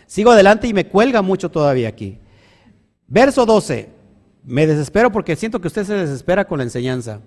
Sigo 0.05 0.31
adelante 0.31 0.67
y 0.67 0.73
me 0.73 0.85
cuelga 0.85 1.21
mucho 1.21 1.49
todavía 1.49 1.87
aquí. 1.87 2.19
Verso 3.07 3.45
12. 3.45 3.95
Me 4.47 4.65
desespero 4.65 5.11
porque 5.11 5.35
siento 5.35 5.59
que 5.59 5.67
usted 5.67 5.83
se 5.83 5.93
desespera 5.93 6.45
con 6.47 6.59
la 6.59 6.63
enseñanza. 6.63 7.19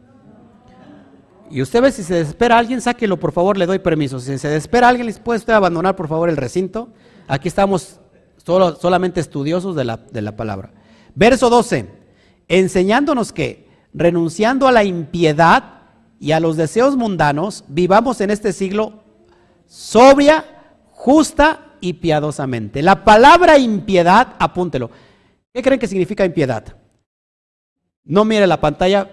Y 1.51 1.61
usted 1.61 1.83
ve 1.83 1.93
si 1.93 2.03
se 2.03 2.15
desespera 2.15 2.57
alguien, 2.57 2.81
sáquelo 2.81 3.21
por 3.21 3.33
favor, 3.33 3.59
le 3.59 3.67
doy 3.67 3.79
permiso. 3.79 4.19
Si 4.19 4.39
se 4.39 4.49
desespera 4.49 4.89
alguien, 4.89 5.15
¿puede 5.23 5.39
usted 5.39 5.53
abandonar 5.53 5.97
por 5.97 6.09
favor 6.09 6.31
el 6.31 6.39
recinto? 6.39 6.89
Aquí 7.29 7.47
estamos 7.47 8.01
solo, 8.39 8.75
solamente 8.75 9.21
estudiosos 9.21 9.77
de 9.77 9.85
la, 9.85 9.99
de 9.99 10.23
la 10.23 10.35
palabra. 10.35 10.73
Verso 11.15 11.51
12, 11.51 11.91
enseñándonos 12.49 13.33
que, 13.33 13.69
renunciando 13.93 14.67
a 14.67 14.73
la 14.73 14.85
impiedad 14.85 15.75
y 16.19 16.33
a 16.33 16.41
los 16.41 16.57
deseos 16.57 16.97
mundanos, 16.97 17.65
vivamos 17.69 18.23
en 18.23 18.31
este 18.31 18.55
siglo 18.55 19.03
sobria, 19.67 20.47
justa 20.93 21.75
y 21.83 21.93
piadosamente. 21.93 22.81
La 22.81 23.05
palabra 23.05 23.59
impiedad, 23.59 24.37
apúntelo. 24.39 24.91
¿Qué 25.53 25.61
creen 25.61 25.79
que 25.79 25.87
significa 25.87 26.25
impiedad? 26.25 26.80
No 28.11 28.25
mire 28.25 28.49
la 28.49 28.61
pantalla, 28.61 29.09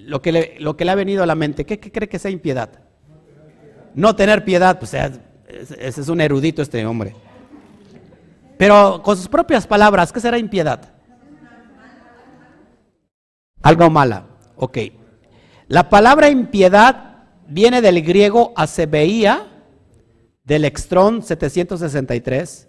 lo 0.00 0.20
que 0.20 0.32
le, 0.32 0.56
lo 0.58 0.76
que 0.76 0.84
le 0.84 0.90
ha 0.90 0.96
venido 0.96 1.22
a 1.22 1.26
la 1.26 1.36
mente. 1.36 1.64
¿Qué, 1.64 1.78
cree 1.78 2.08
que 2.08 2.18
sea 2.18 2.32
impiedad? 2.32 2.68
No 3.94 4.16
tener 4.16 4.44
piedad, 4.44 4.76
pues 4.76 4.92
ese 4.92 6.00
es 6.00 6.08
un 6.08 6.20
erudito 6.20 6.60
este 6.60 6.84
hombre. 6.84 7.14
Pero 8.58 9.02
con 9.04 9.16
sus 9.16 9.28
propias 9.28 9.68
palabras, 9.68 10.12
¿qué 10.12 10.18
será 10.18 10.36
impiedad? 10.36 10.92
Algo 13.62 13.88
mala. 13.88 14.26
Ok. 14.56 14.78
La 15.68 15.88
palabra 15.88 16.28
impiedad 16.28 17.28
viene 17.46 17.80
del 17.80 18.02
griego 18.02 18.52
acebeía, 18.56 19.46
del 20.42 20.64
Extrón 20.64 21.22
763, 21.22 22.66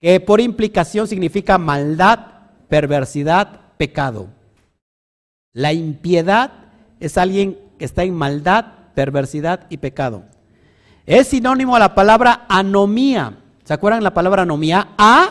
que 0.00 0.20
por 0.20 0.40
implicación 0.40 1.08
significa 1.08 1.58
maldad, 1.58 2.20
perversidad, 2.68 3.62
pecado. 3.76 4.35
La 5.56 5.72
impiedad 5.72 6.52
es 7.00 7.16
alguien 7.16 7.58
que 7.78 7.86
está 7.86 8.02
en 8.02 8.14
maldad, 8.14 8.66
perversidad 8.94 9.66
y 9.70 9.78
pecado. 9.78 10.24
Es 11.06 11.28
sinónimo 11.28 11.74
a 11.74 11.78
la 11.78 11.94
palabra 11.94 12.44
anomía. 12.46 13.38
¿Se 13.64 13.72
acuerdan 13.72 14.04
la 14.04 14.12
palabra 14.12 14.42
anomía? 14.42 14.88
A, 14.98 15.30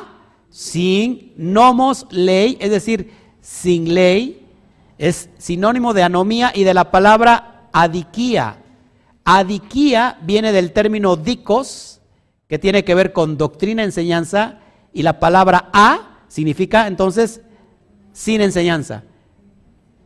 sin, 0.50 1.32
nomos, 1.38 2.08
ley, 2.10 2.58
es 2.60 2.72
decir, 2.72 3.12
sin 3.40 3.94
ley. 3.94 4.48
Es 4.98 5.30
sinónimo 5.38 5.94
de 5.94 6.02
anomía 6.02 6.52
y 6.56 6.64
de 6.64 6.74
la 6.74 6.90
palabra 6.90 7.70
adiquía. 7.72 8.64
Adiquía 9.26 10.18
viene 10.24 10.52
del 10.52 10.72
término 10.72 11.18
dicos, 11.18 12.02
que 12.48 12.58
tiene 12.58 12.84
que 12.84 12.96
ver 12.96 13.14
con 13.14 13.38
doctrina, 13.38 13.84
enseñanza, 13.84 14.58
y 14.92 15.04
la 15.04 15.20
palabra 15.20 15.70
a 15.72 16.24
significa 16.30 16.88
entonces 16.88 17.42
sin 18.12 18.42
enseñanza 18.42 19.04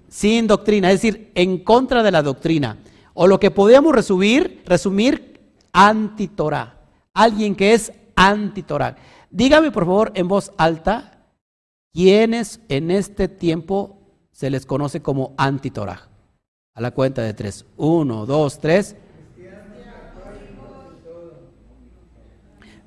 sin 0.10 0.48
doctrina, 0.48 0.91
es 0.91 1.02
decir, 1.02 1.31
en 1.36 1.64
contra 1.64 2.03
de 2.03 2.11
la 2.11 2.22
doctrina. 2.22 2.77
O 3.14 3.27
lo 3.27 3.40
que 3.40 3.52
podemos 3.52 3.94
resumir, 3.94 4.64
resumir 4.65 5.40
antitorá. 5.72 6.77
Alguien 7.14 7.56
que 7.56 7.73
es 7.73 7.91
antitorá. 8.15 8.95
Dígame 9.30 9.72
por 9.72 9.86
favor 9.86 10.11
en 10.15 10.27
voz 10.27 10.52
alta, 10.57 11.26
¿quiénes 11.94 12.60
en 12.69 12.91
este 12.91 13.27
tiempo 13.27 13.99
se 14.31 14.49
les 14.49 14.65
conoce 14.65 15.02
como 15.02 15.34
antitorá? 15.38 16.10
A 16.73 16.81
la 16.81 16.91
cuenta 16.91 17.22
de 17.22 17.34
tres. 17.34 17.65
Uno, 17.77 18.26
dos, 18.26 18.60
tres. 18.60 18.95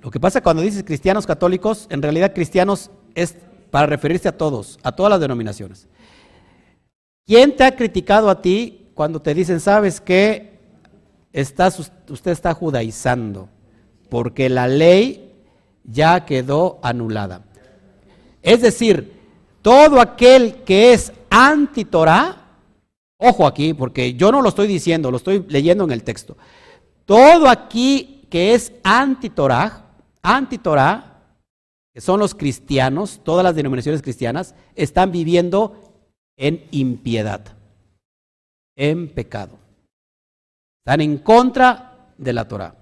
Lo 0.03 0.11
que 0.11 0.19
pasa 0.19 0.41
cuando 0.41 0.63
dices 0.63 0.83
cristianos 0.83 1.27
católicos, 1.27 1.87
en 1.89 2.03
realidad 2.03 2.35
cristianos 2.35 2.91
es 3.15 3.37
para 3.71 3.87
referirse 3.87 4.29
a 4.29 4.37
todos, 4.37 4.81
a 4.83 4.93
todas 4.93 5.11
las 5.11 5.21
denominaciones. 5.21 5.87
¿Quién 7.27 7.57
te 7.57 7.65
ha 7.65 7.77
criticado 7.77 8.29
a 8.29 8.43
ti 8.43 8.91
cuando 8.95 9.23
te 9.23 9.35
dicen, 9.35 9.61
sabes 9.61 10.01
que 10.01 10.59
usted 11.33 12.31
está 12.31 12.53
judaizando? 12.55 13.49
Porque 14.11 14.49
la 14.49 14.67
ley 14.69 15.33
ya 15.85 16.25
quedó 16.25 16.79
anulada. 16.83 17.45
Es 18.43 18.61
decir, 18.61 19.13
todo 19.63 20.01
aquel 20.01 20.63
que 20.65 20.93
es 20.93 21.13
anti-Torah, 21.31 22.37
ojo 23.17 23.47
aquí, 23.47 23.73
porque 23.73 24.15
yo 24.15 24.33
no 24.33 24.43
lo 24.43 24.49
estoy 24.49 24.67
diciendo, 24.67 25.11
lo 25.11 25.17
estoy 25.17 25.45
leyendo 25.49 25.85
en 25.85 25.93
el 25.93 26.03
texto. 26.03 26.37
Todo 27.05 27.49
aquí 27.49 28.27
que 28.29 28.55
es 28.55 28.73
anti-Torah, 28.83 29.87
anti-Torah, 30.23 31.21
que 31.95 32.01
son 32.01 32.19
los 32.19 32.35
cristianos, 32.35 33.21
todas 33.23 33.45
las 33.45 33.55
denominaciones 33.55 34.03
cristianas, 34.03 34.55
están 34.75 35.13
viviendo 35.13 35.82
en 36.43 36.67
impiedad, 36.73 37.41
en 38.75 39.09
pecado. 39.09 39.61
Están 40.81 41.01
en 41.01 41.19
contra 41.19 42.13
de 42.19 42.33
la 42.33 42.49
Torah. 42.49 42.75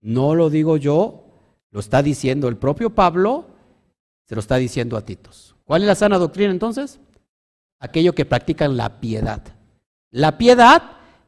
No 0.00 0.36
lo 0.36 0.48
digo 0.48 0.76
yo, 0.76 1.24
lo 1.72 1.80
está 1.80 2.04
diciendo 2.04 2.46
el 2.46 2.56
propio 2.56 2.90
Pablo, 2.90 3.46
se 4.28 4.36
lo 4.36 4.40
está 4.40 4.56
diciendo 4.58 4.96
a 4.96 5.04
Titos. 5.04 5.56
¿Cuál 5.64 5.82
es 5.82 5.88
la 5.88 5.96
sana 5.96 6.18
doctrina 6.18 6.52
entonces? 6.52 7.00
Aquello 7.80 8.14
que 8.14 8.24
practican 8.24 8.76
la 8.76 9.00
piedad. 9.00 9.42
La 10.12 10.38
piedad 10.38 10.82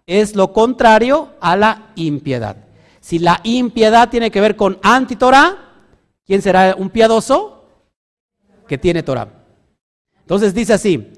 es 0.06 0.36
lo 0.36 0.52
contrario 0.52 1.30
a 1.40 1.56
la 1.56 1.92
impiedad. 1.96 2.58
Si 3.00 3.18
la 3.18 3.40
impiedad 3.42 4.08
tiene 4.08 4.30
que 4.30 4.40
ver 4.40 4.54
con 4.54 4.78
anti-Torah, 4.84 5.58
¿quién 6.24 6.42
será 6.42 6.76
un 6.78 6.90
piadoso? 6.90 7.64
Que 8.68 8.78
tiene 8.78 9.02
Torah. 9.02 9.28
Entonces 10.20 10.54
dice 10.54 10.74
así, 10.74 11.12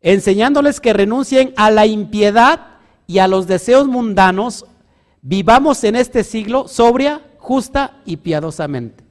enseñándoles 0.00 0.80
que 0.80 0.92
renuncien 0.92 1.52
a 1.56 1.70
la 1.70 1.86
impiedad 1.86 2.78
y 3.06 3.18
a 3.18 3.28
los 3.28 3.46
deseos 3.46 3.86
mundanos, 3.86 4.66
vivamos 5.22 5.84
en 5.84 5.96
este 5.96 6.24
siglo 6.24 6.68
sobria, 6.68 7.22
justa 7.38 8.00
y 8.04 8.18
piadosamente. 8.18 9.04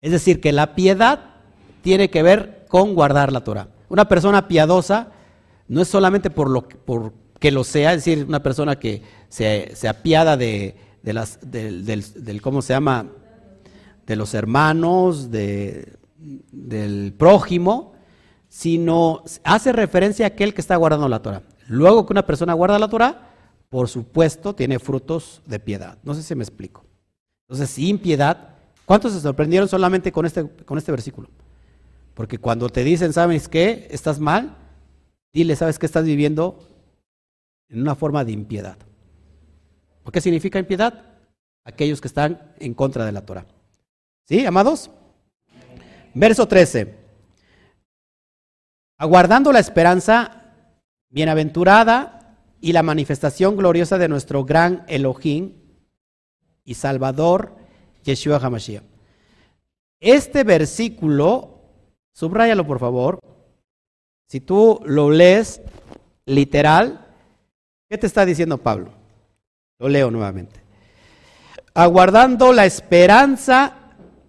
Es 0.00 0.12
decir, 0.12 0.40
que 0.40 0.52
la 0.52 0.74
piedad 0.74 1.36
tiene 1.82 2.10
que 2.10 2.22
ver 2.22 2.66
con 2.68 2.94
guardar 2.94 3.32
la 3.32 3.44
Torah. 3.44 3.68
Una 3.88 4.08
persona 4.08 4.48
piadosa 4.48 5.08
no 5.68 5.80
es 5.80 5.88
solamente 5.88 6.30
por 6.30 6.50
lo 6.50 6.68
por 6.68 7.12
que 7.42 7.50
lo 7.50 7.64
sea, 7.64 7.92
es 7.92 8.04
decir, 8.04 8.24
una 8.24 8.40
persona 8.40 8.78
que 8.78 9.02
se, 9.28 9.74
apiada 9.88 10.36
de, 10.36 10.76
las, 11.02 11.40
del, 11.42 12.40
¿cómo 12.40 12.62
se 12.62 12.72
llama? 12.72 13.08
De 14.06 14.14
los 14.14 14.32
hermanos, 14.34 15.32
de, 15.32 15.96
del 16.18 17.12
prójimo, 17.18 17.91
sino 18.52 19.24
hace 19.44 19.72
referencia 19.72 20.26
a 20.26 20.28
aquel 20.28 20.52
que 20.52 20.60
está 20.60 20.76
guardando 20.76 21.08
la 21.08 21.22
Torah. 21.22 21.42
Luego 21.68 22.04
que 22.04 22.12
una 22.12 22.26
persona 22.26 22.52
guarda 22.52 22.78
la 22.78 22.90
Torah, 22.90 23.30
por 23.70 23.88
supuesto, 23.88 24.54
tiene 24.54 24.78
frutos 24.78 25.40
de 25.46 25.58
piedad. 25.58 25.96
No 26.02 26.12
sé 26.12 26.22
si 26.22 26.34
me 26.34 26.44
explico. 26.44 26.84
Entonces, 27.48 27.70
sin 27.70 27.98
piedad, 27.98 28.56
¿cuántos 28.84 29.14
se 29.14 29.20
sorprendieron 29.20 29.70
solamente 29.70 30.12
con 30.12 30.26
este, 30.26 30.46
con 30.66 30.76
este 30.76 30.92
versículo? 30.92 31.30
Porque 32.12 32.36
cuando 32.36 32.68
te 32.68 32.84
dicen, 32.84 33.14
¿sabes 33.14 33.48
qué? 33.48 33.88
Estás 33.90 34.20
mal, 34.20 34.54
dile, 35.32 35.56
¿sabes 35.56 35.78
qué 35.78 35.86
estás 35.86 36.04
viviendo? 36.04 36.58
En 37.70 37.80
una 37.80 37.94
forma 37.94 38.22
de 38.22 38.32
impiedad. 38.32 38.76
¿Por 40.02 40.12
qué 40.12 40.20
significa 40.20 40.58
impiedad? 40.58 41.06
Aquellos 41.64 42.02
que 42.02 42.08
están 42.08 42.52
en 42.58 42.74
contra 42.74 43.06
de 43.06 43.12
la 43.12 43.24
Torah. 43.24 43.46
¿Sí, 44.28 44.44
amados? 44.44 44.90
Verso 46.12 46.46
13. 46.46 47.01
Aguardando 49.02 49.50
la 49.50 49.58
esperanza 49.58 50.44
bienaventurada 51.10 52.36
y 52.60 52.72
la 52.72 52.84
manifestación 52.84 53.56
gloriosa 53.56 53.98
de 53.98 54.06
nuestro 54.06 54.44
gran 54.44 54.84
Elohim 54.86 55.54
y 56.62 56.74
Salvador, 56.74 57.56
Yeshua 58.04 58.36
HaMashiach. 58.36 58.84
Este 59.98 60.44
versículo, 60.44 61.64
subráyalo 62.12 62.64
por 62.64 62.78
favor, 62.78 63.18
si 64.28 64.38
tú 64.38 64.80
lo 64.84 65.10
lees 65.10 65.62
literal, 66.24 67.04
¿qué 67.88 67.98
te 67.98 68.06
está 68.06 68.24
diciendo 68.24 68.58
Pablo? 68.58 68.92
Lo 69.80 69.88
leo 69.88 70.12
nuevamente. 70.12 70.60
Aguardando 71.74 72.52
la 72.52 72.66
esperanza 72.66 73.72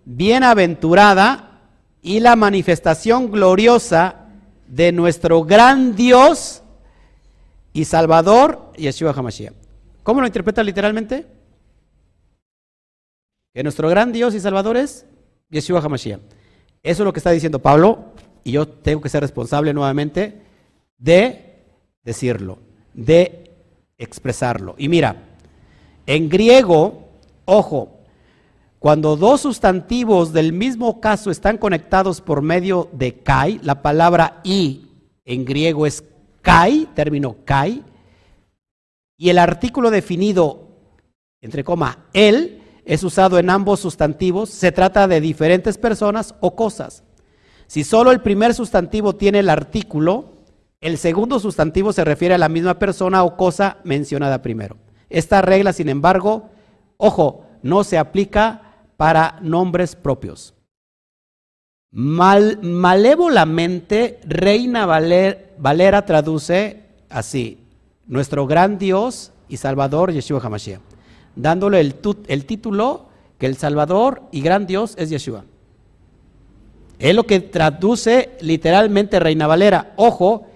bienaventurada 0.03 1.61
y 2.01 2.21
la 2.21 2.35
manifestación 2.35 3.31
gloriosa 3.31 4.22
de 4.73 4.91
nuestro 4.91 5.43
gran 5.43 5.95
Dios 5.95 6.63
y 7.73 7.85
Salvador, 7.85 8.71
Yeshua 8.75 9.13
HaMashiach. 9.15 9.53
¿Cómo 10.01 10.19
lo 10.19 10.27
interpreta 10.27 10.63
literalmente? 10.63 11.27
Que 13.53 13.61
nuestro 13.61 13.87
gran 13.87 14.11
Dios 14.11 14.33
y 14.33 14.39
Salvador 14.39 14.77
es 14.77 15.05
Yeshua 15.49 15.79
HaMashiach. 15.79 16.19
Eso 16.81 17.03
es 17.03 17.05
lo 17.05 17.13
que 17.13 17.19
está 17.19 17.29
diciendo 17.29 17.59
Pablo 17.59 18.13
y 18.43 18.53
yo 18.53 18.67
tengo 18.67 18.99
que 19.01 19.09
ser 19.09 19.21
responsable 19.21 19.73
nuevamente 19.73 20.41
de 20.97 21.55
decirlo, 22.03 22.57
de 22.95 23.51
expresarlo. 23.99 24.73
Y 24.79 24.89
mira, 24.89 25.17
en 26.07 26.29
griego, 26.29 27.09
ojo, 27.45 27.92
cuando 28.83 29.15
dos 29.15 29.39
sustantivos 29.39 30.33
del 30.33 30.51
mismo 30.51 30.99
caso 30.99 31.31
están 31.31 31.57
conectados 31.57 32.19
por 32.19 32.41
medio 32.41 32.89
de 32.91 33.13
kai, 33.13 33.61
la 33.63 33.81
palabra 33.81 34.41
i 34.43 34.89
en 35.23 35.45
griego 35.45 35.85
es 35.85 36.03
kai, 36.41 36.89
término 36.93 37.37
kai, 37.45 37.81
y 39.17 39.29
el 39.29 39.37
artículo 39.37 39.89
definido, 39.89 40.67
entre 41.39 41.63
coma, 41.63 42.09
él, 42.11 42.61
es 42.83 43.05
usado 43.05 43.39
en 43.39 43.49
ambos 43.49 43.79
sustantivos, 43.79 44.49
se 44.49 44.73
trata 44.73 45.07
de 45.07 45.21
diferentes 45.21 45.77
personas 45.77 46.35
o 46.41 46.53
cosas. 46.53 47.05
Si 47.67 47.85
solo 47.85 48.11
el 48.11 48.19
primer 48.19 48.53
sustantivo 48.53 49.15
tiene 49.15 49.39
el 49.39 49.49
artículo, 49.49 50.43
el 50.81 50.97
segundo 50.97 51.39
sustantivo 51.39 51.93
se 51.93 52.03
refiere 52.03 52.35
a 52.35 52.37
la 52.37 52.49
misma 52.49 52.79
persona 52.79 53.23
o 53.23 53.37
cosa 53.37 53.77
mencionada 53.85 54.41
primero. 54.41 54.75
Esta 55.09 55.41
regla, 55.41 55.71
sin 55.71 55.87
embargo, 55.87 56.49
ojo, 56.97 57.45
no 57.61 57.85
se 57.85 57.97
aplica 57.97 58.62
para 59.03 59.37
nombres 59.41 59.97
propios. 59.97 60.53
Mal, 61.91 62.59
malévolamente, 62.61 64.21
Reina 64.23 64.85
Valera 64.85 66.05
traduce 66.05 66.85
así, 67.09 67.57
nuestro 68.07 68.47
gran 68.47 68.77
Dios 68.77 69.33
y 69.49 69.57
Salvador 69.57 70.13
Yeshua 70.13 70.39
HaMashiach, 70.41 70.79
dándole 71.35 71.81
el, 71.81 71.95
el 72.29 72.45
título 72.45 73.07
que 73.37 73.45
el 73.45 73.57
Salvador 73.57 74.21
y 74.31 74.39
gran 74.39 74.67
Dios 74.67 74.95
es 74.97 75.09
Yeshua. 75.09 75.43
Es 76.97 77.13
lo 77.13 77.25
que 77.25 77.41
traduce 77.41 78.37
literalmente 78.39 79.19
Reina 79.19 79.47
Valera. 79.47 79.91
Ojo, 79.97 80.47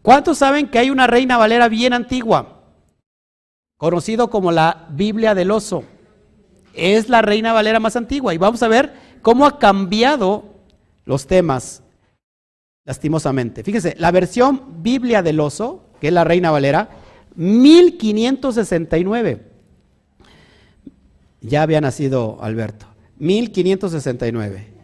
¿cuántos 0.00 0.38
saben 0.38 0.68
que 0.68 0.78
hay 0.78 0.88
una 0.88 1.06
Reina 1.06 1.36
Valera 1.36 1.68
bien 1.68 1.92
antigua? 1.92 2.62
Conocido 3.76 4.30
como 4.30 4.50
la 4.50 4.86
Biblia 4.88 5.34
del 5.34 5.50
oso. 5.50 5.84
Es 6.76 7.08
la 7.08 7.22
Reina 7.22 7.52
Valera 7.52 7.80
más 7.80 7.96
antigua. 7.96 8.34
Y 8.34 8.38
vamos 8.38 8.62
a 8.62 8.68
ver 8.68 8.92
cómo 9.22 9.46
ha 9.46 9.58
cambiado 9.58 10.44
los 11.04 11.26
temas, 11.26 11.82
lastimosamente. 12.84 13.64
Fíjense, 13.64 13.94
la 13.98 14.10
versión 14.10 14.82
Biblia 14.82 15.22
del 15.22 15.40
oso, 15.40 15.84
que 16.00 16.08
es 16.08 16.12
la 16.12 16.24
Reina 16.24 16.50
Valera, 16.50 16.90
1569. 17.34 19.42
Ya 21.40 21.62
había 21.62 21.80
nacido 21.80 22.38
Alberto. 22.40 22.86
1569. 23.18 24.74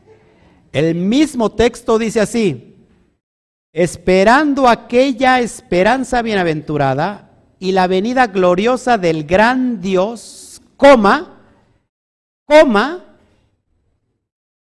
El 0.73 0.95
mismo 0.95 1.53
texto 1.53 1.99
dice 1.99 2.21
así, 2.21 2.77
esperando 3.73 4.69
aquella 4.69 5.41
esperanza 5.41 6.23
bienaventurada 6.23 7.31
y 7.59 7.73
la 7.73 7.87
venida 7.87 8.27
gloriosa 8.27 8.99
del 8.99 9.25
gran 9.25 9.81
Dios, 9.81 10.61
coma, 10.77 11.32
coma, 12.45 13.05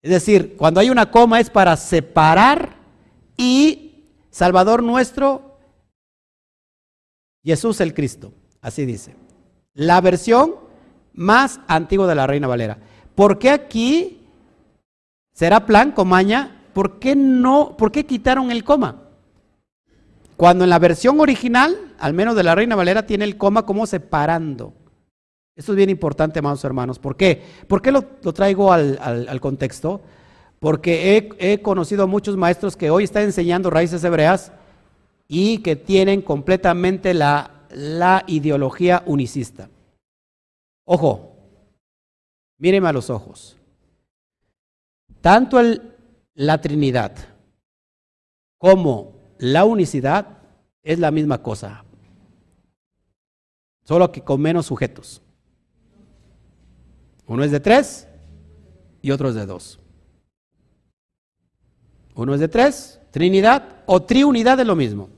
es 0.01 0.11
decir, 0.11 0.56
cuando 0.56 0.80
hay 0.80 0.89
una 0.89 1.11
coma 1.11 1.39
es 1.39 1.49
para 1.49 1.76
separar 1.76 2.76
y 3.38 4.06
Salvador 4.30 4.84
nuestro, 4.84 5.57
Jesús 7.43 7.81
el 7.81 7.93
Cristo, 7.93 8.34
así 8.61 8.85
dice. 8.85 9.15
La 9.73 10.01
versión 10.01 10.56
más 11.14 11.60
antigua 11.68 12.07
de 12.07 12.15
la 12.15 12.27
Reina 12.27 12.47
Valera. 12.47 12.77
¿Por 13.15 13.39
qué 13.39 13.49
aquí 13.49 14.19
¿Será 15.39 15.65
plan, 15.65 15.93
comaña? 15.93 16.65
¿Por 16.73 16.99
qué 16.99 17.15
no? 17.15 17.77
¿Por 17.77 17.93
qué 17.93 18.06
quitaron 18.06 18.51
el 18.51 18.65
coma? 18.65 19.03
Cuando 20.35 20.65
en 20.65 20.69
la 20.69 20.80
versión 20.80 21.22
original, 21.22 21.93
al 21.97 22.14
menos 22.14 22.35
de 22.35 22.43
la 22.43 22.56
Reina 22.56 22.76
Valera, 22.76 23.06
tiene 23.06 23.23
el 23.23 23.38
coma 23.38 23.65
como 23.65 23.88
separando. 23.88 24.73
Esto 25.56 25.74
es 25.74 25.76
bien 25.76 25.90
importante, 25.90 26.40
amados 26.40 26.64
hermanos. 26.64 27.00
¿Por 27.00 27.16
qué? 27.18 27.42
¿Por 27.68 27.82
qué 27.82 27.92
lo, 27.92 28.04
traigo 28.34 28.72
al, 28.72 29.42
contexto? 29.42 30.02
Porque 30.60 31.36
he, 31.38 31.62
conocido 31.62 32.04
a 32.04 32.08
muchos 32.08 32.38
maestros 32.38 32.78
que 32.78 32.90
hoy 32.90 33.04
están 33.04 33.24
enseñando 33.24 33.70
raíces 33.70 34.04
hebreas 34.04 34.52
y 35.28 35.60
que 35.60 35.76
tienen 35.76 36.22
completamente 36.22 37.14
la, 37.14 37.66
la 37.72 38.24
ideología 38.28 39.04
unicista. 39.06 39.70
Ojo, 40.86 41.36
míreme 42.58 42.88
a 42.88 42.94
los 42.94 43.10
ojos. 43.10 43.58
Tanto 45.22 45.60
el, 45.60 45.94
la 46.36 46.62
Trinidad 46.62 47.14
como 48.58 49.14
la 49.40 49.66
unicidad 49.66 50.38
es 50.84 51.00
la 51.00 51.12
misma 51.12 51.42
cosa, 51.42 51.84
solo 53.84 54.12
que 54.12 54.22
con 54.22 54.42
menos 54.42 54.68
sujetos. 54.68 55.22
Uno 57.30 57.43
es 57.43 57.51
de 57.51 57.60
tres 57.60 58.07
y 59.03 59.11
otro 59.11 59.30
es 59.30 59.35
de 59.35 59.45
dos. 59.45 59.80
Uno 62.15 62.34
es 62.34 62.39
de 62.39 62.47
tres, 62.47 62.99
Trinidad, 63.11 63.84
o 63.85 64.01
triunidad 64.01 64.60
es 64.60 64.65
lo 64.65 64.76
mismo. 64.76 65.10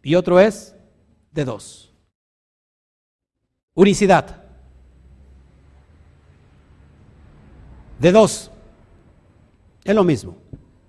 Y 0.00 0.14
otro 0.14 0.38
es 0.38 0.76
de 1.32 1.44
dos. 1.44 1.92
Unicidad. 3.74 4.44
De 7.98 8.12
dos. 8.12 8.52
Es 9.82 9.94
lo 9.94 10.04
mismo. 10.04 10.36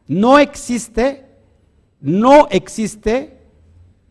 No 0.07 0.38
existe, 0.38 1.25
no 1.99 2.47
existe, 2.49 3.41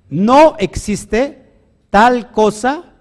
no 0.09 0.57
existe 0.59 1.53
tal 1.91 2.33
cosa 2.33 2.93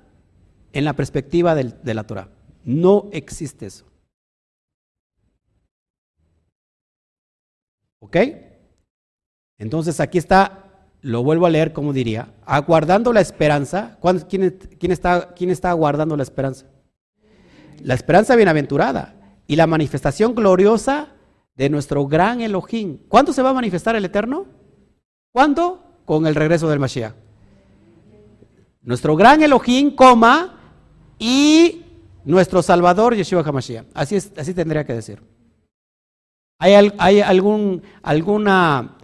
en 0.71 0.85
la 0.85 0.93
perspectiva 0.93 1.55
de 1.55 1.93
la 1.95 2.03
Torah. 2.03 2.30
No 2.64 3.10
existe 3.11 3.65
eso. 3.65 3.86
¿Ok? 7.99 8.18
Entonces 9.57 9.99
aquí 9.99 10.18
está, 10.18 10.88
lo 11.02 11.23
vuelvo 11.23 11.45
a 11.45 11.49
leer 11.49 11.73
como 11.73 11.94
diría, 11.94 12.34
aguardando 12.45 13.14
la 13.14 13.22
esperanza. 13.22 13.98
¿Quién, 14.30 14.57
quién, 14.80 14.91
está, 14.91 15.34
¿Quién 15.36 15.49
está 15.49 15.69
aguardando 15.69 16.15
la 16.15 16.23
esperanza? 16.23 16.65
La 17.81 17.94
esperanza 17.94 18.36
bienaventurada 18.36 19.15
y 19.48 19.56
la 19.56 19.68
manifestación 19.68 20.36
gloriosa 20.36 21.10
de 21.56 21.69
nuestro 21.69 22.07
gran 22.07 22.40
Elohim. 22.41 22.99
¿Cuándo 23.07 23.34
se 23.34 23.41
va 23.41 23.49
a 23.49 23.53
manifestar 23.53 23.95
el 23.95 24.06
Eterno? 24.06 24.45
¿Cuándo? 25.34 25.84
Con 26.06 26.26
el 26.26 26.36
regreso 26.36 26.69
del 26.69 26.80
Mashiach. 26.80 27.14
Nuestro 28.81 29.15
gran 29.15 29.44
Elohim, 29.44 29.94
coma, 29.94 30.57
y 31.19 31.84
nuestro 32.26 32.62
Salvador, 32.62 33.16
Yeshua 33.16 33.44
HaMashiach. 33.46 33.86
Así, 33.94 34.16
es, 34.16 34.32
así 34.38 34.54
tendría 34.54 34.84
que 34.86 34.94
decir. 34.94 35.22
¿Hay, 36.60 36.74
algún, 37.22 37.84
alguna 38.04 38.98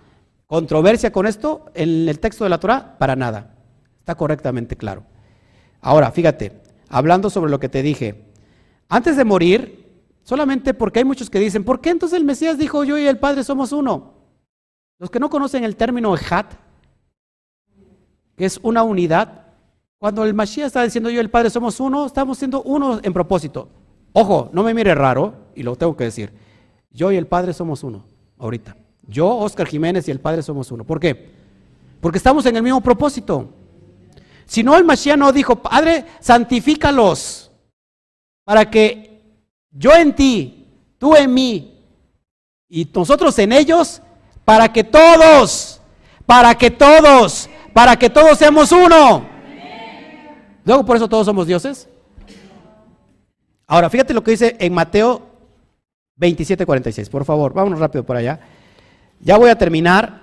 controversia 0.45 1.11
con 1.11 1.25
esto 1.25 1.65
en 1.73 2.09
el 2.09 2.19
texto 2.19 2.43
de 2.43 2.49
la 2.49 2.59
Torah? 2.59 2.97
Para 2.97 3.15
nada. 3.15 3.55
Está 3.99 4.15
correctamente 4.15 4.75
claro. 4.75 5.05
Ahora, 5.79 6.11
fíjate, 6.11 6.61
hablando 6.89 7.29
sobre 7.29 7.49
lo 7.49 7.59
que 7.59 7.69
te 7.69 7.81
dije, 7.81 8.25
antes 8.89 9.15
de 9.15 9.23
morir, 9.23 9.89
solamente 10.23 10.73
porque 10.73 10.99
hay 10.99 11.05
muchos 11.05 11.29
que 11.29 11.39
dicen, 11.39 11.63
¿por 11.63 11.79
qué 11.79 11.91
entonces 11.91 12.17
el 12.17 12.25
Mesías 12.25 12.57
dijo 12.57 12.83
yo 12.83 12.97
y 12.97 13.07
el 13.07 13.19
Padre 13.19 13.43
somos 13.43 13.71
uno? 13.71 14.15
Los 14.99 15.09
que 15.09 15.19
no 15.19 15.29
conocen 15.29 15.63
el 15.63 15.77
término 15.77 16.13
Ejat, 16.13 16.53
que 18.35 18.45
es 18.45 18.59
una 18.63 18.83
unidad, 18.83 19.44
cuando 20.05 20.23
el 20.23 20.35
Mashiach 20.35 20.67
está 20.67 20.83
diciendo 20.83 21.09
yo 21.09 21.15
y 21.15 21.19
el 21.19 21.31
Padre 21.31 21.49
somos 21.49 21.79
uno, 21.79 22.05
estamos 22.05 22.37
siendo 22.37 22.61
uno 22.61 22.99
en 23.01 23.11
propósito. 23.11 23.69
Ojo, 24.13 24.51
no 24.53 24.61
me 24.61 24.71
mire 24.71 24.93
raro, 24.93 25.33
y 25.55 25.63
lo 25.63 25.75
tengo 25.75 25.97
que 25.97 26.03
decir. 26.03 26.31
Yo 26.91 27.11
y 27.11 27.15
el 27.15 27.25
Padre 27.25 27.53
somos 27.53 27.83
uno, 27.83 28.05
ahorita. 28.37 28.77
Yo, 29.07 29.35
Oscar 29.35 29.65
Jiménez 29.65 30.07
y 30.07 30.11
el 30.11 30.19
Padre 30.19 30.43
somos 30.43 30.71
uno. 30.71 30.83
¿Por 30.83 30.99
qué? 30.99 31.31
Porque 32.01 32.19
estamos 32.19 32.45
en 32.45 32.55
el 32.55 32.61
mismo 32.61 32.81
propósito. 32.81 33.49
Si 34.45 34.61
no, 34.61 34.77
el 34.77 34.83
Mashiach 34.83 35.17
no 35.17 35.31
dijo, 35.31 35.55
Padre, 35.55 36.05
santifícalos 36.19 37.49
para 38.43 38.69
que 38.69 39.23
yo 39.71 39.91
en 39.91 40.15
ti, 40.15 40.67
tú 40.99 41.15
en 41.15 41.33
mí 41.33 41.83
y 42.69 42.87
nosotros 42.93 43.39
en 43.39 43.53
ellos, 43.53 44.03
para 44.43 44.71
que 44.71 44.83
todos, 44.83 45.81
para 46.27 46.53
que 46.53 46.69
todos, 46.69 47.49
para 47.73 47.97
que 47.97 48.11
todos 48.11 48.37
seamos 48.37 48.71
uno. 48.71 49.33
Luego 50.65 50.83
por 50.83 50.97
eso 50.97 51.07
todos 51.07 51.25
somos 51.25 51.47
dioses. 51.47 51.87
Ahora, 53.67 53.89
fíjate 53.89 54.13
lo 54.13 54.23
que 54.23 54.31
dice 54.31 54.55
en 54.59 54.73
Mateo 54.73 55.21
27, 56.17 56.65
46. 56.65 57.09
Por 57.09 57.23
favor, 57.23 57.53
vámonos 57.53 57.79
rápido 57.79 58.03
por 58.03 58.17
allá. 58.17 58.39
Ya 59.19 59.37
voy 59.37 59.49
a 59.49 59.57
terminar. 59.57 60.21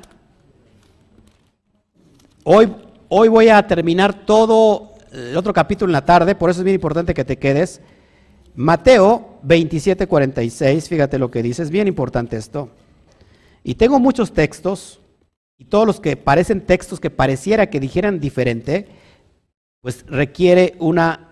Hoy, 2.44 2.74
hoy 3.09 3.28
voy 3.28 3.48
a 3.48 3.66
terminar 3.66 4.27
todo 4.27 4.93
el 5.12 5.36
otro 5.36 5.52
capítulo 5.52 5.90
en 5.90 5.93
la 5.93 6.05
tarde, 6.05 6.35
por 6.35 6.51
eso 6.51 6.60
es 6.60 6.64
bien 6.64 6.74
importante 6.74 7.14
que 7.14 7.24
te 7.24 7.39
quedes. 7.39 7.81
Mateo 8.55 9.39
27, 9.43 10.06
46, 10.06 10.89
fíjate 10.89 11.19
lo 11.19 11.31
que 11.31 11.43
dice, 11.43 11.62
es 11.62 11.70
bien 11.70 11.86
importante 11.86 12.36
esto. 12.36 12.70
Y 13.62 13.77
tengo 13.77 14.01
muchos 14.01 14.32
textos, 14.32 15.01
y 15.56 15.66
todos 15.66 15.86
los 15.86 16.01
que 16.01 16.16
parecen 16.16 16.62
textos 16.62 16.98
que 16.98 17.10
pareciera 17.10 17.70
que 17.70 17.78
dijeran 17.78 18.19
diferente, 18.19 18.89
pues 19.82 20.06
requiere 20.06 20.76
una 20.78 21.30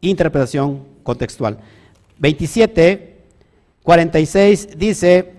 interpretación 0.00 0.82
contextual. 1.04 1.58
27, 2.18 3.16
46 3.84 4.76
dice, 4.76 5.34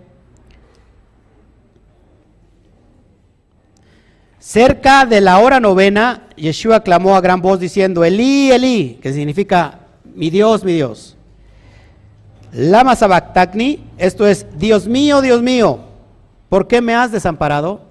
cerca 4.40 5.06
de 5.06 5.19
la 5.19 5.40
hora 5.40 5.60
novena, 5.60 6.30
Yeshua 6.38 6.80
clamó 6.84 7.18
a 7.18 7.22
gran 7.22 7.41
voz 7.41 7.60
diciendo, 7.60 8.06
Elí, 8.06 8.49
Elí, 8.49 8.98
que 9.02 9.11
significa, 9.11 9.81
mi 10.15 10.30
Dios, 10.30 10.64
mi 10.64 10.72
Dios. 10.72 11.18
Lama 12.53 12.95
esto 13.98 14.26
es, 14.26 14.48
Dios 14.57 14.88
mío, 14.88 15.19
Dios 15.19 15.41
mío, 15.41 15.80
¿por 16.48 16.69
qué 16.69 16.80
me 16.80 16.95
has 16.95 17.11
desamparado? 17.11 17.81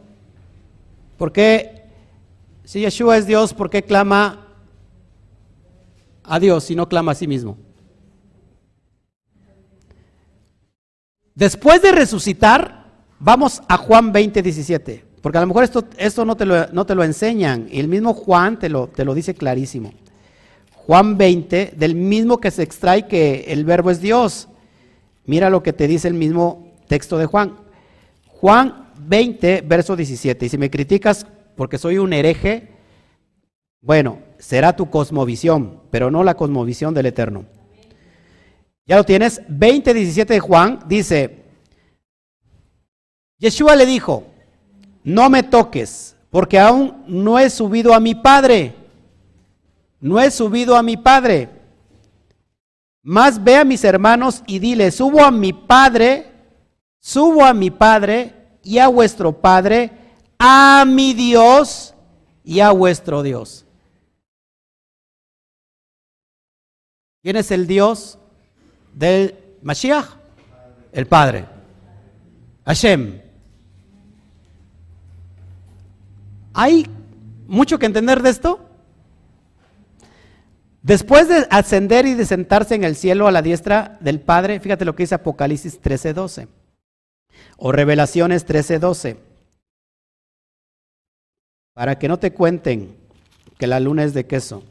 ¿Por 1.19 1.31
qué, 1.31 1.83
si 2.65 2.81
Yeshua 2.81 3.19
es 3.19 3.27
Dios, 3.27 3.53
por 3.53 3.69
qué 3.69 3.83
clama 3.83 4.43
a 6.25 6.39
Dios 6.41 6.71
y 6.71 6.77
no 6.77 6.89
clama 6.89 7.13
a 7.13 7.15
sí 7.15 7.27
mismo. 7.27 7.57
Después 11.35 11.81
de 11.81 11.93
resucitar, 11.93 12.87
vamos 13.19 13.63
a 13.69 13.77
Juan 13.77 14.13
20, 14.13 14.43
17. 14.43 15.05
Porque 15.23 15.39
a 15.39 15.41
lo 15.41 15.47
mejor 15.47 15.65
esto, 15.65 15.85
esto 15.97 16.25
no, 16.25 16.37
te 16.37 16.45
lo, 16.45 16.67
no 16.73 16.85
te 16.85 16.95
lo 16.95 17.05
enseñan. 17.05 17.69
Y 17.71 17.81
el 17.81 17.89
mismo 17.89 18.13
Juan 18.13 18.59
te 18.59 18.69
lo, 18.69 18.89
te 18.89 19.05
lo 19.05 19.15
dice 19.15 19.35
clarísimo. 19.35 19.93
Juan 20.75 21.17
20, 21.17 21.75
del 21.77 21.95
mismo 21.95 22.41
que 22.41 22.51
se 22.51 22.65
extrae 22.65 23.07
que 23.07 23.45
el 23.49 23.65
verbo 23.65 23.91
es 23.91 24.01
Dios. 24.01 24.49
Mira 25.25 25.49
lo 25.49 25.63
que 25.63 25.73
te 25.73 25.87
dice 25.87 26.09
el 26.09 26.15
mismo 26.15 26.75
texto 26.89 27.19
de 27.19 27.27
Juan. 27.27 27.57
Juan 28.27 28.91
20, 28.99 29.63
verso 29.63 29.95
17. 29.95 30.47
Y 30.47 30.49
si 30.49 30.59
me 30.59 30.71
criticas 30.71 31.25
porque 31.57 31.79
soy 31.79 31.99
un 31.99 32.13
hereje, 32.13 32.73
bueno, 33.81 34.19
será 34.43 34.75
tu 34.75 34.91
cosmovisión, 34.91 35.81
pero 35.93 36.11
no 36.11 36.25
la 36.25 36.35
cosmovisión 36.35 36.93
del 36.95 37.07
Eterno. 37.07 37.45
Ya 38.87 38.97
lo 38.97 39.05
tienes. 39.05 39.41
20.17 39.47 40.27
de 40.27 40.41
Juan 40.41 40.81
dice, 40.89 41.45
Yeshua 43.39 43.77
le 43.77 43.87
dijo, 43.87 44.25
no 45.05 45.31
me 45.31 45.45
toques, 45.45 46.17
porque 46.29 46.59
aún 46.59 47.05
no 47.07 47.39
he 47.39 47.49
subido 47.51 47.95
a 47.95 48.01
mi 48.01 48.17
Padre. 48.17 48.75
No 50.01 50.19
he 50.21 50.29
subido 50.29 50.77
a 50.77 50.83
mi 50.83 50.97
Padre. 50.97 51.49
Más 53.05 53.43
ve 53.43 53.57
a 53.57 53.65
mis 53.65 53.85
hermanos 53.85 54.43
y 54.49 54.59
dile, 54.59 54.91
subo 54.91 55.23
a 55.23 55.31
mi 55.31 55.53
Padre, 55.53 56.33
subo 56.99 57.45
a 57.45 57.55
mi 57.55 57.71
Padre 57.71 58.35
y 58.65 58.79
a 58.79 58.89
vuestro 58.89 59.41
Padre, 59.41 59.93
a 60.37 60.85
mi 60.85 61.15
Dios 61.15 61.95
y 62.45 62.59
a 62.59 62.73
vuestro 62.73 63.23
Dios. 63.23 63.62
¿Quién 67.23 67.37
es 67.37 67.53
el 67.53 67.69
Dios 67.69 68.19
del 68.95 69.39
Mashiach? 69.63 70.17
El 70.91 71.07
Padre. 71.07 71.47
Hashem. 72.65 73.21
¿Hay 76.53 76.87
mucho 77.47 77.79
que 77.79 77.87
entender 77.87 78.23
de 78.23 78.31
esto? 78.31 78.69
Después 80.83 81.29
de 81.29 81.47
ascender 81.51 82.07
y 82.07 82.15
de 82.15 82.27
sentarse 82.27 82.75
en 82.75 82.83
el 82.83 82.97
cielo 82.97 83.29
a 83.29 83.33
la 83.33 83.41
diestra 83.41 83.99
del 84.01 84.21
Padre, 84.21 84.59
fíjate 84.59 84.85
lo 84.85 84.97
que 84.97 85.05
dice 85.05 85.15
Apocalipsis 85.15 85.81
13:12 85.81 86.49
o 87.57 87.71
Revelaciones 87.71 88.45
13:12. 88.45 89.19
Para 91.73 91.99
que 92.01 92.09
no 92.09 92.19
te 92.19 92.33
cuenten 92.33 92.97
que 93.59 93.69
la 93.69 93.79
luna 93.79 94.03
es 94.03 94.13
de 94.13 94.27
queso. 94.27 94.65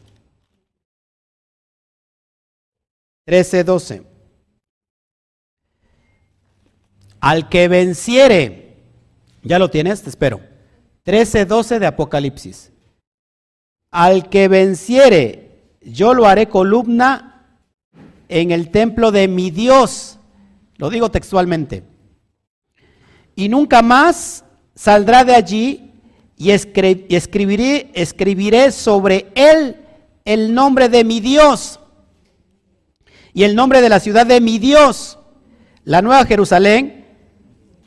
13, 3.31 3.63
12. 3.63 4.03
Al 7.21 7.47
que 7.47 7.69
venciere, 7.69 8.75
ya 9.41 9.57
lo 9.57 9.69
tienes, 9.69 10.01
te 10.01 10.09
espero. 10.09 10.41
13, 11.03 11.45
12 11.45 11.79
de 11.79 11.85
Apocalipsis. 11.87 12.73
Al 13.89 14.27
que 14.27 14.49
venciere, 14.49 15.61
yo 15.79 16.13
lo 16.13 16.25
haré 16.25 16.49
columna 16.49 17.47
en 18.27 18.51
el 18.51 18.69
templo 18.69 19.13
de 19.13 19.29
mi 19.29 19.49
Dios. 19.49 20.19
Lo 20.75 20.89
digo 20.89 21.09
textualmente. 21.09 21.85
Y 23.33 23.47
nunca 23.47 23.81
más 23.81 24.43
saldrá 24.75 25.23
de 25.23 25.35
allí 25.35 25.93
y 26.35 26.51
escribiré, 26.51 27.91
escribiré 27.93 28.73
sobre 28.73 29.31
él 29.35 29.77
el 30.25 30.53
nombre 30.53 30.89
de 30.89 31.05
mi 31.05 31.21
Dios 31.21 31.80
y 33.33 33.43
el 33.43 33.55
nombre 33.55 33.81
de 33.81 33.89
la 33.89 33.99
ciudad 33.99 34.25
de 34.25 34.41
mi 34.41 34.59
Dios, 34.59 35.17
la 35.83 36.01
nueva 36.01 36.25
Jerusalén, 36.25 37.05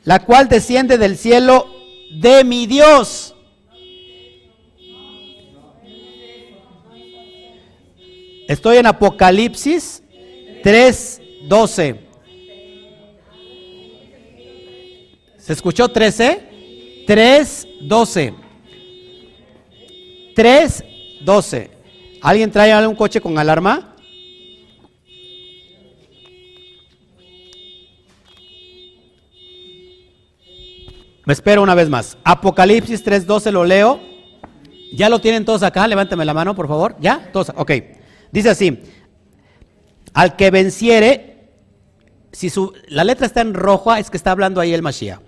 la 0.03 0.19
cual 0.19 0.47
desciende 0.47 0.97
del 0.97 1.17
cielo 1.17 1.67
de 2.19 2.43
mi 2.43 2.67
Dios. 2.67 3.35
Estoy 8.47 8.77
en 8.77 8.85
Apocalipsis 8.85 10.03
3:12. 10.63 11.99
¿Se 15.37 15.53
escuchó 15.53 15.89
13? 15.89 17.05
3:12. 17.07 18.33
3:12. 20.35 21.69
¿Alguien 22.21 22.51
trae 22.51 22.71
algún 22.71 22.95
coche 22.95 23.21
con 23.21 23.37
alarma? 23.37 23.94
Me 31.25 31.33
espero 31.33 31.63
una 31.63 31.75
vez 31.75 31.89
más. 31.89 32.17
Apocalipsis 32.23 33.03
3:12 33.03 33.51
lo 33.51 33.65
leo. 33.65 33.99
¿Ya 34.93 35.09
lo 35.09 35.19
tienen 35.19 35.43
todos 35.43 35.63
acá? 35.63 35.87
Levántame 35.87 36.23
la 36.23 36.33
mano, 36.33 36.55
por 36.55 36.67
favor. 36.67 36.95
¿Ya? 36.99 37.29
Todos. 37.33 37.51
Ok. 37.55 37.71
Dice 38.31 38.51
así. 38.51 38.79
Al 40.13 40.35
que 40.35 40.51
venciere, 40.51 41.49
si 42.31 42.49
su, 42.49 42.73
la 42.87 43.03
letra 43.03 43.25
está 43.25 43.41
en 43.41 43.53
rojo, 43.53 43.93
es 43.95 44.09
que 44.09 44.17
está 44.17 44.31
hablando 44.31 44.61
ahí 44.61 44.73
el 44.73 44.81
Mashiach. 44.81 45.19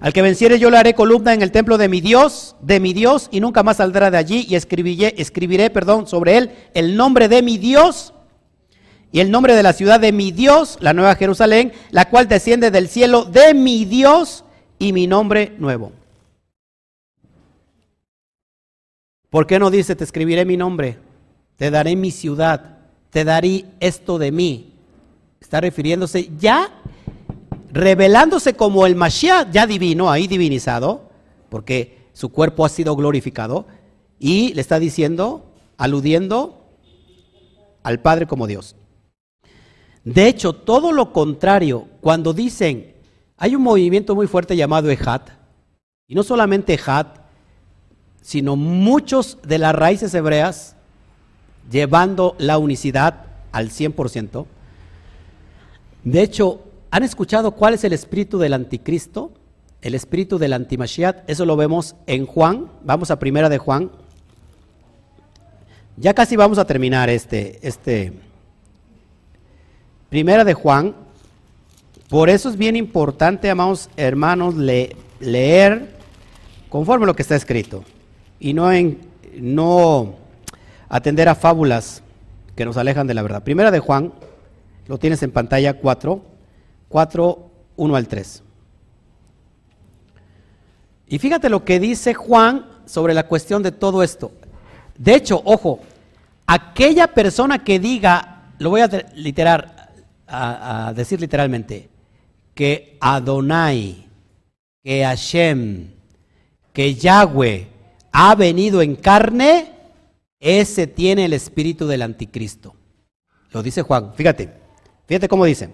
Al 0.00 0.12
que 0.12 0.22
venciere 0.22 0.58
yo 0.58 0.70
le 0.70 0.78
haré 0.78 0.94
columna 0.94 1.34
en 1.34 1.42
el 1.42 1.50
templo 1.50 1.78
de 1.78 1.88
mi 1.88 2.00
Dios, 2.00 2.56
de 2.60 2.80
mi 2.80 2.92
Dios, 2.92 3.28
y 3.30 3.40
nunca 3.40 3.62
más 3.62 3.78
saldrá 3.78 4.10
de 4.10 4.18
allí, 4.18 4.46
y 4.48 4.54
escribiré, 4.54 5.14
escribiré 5.18 5.68
perdón, 5.70 6.06
sobre 6.06 6.36
él 6.36 6.50
el 6.74 6.96
nombre 6.96 7.28
de 7.28 7.42
mi 7.42 7.58
Dios 7.58 8.12
y 9.10 9.20
el 9.20 9.30
nombre 9.30 9.54
de 9.54 9.62
la 9.62 9.72
ciudad 9.72 9.98
de 9.98 10.12
mi 10.12 10.32
Dios, 10.32 10.76
la 10.80 10.92
nueva 10.92 11.14
Jerusalén, 11.14 11.72
la 11.90 12.08
cual 12.08 12.28
desciende 12.28 12.70
del 12.70 12.88
cielo 12.88 13.24
de 13.24 13.54
mi 13.54 13.84
Dios 13.84 14.44
y 14.78 14.92
mi 14.92 15.06
nombre 15.06 15.54
nuevo. 15.58 15.92
¿Por 19.30 19.46
qué 19.46 19.58
no 19.58 19.70
dice, 19.70 19.96
te 19.96 20.04
escribiré 20.04 20.44
mi 20.44 20.56
nombre, 20.56 20.98
te 21.56 21.70
daré 21.70 21.96
mi 21.96 22.10
ciudad, 22.10 22.78
te 23.10 23.24
daré 23.24 23.64
esto 23.80 24.18
de 24.18 24.32
mí? 24.32 24.72
Está 25.40 25.60
refiriéndose 25.60 26.30
ya, 26.38 26.72
revelándose 27.72 28.54
como 28.54 28.86
el 28.86 28.94
Mashiach 28.94 29.50
ya 29.50 29.66
divino, 29.66 30.10
ahí 30.10 30.26
divinizado, 30.26 31.10
porque 31.48 32.06
su 32.12 32.30
cuerpo 32.30 32.64
ha 32.64 32.68
sido 32.68 32.96
glorificado, 32.96 33.66
y 34.18 34.54
le 34.54 34.60
está 34.60 34.78
diciendo, 34.78 35.52
aludiendo 35.76 36.64
al 37.82 38.00
Padre 38.00 38.26
como 38.26 38.46
Dios. 38.46 38.76
De 40.04 40.28
hecho, 40.28 40.52
todo 40.54 40.92
lo 40.92 41.12
contrario, 41.12 41.88
cuando 42.00 42.32
dicen, 42.32 42.95
hay 43.36 43.54
un 43.54 43.62
movimiento 43.62 44.14
muy 44.14 44.26
fuerte 44.26 44.56
llamado 44.56 44.90
Ejat, 44.90 45.30
y 46.08 46.14
no 46.14 46.22
solamente 46.22 46.74
Ejat, 46.74 47.18
sino 48.22 48.56
muchos 48.56 49.38
de 49.46 49.58
las 49.58 49.74
raíces 49.74 50.14
hebreas 50.14 50.76
llevando 51.70 52.34
la 52.38 52.58
unicidad 52.58 53.26
al 53.52 53.70
100%. 53.70 54.46
De 56.04 56.22
hecho, 56.22 56.62
¿han 56.90 57.02
escuchado 57.02 57.52
cuál 57.52 57.74
es 57.74 57.84
el 57.84 57.92
espíritu 57.92 58.38
del 58.38 58.52
anticristo? 58.52 59.32
El 59.82 59.94
espíritu 59.94 60.38
del 60.38 60.52
antimashiach, 60.52 61.24
eso 61.26 61.44
lo 61.44 61.56
vemos 61.56 61.94
en 62.06 62.26
Juan, 62.26 62.70
vamos 62.84 63.10
a 63.10 63.18
primera 63.18 63.48
de 63.48 63.58
Juan. 63.58 63.90
Ya 65.96 66.14
casi 66.14 66.36
vamos 66.36 66.58
a 66.58 66.64
terminar 66.64 67.08
este, 67.08 67.58
este, 67.66 68.12
primera 70.08 70.44
de 70.44 70.54
Juan, 70.54 70.94
por 72.08 72.30
eso 72.30 72.48
es 72.48 72.56
bien 72.56 72.76
importante, 72.76 73.50
amados 73.50 73.90
hermanos, 73.96 74.54
leer 74.54 75.96
conforme 76.68 77.06
lo 77.06 77.16
que 77.16 77.22
está 77.22 77.34
escrito 77.34 77.84
y 78.38 78.54
no, 78.54 78.70
en, 78.70 79.00
no 79.36 80.14
atender 80.88 81.28
a 81.28 81.34
fábulas 81.34 82.02
que 82.54 82.64
nos 82.64 82.76
alejan 82.76 83.08
de 83.08 83.14
la 83.14 83.22
verdad. 83.22 83.42
Primera 83.42 83.72
de 83.72 83.80
Juan, 83.80 84.12
lo 84.86 84.98
tienes 84.98 85.22
en 85.24 85.32
pantalla 85.32 85.74
4, 85.74 86.22
4, 86.88 87.50
1 87.76 87.96
al 87.96 88.08
3. 88.08 88.42
Y 91.08 91.18
fíjate 91.18 91.48
lo 91.48 91.64
que 91.64 91.80
dice 91.80 92.14
Juan 92.14 92.66
sobre 92.84 93.14
la 93.14 93.26
cuestión 93.26 93.64
de 93.64 93.72
todo 93.72 94.04
esto. 94.04 94.30
De 94.96 95.16
hecho, 95.16 95.42
ojo, 95.44 95.80
aquella 96.46 97.08
persona 97.08 97.64
que 97.64 97.80
diga, 97.80 98.52
lo 98.58 98.70
voy 98.70 98.80
a 98.80 98.88
literar, 99.14 99.90
a 100.28 100.92
decir 100.94 101.20
literalmente, 101.20 101.90
que 102.56 102.96
Adonai, 103.00 104.08
que 104.82 105.04
Hashem, 105.04 105.90
que 106.72 106.94
Yahweh 106.94 107.68
ha 108.10 108.34
venido 108.34 108.80
en 108.80 108.96
carne, 108.96 109.72
ese 110.40 110.86
tiene 110.86 111.26
el 111.26 111.34
espíritu 111.34 111.86
del 111.86 112.00
anticristo. 112.00 112.74
Lo 113.52 113.62
dice 113.62 113.82
Juan. 113.82 114.14
Fíjate, 114.14 114.54
fíjate 115.06 115.28
cómo 115.28 115.44
dice. 115.44 115.68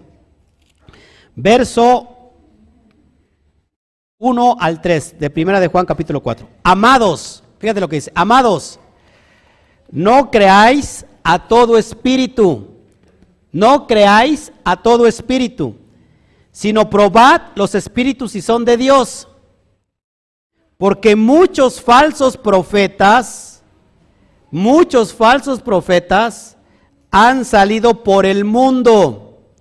Verso 1.35 2.33
1 4.17 4.57
al 4.59 4.81
3 4.81 5.19
de 5.19 5.29
Primera 5.29 5.61
de 5.61 5.69
Juan 5.69 5.85
capítulo 5.85 6.21
4. 6.21 6.49
Amados, 6.63 7.45
fíjate 7.59 7.79
lo 7.79 7.87
que 7.87 7.95
dice. 7.95 8.11
Amados, 8.13 8.77
no 9.89 10.29
creáis 10.29 11.05
a 11.23 11.47
todo 11.47 11.77
espíritu. 11.77 12.71
No 13.53 13.87
creáis 13.87 14.51
a 14.65 14.75
todo 14.75 15.07
espíritu 15.07 15.77
sino 16.53 16.87
probad 16.89 17.41
los 17.55 17.75
espíritus 17.75 18.31
si 18.31 18.41
son 18.41 18.63
de 18.63 18.77
Dios. 18.77 19.27
Porque 20.77 21.15
muchos 21.15 21.81
falsos 21.81 22.37
profetas, 22.37 23.63
muchos 24.51 25.13
falsos 25.13 25.61
profetas 25.61 26.55
han 27.11 27.43
salido 27.43 28.03
por 28.03 28.25
el 28.25 28.45
mundo. 28.45 29.51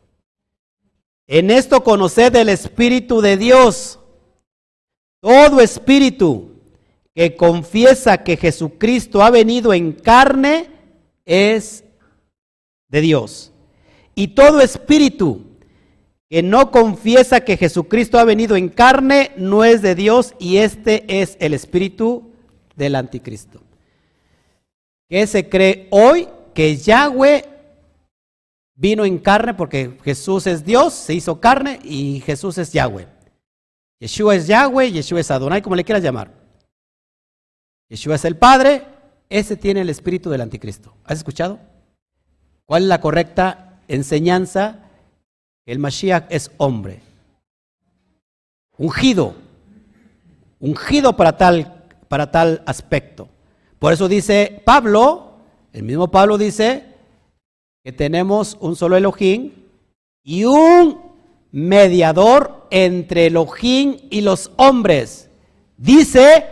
En 1.27 1.51
esto 1.51 1.82
conoced 1.82 2.36
el 2.36 2.51
Espíritu 2.51 3.23
de 3.23 3.39
Dios. 3.39 3.98
Todo 5.20 5.60
espíritu 5.60 6.51
que 7.14 7.36
confiesa 7.36 8.23
que 8.23 8.36
Jesucristo 8.36 9.23
ha 9.23 9.31
venido 9.31 9.73
en 9.73 9.93
carne 9.93 10.69
es 11.24 11.85
de 12.89 13.01
Dios. 13.01 13.52
Y 14.14 14.28
todo 14.28 14.60
espíritu 14.60 15.52
que 16.32 16.42
no 16.42 16.70
confiesa 16.70 17.42
que 17.42 17.59
Jesucristo 17.59 18.18
ha 18.18 18.24
venido 18.24 18.56
en 18.56 18.70
carne 18.70 19.32
no 19.36 19.64
es 19.64 19.82
de 19.82 19.94
Dios 19.94 20.32
y 20.38 20.56
este 20.56 21.20
es 21.20 21.36
el 21.40 21.52
espíritu 21.52 22.32
del 22.74 22.94
anticristo. 22.94 23.60
¿Qué 25.10 25.26
se 25.26 25.50
cree 25.50 25.88
hoy? 25.90 26.30
Que 26.54 26.78
Yahweh 26.78 27.44
vino 28.74 29.04
en 29.04 29.18
carne 29.18 29.52
porque 29.52 29.98
Jesús 30.02 30.46
es 30.46 30.64
Dios, 30.64 30.94
se 30.94 31.12
hizo 31.12 31.38
carne 31.38 31.80
y 31.84 32.20
Jesús 32.20 32.56
es 32.56 32.72
Yahweh. 32.72 33.09
Yeshua 34.00 34.34
es 34.34 34.46
Yahweh, 34.46 34.90
Yeshua 34.90 35.20
es 35.20 35.30
Adonai, 35.30 35.60
como 35.60 35.76
le 35.76 35.84
quieras 35.84 36.02
llamar. 36.02 36.32
Yeshua 37.90 38.14
es 38.14 38.24
el 38.24 38.38
Padre, 38.38 38.86
ese 39.28 39.54
tiene 39.59 39.82
el 39.82 39.90
espíritu 39.90 40.30
del 40.30 40.40
anticristo. 40.40 40.94
¿Has 41.04 41.18
escuchado? 41.18 41.60
¿Cuál 42.64 42.84
es 42.84 42.88
la 42.88 43.02
correcta 43.02 43.82
enseñanza? 43.86 44.88
El 45.64 45.78
Mashiach 45.78 46.26
es 46.30 46.51
hombre. 46.56 47.01
Ungido. 48.76 49.34
Ungido 50.60 51.16
para 51.16 51.36
tal, 51.36 51.86
para 52.09 52.30
tal 52.30 52.62
aspecto. 52.66 53.28
Por 53.78 53.93
eso 53.93 54.09
dice 54.09 54.62
Pablo, 54.64 55.32
el 55.72 55.82
mismo 55.82 56.09
Pablo 56.09 56.39
dice 56.39 56.84
que 57.84 57.93
tenemos 57.93 58.56
un 58.60 58.76
solo 58.76 58.97
Elohim 58.97 59.52
y 60.22 60.44
un 60.44 61.01
mediador 61.51 62.66
entre 62.70 63.26
Elohim 63.26 63.97
y 64.10 64.20
los 64.20 64.51
hombres. 64.56 65.28
Dice 65.76 66.47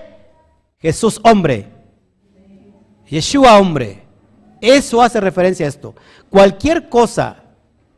Jesús 0.79 1.21
hombre. 1.25 1.69
Yeshua 3.09 3.59
hombre. 3.59 4.03
Eso 4.61 5.03
hace 5.03 5.21
referencia 5.21 5.67
a 5.67 5.69
esto. 5.69 5.95
Cualquier 6.29 6.89
cosa 6.89 7.40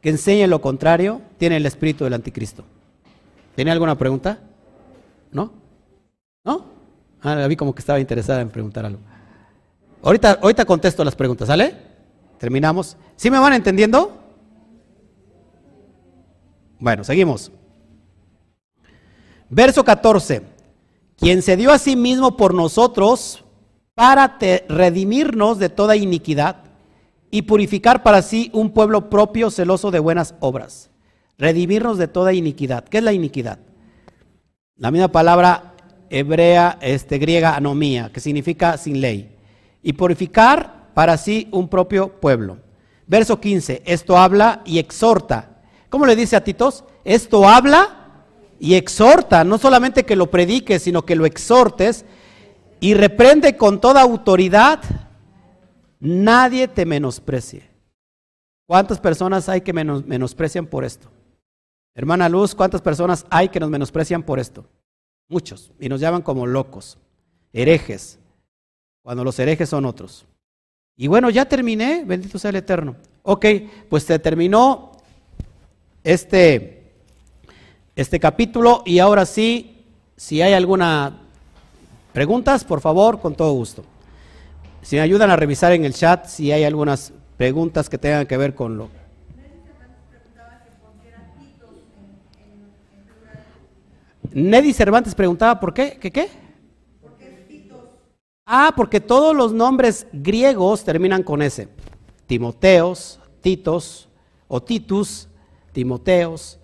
que 0.03 0.11
enseñe 0.11 0.47
lo 0.49 0.61
contrario 0.61 1.23
tiene 1.39 1.57
el 1.57 1.65
espíritu 1.65 2.05
del 2.05 2.15
anticristo. 2.15 2.65
¿Tiene 3.55 3.71
alguna 3.71 3.97
pregunta? 3.97 4.41
¿No? 5.31 5.53
¿No? 6.45 6.67
Ah, 7.23 7.37
la 7.37 7.47
vi 7.47 7.55
como 7.55 7.73
que 7.73 7.81
estaba 7.81 8.01
interesada 8.01 8.41
en 8.41 8.51
preguntar 8.51 8.85
algo. 8.85 8.99
Ahorita, 10.03 10.41
ahorita 10.43 10.65
contesto 10.65 11.05
las 11.05 11.15
preguntas, 11.15 11.47
¿sale? 11.47 11.77
Terminamos. 12.39 12.97
¿Sí 13.15 13.31
me 13.31 13.39
van 13.39 13.53
entendiendo? 13.53 14.19
Bueno, 16.81 17.05
seguimos. 17.05 17.53
Verso 19.49 19.85
14. 19.85 20.43
Quien 21.17 21.43
se 21.43 21.57
dio 21.57 21.71
a 21.71 21.79
sí 21.79 21.95
mismo 21.95 22.37
por 22.37 22.55
nosotros 22.55 23.45
para 23.95 24.37
redimirnos 24.69 25.61
de 25.61 25.69
toda 25.69 25.95
iniquidad 25.95 26.62
y 27.35 27.43
purificar 27.43 28.03
para 28.03 28.21
sí 28.21 28.51
un 28.53 28.71
pueblo 28.71 29.09
propio 29.09 29.51
celoso 29.51 29.91
de 29.91 29.99
buenas 29.99 30.35
obras. 30.41 30.91
Redimirnos 31.39 31.97
de 31.97 32.07
toda 32.07 32.35
iniquidad. 32.35 32.85
¿Qué 32.85 32.99
es 32.99 33.05
la 33.05 33.15
iniquidad? 33.15 33.59
La 34.77 34.91
misma 34.91 35.09
palabra 35.09 35.75
hebrea, 36.11 36.79
este, 36.83 37.17
griega, 37.17 37.57
anomía, 37.57 38.11
que 38.13 38.21
significa 38.21 38.77
sin 38.77 39.01
ley. 39.01 39.35
Y 39.83 39.95
purificar 39.95 40.91
para 40.93 41.17
sí 41.17 41.49
un 41.53 41.69
propio 41.69 42.21
pueblo. 42.21 42.59
Verso 43.07 43.41
15, 43.41 43.83
esto 43.87 44.19
habla 44.19 44.61
y 44.67 44.79
exhorta. 44.79 45.63
¿Cómo 45.89 46.05
le 46.05 46.15
dice 46.15 46.37
a 46.37 46.45
Titos? 46.45 46.85
Esto 47.03 47.49
habla 47.49 48.25
y 48.61 48.75
exhorta, 48.75 49.43
no 49.43 49.57
solamente 49.57 50.05
que 50.05 50.17
lo 50.17 50.31
prediques, 50.31 50.83
sino 50.83 51.07
que 51.07 51.17
lo 51.17 51.25
exhortes 51.25 52.05
y 52.79 52.93
reprende 52.93 53.57
con 53.57 53.81
toda 53.81 54.03
autoridad. 54.03 54.81
Nadie 56.05 56.67
te 56.67 56.85
menosprecie. 56.85 57.63
¿Cuántas 58.67 58.99
personas 58.99 59.49
hay 59.49 59.61
que 59.61 59.73
menosprecian 59.73 60.67
por 60.67 60.85
esto? 60.85 61.09
Hermana 61.95 62.29
Luz, 62.29 62.57
¿cuántas 62.57 62.83
personas 62.83 63.25
hay 63.31 63.51
que 63.51 63.61
nos 63.61 63.71
menosprecian 63.71 64.25
por 64.25 64.41
esto? 64.41 64.65
Muchos. 65.29 65.71
Y 65.79 65.89
nos 65.89 66.01
llaman 66.01 66.23
como 66.23 66.45
locos, 66.45 66.99
herejes, 67.53 68.19
cuando 69.05 69.23
los 69.23 69.39
herejes 69.39 69.69
son 69.69 69.85
otros. 69.85 70.27
Y 70.97 71.07
bueno, 71.07 71.31
ya 71.31 71.45
terminé, 71.45 72.03
bendito 72.05 72.37
sea 72.37 72.51
el 72.51 72.57
Eterno. 72.57 72.97
Ok, 73.23 73.47
pues 73.89 74.03
se 74.03 74.19
terminó 74.19 74.91
este, 76.03 76.95
este 77.95 78.19
capítulo 78.19 78.83
y 78.85 78.99
ahora 78.99 79.25
sí, 79.25 79.85
si 80.17 80.43
hay 80.43 80.55
alguna 80.55 81.21
preguntas, 82.13 82.65
por 82.65 82.81
favor, 82.81 83.21
con 83.21 83.37
todo 83.37 83.53
gusto. 83.53 83.85
Si 84.83 84.97
me 84.97 85.03
ayudan 85.03 85.31
a 85.31 85.37
revisar 85.37 85.73
en 85.73 85.85
el 85.85 85.95
chat 85.95 86.27
si 86.27 86.51
hay 86.51 86.65
algunas 86.65 87.13
preguntas 87.37 87.89
que 87.89 87.99
tengan 87.99 88.27
que 88.27 88.37
ver 88.37 88.55
con 88.55 88.77
lo. 88.77 88.89
Neddy 94.35 94.73
Cervantes 94.73 95.15
preguntaba 95.15 95.61
por 95.61 95.73
qué, 95.73 95.99
¿qué 96.01 96.11
qué? 96.11 96.29
Ah, 98.45 98.73
porque 98.77 99.01
todos 99.01 99.37
los 99.37 99.53
nombres 99.53 100.07
griegos 100.13 100.85
terminan 100.85 101.23
con 101.23 101.43
S. 101.43 101.69
Timoteos, 102.27 103.21
Titos 103.41 104.09
o 104.49 104.63
Titus, 104.63 105.29
Timoteos, 105.73 106.59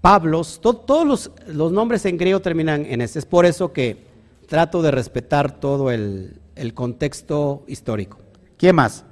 Pablos, 0.00 0.60
todos 0.60 1.06
los, 1.06 1.30
los, 1.46 1.72
nombres 1.72 2.04
en 2.04 2.18
griego 2.18 2.40
terminan 2.40 2.84
en 2.84 3.00
S. 3.00 3.18
Es 3.18 3.24
por 3.26 3.46
eso 3.46 3.72
que 3.72 4.06
trato 4.46 4.82
de 4.82 4.90
respetar 4.90 5.58
todo 5.58 5.90
el, 5.90 6.37
el 6.58 6.74
contexto 6.74 7.64
histórico. 7.66 8.18
¿Quién 8.56 8.76
más? 8.76 9.04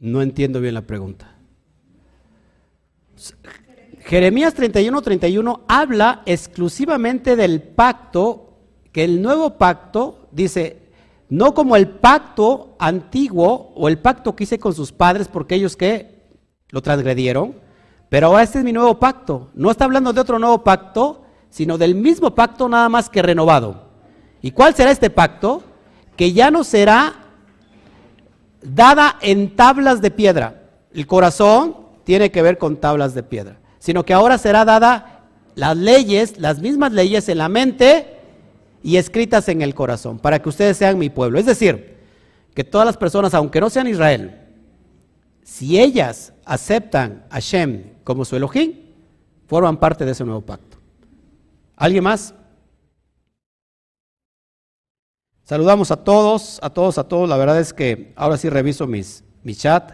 No 0.00 0.22
entiendo 0.22 0.60
bien 0.60 0.74
la 0.74 0.86
pregunta. 0.86 1.34
Jeremías 4.00 4.54
31, 4.54 5.02
31 5.02 5.64
habla 5.68 6.22
exclusivamente 6.24 7.36
del 7.36 7.60
pacto, 7.60 8.47
que 8.98 9.04
el 9.04 9.22
nuevo 9.22 9.50
pacto, 9.50 10.26
dice, 10.32 10.90
no 11.28 11.54
como 11.54 11.76
el 11.76 11.86
pacto 11.86 12.74
antiguo 12.80 13.72
o 13.76 13.86
el 13.86 13.98
pacto 13.98 14.34
que 14.34 14.42
hice 14.42 14.58
con 14.58 14.74
sus 14.74 14.90
padres 14.90 15.28
porque 15.28 15.54
ellos 15.54 15.76
que 15.76 16.24
lo 16.70 16.82
transgredieron, 16.82 17.54
pero 18.08 18.26
ahora 18.26 18.42
este 18.42 18.58
es 18.58 18.64
mi 18.64 18.72
nuevo 18.72 18.98
pacto. 18.98 19.50
No 19.54 19.70
está 19.70 19.84
hablando 19.84 20.12
de 20.12 20.20
otro 20.20 20.40
nuevo 20.40 20.64
pacto, 20.64 21.22
sino 21.48 21.78
del 21.78 21.94
mismo 21.94 22.34
pacto 22.34 22.68
nada 22.68 22.88
más 22.88 23.08
que 23.08 23.22
renovado. 23.22 23.84
¿Y 24.42 24.50
cuál 24.50 24.74
será 24.74 24.90
este 24.90 25.10
pacto? 25.10 25.62
Que 26.16 26.32
ya 26.32 26.50
no 26.50 26.64
será 26.64 27.14
dada 28.60 29.16
en 29.20 29.54
tablas 29.54 30.00
de 30.00 30.10
piedra. 30.10 30.72
El 30.92 31.06
corazón 31.06 31.76
tiene 32.02 32.32
que 32.32 32.42
ver 32.42 32.58
con 32.58 32.78
tablas 32.78 33.14
de 33.14 33.22
piedra, 33.22 33.60
sino 33.78 34.04
que 34.04 34.12
ahora 34.12 34.38
será 34.38 34.64
dada 34.64 35.28
las 35.54 35.76
leyes, 35.76 36.40
las 36.40 36.58
mismas 36.58 36.90
leyes 36.90 37.28
en 37.28 37.38
la 37.38 37.48
mente 37.48 38.17
y 38.88 38.96
escritas 38.96 39.50
en 39.50 39.60
el 39.60 39.74
corazón, 39.74 40.18
para 40.18 40.40
que 40.40 40.48
ustedes 40.48 40.78
sean 40.78 40.98
mi 40.98 41.10
pueblo. 41.10 41.38
Es 41.38 41.44
decir, 41.44 41.98
que 42.54 42.64
todas 42.64 42.86
las 42.86 42.96
personas, 42.96 43.34
aunque 43.34 43.60
no 43.60 43.68
sean 43.68 43.86
Israel, 43.86 44.40
si 45.42 45.78
ellas 45.78 46.32
aceptan 46.46 47.26
a 47.28 47.38
Shem 47.38 47.96
como 48.02 48.24
su 48.24 48.34
Elohim, 48.34 48.72
forman 49.46 49.76
parte 49.76 50.06
de 50.06 50.12
ese 50.12 50.24
nuevo 50.24 50.40
pacto. 50.40 50.78
¿Alguien 51.76 52.02
más? 52.02 52.32
Saludamos 55.44 55.90
a 55.90 55.96
todos, 55.96 56.58
a 56.62 56.70
todos, 56.70 56.96
a 56.96 57.04
todos. 57.04 57.28
La 57.28 57.36
verdad 57.36 57.60
es 57.60 57.74
que 57.74 58.14
ahora 58.16 58.38
sí 58.38 58.48
reviso 58.48 58.86
mis, 58.86 59.22
mi 59.42 59.54
chat. 59.54 59.92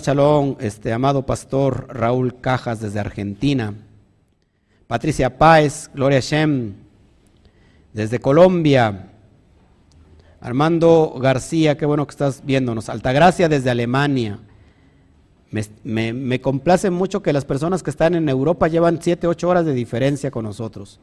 Chalón, 0.00 0.56
este 0.60 0.92
amado 0.92 1.26
pastor 1.26 1.88
Raúl 1.88 2.40
Cajas 2.40 2.78
desde 2.78 3.00
Argentina. 3.00 3.74
Patricia 4.86 5.36
Páez, 5.36 5.90
Gloria 5.92 6.20
Shem, 6.20 6.81
desde 7.92 8.18
Colombia. 8.18 9.08
Armando 10.40 11.14
García, 11.20 11.76
qué 11.76 11.86
bueno 11.86 12.06
que 12.06 12.12
estás 12.12 12.44
viéndonos. 12.44 12.88
Altagracia 12.88 13.48
desde 13.48 13.70
Alemania. 13.70 14.40
Me, 15.84 16.40
complace 16.40 16.90
mucho 16.90 17.22
que 17.22 17.32
las 17.32 17.44
personas 17.44 17.82
que 17.82 17.90
están 17.90 18.14
en 18.14 18.28
Europa 18.28 18.68
llevan 18.68 19.00
7, 19.02 19.26
8 19.26 19.48
horas 19.48 19.66
de 19.66 19.74
diferencia 19.74 20.30
con 20.30 20.44
nosotros 20.44 20.98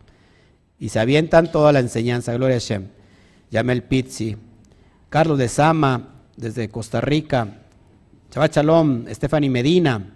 y 0.80 0.90
se 0.90 1.00
avientan 1.00 1.52
toda 1.52 1.72
la 1.72 1.80
enseñanza. 1.80 2.34
Gloria 2.34 2.58
a 2.58 2.60
Shem. 2.60 2.88
Yamel 3.52 3.84
Pizzi, 3.84 4.38
Carlos 5.10 5.38
de 5.38 5.48
Sama, 5.48 6.10
desde 6.36 6.70
Costa 6.70 7.02
Rica, 7.02 7.48
Chava 8.30 8.50
Chalom, 8.50 9.06
Stephanie 9.10 9.50
Medina, 9.50 10.14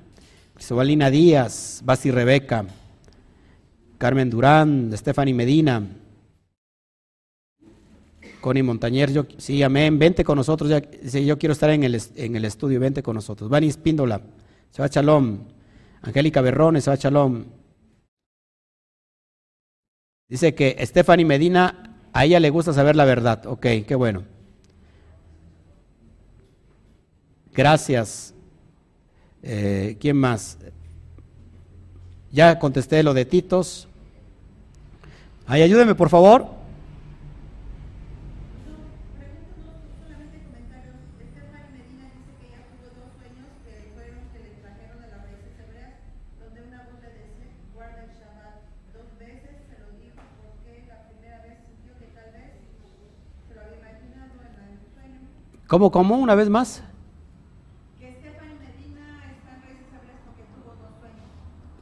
Cristobalina 0.53 1.09
Díaz, 1.09 1.81
Basi 1.83 2.11
Rebeca, 2.11 2.65
Carmen 3.97 4.29
Durán, 4.29 4.91
Stephanie 4.95 5.33
Medina, 5.33 5.83
Connie 8.43 8.61
Montañer, 8.61 9.09
yo, 9.09 9.25
sí, 9.37 9.63
amén, 9.63 9.97
vente 9.97 10.25
con 10.25 10.37
nosotros, 10.37 10.69
ya, 10.69 10.81
yo 11.21 11.37
quiero 11.37 11.53
estar 11.53 11.69
en 11.69 11.85
el, 11.85 11.95
estudio, 11.95 12.77
vente 12.77 13.01
con 13.01 13.15
nosotros. 13.15 13.49
Vani 13.49 13.67
Espíndola, 13.67 14.19
Chava 14.73 14.89
Chalom, 14.89 15.45
Angélica 16.01 16.41
Berrones, 16.41 16.83
Chava 16.83 16.97
Chalom. 16.97 17.45
Dice 20.27 20.53
que 20.53 20.77
Stephanie 20.85 21.25
Medina 21.25 22.01
a 22.11 22.25
ella 22.25 22.41
le 22.41 22.49
gusta 22.49 22.73
saber 22.73 22.97
la 22.97 23.05
verdad. 23.05 23.45
Ok, 23.45 23.65
qué 23.87 23.95
bueno. 23.95 24.23
Gracias. 27.53 28.33
Eh, 29.41 29.95
¿Quién 30.01 30.17
más? 30.17 30.57
Ya 32.33 32.59
contesté 32.59 33.03
lo 33.03 33.13
de 33.13 33.23
Titos. 33.23 33.87
Ay, 35.47 35.61
ayúdeme, 35.61 35.95
por 35.95 36.09
favor. 36.09 36.62
¿Cómo, 55.73 55.89
cómo? 55.89 56.19
Una 56.19 56.35
vez 56.35 56.49
más. 56.49 56.83
Que 57.99 58.11
Stephanie 58.11 58.53
Medina 58.59 59.33
está 59.33 59.55
en 59.55 59.79
porque 60.23 60.43
tuvo 60.53 60.75
dos 60.75 60.93
sueños. 60.99 61.25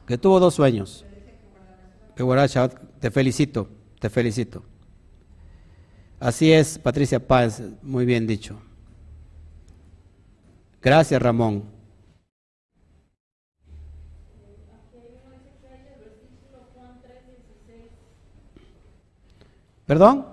Que 0.06 0.16
tuvo 0.16 0.40
dos 0.40 0.54
sueños. 0.54 1.04
Que 2.16 2.22
te 3.00 3.10
felicito, 3.10 3.68
te 4.00 4.08
felicito. 4.08 4.62
Así 6.18 6.50
es, 6.50 6.78
Patricia 6.78 7.20
Páez, 7.28 7.60
muy 7.82 8.06
bien 8.06 8.26
dicho. 8.26 8.58
Gracias, 10.80 11.20
Ramón. 11.20 11.64
¿Perdón? 19.84 20.31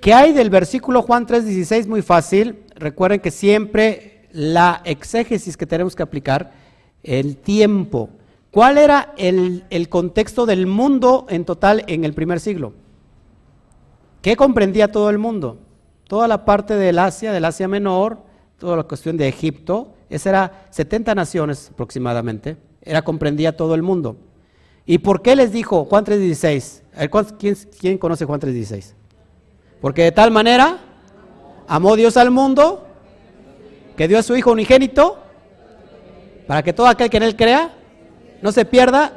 ¿Qué 0.00 0.14
hay 0.14 0.32
del 0.32 0.48
versículo 0.48 1.02
Juan 1.02 1.26
3:16? 1.26 1.86
Muy 1.86 2.00
fácil. 2.00 2.64
Recuerden 2.74 3.20
que 3.20 3.30
siempre 3.30 4.28
la 4.32 4.80
exégesis 4.84 5.58
que 5.58 5.66
tenemos 5.66 5.94
que 5.94 6.02
aplicar, 6.02 6.52
el 7.02 7.36
tiempo. 7.36 8.08
¿Cuál 8.50 8.78
era 8.78 9.12
el, 9.18 9.88
contexto 9.90 10.46
del 10.46 10.66
mundo 10.66 11.26
en 11.28 11.44
total 11.44 11.84
en 11.86 12.04
el 12.04 12.14
primer 12.14 12.40
siglo? 12.40 12.72
¿Qué 14.22 14.36
comprendía 14.36 14.90
todo 14.90 15.10
el 15.10 15.18
mundo? 15.18 15.58
Toda 16.08 16.26
la 16.28 16.44
parte 16.44 16.74
del 16.74 16.98
Asia, 16.98 17.32
del 17.32 17.44
Asia 17.44 17.68
Menor, 17.68 18.22
toda 18.58 18.78
la 18.78 18.82
cuestión 18.84 19.16
de 19.16 19.28
Egipto, 19.28 19.94
esa 20.08 20.30
era 20.30 20.66
70 20.70 21.14
naciones 21.14 21.70
aproximadamente, 21.72 22.56
era 22.82 23.02
comprendía 23.02 23.56
todo 23.56 23.74
el 23.74 23.82
mundo. 23.82 24.16
¿Y 24.86 24.98
por 24.98 25.20
qué 25.22 25.36
les 25.36 25.52
dijo 25.52 25.84
Juan 25.84 26.04
3:16? 26.04 26.82
¿Quién, 27.38 27.56
¿Quién 27.78 27.98
conoce 27.98 28.24
Juan 28.24 28.40
3:16? 28.40 28.94
Porque 29.80 30.04
de 30.04 30.12
tal 30.12 30.30
manera 30.30 30.78
amó 31.66 31.96
Dios 31.96 32.16
al 32.16 32.30
mundo 32.30 32.86
que 33.96 34.08
dio 34.08 34.18
a 34.18 34.22
su 34.22 34.36
Hijo 34.36 34.52
unigénito 34.52 35.18
para 36.46 36.62
que 36.62 36.72
todo 36.72 36.86
aquel 36.88 37.10
que 37.10 37.16
en 37.16 37.22
él 37.22 37.36
crea 37.36 37.70
no 38.42 38.52
se 38.52 38.64
pierda. 38.64 39.12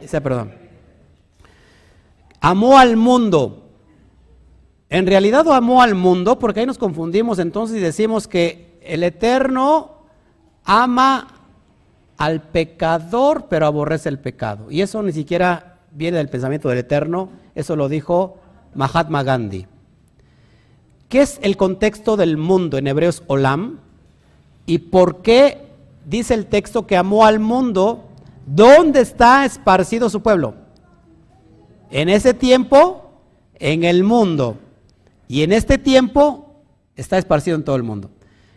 Dice, 0.00 0.20
perdón. 0.20 0.54
Amó 2.40 2.78
al 2.78 2.96
mundo. 2.96 3.68
En 4.88 5.06
realidad 5.06 5.46
amó 5.52 5.82
al 5.82 5.94
mundo 5.94 6.38
porque 6.38 6.60
ahí 6.60 6.66
nos 6.66 6.78
confundimos 6.78 7.38
entonces 7.38 7.76
y 7.76 7.80
decimos 7.80 8.28
que 8.28 8.78
el 8.82 9.02
Eterno 9.02 10.04
ama 10.64 11.28
al 12.16 12.42
pecador 12.42 13.46
pero 13.48 13.66
aborrece 13.66 14.08
el 14.08 14.18
pecado. 14.18 14.70
Y 14.70 14.82
eso 14.82 15.02
ni 15.02 15.12
siquiera 15.12 15.78
viene 15.90 16.18
del 16.18 16.28
pensamiento 16.28 16.68
del 16.68 16.78
Eterno, 16.78 17.30
eso 17.54 17.76
lo 17.76 17.88
dijo 17.88 18.38
Mahatma 18.74 19.22
Gandhi. 19.22 19.66
¿Qué 21.14 21.22
es 21.22 21.38
el 21.42 21.56
contexto 21.56 22.16
del 22.16 22.36
mundo 22.36 22.76
en 22.76 22.88
hebreos 22.88 23.22
olam? 23.28 23.78
¿Y 24.66 24.78
por 24.78 25.22
qué 25.22 25.68
dice 26.04 26.34
el 26.34 26.46
texto 26.46 26.88
que 26.88 26.96
amó 26.96 27.24
al 27.24 27.38
mundo? 27.38 28.08
¿Dónde 28.46 29.02
está 29.02 29.44
esparcido 29.44 30.10
su 30.10 30.22
pueblo? 30.22 30.56
En 31.92 32.08
ese 32.08 32.34
tiempo, 32.34 33.12
en 33.60 33.84
el 33.84 34.02
mundo. 34.02 34.56
Y 35.28 35.44
en 35.44 35.52
este 35.52 35.78
tiempo 35.78 36.52
está 36.96 37.16
esparcido 37.16 37.56
en 37.56 37.62
todo 37.62 37.76
el 37.76 37.84
mundo. 37.84 38.10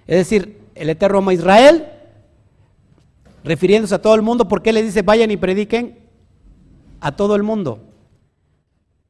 Es 0.08 0.18
decir, 0.18 0.60
el 0.74 0.90
Eterno 0.90 1.20
ama 1.20 1.36
Israel, 1.36 1.86
refiriéndose 3.44 3.94
a 3.94 4.02
todo 4.02 4.16
el 4.16 4.24
mundo, 4.24 4.48
¿por 4.48 4.64
qué 4.64 4.74
le 4.74 4.82
dice 4.82 5.04
vayan 5.04 5.30
y 5.30 5.38
prediquen 5.38 6.00
a 7.02 7.16
todo 7.16 7.36
el 7.36 7.44
mundo? 7.44 7.84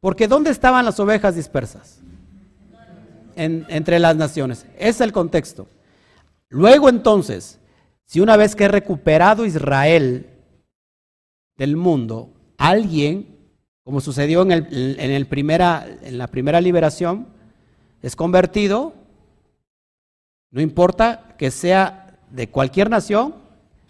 Porque 0.02 0.28
¿dónde 0.28 0.52
estaban 0.52 0.84
las 0.84 1.00
ovejas 1.00 1.34
dispersas? 1.38 2.02
Entre 3.38 4.00
las 4.00 4.16
naciones. 4.16 4.66
Ese 4.76 4.90
es 4.90 5.02
el 5.02 5.12
contexto. 5.12 5.68
Luego 6.50 6.90
entonces, 6.90 7.60
si 8.06 8.20
una 8.20 8.38
vez 8.38 8.56
que 8.56 8.66
he 8.66 8.70
recuperado 8.70 9.46
Israel 9.46 10.28
del 11.58 11.76
mundo, 11.76 12.34
alguien, 12.58 13.38
como 13.84 14.02
sucedió 14.02 14.42
en, 14.42 14.52
el, 14.52 14.96
en, 15.00 15.12
el 15.12 15.28
primera, 15.28 15.88
en 16.02 16.18
la 16.18 16.28
primera 16.28 16.62
liberación, 16.62 17.28
es 18.02 18.16
convertido, 18.16 18.94
no 20.52 20.62
importa 20.62 21.36
que 21.38 21.52
sea 21.52 22.20
de 22.32 22.50
cualquier 22.50 22.90
nación, 22.90 23.36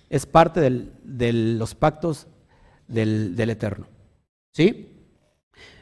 es 0.10 0.26
parte 0.26 0.61
de 0.61 1.34
los 1.34 1.76
pactos 1.76 2.28
del, 2.88 3.36
del 3.36 3.49
Eterno. 3.49 3.88
¿Sí? 4.53 4.94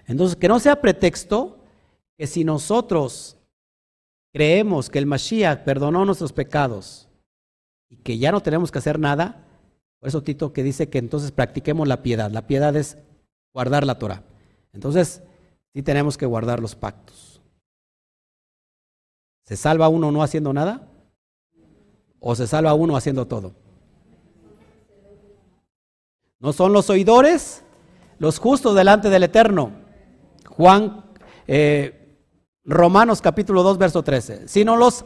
Entonces, 0.07 0.35
que 0.35 0.47
no 0.47 0.59
sea 0.59 0.81
pretexto 0.81 1.59
que 2.17 2.27
si 2.27 2.43
nosotros 2.43 3.34
creemos 4.35 4.89
que 4.89 4.99
el 4.99 5.05
Mashiach 5.05 5.63
perdonó 5.63 6.03
nuestros 6.03 6.33
pecados 6.33 7.07
y 7.89 7.95
que 7.95 8.17
ya 8.17 8.33
no 8.33 8.41
tenemos 8.41 8.69
que 8.69 8.79
hacer 8.79 8.99
nada, 8.99 9.45
por 9.97 10.09
eso 10.09 10.23
Tito 10.23 10.51
que 10.51 10.61
dice 10.61 10.89
que 10.89 10.97
entonces 10.97 11.31
practiquemos 11.31 11.87
la 11.87 12.03
piedad. 12.03 12.29
La 12.29 12.45
piedad 12.45 12.75
es 12.75 12.97
guardar 13.53 13.85
la 13.85 13.97
Torah. 13.97 14.23
Entonces, 14.73 15.23
sí 15.73 15.81
tenemos 15.83 16.17
que 16.17 16.25
guardar 16.25 16.59
los 16.59 16.75
pactos. 16.75 17.41
¿Se 19.45 19.55
salva 19.55 19.87
uno 19.87 20.11
no 20.11 20.21
haciendo 20.21 20.51
nada? 20.51 20.85
¿O 22.19 22.35
se 22.35 22.45
salva 22.45 22.73
uno 22.73 22.97
haciendo 22.97 23.27
todo? 23.27 23.55
No 26.41 26.51
son 26.51 26.73
los 26.73 26.89
oidores 26.89 27.63
los 28.19 28.39
justos 28.39 28.75
delante 28.75 29.09
del 29.09 29.23
Eterno. 29.23 29.71
Juan 30.49 31.05
eh, 31.47 32.04
Romanos 32.65 33.21
capítulo 33.21 33.63
2, 33.63 33.77
verso 33.77 34.03
13. 34.03 34.47
Sino 34.47 34.75
los 34.75 35.05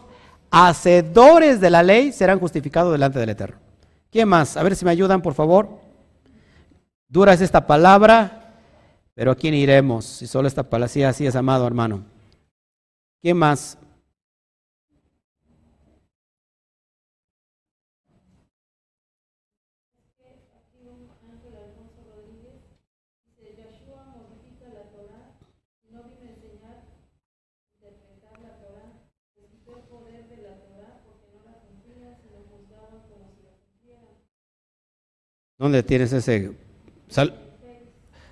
hacedores 0.50 1.60
de 1.60 1.70
la 1.70 1.84
ley 1.84 2.12
serán 2.12 2.40
justificados 2.40 2.92
delante 2.92 3.20
del 3.20 3.30
Eterno. 3.30 3.58
¿Quién 4.12 4.28
más? 4.28 4.58
A 4.58 4.64
ver 4.64 4.76
si 4.76 4.86
me 4.86 4.92
ayudan, 4.92 5.22
por 5.22 5.34
favor. 5.34 5.70
Dura 7.08 7.34
es 7.34 7.42
esta 7.42 7.68
palabra, 7.68 8.56
pero 9.14 9.32
¿a 9.32 9.36
quién 9.36 9.54
iremos? 9.54 10.06
Si 10.06 10.28
solo 10.28 10.48
esta 10.48 10.64
palabra, 10.64 10.88
sí, 10.88 11.04
así 11.04 11.28
es, 11.28 11.36
amado 11.36 11.68
hermano. 11.68 12.04
¿Quién 13.22 13.38
más? 13.38 13.78
¿Dónde 35.60 35.84
tienes 35.84 36.14
ese? 36.14 36.54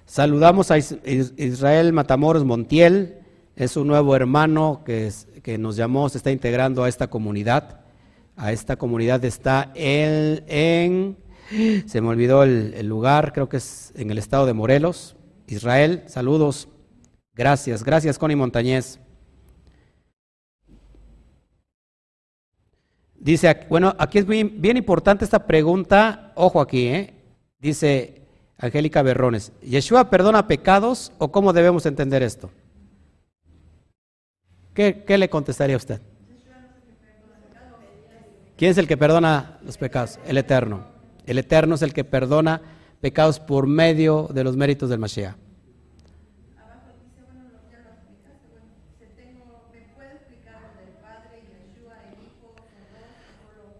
saludamos 0.05 0.71
a 0.71 0.77
Israel 0.77 1.91
Matamoros 1.91 2.45
Montiel, 2.45 3.17
es 3.57 3.75
un 3.75 3.87
nuevo 3.87 4.15
hermano 4.15 4.81
que, 4.85 5.11
que, 5.43 5.57
nos 5.57 5.75
llamó, 5.75 6.07
se 6.07 6.19
está 6.19 6.31
integrando 6.31 6.85
a 6.85 6.89
esta 6.89 7.07
comunidad. 7.07 7.81
A 8.37 8.53
esta 8.53 8.77
comunidad 8.77 9.25
está 9.25 9.73
él 9.75 10.45
en, 10.47 11.17
se 11.85 11.99
me 11.99 12.07
olvidó 12.07 12.43
el, 12.43 12.73
el 12.73 12.87
lugar, 12.87 13.33
creo 13.33 13.49
que 13.49 13.57
es 13.57 13.91
en 13.97 14.09
el 14.09 14.19
estado 14.19 14.45
de 14.45 14.53
Morelos. 14.53 15.17
Israel, 15.47 16.03
saludos. 16.07 16.69
Gracias, 17.35 17.83
gracias 17.83 18.17
Connie 18.17 18.37
Montañez. 18.37 19.01
Dice, 23.19 23.65
bueno, 23.67 23.93
aquí 23.99 24.19
es 24.19 24.25
bien, 24.25 24.61
bien 24.61 24.77
importante 24.77 25.25
esta 25.25 25.45
pregunta, 25.45 26.31
ojo 26.35 26.61
aquí, 26.61 26.87
¿eh? 26.87 27.16
Dice 27.59 28.21
Angélica 28.57 29.01
Berrones, 29.01 29.51
¿Yeshua 29.61 30.09
perdona 30.09 30.47
pecados 30.47 31.11
o 31.17 31.31
cómo 31.31 31.53
debemos 31.53 31.85
entender 31.85 32.21
esto? 32.21 32.51
¿Qué, 34.73 35.03
qué 35.05 35.17
le 35.17 35.29
contestaría 35.29 35.75
a 35.75 35.77
usted? 35.77 36.01
¿Quién 38.55 38.71
es 38.71 38.77
el 38.77 38.87
que 38.87 38.97
perdona 38.97 39.59
los 39.63 39.77
pecados? 39.77 40.19
El 40.25 40.37
Eterno. 40.37 40.85
El 41.25 41.37
Eterno 41.37 41.75
es 41.75 41.81
el 41.81 41.93
que 41.93 42.03
perdona 42.03 42.61
pecados 43.01 43.39
por 43.39 43.67
medio 43.67 44.27
de 44.31 44.43
los 44.43 44.55
méritos 44.55 44.89
del 44.89 44.99
Mashiach. 44.99 45.35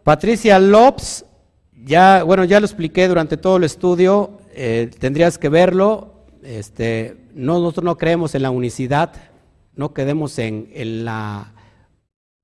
Patricia 0.04 0.58
Lopes 0.58 1.26
ya, 1.88 2.24
bueno, 2.24 2.44
ya 2.44 2.60
lo 2.60 2.66
expliqué 2.66 3.08
durante 3.08 3.38
todo 3.38 3.58
el 3.58 3.64
estudio, 3.64 4.40
eh, 4.54 4.92
tendrías 5.00 5.38
que 5.38 5.50
verlo. 5.50 6.14
Este, 6.44 7.18
nosotros 7.34 7.84
no 7.84 7.98
creemos 7.98 8.36
en 8.36 8.44
la 8.44 8.52
unicidad, 8.52 9.14
no 9.76 9.94
quedemos 9.94 10.38
en, 10.38 10.70
en 10.74 11.06
la, 11.06 11.54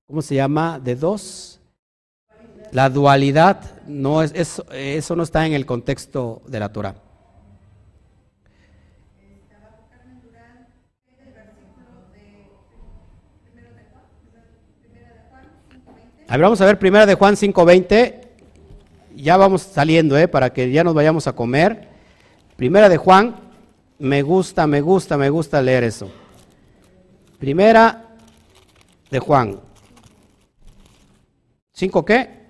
¿cómo 0.06 0.22
se 0.22 0.34
llama? 0.34 0.80
De 0.80 0.96
dos. 0.96 1.60
La 2.72 2.90
dualidad, 2.90 3.82
no 3.86 4.22
es, 4.22 4.32
eso, 4.34 4.66
eso 4.72 5.14
no 5.14 5.22
está 5.22 5.46
en 5.46 5.52
el 5.52 5.64
contexto 5.64 6.42
de 6.48 6.60
la 6.60 6.72
Torah. 6.72 6.96
A 16.26 16.36
ver, 16.36 16.42
vamos 16.42 16.60
a 16.60 16.64
ver 16.64 16.78
primera 16.78 17.06
de 17.06 17.14
Juan 17.14 17.34
5.20 17.34 18.23
ya 19.16 19.36
vamos 19.36 19.62
saliendo, 19.62 20.16
¿eh? 20.18 20.28
para 20.28 20.52
que 20.52 20.70
ya 20.70 20.84
nos 20.84 20.94
vayamos 20.94 21.26
a 21.26 21.34
comer. 21.34 21.88
Primera 22.56 22.88
de 22.88 22.96
Juan, 22.96 23.36
me 23.98 24.22
gusta, 24.22 24.66
me 24.66 24.80
gusta, 24.80 25.16
me 25.16 25.30
gusta 25.30 25.62
leer 25.62 25.84
eso. 25.84 26.10
Primera 27.38 28.04
de 29.10 29.18
Juan. 29.18 29.60
¿Cinco 31.72 32.04
qué? 32.04 32.43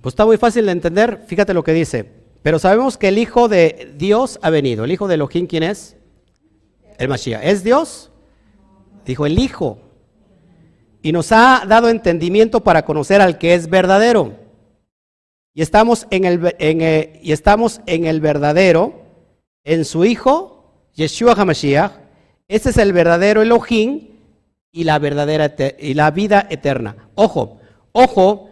Pues 0.00 0.12
está 0.12 0.24
muy 0.24 0.36
fácil 0.36 0.66
de 0.66 0.72
entender, 0.72 1.24
fíjate 1.26 1.54
lo 1.54 1.62
que 1.62 1.72
dice. 1.72 2.10
Pero 2.42 2.58
sabemos 2.58 2.96
que 2.96 3.08
el 3.08 3.18
Hijo 3.18 3.48
de 3.48 3.92
Dios 3.96 4.38
ha 4.42 4.50
venido. 4.50 4.84
¿El 4.84 4.92
Hijo 4.92 5.08
de 5.08 5.14
Elohim 5.14 5.46
quién 5.46 5.62
es? 5.62 5.96
El 6.98 7.08
Mashiach. 7.08 7.44
¿Es 7.44 7.62
Dios? 7.62 8.10
Dijo 9.04 9.26
el 9.26 9.38
Hijo. 9.38 9.78
y 11.02 11.12
nos 11.12 11.32
ha 11.32 11.64
dado 11.66 11.88
entendimiento 11.88 12.60
para 12.62 12.84
conocer 12.84 13.22
al 13.22 13.38
que 13.38 13.54
es 13.54 13.70
verdadero. 13.70 14.34
Y 15.54 15.62
estamos 15.62 16.06
en 16.10 16.26
el, 16.26 16.54
eh, 16.58 17.20
y 17.22 17.32
estamos 17.32 17.80
en 17.86 18.04
el 18.04 18.20
verdadero, 18.20 19.02
en 19.64 19.86
su 19.86 20.04
Hijo, 20.04 20.90
Yeshua 20.94 21.32
HaMashiach. 21.32 21.92
Ese 22.48 22.70
es 22.70 22.76
el 22.76 22.92
verdadero 22.92 23.40
Elohim 23.40 24.08
y 24.72 24.84
la 24.84 24.98
verdadera 24.98 25.54
y 25.78 25.94
la 25.94 26.10
vida 26.10 26.46
eterna. 26.50 27.08
Ojo, 27.14 27.60
ojo, 27.92 28.49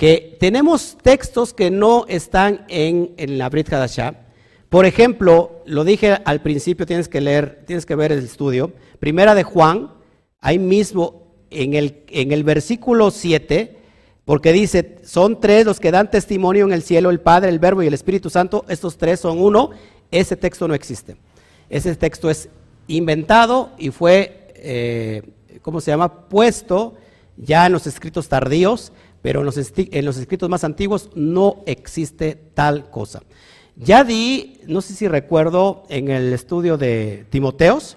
que 0.00 0.38
tenemos 0.40 0.96
textos 1.02 1.52
que 1.52 1.70
no 1.70 2.06
están 2.08 2.64
en, 2.68 3.12
la 3.36 3.50
Brit 3.50 3.70
Hadashah. 3.70 4.14
Por 4.70 4.86
ejemplo, 4.86 5.62
lo 5.66 5.84
dije 5.84 6.16
al 6.24 6.40
principio, 6.40 6.86
tienes 6.86 7.06
que 7.06 7.20
leer, 7.20 7.64
tienes 7.66 7.84
que 7.84 7.94
ver 7.96 8.10
el 8.10 8.20
estudio. 8.20 8.72
Primera 8.98 9.34
de 9.34 9.42
Juan, 9.42 9.90
ahí 10.40 10.58
mismo 10.58 11.34
en 11.50 11.74
el, 11.74 12.02
en 12.08 12.32
el 12.32 12.44
versículo 12.44 13.10
7, 13.10 13.76
porque 14.24 14.54
dice, 14.54 15.00
son 15.04 15.38
tres 15.38 15.66
los 15.66 15.78
que 15.78 15.90
dan 15.90 16.10
testimonio 16.10 16.64
en 16.64 16.72
el 16.72 16.82
cielo, 16.82 17.10
el 17.10 17.20
Padre, 17.20 17.50
el 17.50 17.58
Verbo 17.58 17.82
y 17.82 17.86
el 17.86 17.92
Espíritu 17.92 18.30
Santo, 18.30 18.64
estos 18.70 18.96
tres 18.96 19.20
son 19.20 19.38
uno, 19.38 19.68
ese 20.10 20.34
texto 20.34 20.66
no 20.66 20.72
existe. 20.72 21.18
Ese 21.68 21.94
texto 21.94 22.30
es 22.30 22.48
inventado 22.86 23.72
y 23.76 23.90
fue, 23.90 24.48
eh, 24.54 25.22
¿cómo 25.60 25.78
se 25.78 25.90
llama?, 25.90 26.26
puesto 26.30 26.94
ya 27.36 27.66
en 27.66 27.72
los 27.72 27.86
escritos 27.86 28.28
tardíos, 28.30 28.92
pero 29.22 29.40
en 29.40 29.46
los, 29.46 30.16
escritos 30.16 30.48
más 30.48 30.64
antiguos 30.64 31.10
no 31.14 31.62
existe 31.66 32.34
tal 32.54 32.90
cosa. 32.90 33.22
Ya 33.76 34.04
di, 34.04 34.60
no 34.66 34.80
sé 34.80 34.94
si 34.94 35.08
recuerdo, 35.08 35.84
en 35.88 36.10
el 36.10 36.32
estudio 36.32 36.76
de 36.76 37.26
Timoteos, 37.30 37.96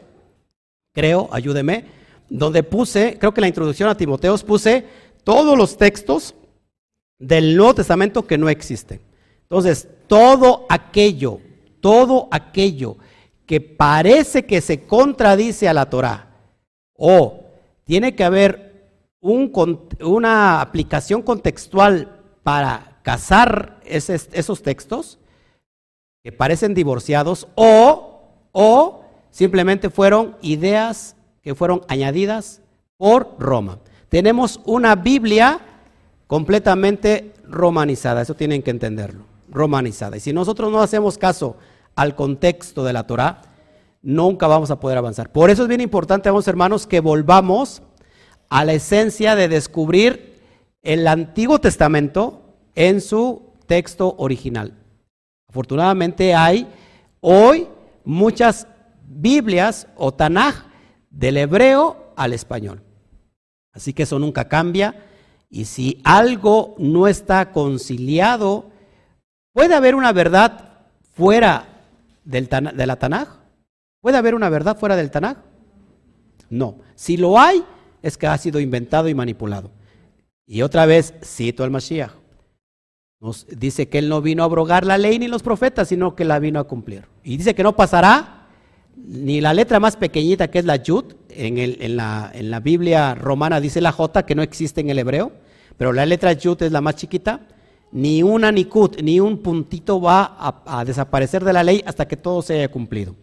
creo, 0.94 1.30
ayúdeme, 1.32 1.86
donde 2.30 2.64
puse, 2.64 3.18
creo 3.20 3.34
que 3.34 3.42
la 3.42 3.48
introducción 3.48 3.90
a 3.90 3.98
Timoteos 3.98 4.44
puse 4.44 4.86
todos 5.24 5.58
los 5.58 5.78
textos 5.78 6.36
del 7.20 7.56
Nuevo 7.56 7.76
Testamento 7.76 8.26
que 8.26 8.38
no 8.38 8.50
existen. 8.50 9.00
Entonces, 9.44 9.88
todo 10.08 10.66
aquello, 10.70 11.40
todo 11.80 12.28
aquello 12.32 12.98
que 13.46 13.62
parece 13.62 14.46
que 14.46 14.62
se 14.62 14.84
contradice 14.86 15.68
a 15.68 15.74
la 15.74 15.90
Torah 15.90 16.30
o 16.96 17.46
tiene 17.84 18.16
que 18.16 18.24
haber 18.24 18.73
una 19.24 20.60
aplicación 20.60 21.22
contextual 21.22 22.20
para 22.44 23.00
casar 23.04 23.80
esos 23.86 24.62
textos 24.62 25.18
que 26.22 26.34
parecen 26.34 26.74
divorciados 26.74 27.48
o, 27.56 28.22
o 28.52 29.06
simplemente 29.32 29.90
fueron 29.90 30.36
ideas 30.42 31.16
que 31.42 31.56
fueron 31.56 31.82
añadidas 31.88 32.62
por 32.98 33.36
Roma. 33.40 33.80
Tenemos 34.10 34.60
una 34.66 34.96
Biblia 34.96 35.60
completamente 36.28 37.34
romanizada, 37.48 38.22
eso 38.22 38.36
tienen 38.36 38.62
que 38.62 38.72
entenderlo, 38.72 39.24
romanizada. 39.50 40.18
Y 40.18 40.20
si 40.20 40.34
nosotros 40.34 40.72
no 40.72 40.82
hacemos 40.82 41.18
caso 41.18 41.56
al 41.96 42.16
contexto 42.16 42.84
de 42.84 42.94
la 42.94 43.08
Torah, 43.08 43.42
nunca 44.02 44.48
vamos 44.48 44.70
a 44.70 44.80
poder 44.80 44.98
avanzar. 44.98 45.32
Por 45.32 45.50
eso 45.50 45.64
es 45.64 45.70
bien 45.70 45.82
importante, 45.82 46.30
hermanos, 46.48 46.88
que 46.88 47.00
volvamos 47.00 47.82
a 48.54 48.66
la 48.66 48.74
esencia 48.74 49.36
de 49.36 49.48
descubrir 49.48 50.40
el 50.84 51.08
Antiguo 51.08 51.60
Testamento 51.60 52.54
en 52.76 53.02
su 53.02 53.50
texto 53.66 54.14
original. 54.20 54.78
Afortunadamente 55.50 56.36
hay 56.36 56.68
hoy 57.20 57.68
muchas 58.06 58.68
Biblias 59.08 59.88
o 59.96 60.14
Tanaj 60.14 60.66
del 61.10 61.38
hebreo 61.38 62.14
al 62.16 62.32
español. 62.32 62.84
Así 63.72 63.92
que 63.92 64.04
eso 64.04 64.20
nunca 64.20 64.48
cambia. 64.48 65.04
Y 65.50 65.66
si 65.66 66.00
algo 66.04 66.76
no 66.78 67.08
está 67.08 67.52
conciliado, 67.52 68.70
¿puede 69.52 69.74
haber 69.74 69.96
una 69.96 70.14
verdad 70.14 70.86
fuera 71.12 71.88
del, 72.24 72.50
de 72.50 72.86
la 72.86 72.98
Tanaj? 72.98 73.30
¿Puede 74.00 74.18
haber 74.18 74.36
una 74.36 74.50
verdad 74.50 74.78
fuera 74.78 74.96
del 74.96 75.10
Tanaj? 75.10 75.38
No. 76.52 76.76
Si 76.94 77.18
lo 77.18 77.40
hay, 77.40 77.64
es 78.04 78.18
que 78.18 78.28
ha 78.28 78.38
sido 78.38 78.60
inventado 78.60 79.10
y 79.10 79.16
manipulado. 79.16 79.72
Y 80.46 80.62
otra 80.62 80.86
vez 80.86 81.16
cito 81.24 81.64
al 81.64 81.72
Mashiach. 81.72 82.12
Nos 83.20 83.48
dice 83.48 83.88
que 83.88 84.00
él 84.00 84.10
no 84.10 84.22
vino 84.22 84.44
a 84.44 84.46
abrogar 84.46 84.86
la 84.86 84.98
ley 84.98 85.18
ni 85.18 85.30
los 85.30 85.42
profetas, 85.42 85.88
sino 85.88 86.14
que 86.14 86.26
la 86.26 86.40
vino 86.40 86.60
a 86.60 86.66
cumplir. 86.66 87.06
Y 87.24 87.38
dice 87.38 87.56
que 87.56 87.64
no 87.64 87.76
pasará 87.76 88.50
ni 88.98 89.40
la 89.40 89.54
letra 89.54 89.80
más 89.80 89.96
pequeñita 89.96 90.50
que 90.50 90.60
es 90.60 90.66
la 90.66 90.76
Yud, 90.76 91.06
en, 91.30 91.58
en, 91.58 91.96
la, 91.96 92.60
Biblia 92.62 93.16
romana 93.16 93.60
dice 93.60 93.82
la 93.82 93.92
J 93.92 94.26
que 94.26 94.36
no 94.36 94.44
existe 94.44 94.82
en 94.82 94.90
el 94.90 95.00
hebreo, 95.00 95.32
pero 95.78 95.94
la 95.94 96.06
letra 96.06 96.34
Yud 96.34 96.62
es 96.62 96.72
la 96.72 96.82
más 96.82 96.96
chiquita, 96.96 97.48
ni 97.94 98.24
una 98.24 98.52
ni 98.52 98.66
kut, 98.66 99.02
ni 99.02 99.20
un 99.20 99.38
puntito 99.38 100.02
va 100.02 100.36
a, 100.38 100.80
a, 100.80 100.86
desaparecer 100.86 101.44
de 101.44 101.54
la 101.54 101.64
ley 101.64 101.82
hasta 101.86 102.08
que 102.08 102.18
todo 102.18 102.42
se 102.42 102.56
haya 102.56 102.68
cumplido. 102.70 103.16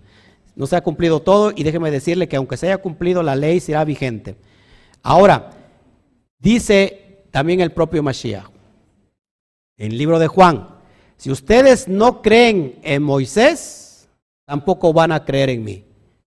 No 0.56 0.66
se 0.66 0.76
ha 0.76 0.80
cumplido 0.80 1.20
todo 1.20 1.52
y 1.54 1.62
déjeme 1.62 1.90
decirle 1.90 2.28
que 2.28 2.36
aunque 2.36 2.56
se 2.56 2.66
haya 2.66 2.78
cumplido 2.78 3.22
la 3.22 3.36
ley 3.36 3.60
será 3.60 3.84
vigente. 3.84 4.36
Ahora, 5.02 5.50
dice 6.38 7.24
también 7.30 7.60
el 7.60 7.72
propio 7.72 8.02
Mashiach, 8.02 8.46
en 9.76 9.92
el 9.92 9.98
libro 9.98 10.18
de 10.18 10.26
Juan, 10.26 10.68
si 11.16 11.30
ustedes 11.30 11.88
no 11.88 12.22
creen 12.22 12.78
en 12.82 13.02
Moisés, 13.02 14.08
tampoco 14.46 14.92
van 14.92 15.12
a 15.12 15.24
creer 15.24 15.50
en 15.50 15.64
mí, 15.64 15.84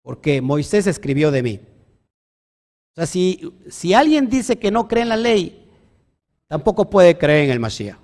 porque 0.01 0.41
Moisés 0.41 0.87
escribió 0.87 1.31
de 1.31 1.43
mí. 1.43 1.59
O 2.91 2.95
sea, 2.95 3.05
si, 3.05 3.53
si 3.69 3.93
alguien 3.93 4.29
dice 4.29 4.57
que 4.57 4.71
no 4.71 4.87
cree 4.87 5.03
en 5.03 5.09
la 5.09 5.17
ley, 5.17 5.69
tampoco 6.47 6.89
puede 6.89 7.17
creer 7.17 7.45
en 7.45 7.51
el 7.51 7.59
Mashiach. 7.59 7.97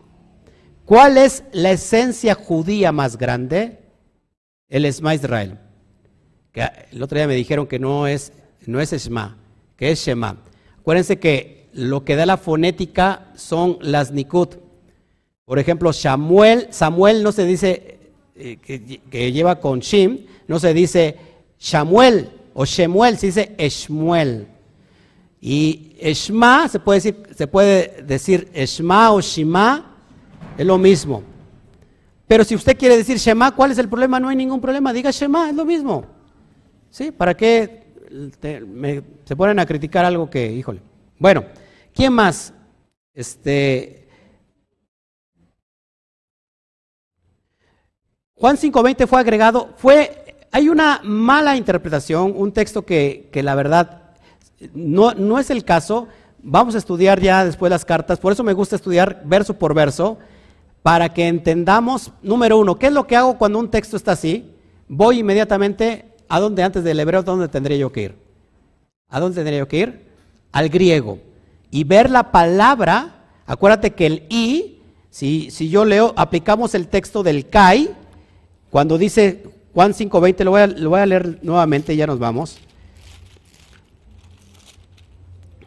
¿Cuál 0.85 1.18
es 1.18 1.44
la 1.53 1.72
esencia 1.72 2.35
judía 2.35 2.91
más 2.91 3.18
grande? 3.18 3.80
El 4.68 4.85
Esma 4.85 5.15
Israel. 5.15 5.57
Que 6.52 6.69
el 6.91 7.02
otro 7.02 7.18
día 7.18 7.27
me 7.27 7.35
dijeron 7.35 7.68
que 7.68 7.80
no 7.80 8.06
es, 8.06 8.34
no 8.65 8.80
es 8.81 8.94
Esma, 8.94 9.38
que 9.77 9.91
es 9.91 9.99
Shema. 9.99 10.38
Acuérdense 10.84 11.18
que 11.18 11.69
lo 11.72 12.03
que 12.03 12.18
da 12.18 12.26
la 12.26 12.35
fonética 12.35 13.31
son 13.35 13.77
las 13.80 14.11
Nikud. 14.11 14.49
Por 15.45 15.57
ejemplo, 15.57 15.93
Samuel, 15.93 16.68
Samuel 16.72 17.23
no 17.23 17.31
se 17.31 17.45
dice 17.45 17.99
eh, 18.35 18.57
que, 18.57 19.31
lleva 19.31 19.61
con 19.61 19.80
Shim, 19.80 20.26
no 20.45 20.60
se 20.60 20.73
dice 20.73 21.15
Shamuel 21.57 22.31
o 22.53 22.65
Shemuel, 22.65 23.18
se 23.18 23.27
dice 23.27 23.55
Eshmuel. 23.57 24.45
Y 25.39 25.95
Eshma 26.01 26.68
se 26.68 26.81
puede 26.81 26.97
decir, 26.97 27.15
se 27.34 27.47
puede 27.47 28.03
decir 28.03 28.49
Eshma 28.53 29.14
o 29.14 29.22
Shima, 29.22 29.95
es 30.57 30.65
lo 30.65 30.77
mismo. 30.77 31.23
Pero 32.27 32.43
si 32.43 32.55
usted 32.55 32.77
quiere 32.77 32.97
decir 32.97 33.15
Shema, 33.15 33.55
¿cuál 33.55 33.72
es 33.72 33.77
el 33.77 33.88
problema? 33.88 34.19
No 34.19 34.27
hay 34.27 34.35
ningún 34.35 34.60
problema, 34.60 34.91
diga 34.91 35.11
Shema, 35.11 35.49
es 35.49 35.55
lo 35.55 35.64
mismo. 35.64 36.03
¿Sí? 36.89 37.10
¿Para 37.10 37.38
qué 37.38 37.84
se 39.23 39.35
ponen 39.35 39.59
a 39.59 39.65
criticar 39.65 40.05
algo 40.05 40.29
que, 40.29 40.51
híjole? 40.51 40.81
Bueno, 41.19 41.45
¿quién 41.93 42.13
más? 42.13 42.53
Este, 43.13 44.03
Juan 48.43 48.57
5.20 48.57 49.07
fue 49.07 49.21
agregado, 49.21 49.69
fue, 49.77 50.35
hay 50.51 50.67
una 50.67 50.99
mala 51.01 51.55
interpretación, 51.55 52.33
un 52.35 52.51
texto 52.51 52.85
que, 52.85 53.29
la 53.33 53.55
verdad 53.55 54.01
no, 54.73 55.13
no 55.13 55.39
es 55.39 55.49
el 55.49 55.63
caso. 55.63 56.09
Vamos 56.39 56.75
a 56.75 56.79
estudiar 56.79 57.21
ya 57.21 57.45
después 57.45 57.69
las 57.69 57.85
cartas, 57.85 58.19
por 58.19 58.33
eso 58.33 58.43
me 58.43 58.51
gusta 58.51 58.75
estudiar 58.75 59.21
verso 59.23 59.53
por 59.53 59.73
verso, 59.73 60.17
para 60.81 61.13
que 61.13 61.29
entendamos, 61.29 62.11
número 62.21 62.57
uno, 62.57 62.77
¿qué 62.77 62.87
es 62.87 62.93
lo 62.93 63.07
que 63.07 63.15
hago 63.15 63.37
cuando 63.37 63.59
un 63.59 63.71
texto 63.71 63.95
está 63.95 64.11
así? 64.11 64.51
Voy 64.89 65.19
inmediatamente 65.19 66.13
a 66.27 66.41
donde 66.41 66.63
antes 66.63 66.83
del 66.83 66.99
hebreo, 66.99 67.23
¿dónde 67.23 67.47
tendría 67.47 67.77
yo 67.77 67.93
que 67.93 68.01
ir? 68.01 68.22
¿A 69.14 69.19
dónde 69.19 69.35
tendría 69.35 69.60
yo 69.60 69.68
que 69.68 69.77
ir? 69.77 70.07
Al 70.52 70.69
griego. 70.69 71.19
Y 71.69 71.84
ver 71.84 72.10
la 72.10 72.31
palabra, 72.31 73.27
acuérdate 73.45 73.94
que 73.94 74.07
el 74.07 74.26
i, 74.27 74.81
si, 75.11 75.52
si 75.52 75.69
yo 75.69 75.85
leo, 75.85 76.15
aplicamos 76.18 76.73
el 76.73 76.88
texto 76.88 77.22
del 77.22 77.48
kai, 77.48 77.91
cuando 78.72 78.98
dice 78.98 79.44
Juan 79.72 79.94
5.20, 79.94 80.44
lo, 80.44 80.49
voy 80.49 80.61
a, 80.61 80.68
lo 80.68 80.90
voy 80.90 80.99
a 80.99 81.06
leer 81.06 81.38
nuevamente, 81.44 81.95
ya 81.95 82.07
nos 82.07 82.18
vamos. 82.18 82.57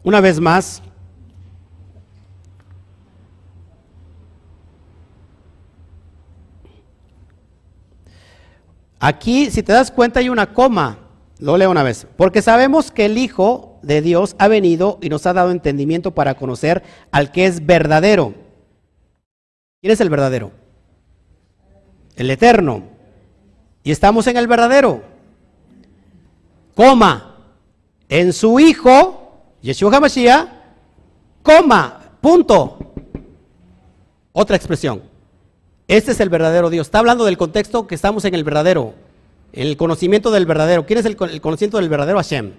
Una 0.03 0.21
vez 0.21 0.41
más. 0.41 0.83
Aquí, 8.99 9.53
si 9.53 9.63
te 9.63 9.73
das 9.73 9.93
cuenta, 9.93 10.19
hay 10.19 10.29
una 10.29 10.53
coma. 10.53 11.06
Lo 11.39 11.57
leo 11.57 11.71
una 11.71 11.83
vez. 11.83 12.07
Porque 12.17 12.43
sabemos 12.43 12.91
que 12.91 13.07
el 13.07 13.19
Hijo 13.19 13.79
de 13.83 14.01
Dios 14.01 14.37
ha 14.39 14.49
venido 14.49 14.99
y 15.03 15.09
nos 15.09 15.27
ha 15.27 15.33
dado 15.33 15.51
entendimiento 15.51 16.13
para 16.13 16.35
conocer 16.35 16.83
al 17.11 17.31
que 17.31 17.47
es 17.47 17.65
verdadero. 17.65 18.35
¿Quién 19.81 19.93
es 19.93 20.01
el 20.01 20.11
verdadero? 20.11 20.51
El 22.17 22.31
eterno. 22.31 22.85
Y 23.85 23.91
estamos 23.91 24.27
en 24.27 24.37
el 24.37 24.47
verdadero. 24.47 25.03
Coma. 26.75 27.35
En 28.09 28.33
su 28.33 28.59
Hijo, 28.61 29.43
Yeshua 29.63 29.97
HaMashiach, 29.97 30.49
coma, 31.43 32.13
punto. 32.21 32.79
Otra 34.33 34.57
expresión. 34.57 35.03
Este 35.89 36.13
es 36.13 36.21
el 36.21 36.29
verdadero 36.29 36.71
Dios. 36.71 36.87
Está 36.87 36.99
hablando 36.99 37.25
del 37.25 37.37
contexto 37.37 37.87
que 37.87 37.95
estamos 37.95 38.25
en 38.25 38.35
el 38.35 38.45
verdadero, 38.45 38.95
el 39.57 39.77
conocimiento 39.79 40.31
del 40.31 40.47
verdadero. 40.47 40.85
¿Quién 40.87 40.99
es 40.99 41.07
el, 41.07 41.17
conocimiento 41.17 41.79
del 41.79 41.89
verdadero 41.89 42.19
Hashem? 42.19 42.53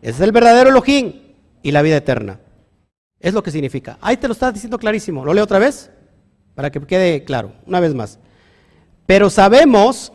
Es 0.00 0.20
el 0.20 0.30
verdadero 0.30 0.70
Elohim 0.70 1.34
y 1.62 1.72
la 1.72 1.82
vida 1.82 1.96
eterna. 1.96 2.40
Es 3.18 3.34
lo 3.34 3.42
que 3.42 3.50
significa. 3.50 3.98
Ahí 4.00 4.16
te 4.16 4.28
lo 4.28 4.32
está 4.32 4.52
diciendo 4.52 4.78
clarísimo. 4.78 5.24
¿Lo 5.24 5.34
leo 5.34 5.42
otra 5.42 5.58
vez? 5.58 5.90
Para 6.54 6.70
que 6.70 6.80
quede 6.80 7.24
claro, 7.24 7.52
una 7.66 7.80
vez 7.80 7.92
más. 7.92 8.20
Pero 9.04 9.30
sabemos, 9.30 10.12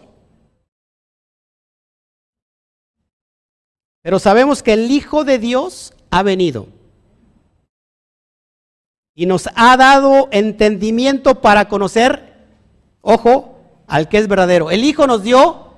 pero 4.01 4.17
sabemos 4.17 4.63
que 4.63 4.73
el 4.73 4.89
Hijo 4.89 5.25
de 5.25 5.39
Dios 5.39 5.93
ha 6.09 6.23
venido 6.23 6.67
y 9.13 9.25
nos 9.25 9.49
ha 9.55 9.75
dado 9.75 10.29
entendimiento 10.31 11.41
para 11.41 11.67
conocer, 11.67 12.33
ojo, 13.01 13.59
al 13.87 14.07
que 14.07 14.19
es 14.19 14.29
verdadero. 14.29 14.71
El 14.71 14.85
Hijo 14.85 15.05
nos 15.05 15.23
dio 15.23 15.70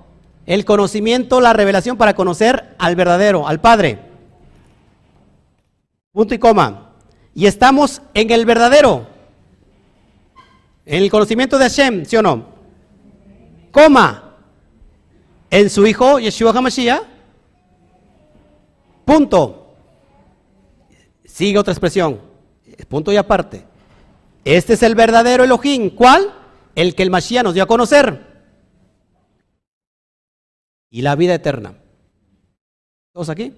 el 0.46 0.66
conocimiento, 0.66 1.40
la 1.40 1.54
revelación 1.54 1.98
para 1.98 2.14
conocer 2.14 2.76
al 2.78 2.96
verdadero, 2.96 3.48
al 3.48 3.62
Padre. 3.62 4.00
Punto 6.12 6.34
y 6.34 6.40
coma. 6.40 6.92
Y 7.34 7.48
estamos 7.48 8.02
en 8.14 8.30
el 8.32 8.46
verdadero, 8.46 9.08
en 10.86 11.02
el 11.02 11.10
conocimiento 11.10 11.58
de 11.58 11.66
Hashem, 11.66 12.06
¿sí 12.06 12.16
o 12.18 12.22
no? 12.22 12.46
Coma. 13.72 14.36
En 15.50 15.70
su 15.70 15.86
Hijo, 15.86 16.20
Yeshua 16.20 16.52
HaMashiach. 16.52 17.02
Punto. 19.06 19.76
Sigue 21.26 21.58
otra 21.58 21.74
expresión. 21.74 22.20
Punto 22.88 23.12
y 23.12 23.18
aparte. 23.18 23.66
Este 24.46 24.74
es 24.74 24.84
el 24.84 24.96
verdadero 24.96 25.44
Elohim. 25.44 25.90
¿Cuál? 25.92 26.34
El 26.76 26.96
que 26.96 27.04
el 27.04 27.10
Mashiach 27.10 27.44
nos 27.44 27.54
dio 27.54 27.64
a 27.64 27.68
conocer. 27.68 28.33
Y 30.94 31.02
la 31.02 31.16
vida 31.16 31.34
eterna. 31.34 31.74
¿Todos 33.14 33.30
aquí? 33.30 33.54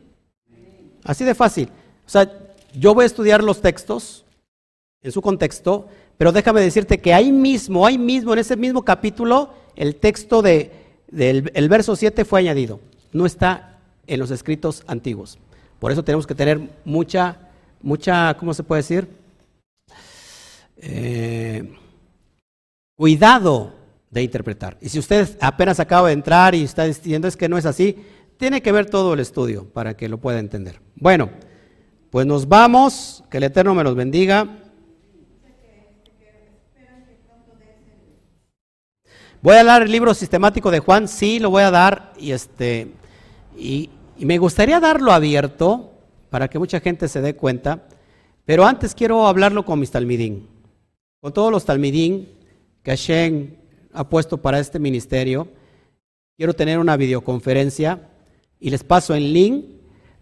Así 1.04 1.26
de 1.26 1.36
fácil. 1.36 1.68
O 2.06 2.10
sea, 2.10 2.32
yo 2.74 2.94
voy 2.94 3.04
a 3.04 3.08
estudiar 3.08 3.44
los 3.44 3.62
textos 3.62 4.24
en 5.02 5.12
su 5.12 5.22
contexto, 5.22 5.90
pero 6.18 6.32
déjame 6.32 6.62
decirte 6.62 7.00
que 7.00 7.14
ahí 7.14 7.34
mismo, 7.34 7.86
ahí 7.86 7.98
mismo, 7.98 8.32
en 8.32 8.40
ese 8.40 8.56
mismo 8.56 8.84
capítulo, 8.84 9.54
el 9.76 9.98
texto 9.98 10.42
de, 10.42 10.72
del 11.12 11.52
el 11.54 11.68
verso 11.68 11.98
7 11.98 12.24
fue 12.24 12.40
añadido. 12.40 12.80
No 13.12 13.26
está 13.26 13.80
en 14.08 14.20
los 14.20 14.32
escritos 14.32 14.84
antiguos. 14.88 15.38
Por 15.80 15.92
eso 15.92 16.04
tenemos 16.04 16.26
que 16.26 16.36
tener 16.36 16.62
mucha 16.86 17.46
mucha, 17.86 18.36
¿cómo 18.38 18.54
se 18.54 18.64
puede 18.64 18.80
decir? 18.82 19.08
Eh, 20.78 21.72
cuidado 22.98 23.74
de 24.10 24.24
interpretar. 24.24 24.78
Y 24.82 24.90
si 24.90 25.00
usted 25.00 25.38
apenas 25.42 25.80
acaba 25.80 26.08
de 26.08 26.14
entrar 26.14 26.56
y 26.56 26.64
está 26.64 26.84
diciendo 26.84 27.28
es 27.28 27.36
que 27.36 27.50
no 27.50 27.58
es 27.58 27.66
así, 27.66 27.98
tiene 28.38 28.62
que 28.62 28.72
ver 28.72 28.90
todo 28.90 29.14
el 29.14 29.20
estudio 29.20 29.66
para 29.66 29.96
que 29.96 30.10
lo 30.10 30.20
pueda 30.20 30.40
entender. 30.40 30.82
Bueno, 30.96 31.30
pues 32.10 32.26
nos 32.26 32.48
vamos, 32.48 33.24
que 33.30 33.38
el 33.38 33.44
Eterno 33.44 33.74
me 33.74 33.84
los 33.84 33.96
bendiga. 33.96 34.62
Voy 39.42 39.56
a 39.56 39.64
dar 39.64 39.84
el 39.84 39.92
libro 39.92 40.14
sistemático 40.14 40.72
de 40.72 40.80
Juan, 40.80 41.08
sí, 41.08 41.40
lo 41.40 41.50
voy 41.50 41.64
a 41.64 41.72
dar 41.72 42.14
y 42.18 42.32
este 42.32 42.94
y 43.58 43.90
me 44.18 44.38
gustaría 44.38 44.80
darlo 44.80 45.12
abierto 45.12 45.92
para 46.30 46.48
que 46.48 46.60
mucha 46.60 46.80
gente 46.80 47.08
se 47.08 47.22
dé 47.22 47.36
cuenta. 47.36 47.88
Pero 48.46 48.66
antes 48.66 48.94
quiero 48.94 49.28
hablarlo 49.28 49.66
con 49.66 49.80
mis 49.80 49.92
talmidín, 49.92 50.48
con 51.20 51.34
todos 51.34 51.52
los 51.52 51.66
talmidín 51.66 52.30
que 52.84 52.92
Hashem 52.92 53.56
ha 53.96 54.10
puesto 54.10 54.38
para 54.38 54.60
este 54.60 54.80
ministerio. 54.80 55.48
Quiero 56.38 56.54
tener 56.54 56.80
una 56.80 56.98
videoconferencia 56.98 58.10
y 58.60 58.70
les 58.70 58.84
paso 58.84 59.16
el 59.16 59.34
link 59.34 59.66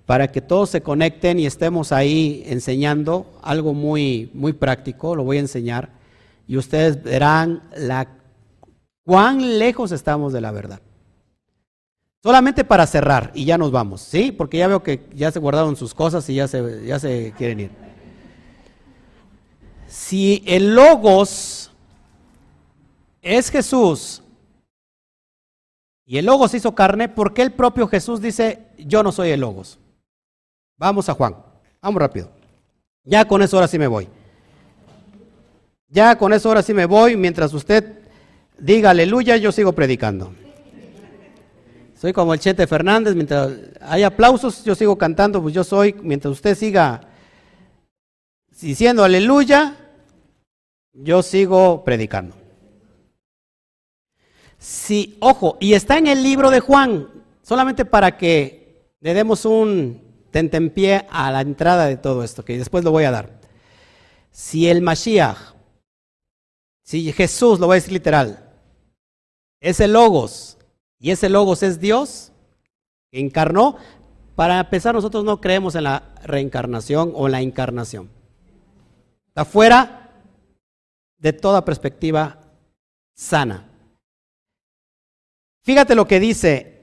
para 0.06 0.32
que 0.32 0.42
todos 0.42 0.70
se 0.70 0.82
conecten 0.82 1.40
y 1.40 1.46
estemos 1.46 1.92
ahí 1.92 2.44
enseñando 2.46 3.40
algo 3.42 3.74
muy, 3.74 4.30
muy 4.34 4.54
práctico, 4.54 5.16
lo 5.16 5.24
voy 5.24 5.38
a 5.38 5.42
enseñar, 5.42 5.90
y 6.48 6.58
ustedes 6.58 7.02
verán 7.02 7.64
la, 7.78 8.10
cuán 9.06 9.60
lejos 9.60 9.92
estamos 9.92 10.34
de 10.34 10.42
la 10.42 10.52
verdad. 10.52 10.82
Solamente 12.22 12.64
para 12.64 12.88
cerrar 12.88 13.32
y 13.34 13.46
ya 13.46 13.58
nos 13.58 13.72
vamos, 13.72 14.02
¿sí? 14.02 14.32
Porque 14.32 14.58
ya 14.58 14.68
veo 14.68 14.82
que 14.82 15.08
ya 15.14 15.32
se 15.32 15.40
guardaron 15.40 15.76
sus 15.76 15.94
cosas 15.94 16.30
y 16.30 16.36
ya 16.36 16.48
se, 16.48 16.86
ya 16.86 17.00
se 17.00 17.34
quieren 17.38 17.60
ir. 17.62 17.72
Si 19.88 20.42
el 20.48 20.74
logos 20.74 21.63
es 23.24 23.50
Jesús 23.50 24.22
y 26.06 26.18
el 26.18 26.26
logos 26.26 26.54
hizo 26.54 26.76
carne, 26.76 27.08
¿por 27.10 27.34
qué 27.34 27.42
el 27.42 27.54
propio 27.54 27.88
Jesús 27.88 28.22
dice, 28.22 28.68
yo 28.78 29.02
no 29.02 29.12
soy 29.12 29.32
el 29.32 29.40
logos? 29.40 29.80
Vamos 30.78 31.08
a 31.08 31.14
Juan, 31.14 31.36
vamos 31.82 32.00
rápido. 32.00 32.30
Ya 33.06 33.26
con 33.26 33.42
eso 33.42 33.58
ahora 33.58 33.68
sí 33.68 33.80
me 33.80 33.88
voy. 33.88 34.10
Ya 35.88 36.18
con 36.18 36.34
eso 36.34 36.50
ahora 36.50 36.62
sí 36.62 36.74
me 36.74 36.86
voy, 36.86 37.16
mientras 37.16 37.54
usted 37.54 38.00
diga 38.60 38.90
aleluya, 38.90 39.38
yo 39.38 39.52
sigo 39.52 39.74
predicando. 39.74 40.34
Soy 41.96 42.12
como 42.12 42.34
el 42.34 42.40
Chete 42.42 42.68
Fernández, 42.68 43.16
mientras 43.16 43.54
hay 43.80 44.04
aplausos, 44.04 44.66
yo 44.66 44.76
sigo 44.76 44.98
cantando, 44.98 45.42
pues 45.42 45.54
yo 45.54 45.64
soy, 45.64 45.96
mientras 46.02 46.34
usted 46.34 46.58
siga 46.58 47.02
diciendo 48.60 49.06
aleluya, 49.06 49.78
yo 50.92 51.24
sigo 51.24 51.84
predicando. 51.86 52.43
Sí, 54.64 55.18
ojo, 55.20 55.58
y 55.60 55.74
está 55.74 55.98
en 55.98 56.08
el 56.08 56.24
libro 56.24 56.50
de 56.50 56.62
Juan, 56.62 57.10
solamente 57.42 57.84
para 57.84 58.16
que 58.16 58.94
le 59.02 59.14
demos 59.14 59.44
un 59.44 60.02
tentempié 60.32 61.06
a 61.12 61.34
la 61.34 61.42
entrada 61.42 61.86
de 61.86 61.98
todo 61.98 62.24
esto, 62.24 62.46
que 62.46 62.58
después 62.58 62.86
lo 62.86 62.92
voy 62.92 63.04
a 63.04 63.12
dar. 63.12 63.42
Si 64.32 64.70
el 64.70 64.82
Mashiach, 64.82 65.38
si 66.82 67.12
Jesús, 67.12 67.60
lo 67.60 67.68
voy 67.68 67.74
a 67.74 67.82
decir 67.82 67.92
literal, 67.92 68.54
es 69.60 69.82
el 69.82 69.92
Logos, 69.92 70.58
y 70.98 71.12
ese 71.12 71.28
logos 71.28 71.62
es 71.62 71.82
Dios 71.82 72.32
que 73.12 73.20
encarnó. 73.20 73.76
Para 74.34 74.62
empezar, 74.62 74.96
nosotros 74.96 75.26
no 75.26 75.42
creemos 75.42 75.76
en 75.76 75.84
la 75.84 76.16
reencarnación 76.24 77.12
o 77.16 77.26
en 77.26 77.34
la 77.34 77.42
encarnación. 77.42 78.10
Está 79.28 79.44
fuera 79.44 80.10
de 81.18 81.34
toda 81.34 81.66
perspectiva 81.66 82.40
sana. 83.14 83.73
Fíjate 85.64 85.96
lo 85.96 86.08
que 86.08 86.20
dice. 86.20 86.74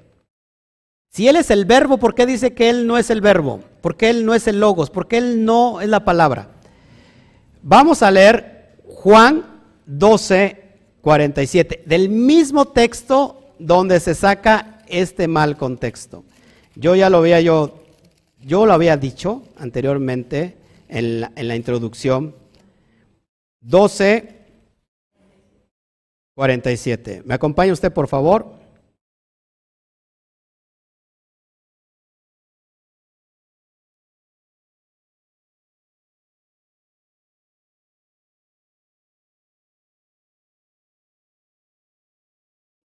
Si 1.12 1.28
Él 1.28 1.36
es 1.36 1.50
el 1.50 1.64
verbo, 1.64 1.98
¿por 1.98 2.14
qué 2.14 2.24
dice 2.24 2.54
que 2.54 2.70
Él 2.70 2.86
no 2.86 2.96
es 2.96 3.10
el 3.10 3.20
verbo? 3.20 3.60
¿Por 3.80 3.96
qué 3.96 4.10
Él 4.10 4.24
no 4.24 4.34
es 4.34 4.46
el 4.46 4.60
logos? 4.60 4.90
¿Por 4.90 5.06
qué 5.06 5.18
Él 5.18 5.44
no 5.44 5.80
es 5.80 5.88
la 5.88 6.04
palabra? 6.04 6.48
Vamos 7.62 8.02
a 8.02 8.10
leer 8.10 8.78
Juan 8.86 9.44
12, 9.86 10.62
47. 11.00 11.82
Del 11.84 12.08
mismo 12.08 12.66
texto 12.66 13.54
donde 13.58 14.00
se 14.00 14.14
saca 14.14 14.78
este 14.86 15.28
mal 15.28 15.56
contexto. 15.56 16.24
Yo 16.76 16.94
ya 16.94 17.10
lo 17.10 17.18
había 17.18 17.40
yo, 17.40 17.82
yo 18.40 18.64
lo 18.64 18.72
había 18.72 18.96
dicho 18.96 19.42
anteriormente 19.58 20.56
en 20.88 21.22
la, 21.22 21.32
en 21.34 21.48
la 21.48 21.56
introducción. 21.56 22.36
12, 23.62 24.36
47. 26.34 27.22
¿Me 27.26 27.34
acompaña 27.34 27.72
usted, 27.72 27.92
por 27.92 28.06
favor? 28.06 28.59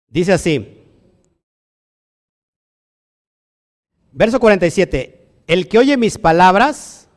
Dice 0.09 0.33
así, 0.33 0.79
verso 4.11 4.39
47, 4.39 5.43
el 5.47 5.67
que 5.67 5.77
oye 5.77 5.97
mis 5.97 6.17
palabras 6.17 7.07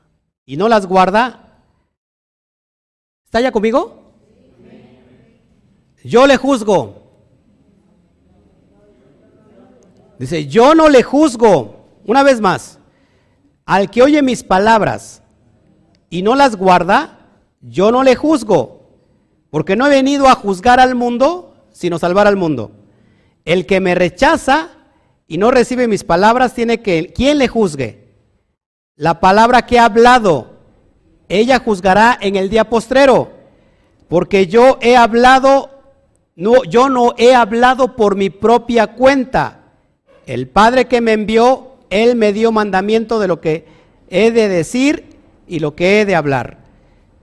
y 0.45 0.57
no 0.57 0.69
las 0.69 0.87
guarda, 0.87 1.63
¿está 3.25 3.41
ya 3.41 3.51
conmigo? 3.51 4.13
Yo 6.05 6.27
le 6.27 6.37
juzgo. 6.37 7.01
Dice, 10.19 10.47
yo 10.47 10.75
no 10.75 10.89
le 10.89 11.03
juzgo. 11.03 11.87
Una 12.05 12.23
vez 12.23 12.41
más, 12.41 12.79
al 13.65 13.91
que 13.91 14.03
oye 14.03 14.23
mis 14.23 14.43
palabras 14.43 15.23
y 16.11 16.23
no 16.23 16.35
las 16.35 16.57
guarda, 16.57 17.19
yo 17.61 17.91
no 17.93 18.03
le 18.03 18.17
juzgo, 18.17 18.83
porque 19.51 19.77
no 19.77 19.87
he 19.87 19.91
venido 19.91 20.29
a 20.29 20.35
juzgar 20.35 20.81
al 20.81 20.95
mundo, 20.95 21.55
sino 21.71 21.99
salvar 21.99 22.27
al 22.27 22.37
mundo. 22.37 22.82
El 23.45 23.67
que 23.67 23.81
me 23.81 23.95
rechaza 23.95 24.71
y 25.27 25.39
no 25.39 25.51
recibe 25.51 25.89
mis 25.89 26.05
palabras 26.05 26.55
tiene 26.55 26.83
que, 26.83 27.13
¿quién 27.15 27.39
le 27.39 27.49
juzgue? 27.49 28.03
La 28.97 29.21
palabra 29.21 29.67
que 29.67 29.77
he 29.77 29.79
hablado, 29.79 30.59
ella 31.29 31.59
juzgará 31.59 32.19
en 32.21 32.37
el 32.37 32.51
día 32.51 32.69
postrero, 32.69 33.31
porque 34.09 34.47
yo 34.47 34.79
he 34.83 34.97
hablado, 34.97 35.71
no, 36.37 36.63
yo 36.65 36.89
no 36.89 37.15
he 37.17 37.35
hablado 37.35 37.97
por 37.97 38.17
mi 38.17 38.29
propia 38.29 38.89
cuenta. 38.89 39.61
El 40.27 40.49
Padre 40.49 40.85
que 40.85 41.01
me 41.01 41.13
envió, 41.13 41.79
Él 41.91 42.15
me 42.17 42.33
dio 42.33 42.53
mandamiento 42.53 43.19
de 43.19 43.29
lo 43.29 43.41
que 43.41 43.67
he 44.11 44.31
de 44.31 44.49
decir 44.49 45.17
y 45.49 45.59
lo 45.61 45.75
que 45.75 46.01
he 46.01 46.05
de 46.05 46.15
hablar. 46.15 46.59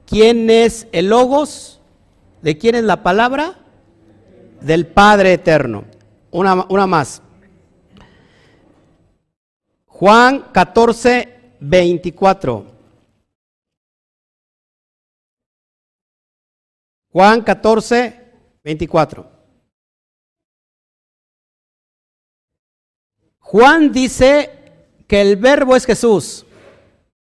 ¿Quién 0.07 0.49
es 0.49 0.87
el 0.91 1.09
Logos? 1.09 1.79
¿De 2.41 2.57
quién 2.57 2.73
es 2.73 2.83
la 2.83 3.03
palabra? 3.03 3.59
Del 4.61 4.87
Padre 4.87 5.33
Eterno. 5.33 5.83
Una, 6.31 6.65
una 6.69 6.87
más. 6.87 7.21
Juan 9.87 10.51
14, 10.51 11.55
24. 11.59 12.65
Juan 17.11 17.41
14, 17.41 18.31
24. 18.63 19.39
Juan 23.39 23.91
dice 23.91 24.51
que 25.07 25.21
el 25.21 25.35
verbo 25.37 25.75
es 25.75 25.85
Jesús 25.85 26.45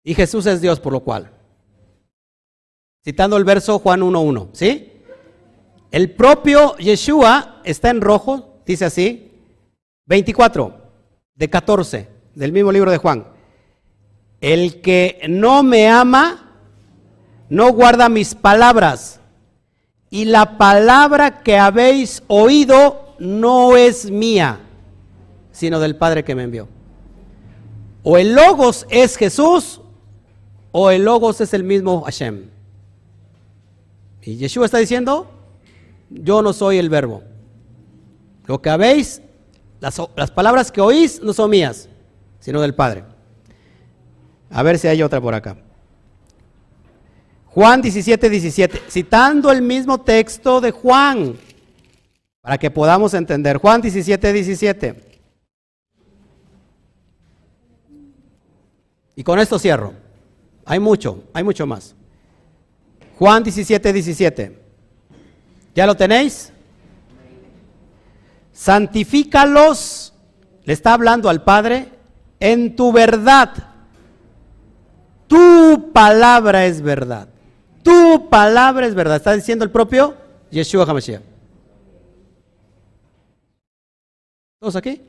y 0.05 0.15
Jesús 0.15 0.45
es 0.47 0.61
Dios 0.61 0.79
por 0.79 0.93
lo 0.93 1.01
cual. 1.01 1.33
Citando 3.03 3.39
el 3.39 3.45
verso 3.45 3.79
Juan 3.79 4.03
1.1, 4.03 4.51
¿sí? 4.53 4.93
El 5.91 6.15
propio 6.15 6.77
Yeshua 6.77 7.63
está 7.65 7.89
en 7.89 8.03
rojo, 8.03 8.50
dice 8.71 8.85
así, 8.85 9.33
24 10.07 10.75
de 11.35 11.51
14 11.51 12.09
del 12.35 12.53
mismo 12.53 12.73
libro 12.73 12.91
de 12.91 12.99
Juan. 12.99 13.27
El 14.41 14.81
que 14.81 15.21
no 15.29 15.63
me 15.63 15.89
ama, 15.89 16.57
no 17.49 17.73
guarda 17.73 18.09
mis 18.09 18.35
palabras. 18.35 19.21
Y 20.09 20.25
la 20.25 20.57
palabra 20.57 21.43
que 21.43 21.59
habéis 21.59 22.23
oído 22.27 23.15
no 23.19 23.77
es 23.77 24.11
mía, 24.11 24.61
sino 25.53 25.79
del 25.79 25.97
Padre 25.97 26.25
que 26.25 26.35
me 26.35 26.45
envió. 26.45 26.69
O 28.03 28.17
el 28.17 28.35
Logos 28.35 28.87
es 28.89 29.17
Jesús, 29.17 29.81
o 30.73 30.91
el 30.91 31.05
Logos 31.05 31.41
es 31.41 31.53
el 31.55 31.65
mismo 31.65 32.03
Hashem. 32.03 32.49
Y 34.23 34.37
Yeshua 34.37 34.67
está 34.67 34.79
diciendo, 34.79 35.31
yo 36.09 36.43
no 36.43 36.53
soy 36.53 36.79
el 36.79 36.89
verbo. 36.89 37.23
Lo 38.51 38.61
que 38.61 38.69
habéis, 38.69 39.23
las, 39.79 40.01
palabras 40.33 40.73
que 40.73 40.81
oís 40.81 41.23
no 41.23 41.33
son 41.33 41.51
mías, 41.51 41.89
sino 42.41 42.61
del 42.61 42.75
Padre. 42.75 43.05
A 44.51 44.65
ver 44.65 44.77
si 44.77 44.89
hay 44.89 45.05
otra 45.05 45.21
por 45.21 45.35
acá. 45.35 45.57
Juan 47.47 47.81
17, 47.81 48.29
17, 48.29 48.83
citando 48.89 49.53
el 49.53 49.63
mismo 49.63 50.01
texto 50.01 50.61
de 50.61 50.73
Juan, 50.73 51.37
para 52.41 52.59
que 52.59 52.73
podamos 52.73 53.15
entender. 53.15 53.59
Juan 53.59 53.83
17, 53.83 54.33
17. 54.33 55.21
Y 59.15 59.23
con 59.23 59.39
esto 59.39 59.61
cierro. 59.61 59.95
Hay 60.65 60.81
mucho, 60.81 61.23
hay 61.33 61.45
mucho 61.45 61.69
más. 61.69 61.95
Juan 63.17 63.45
17, 63.45 63.93
17. 63.93 64.59
¿Ya 65.73 65.87
lo 65.87 65.97
tenéis? 65.97 66.53
Santifícalos, 68.61 70.13
le 70.65 70.75
está 70.75 70.93
hablando 70.93 71.31
al 71.31 71.43
Padre, 71.43 71.89
en 72.39 72.77
tu 72.77 72.93
verdad. 72.93 73.55
Tu 75.27 75.91
palabra 75.95 76.67
es 76.67 76.83
verdad. 76.83 77.27
Tu 77.83 78.29
palabra 78.29 78.87
es 78.87 78.95
verdad. 78.95 79.17
Está 79.17 79.33
diciendo 79.33 79.65
el 79.65 79.71
propio 79.71 80.15
Yeshua 80.51 80.85
HaMashiach. 80.85 81.23
¿Todos 84.59 84.77
aquí? 84.77 85.01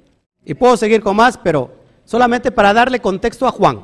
Y 0.45 0.53
puedo 0.53 0.78
seguir 0.78 1.02
con 1.03 1.18
más, 1.18 1.38
pero 1.38 1.76
solamente 2.06 2.53
para 2.53 2.73
darle 2.73 3.02
contexto 3.02 3.45
a 3.45 3.52
Juan. 3.52 3.84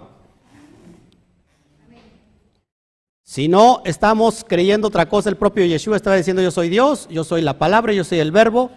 Si 3.22 3.50
no 3.50 3.82
estamos 3.84 4.46
creyendo 4.48 4.88
otra 4.88 5.10
cosa, 5.10 5.28
el 5.28 5.36
propio 5.36 5.66
Yeshua 5.66 5.98
estaba 5.98 6.16
diciendo 6.16 6.42
yo 6.42 6.52
soy 6.52 6.70
Dios, 6.70 7.10
yo 7.10 7.26
soy 7.26 7.42
la 7.42 7.58
palabra, 7.58 7.92
yo 7.92 8.06
soy 8.06 8.20
el 8.20 8.32
verbo, 8.32 8.72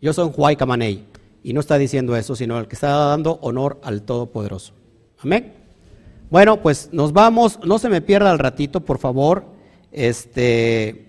yo 0.00 0.12
soy 0.12 0.30
Huay 0.36 0.56
Kamanei. 0.56 1.04
Y 1.42 1.52
no 1.52 1.60
está 1.60 1.78
diciendo 1.78 2.16
eso, 2.16 2.36
sino 2.36 2.58
el 2.58 2.68
que 2.68 2.74
está 2.74 2.88
dando 2.88 3.38
honor 3.42 3.80
al 3.82 4.02
Todopoderoso. 4.02 4.74
Amén. 5.22 5.54
Bueno, 6.28 6.60
pues 6.62 6.90
nos 6.92 7.12
vamos, 7.12 7.58
no 7.64 7.78
se 7.78 7.88
me 7.88 8.02
pierda 8.02 8.30
al 8.30 8.38
ratito, 8.38 8.80
por 8.80 8.98
favor. 8.98 9.44
Este. 9.90 11.06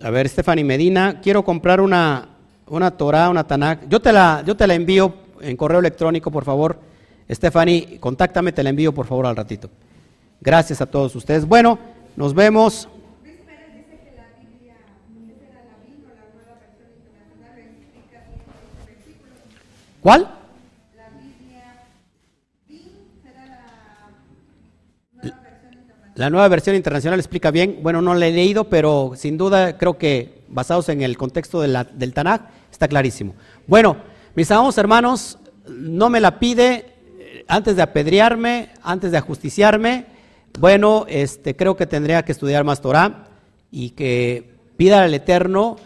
A 0.00 0.10
ver, 0.10 0.28
Stephanie 0.28 0.64
Medina, 0.64 1.20
quiero 1.22 1.44
comprar 1.44 1.80
una, 1.80 2.28
una 2.66 2.90
Torah, 2.90 3.30
una 3.30 3.46
Tanakh. 3.46 3.88
Yo 3.88 4.00
te, 4.00 4.12
la, 4.12 4.42
yo 4.44 4.56
te 4.56 4.66
la 4.66 4.74
envío 4.74 5.14
en 5.40 5.56
correo 5.56 5.78
electrónico, 5.78 6.30
por 6.30 6.44
favor. 6.44 6.78
Stephanie, 7.30 7.98
contáctame, 8.00 8.52
te 8.52 8.62
la 8.62 8.70
envío 8.70 8.92
por 8.92 9.06
favor 9.06 9.26
al 9.26 9.36
ratito. 9.36 9.70
Gracias 10.40 10.80
a 10.80 10.86
todos 10.86 11.14
ustedes. 11.14 11.46
Bueno, 11.46 11.78
nos 12.16 12.34
vemos. 12.34 12.88
¿Cuál? 20.02 20.28
La 26.16 26.28
nueva 26.28 26.48
versión 26.48 26.76
internacional 26.76 27.18
explica 27.20 27.50
bien. 27.50 27.78
Bueno, 27.82 28.02
no 28.02 28.14
la 28.14 28.26
he 28.26 28.32
leído, 28.32 28.64
pero 28.64 29.12
sin 29.16 29.38
duda 29.38 29.78
creo 29.78 29.96
que 29.96 30.42
basados 30.48 30.88
en 30.88 31.02
el 31.02 31.16
contexto 31.16 31.60
del 31.62 32.14
Tanakh 32.14 32.50
está 32.70 32.88
clarísimo. 32.88 33.34
Bueno, 33.66 33.96
mis 34.34 34.50
amados 34.50 34.76
hermanos, 34.76 35.38
no 35.68 36.10
me 36.10 36.20
la 36.20 36.38
pide, 36.38 36.84
antes 37.46 37.76
de 37.76 37.82
apedrearme, 37.82 38.70
antes 38.82 39.12
de 39.12 39.18
ajusticiarme, 39.18 40.06
bueno, 40.58 41.06
este, 41.08 41.56
creo 41.56 41.76
que 41.76 41.86
tendría 41.86 42.24
que 42.24 42.32
estudiar 42.32 42.64
más 42.64 42.82
Torah 42.82 43.28
y 43.70 43.90
que 43.90 44.50
pida 44.76 45.04
al 45.04 45.14
Eterno 45.14 45.76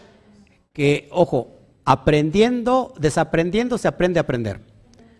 que, 0.72 1.09
ojo, 1.12 1.55
aprendiendo, 1.86 2.92
desaprendiendo, 2.98 3.78
se 3.78 3.88
aprende 3.88 4.18
a 4.18 4.22
aprender. 4.22 4.60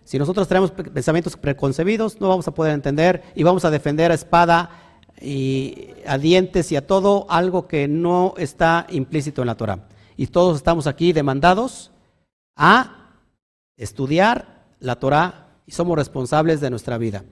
Si 0.03 0.19
nosotros 0.19 0.47
tenemos 0.47 0.71
pensamientos 0.71 1.35
preconcebidos, 1.37 2.21
no 2.21 2.29
vamos 2.29 2.47
a 2.47 2.53
poder 2.53 2.73
entender 2.73 3.23
y 3.35 3.43
vamos 3.43 3.65
a 3.65 3.71
defender 3.71 4.11
a 4.11 4.15
espada 4.15 4.69
y 5.19 5.89
a 6.05 6.17
dientes 6.17 6.71
y 6.71 6.75
a 6.75 6.85
todo 6.85 7.25
algo 7.29 7.67
que 7.67 7.87
no 7.87 8.33
está 8.37 8.85
implícito 8.89 9.41
en 9.41 9.47
la 9.47 9.55
Torah. 9.55 9.87
Y 10.17 10.27
todos 10.27 10.57
estamos 10.57 10.87
aquí 10.87 11.13
demandados 11.13 11.91
a 12.55 13.13
estudiar 13.77 14.65
la 14.79 14.97
Torah 14.97 15.47
y 15.65 15.71
somos 15.71 15.97
responsables 15.97 16.59
de 16.59 16.69
nuestra 16.69 16.97
vida. 16.97 17.23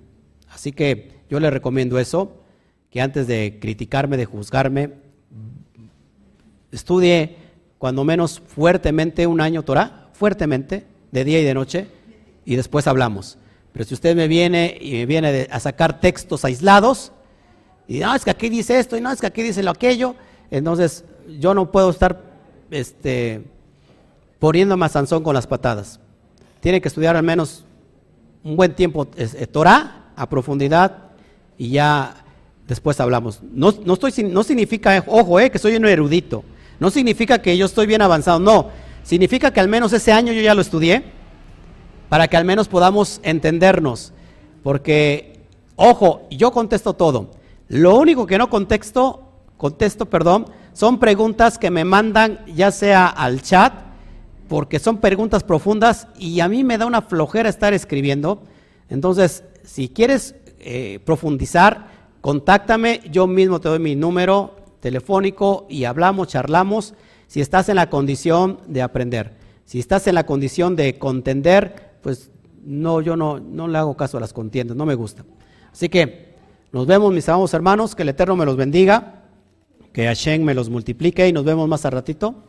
Así 0.49 0.71
que 0.71 1.23
yo 1.29 1.39
le 1.39 1.49
recomiendo 1.49 1.99
eso, 1.99 2.41
que 2.89 3.01
antes 3.01 3.27
de 3.27 3.57
criticarme, 3.61 4.15
de 4.15 4.25
juzgarme, 4.25 4.93
estudie 6.71 7.44
cuando 7.77 8.03
menos 8.03 8.41
fuertemente 8.45 9.27
un 9.27 9.41
año 9.41 9.63
Torah, 9.63 10.09
fuertemente, 10.13 10.85
de 11.11 11.23
día 11.23 11.39
y 11.39 11.43
de 11.43 11.53
noche, 11.53 11.87
y 12.45 12.55
después 12.55 12.87
hablamos. 12.87 13.37
Pero 13.73 13.85
si 13.85 13.93
usted 13.93 14.15
me 14.15 14.27
viene 14.27 14.77
y 14.79 14.93
me 14.93 15.05
viene 15.05 15.47
a 15.51 15.59
sacar 15.59 15.99
textos 15.99 16.45
aislados, 16.45 17.11
y 17.87 17.99
no, 17.99 18.15
es 18.15 18.23
que 18.23 18.31
aquí 18.31 18.49
dice 18.49 18.79
esto, 18.79 18.97
y 18.97 19.01
no, 19.01 19.11
es 19.11 19.19
que 19.19 19.27
aquí 19.27 19.43
dice 19.43 19.61
lo 19.61 19.71
aquello, 19.71 20.15
entonces 20.49 21.03
yo 21.39 21.53
no 21.53 21.71
puedo 21.71 21.89
estar 21.89 22.21
este, 22.71 23.43
poniéndome 24.39 24.85
a 24.85 25.21
con 25.21 25.33
las 25.33 25.47
patadas. 25.47 25.99
Tiene 26.59 26.81
que 26.81 26.87
estudiar 26.87 27.15
al 27.15 27.23
menos 27.23 27.65
un 28.43 28.55
buen 28.55 28.73
tiempo 28.73 29.07
eh, 29.17 29.47
Torah 29.47 30.11
a 30.15 30.29
profundidad 30.29 31.11
y 31.57 31.69
ya 31.69 32.23
después 32.67 32.99
hablamos. 32.99 33.41
No, 33.43 33.73
no, 33.83 33.93
estoy, 33.93 34.23
no 34.23 34.43
significa, 34.43 35.03
ojo, 35.07 35.39
eh, 35.39 35.49
que 35.49 35.59
soy 35.59 35.75
un 35.75 35.85
erudito. 35.85 36.43
No 36.79 36.89
significa 36.89 37.41
que 37.41 37.57
yo 37.57 37.65
estoy 37.65 37.87
bien 37.87 38.01
avanzado, 38.01 38.39
no. 38.39 38.69
Significa 39.03 39.51
que 39.51 39.59
al 39.59 39.67
menos 39.67 39.93
ese 39.93 40.11
año 40.11 40.33
yo 40.33 40.41
ya 40.41 40.55
lo 40.55 40.61
estudié 40.61 41.03
para 42.09 42.27
que 42.27 42.37
al 42.37 42.45
menos 42.45 42.67
podamos 42.67 43.19
entendernos. 43.23 44.13
Porque, 44.63 45.39
ojo, 45.75 46.27
yo 46.31 46.51
contesto 46.51 46.93
todo. 46.93 47.31
Lo 47.67 47.95
único 47.95 48.25
que 48.25 48.37
no 48.37 48.49
contesto, 48.49 49.29
contesto, 49.57 50.05
perdón, 50.07 50.45
son 50.73 50.99
preguntas 50.99 51.57
que 51.57 51.71
me 51.71 51.85
mandan 51.85 52.45
ya 52.47 52.71
sea 52.71 53.07
al 53.07 53.41
chat 53.41 53.73
porque 54.47 54.79
son 54.79 54.97
preguntas 54.97 55.43
profundas 55.43 56.07
y 56.17 56.39
a 56.39 56.47
mí 56.47 56.63
me 56.63 56.77
da 56.77 56.85
una 56.85 57.01
flojera 57.01 57.49
estar 57.49 57.73
escribiendo. 57.73 58.43
Entonces, 58.89 59.43
si 59.63 59.89
quieres 59.89 60.35
eh, 60.59 60.99
profundizar, 61.03 61.87
contáctame, 62.21 63.01
yo 63.11 63.27
mismo 63.27 63.59
te 63.59 63.69
doy 63.69 63.79
mi 63.79 63.95
número 63.95 64.55
telefónico 64.85 65.65
y 65.67 65.85
hablamos, 65.85 66.27
charlamos, 66.27 66.93
si 67.25 67.41
estás 67.41 67.69
en 67.69 67.77
la 67.77 67.89
condición 67.89 68.59
de 68.67 68.83
aprender. 68.83 69.35
Si 69.65 69.79
estás 69.79 70.05
en 70.05 70.13
la 70.13 70.27
condición 70.27 70.75
de 70.75 70.99
contender, 70.99 71.97
pues 72.03 72.29
no, 72.63 73.01
yo 73.01 73.15
no, 73.15 73.39
no 73.39 73.67
le 73.67 73.79
hago 73.79 73.97
caso 73.97 74.17
a 74.17 74.19
las 74.19 74.31
contiendas, 74.31 74.77
no 74.77 74.85
me 74.85 74.93
gusta. 74.93 75.25
Así 75.73 75.89
que 75.89 76.35
nos 76.71 76.85
vemos, 76.85 77.11
mis 77.11 77.27
amados 77.27 77.51
hermanos, 77.55 77.95
que 77.95 78.03
el 78.03 78.09
Eterno 78.09 78.35
me 78.35 78.45
los 78.45 78.57
bendiga, 78.57 79.23
que 79.91 80.05
Hashem 80.05 80.43
me 80.43 80.53
los 80.53 80.69
multiplique 80.69 81.27
y 81.27 81.33
nos 81.33 81.45
vemos 81.45 81.67
más 81.67 81.83
a 81.85 81.89
ratito. 81.89 82.43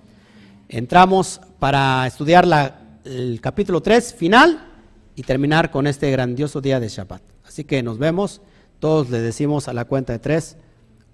Entramos 0.68 1.40
para 1.58 2.06
estudiar 2.06 2.46
la, 2.46 2.98
el 3.06 3.40
capítulo 3.40 3.80
3 3.80 4.12
final 4.12 4.74
y 5.14 5.22
terminar 5.22 5.70
con 5.70 5.86
este 5.86 6.10
grandioso 6.10 6.60
día 6.60 6.80
de 6.80 6.88
Shabbat. 6.88 7.22
Así 7.46 7.64
que 7.64 7.82
nos 7.82 7.96
vemos, 7.96 8.42
todos 8.78 9.08
le 9.08 9.20
decimos 9.20 9.68
a 9.68 9.72
la 9.72 9.86
cuenta 9.86 10.12
de 10.12 10.18
tres, 10.18 10.58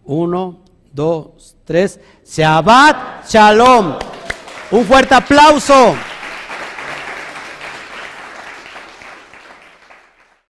uno, 0.05 0.65
dos, 0.93 1.57
tres, 1.65 1.99
Shabbat 2.27 3.29
Shalom. 3.29 3.95
Un 4.71 4.85
fuerte 4.87 5.15
aplauso. 5.15 5.97